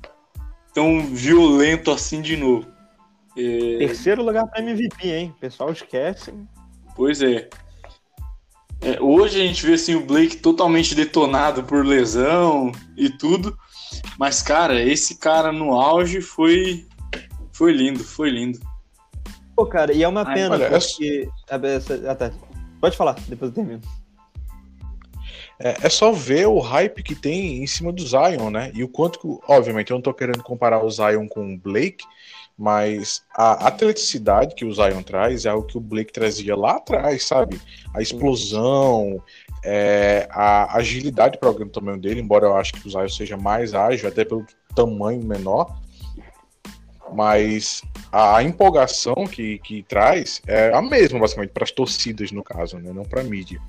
tão 0.74 1.06
violento 1.08 1.92
assim 1.92 2.22
de 2.22 2.36
novo. 2.36 2.68
É... 3.38 3.78
Terceiro 3.80 4.24
lugar 4.24 4.48
para 4.48 4.62
MVP, 4.62 5.10
hein? 5.10 5.34
O 5.36 5.40
pessoal 5.40 5.72
esquece. 5.72 6.34
Pois 6.96 7.22
é. 7.22 7.50
é. 8.82 9.02
Hoje 9.02 9.42
a 9.42 9.46
gente 9.46 9.66
vê 9.66 9.74
assim, 9.74 9.96
o 9.96 10.06
Blake 10.06 10.38
totalmente 10.38 10.94
detonado 10.96 11.64
por 11.64 11.86
lesão 11.86 12.72
e 12.96 13.10
tudo. 13.10 13.58
Mas, 14.18 14.42
cara, 14.42 14.82
esse 14.82 15.18
cara 15.18 15.52
no 15.52 15.74
auge 15.74 16.22
foi, 16.22 16.86
foi 17.52 17.72
lindo, 17.72 18.04
foi 18.04 18.30
lindo. 18.30 18.60
Pô, 19.56 19.66
cara, 19.66 19.94
e 19.94 20.04
é 20.04 20.08
uma 20.08 20.26
pena, 20.26 20.56
Ai, 20.56 20.70
porque. 20.70 21.30
Ah, 21.50 22.16
tá. 22.16 22.32
Pode 22.82 22.98
falar, 22.98 23.16
depois 23.28 23.52
eu 23.52 23.56
termino. 23.56 23.82
É, 25.60 25.78
é, 25.84 25.90
só 25.90 26.12
ver 26.12 26.48
o 26.48 26.60
hype 26.60 27.04
que 27.04 27.16
tem 27.16 27.64
em 27.64 27.68
cima 27.68 27.92
do 27.92 28.06
Zion, 28.06 28.50
né? 28.50 28.72
E 28.74 28.84
o 28.84 28.88
quanto 28.88 29.20
que, 29.20 29.28
obviamente, 29.48 29.92
eu 29.92 29.96
não 29.96 30.02
tô 30.02 30.14
querendo 30.14 30.44
comparar 30.44 30.84
o 30.84 30.90
Zion 30.90 31.28
com 31.28 31.54
o 31.54 31.58
Blake, 31.58 32.04
mas 32.58 33.24
a 33.36 33.68
atleticidade 33.68 34.56
que 34.56 34.66
o 34.66 34.74
Zion 34.74 35.02
traz 35.02 35.46
é 35.46 35.50
algo 35.50 35.68
que 35.68 35.78
o 35.78 35.82
Blake 35.82 36.12
trazia 36.12 36.56
lá 36.56 36.78
atrás, 36.78 37.26
sabe? 37.26 37.60
A 37.94 38.02
explosão, 38.02 39.22
é, 39.64 40.28
a 40.30 40.78
agilidade 40.78 41.38
para 41.38 41.50
o 41.50 41.70
tamanho 41.70 42.00
dele, 42.00 42.20
embora 42.20 42.46
eu 42.46 42.56
acho 42.56 42.74
que 42.74 42.88
o 42.88 42.92
Zion 42.92 43.10
seja 43.10 43.38
mais 43.38 43.74
ágil, 43.74 44.08
até 44.08 44.26
pelo 44.26 44.46
tamanho 44.76 45.24
menor, 45.24 45.80
mas 47.14 47.82
a 48.12 48.42
empolgação 48.44 49.26
que, 49.30 49.60
que 49.60 49.84
traz 49.84 50.42
é 50.48 50.74
a 50.74 50.82
mesma, 50.82 51.20
basicamente, 51.20 51.52
para 51.52 51.64
as 51.64 51.72
torcidas, 51.72 52.32
no 52.32 52.44
caso, 52.44 52.78
né? 52.78 52.92
não 52.92 53.04
para 53.04 53.22
a 53.22 53.24
mídia. 53.24 53.62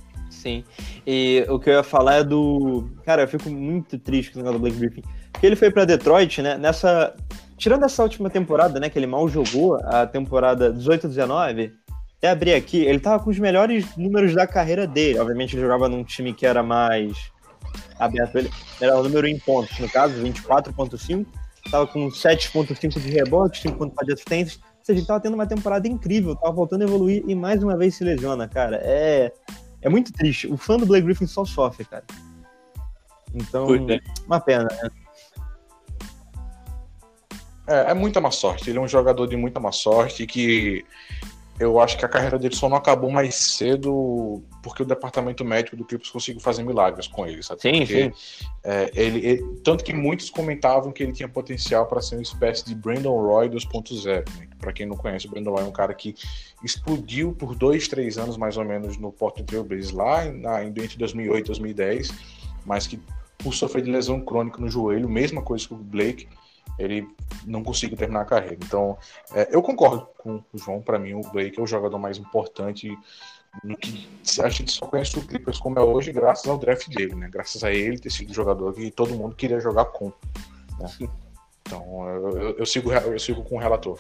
Sim. 0.45 0.63
E 1.07 1.47
o 1.49 1.59
que 1.59 1.71
eu 1.71 1.75
ia 1.75 1.83
falar 1.83 2.17
é 2.17 2.23
do. 2.23 2.91
Cara, 3.03 3.23
eu 3.23 3.29
fico 3.29 3.49
muito 3.49 3.99
triste 3.99 4.31
com 4.31 4.41
o 4.41 4.43
negócio 4.43 4.59
do 4.59 4.63
Blake 4.63 4.79
Griffin. 4.79 5.03
Porque 5.33 5.47
ele 5.47 5.57
foi 5.57 5.71
para 5.71 5.87
Detroit, 5.87 6.43
né? 6.43 6.59
Nessa. 6.59 7.17
Tirando 7.57 7.87
essa 7.87 8.03
última 8.03 8.29
temporada, 8.29 8.79
né? 8.79 8.91
Que 8.91 8.99
ele 8.99 9.07
mal 9.07 9.27
jogou, 9.27 9.77
a 9.77 10.07
temporada 10.07 10.71
18-19. 10.71 11.73
Até 12.19 12.29
abrir 12.29 12.53
aqui, 12.53 12.85
ele 12.85 13.01
tava 13.01 13.23
com 13.23 13.31
os 13.31 13.39
melhores 13.39 13.97
números 13.97 14.35
da 14.35 14.47
carreira 14.47 14.87
dele. 14.87 15.19
Obviamente, 15.19 15.57
ele 15.57 15.63
jogava 15.63 15.89
num 15.89 16.05
time 16.05 16.35
que 16.35 16.45
era 16.45 16.63
mais 16.63 17.17
aberto. 17.99 18.37
Ele 18.37 18.51
era 18.83 18.99
o 18.99 19.03
número 19.03 19.27
em 19.27 19.39
pontos, 19.39 19.79
no 19.79 19.89
caso, 19.89 20.15
24,5. 20.23 21.25
Tava 21.71 21.87
com 21.87 22.09
7,5 22.09 23.01
de 23.01 23.11
rebote, 23.11 23.67
5,4 23.67 24.05
de 24.05 24.13
assistência. 24.13 24.61
Ou 24.63 24.85
seja, 24.85 25.01
ele 25.01 25.07
tava 25.07 25.21
tendo 25.21 25.35
uma 25.35 25.47
temporada 25.47 25.89
incrível, 25.89 26.37
tava 26.37 26.53
voltando 26.53 26.83
a 26.83 26.85
evoluir 26.85 27.25
e 27.27 27.35
mais 27.35 27.63
uma 27.63 27.77
vez 27.79 27.95
se 27.95 28.05
lesiona, 28.05 28.47
cara. 28.47 28.79
É 28.83 29.33
é 29.85 29.89
muito 29.89 30.13
triste. 30.13 30.47
O 30.47 30.57
fã 30.57 30.79
do 30.79 30.87
Blake 30.87 31.05
Griffin 31.05 31.27
só 31.27 31.45
sofre, 31.45 31.85
cara. 31.85 32.05
Então, 33.35 33.67
é. 33.75 34.01
uma 34.27 34.41
pena, 34.41 34.65
né? 34.65 34.91
É, 37.67 37.91
é 37.91 37.95
muita 37.95 38.21
má 38.21 38.31
sorte. 38.31 38.71
Ele 38.71 38.79
é 38.79 38.81
um 38.81 38.89
jogador 38.89 39.27
de 39.27 39.37
muita 39.37 39.61
má 39.61 39.71
sorte 39.71 40.27
que 40.27 40.85
eu 41.59 41.79
acho 41.79 41.97
que 41.97 42.05
a 42.05 42.09
carreira 42.09 42.37
dele 42.39 42.55
só 42.55 42.69
não 42.69 42.77
acabou 42.77 43.11
mais 43.11 43.35
cedo 43.35 44.43
porque 44.61 44.83
o 44.83 44.87
departamento 44.87 45.45
médico 45.45 45.77
do 45.77 45.85
Clippers 45.85 46.11
conseguiu 46.11 46.41
fazer 46.41 46.65
milagres 46.65 47.07
com 47.07 47.25
ele, 47.27 47.43
sabe? 47.45 47.61
Sim, 47.61 47.79
porque, 47.79 48.13
sim. 48.13 48.47
É, 48.65 48.91
ele, 48.93 49.25
ele, 49.25 49.43
tanto 49.63 49.85
que 49.85 49.93
muitos 49.93 50.31
comentavam 50.31 50.91
que 50.91 51.03
ele 51.03 51.13
tinha 51.13 51.29
potencial 51.29 51.87
para 51.87 52.03
ser 52.03 52.17
uma 52.17 52.23
espécie 52.23 52.65
de 52.65 52.75
Brandon 52.75 53.17
Roy 53.17 53.49
2.0. 53.49 54.05
Né? 54.39 54.49
Para 54.59 54.73
quem 54.73 54.85
não 54.85 54.97
conhece, 54.97 55.29
o 55.29 55.31
Brandon 55.31 55.53
Roy 55.53 55.63
é 55.63 55.67
um 55.67 55.73
cara 55.73 55.95
que 55.95 56.17
explodiu 56.65 57.33
por 57.33 57.55
dois, 57.55 57.87
três 57.87 58.19
anos 58.19 58.37
mais 58.37 58.57
ou 58.57 58.65
menos 58.65 58.97
no 58.97 59.13
Portland 59.13 59.47
Trail 59.47 59.63
Blazers 59.63 59.93
lá 59.93 60.25
na, 60.25 60.65
entre 60.65 60.99
2008 60.99 61.45
e 61.45 61.47
2010, 61.47 62.13
mas 62.67 62.87
que 62.87 62.99
por 63.39 63.55
sofrer 63.55 63.83
de 63.83 63.91
lesão 63.91 64.21
crônica 64.21 64.61
no 64.61 64.69
joelho, 64.69 65.09
mesma 65.09 65.43
coisa 65.43 65.69
que 65.69 65.75
o 65.75 65.77
Blake, 65.77 66.27
ele 66.79 67.09
não 67.47 67.63
conseguiu 67.63 67.97
terminar 67.97 68.23
a 68.23 68.25
carreira. 68.25 68.59
Então, 68.63 68.97
é, 69.33 69.49
eu 69.51 69.63
concordo 69.63 70.09
com 70.19 70.43
o 70.53 70.59
João. 70.59 70.81
Para 70.81 70.99
mim, 70.99 71.15
o 71.15 71.21
Blake 71.21 71.59
é 71.59 71.63
o 71.63 71.67
jogador 71.67 71.99
mais 71.99 72.19
importante 72.19 72.97
no 73.63 73.77
que 73.77 74.09
a 74.41 74.49
gente 74.49 74.73
só 74.73 74.87
conhece 74.87 75.19
o 75.19 75.27
Clippers 75.27 75.59
como 75.59 75.79
é 75.79 75.83
hoje, 75.83 76.13
graças 76.13 76.49
ao 76.49 76.59
draft 76.59 76.89
dele, 76.89 77.15
né? 77.15 77.29
Graças 77.31 77.63
a 77.63 77.71
ele 77.71 77.99
ter 77.99 78.11
sido 78.11 78.31
o 78.31 78.35
jogador 78.35 78.73
que 78.73 78.91
todo 78.91 79.15
mundo 79.15 79.37
queria 79.37 79.61
jogar 79.61 79.85
com. 79.87 80.13
Né? 80.79 81.09
Então, 81.63 82.09
eu, 82.09 82.57
eu, 82.59 82.67
sigo, 82.67 82.93
eu 82.93 83.19
sigo 83.19 83.45
com 83.45 83.57
o 83.57 83.61
relator. 83.61 83.99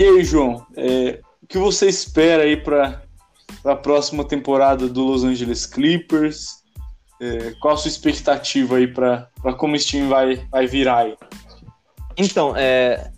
E 0.00 0.02
aí, 0.02 0.24
João, 0.24 0.66
é, 0.78 1.20
o 1.42 1.46
que 1.46 1.58
você 1.58 1.86
espera 1.86 2.44
aí 2.44 2.56
para 2.56 3.02
a 3.62 3.76
próxima 3.76 4.24
temporada 4.24 4.88
do 4.88 5.04
Los 5.04 5.24
Angeles 5.24 5.66
Clippers? 5.66 6.62
É, 7.20 7.50
qual 7.60 7.74
a 7.74 7.76
sua 7.76 7.90
expectativa 7.90 8.76
aí 8.78 8.86
para 8.86 9.28
como 9.58 9.76
esse 9.76 9.88
time 9.88 10.08
vai, 10.08 10.36
vai 10.50 10.66
virar 10.66 11.00
aí? 11.00 11.14
Então, 12.16 12.56
é, 12.56 13.10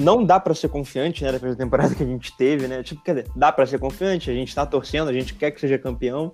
não 0.00 0.22
dá 0.22 0.38
para 0.38 0.54
ser 0.54 0.68
confiante, 0.68 1.24
né, 1.24 1.32
depois 1.32 1.56
da 1.56 1.64
temporada 1.64 1.92
que 1.92 2.04
a 2.04 2.06
gente 2.06 2.36
teve, 2.36 2.68
né? 2.68 2.84
Tipo, 2.84 3.02
quer 3.02 3.16
dizer, 3.16 3.30
dá 3.34 3.50
para 3.50 3.66
ser 3.66 3.80
confiante, 3.80 4.30
a 4.30 4.34
gente 4.34 4.54
tá 4.54 4.64
torcendo, 4.64 5.08
a 5.08 5.12
gente 5.12 5.34
quer 5.34 5.50
que 5.50 5.60
seja 5.60 5.76
campeão, 5.76 6.32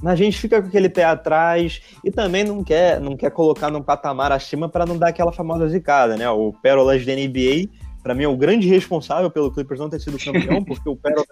mas 0.00 0.14
a 0.14 0.16
gente 0.16 0.38
fica 0.38 0.62
com 0.62 0.68
aquele 0.68 0.88
pé 0.88 1.04
atrás 1.04 1.82
e 2.02 2.10
também 2.10 2.42
não 2.42 2.64
quer, 2.64 2.98
não 2.98 3.14
quer 3.18 3.30
colocar 3.32 3.70
num 3.70 3.82
patamar 3.82 4.32
acima 4.32 4.66
para 4.66 4.86
não 4.86 4.96
dar 4.96 5.08
aquela 5.08 5.30
famosa 5.30 5.68
zicada, 5.68 6.16
né? 6.16 6.30
O 6.30 6.54
Pérolas 6.54 7.04
da 7.04 7.12
NBA 7.12 7.68
para 8.02 8.14
mim 8.14 8.24
é 8.24 8.28
o 8.28 8.36
grande 8.36 8.68
responsável 8.68 9.30
pelo 9.30 9.52
Clippers 9.52 9.80
não 9.80 9.90
ter 9.90 10.00
sido 10.00 10.18
campeão, 10.18 10.62
porque 10.64 10.88
o 10.88 10.96
Pérola 10.96 11.26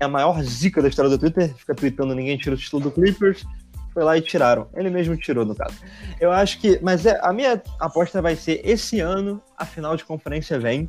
é 0.00 0.04
a 0.04 0.08
maior 0.08 0.42
zica 0.42 0.80
da 0.80 0.88
história 0.88 1.10
do 1.10 1.18
Twitter, 1.18 1.54
fica 1.54 1.74
tweetando 1.74 2.14
ninguém 2.14 2.36
tira 2.36 2.54
o 2.54 2.58
título 2.58 2.84
do 2.84 2.90
Clippers, 2.90 3.44
foi 3.92 4.04
lá 4.04 4.16
e 4.16 4.20
tiraram. 4.20 4.68
Ele 4.74 4.90
mesmo 4.90 5.16
tirou, 5.16 5.44
no 5.44 5.54
caso. 5.54 5.76
Eu 6.20 6.30
acho 6.30 6.60
que, 6.60 6.78
mas 6.82 7.04
é, 7.04 7.18
a 7.22 7.32
minha 7.32 7.60
aposta 7.80 8.22
vai 8.22 8.36
ser 8.36 8.60
esse 8.64 9.00
ano, 9.00 9.42
a 9.56 9.64
final 9.64 9.96
de 9.96 10.04
conferência 10.04 10.58
vem, 10.58 10.88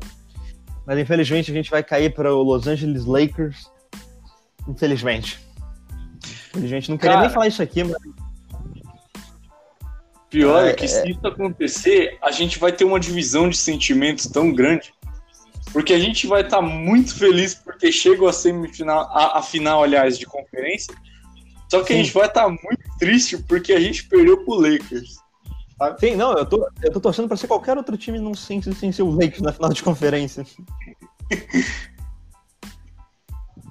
mas 0.85 0.99
infelizmente 0.99 1.51
a 1.51 1.53
gente 1.53 1.71
vai 1.71 1.83
cair 1.83 2.13
para 2.13 2.33
o 2.33 2.43
Los 2.43 2.67
Angeles 2.67 3.05
Lakers, 3.05 3.65
infelizmente. 4.67 5.39
Infelizmente, 6.49 6.89
não 6.89 6.97
queria 6.97 7.13
Cara, 7.13 7.25
nem 7.25 7.33
falar 7.33 7.47
isso 7.47 7.61
aqui, 7.61 7.83
mas 7.83 7.95
Pior 10.29 10.65
é, 10.65 10.69
é 10.69 10.73
que 10.73 10.87
se 10.87 11.09
isso 11.09 11.25
acontecer, 11.25 12.17
a 12.21 12.31
gente 12.31 12.59
vai 12.59 12.71
ter 12.71 12.85
uma 12.85 12.99
divisão 12.99 13.49
de 13.49 13.57
sentimentos 13.57 14.27
tão 14.27 14.53
grande. 14.53 14.93
Porque 15.71 15.93
a 15.93 15.99
gente 15.99 16.27
vai 16.27 16.41
estar 16.41 16.57
tá 16.57 16.61
muito 16.61 17.15
feliz 17.15 17.53
porque 17.53 17.91
chegou 17.91 18.27
a 18.27 18.33
semifinal, 18.33 19.01
a, 19.11 19.39
a 19.39 19.41
final, 19.41 19.83
aliás, 19.83 20.17
de 20.17 20.25
conferência. 20.25 20.93
Só 21.69 21.81
que 21.81 21.93
Sim. 21.93 21.93
a 21.93 21.97
gente 22.03 22.13
vai 22.13 22.27
estar 22.27 22.43
tá 22.43 22.49
muito 22.49 22.83
triste 22.99 23.37
porque 23.37 23.73
a 23.73 23.79
gente 23.79 24.07
perdeu 24.07 24.43
pro 24.43 24.55
Lakers. 24.55 25.17
Sabe? 25.77 25.99
Sim, 25.99 26.15
não, 26.15 26.33
eu 26.33 26.45
tô, 26.45 26.67
eu 26.81 26.91
tô 26.91 26.99
torcendo 26.99 27.27
pra 27.27 27.37
ser 27.37 27.47
qualquer 27.47 27.77
outro 27.77 27.95
time 27.95 28.19
não 28.19 28.33
sem, 28.33 28.61
sem 28.61 28.91
ser 28.91 29.03
o 29.03 29.11
Lakers 29.11 29.41
na 29.41 29.53
final 29.53 29.71
de 29.71 29.83
conferência. 29.83 30.45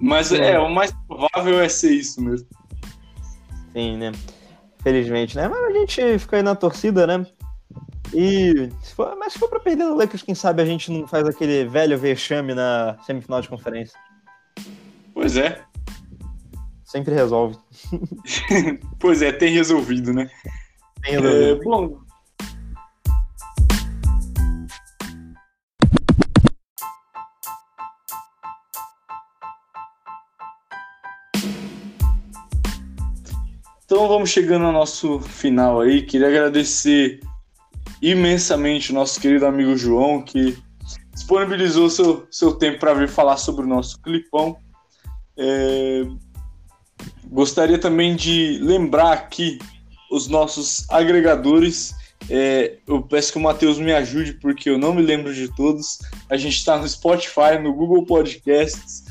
Mas 0.00 0.32
é. 0.32 0.52
é, 0.52 0.58
o 0.58 0.70
mais 0.70 0.92
provável 1.06 1.60
é 1.60 1.68
ser 1.68 1.92
isso 1.92 2.20
mesmo. 2.22 2.46
Sim, 3.72 3.96
né? 3.96 4.12
Felizmente, 4.82 5.36
né? 5.36 5.48
Mas 5.48 5.64
a 5.64 5.72
gente 5.72 6.18
fica 6.18 6.36
aí 6.36 6.42
na 6.42 6.54
torcida, 6.54 7.06
né? 7.06 7.26
E 8.14 8.70
se 8.82 8.94
for, 8.94 9.14
mas 9.16 9.32
se 9.32 9.38
for 9.38 9.48
pra 9.48 9.60
perder 9.60 9.84
o 9.84 9.94
Lakers, 9.94 10.22
quem 10.22 10.34
sabe 10.34 10.62
a 10.62 10.64
gente 10.64 10.90
não 10.90 11.06
faz 11.06 11.26
aquele 11.26 11.64
velho 11.66 11.98
vexame 11.98 12.54
na 12.54 12.96
semifinal 13.04 13.40
de 13.40 13.48
conferência. 13.48 13.98
Pois 15.12 15.36
é. 15.36 15.62
Sempre 16.84 17.14
resolve. 17.14 17.58
pois 18.98 19.20
é, 19.20 19.30
tem 19.30 19.52
resolvido, 19.52 20.12
né? 20.12 20.30
Tem 21.02 21.20
resolvido. 21.20 21.60
É, 21.60 21.64
bom, 21.64 22.00
Então 33.88 34.06
vamos 34.06 34.28
chegando 34.28 34.66
ao 34.66 34.72
nosso 34.72 35.18
final 35.18 35.80
aí. 35.80 36.02
Queria 36.02 36.28
agradecer 36.28 37.20
imensamente 38.02 38.92
o 38.92 38.94
nosso 38.94 39.18
querido 39.18 39.46
amigo 39.46 39.78
João, 39.78 40.20
que 40.20 40.58
disponibilizou 41.14 41.88
seu, 41.88 42.26
seu 42.30 42.52
tempo 42.52 42.80
para 42.80 42.92
vir 42.92 43.08
falar 43.08 43.38
sobre 43.38 43.64
o 43.64 43.66
nosso 43.66 43.98
clipão. 44.02 44.58
É... 45.38 46.02
Gostaria 47.30 47.78
também 47.78 48.14
de 48.14 48.58
lembrar 48.60 49.14
aqui 49.14 49.58
os 50.10 50.28
nossos 50.28 50.84
agregadores. 50.90 51.94
É, 52.28 52.76
eu 52.86 53.00
peço 53.00 53.32
que 53.32 53.38
o 53.38 53.42
Matheus 53.42 53.78
me 53.78 53.94
ajude, 53.94 54.34
porque 54.34 54.68
eu 54.68 54.76
não 54.76 54.92
me 54.92 55.00
lembro 55.00 55.32
de 55.32 55.48
todos. 55.56 55.98
A 56.28 56.36
gente 56.36 56.56
está 56.56 56.76
no 56.76 56.86
Spotify, 56.86 57.58
no 57.58 57.72
Google 57.72 58.04
Podcasts, 58.04 59.04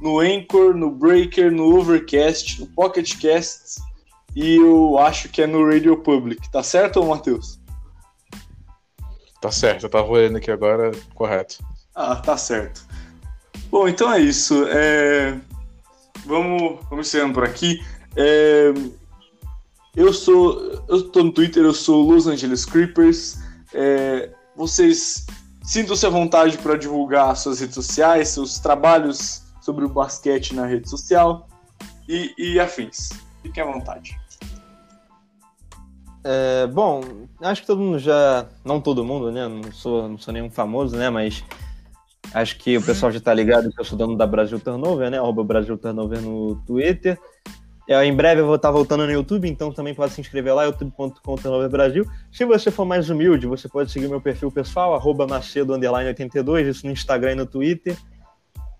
no 0.00 0.18
Anchor, 0.18 0.74
no 0.74 0.90
Breaker, 0.90 1.52
no 1.52 1.78
Overcast, 1.78 2.58
no 2.58 2.66
Pocket 2.66 3.14
Casts 3.22 3.93
e 4.34 4.56
eu 4.56 4.98
acho 4.98 5.28
que 5.28 5.42
é 5.42 5.46
no 5.46 5.66
Radio 5.66 5.96
Public. 5.96 6.50
Tá 6.50 6.62
certo, 6.62 7.04
Matheus? 7.04 7.60
Tá 9.40 9.50
certo, 9.50 9.84
eu 9.84 9.90
tava 9.90 10.08
olhando 10.08 10.38
aqui 10.38 10.50
agora, 10.50 10.90
correto. 11.14 11.58
Ah, 11.94 12.16
tá 12.16 12.36
certo. 12.36 12.84
Bom, 13.70 13.86
então 13.86 14.12
é 14.12 14.20
isso. 14.20 14.66
É... 14.68 15.38
Vamos, 16.24 16.80
vamos 16.88 17.08
encerrando 17.08 17.34
por 17.34 17.44
aqui. 17.44 17.84
É... 18.16 18.72
Eu 19.94 20.12
sou. 20.12 20.82
Eu 20.88 21.10
tô 21.10 21.22
no 21.22 21.32
Twitter, 21.32 21.62
eu 21.62 21.74
sou 21.74 22.02
Los 22.02 22.26
Angeles 22.26 22.64
Creepers. 22.64 23.38
É... 23.72 24.30
Vocês 24.56 25.26
sintam-se 25.62 26.06
à 26.06 26.08
vontade 26.08 26.56
para 26.58 26.76
divulgar 26.76 27.36
suas 27.36 27.60
redes 27.60 27.74
sociais, 27.74 28.28
seus 28.28 28.58
trabalhos 28.58 29.42
sobre 29.60 29.84
o 29.84 29.88
basquete 29.88 30.54
na 30.54 30.66
rede 30.66 30.88
social 30.88 31.48
e, 32.08 32.32
e 32.36 32.60
afins. 32.60 33.10
Fiquem 33.42 33.62
à 33.62 33.66
vontade. 33.66 34.18
É, 36.24 36.66
bom, 36.66 37.02
acho 37.42 37.60
que 37.60 37.66
todo 37.66 37.80
mundo 37.80 37.98
já. 37.98 38.46
Não 38.64 38.80
todo 38.80 39.04
mundo, 39.04 39.30
né? 39.30 39.46
Não 39.46 39.70
sou, 39.70 40.08
não 40.08 40.16
sou 40.16 40.32
nenhum 40.32 40.50
famoso, 40.50 40.96
né? 40.96 41.10
Mas 41.10 41.44
acho 42.32 42.56
que 42.58 42.78
o 42.78 42.82
pessoal 42.82 43.12
já 43.12 43.20
tá 43.20 43.34
ligado 43.34 43.70
que 43.70 43.78
eu 43.78 43.84
sou 43.84 43.98
dono 43.98 44.16
da 44.16 44.26
Brasil 44.26 44.58
Turnover, 44.58 45.10
né? 45.10 45.18
Arroba 45.18 45.44
Brasil 45.44 45.76
Turnover 45.76 46.22
no 46.22 46.56
Twitter. 46.66 47.18
É, 47.86 48.02
em 48.02 48.16
breve 48.16 48.40
eu 48.40 48.46
vou 48.46 48.54
estar 48.54 48.70
voltando 48.70 49.04
no 49.04 49.12
YouTube, 49.12 49.46
então 49.46 49.70
também 49.70 49.94
pode 49.94 50.14
se 50.14 50.20
inscrever 50.20 50.54
lá, 50.54 50.64
youtube.com 50.64 51.68
Brasil. 51.68 52.06
Se 52.32 52.46
você 52.46 52.70
for 52.70 52.86
mais 52.86 53.10
humilde, 53.10 53.46
você 53.46 53.68
pode 53.68 53.92
seguir 53.92 54.08
meu 54.08 54.22
perfil 54.22 54.50
pessoal, 54.50 54.94
arroba 54.94 55.26
Macedo82, 55.26 56.70
isso 56.70 56.86
no 56.86 56.92
Instagram 56.92 57.32
e 57.32 57.34
no 57.34 57.44
Twitter. 57.44 57.94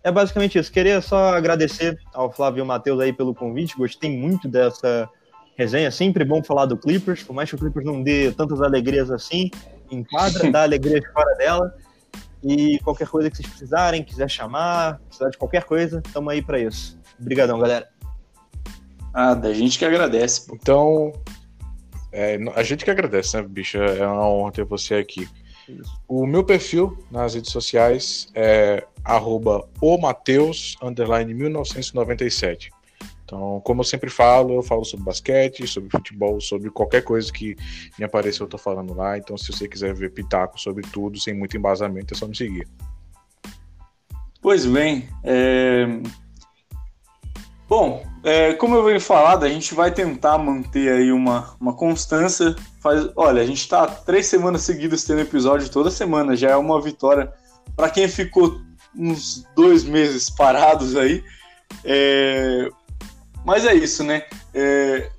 É 0.03 0.11
basicamente 0.11 0.59
isso. 0.59 0.73
Queria 0.73 1.03
só 1.03 1.35
agradecer 1.35 1.99
ao 2.15 2.33
Flávio 2.33 2.61
e 2.61 2.63
ao 2.63 2.67
Matheus 2.67 2.99
aí 2.99 3.13
pelo 3.13 3.35
convite, 3.35 3.77
gostei 3.77 4.17
muito 4.17 4.49
dessa 4.49 5.07
resenha. 5.57 5.91
Sempre 5.91 6.25
bom 6.25 6.43
falar 6.43 6.67
do 6.67 6.77
Clippers, 6.77 7.23
por 7.23 7.35
mais 7.35 7.49
que 7.49 7.55
o 7.55 7.59
Clippers 7.59 7.85
não 7.85 8.03
dê 8.03 8.33
tantas 8.33 8.61
alegrias 8.61 9.11
assim, 9.11 9.51
enquadra, 9.91 10.51
dá 10.51 10.63
alegria 10.63 11.03
fora 11.13 11.35
dela. 11.37 11.75
E 12.43 12.79
qualquer 12.81 13.09
coisa 13.09 13.31
que 13.31 13.39
vocês 13.39 13.49
precisarem, 13.49 14.05
quiser 14.05 14.29
chamar, 14.29 14.99
precisar 15.09 15.31
de 15.31 15.39
qualquer 15.39 15.65
coisa, 15.65 16.03
estamos 16.05 16.31
aí 16.31 16.43
para 16.43 16.59
isso. 16.59 16.99
Obrigadão, 17.19 17.59
galera. 17.59 17.89
Ah, 19.15 19.33
da 19.33 19.53
gente 19.55 19.79
que 19.79 19.85
agradece. 19.85 20.47
Pô. 20.47 20.55
Então, 20.55 21.13
é, 22.13 22.39
a 22.55 22.63
gente 22.63 22.85
que 22.85 22.91
agradece, 22.91 23.37
né, 23.37 23.43
bicho? 23.49 23.79
É 23.79 24.07
uma 24.07 24.29
honra 24.29 24.53
ter 24.53 24.65
você 24.65 24.97
aqui. 24.97 25.27
Isso. 25.69 25.99
O 26.07 26.27
meu 26.27 26.45
perfil 26.45 26.99
nas 27.11 27.35
redes 27.35 27.51
sociais 27.51 28.29
é 28.35 28.85
arroba 29.03 29.67
o 29.81 29.97
Mateus, 29.97 30.77
underline 30.83 31.33
1997. 31.33 32.71
Então, 33.35 33.61
como 33.65 33.81
eu 33.81 33.85
sempre 33.85 34.09
falo, 34.09 34.55
eu 34.55 34.63
falo 34.63 34.85
sobre 34.85 35.07
basquete, 35.07 35.67
sobre 35.67 35.91
futebol, 35.91 36.41
sobre 36.41 36.71
qualquer 36.71 37.03
coisa 37.03 37.33
que 37.33 37.57
me 37.99 38.05
apareça, 38.05 38.45
eu 38.45 38.47
tô 38.47 38.57
falando 38.57 38.95
lá. 38.95 39.19
Então, 39.19 39.37
se 39.37 39.53
você 39.53 39.67
quiser 39.67 39.93
ver 39.93 40.13
pitaco 40.13 40.61
sobre 40.61 40.87
tudo, 40.87 41.19
sem 41.19 41.35
muito 41.35 41.57
embasamento, 41.57 42.15
é 42.15 42.17
só 42.17 42.29
me 42.29 42.37
seguir. 42.37 42.69
Pois 44.41 44.65
bem, 44.65 45.09
é... 45.25 45.85
Bom, 47.69 48.07
é, 48.23 48.53
como 48.53 48.77
eu 48.77 48.85
venho 48.85 49.01
falado, 49.01 49.45
a 49.45 49.49
gente 49.49 49.75
vai 49.75 49.91
tentar 49.91 50.39
manter 50.39 50.93
aí 50.93 51.11
uma, 51.11 51.57
uma 51.61 51.75
constância. 51.75 52.55
Faz, 52.81 53.11
olha, 53.17 53.43
a 53.43 53.47
gente 53.47 53.63
está 53.63 53.85
três 53.85 54.27
semanas 54.27 54.63
seguidas 54.63 55.03
tendo 55.03 55.23
episódio 55.23 55.69
toda 55.69 55.91
semana, 55.91 56.37
já 56.37 56.51
é 56.51 56.57
uma 56.57 56.81
vitória 56.81 57.33
para 57.75 57.91
quem 57.91 58.07
ficou 58.07 58.61
uns 58.97 59.45
dois 59.57 59.83
meses 59.83 60.31
parados 60.31 60.95
aí. 60.95 61.25
É, 61.85 62.69
mas 63.45 63.65
é 63.65 63.75
isso, 63.75 64.03
né? 64.03 64.25
É... 64.53 65.11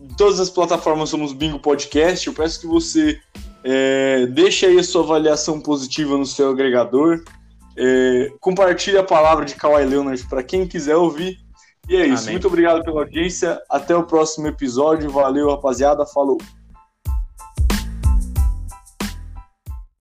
Em 0.00 0.14
todas 0.14 0.38
as 0.38 0.50
plataformas 0.50 1.08
somos 1.08 1.32
Bingo 1.32 1.58
Podcast. 1.58 2.26
Eu 2.26 2.32
peço 2.32 2.60
que 2.60 2.66
você 2.66 3.20
é... 3.64 4.26
deixe 4.26 4.66
aí 4.66 4.78
a 4.78 4.84
sua 4.84 5.02
avaliação 5.02 5.60
positiva 5.60 6.16
no 6.16 6.26
seu 6.26 6.50
agregador. 6.50 7.24
É... 7.76 8.32
Compartilhe 8.40 8.98
a 8.98 9.04
palavra 9.04 9.44
de 9.44 9.54
Kawhi 9.54 9.84
Leonard 9.84 10.24
para 10.28 10.42
quem 10.42 10.66
quiser 10.66 10.96
ouvir. 10.96 11.38
E 11.88 11.96
é 11.96 12.06
isso. 12.06 12.24
Amém. 12.24 12.32
Muito 12.32 12.48
obrigado 12.48 12.82
pela 12.82 13.02
audiência. 13.02 13.60
Até 13.68 13.96
o 13.96 14.04
próximo 14.04 14.46
episódio. 14.46 15.10
Valeu, 15.10 15.50
rapaziada. 15.50 16.04
Falou. 16.04 16.38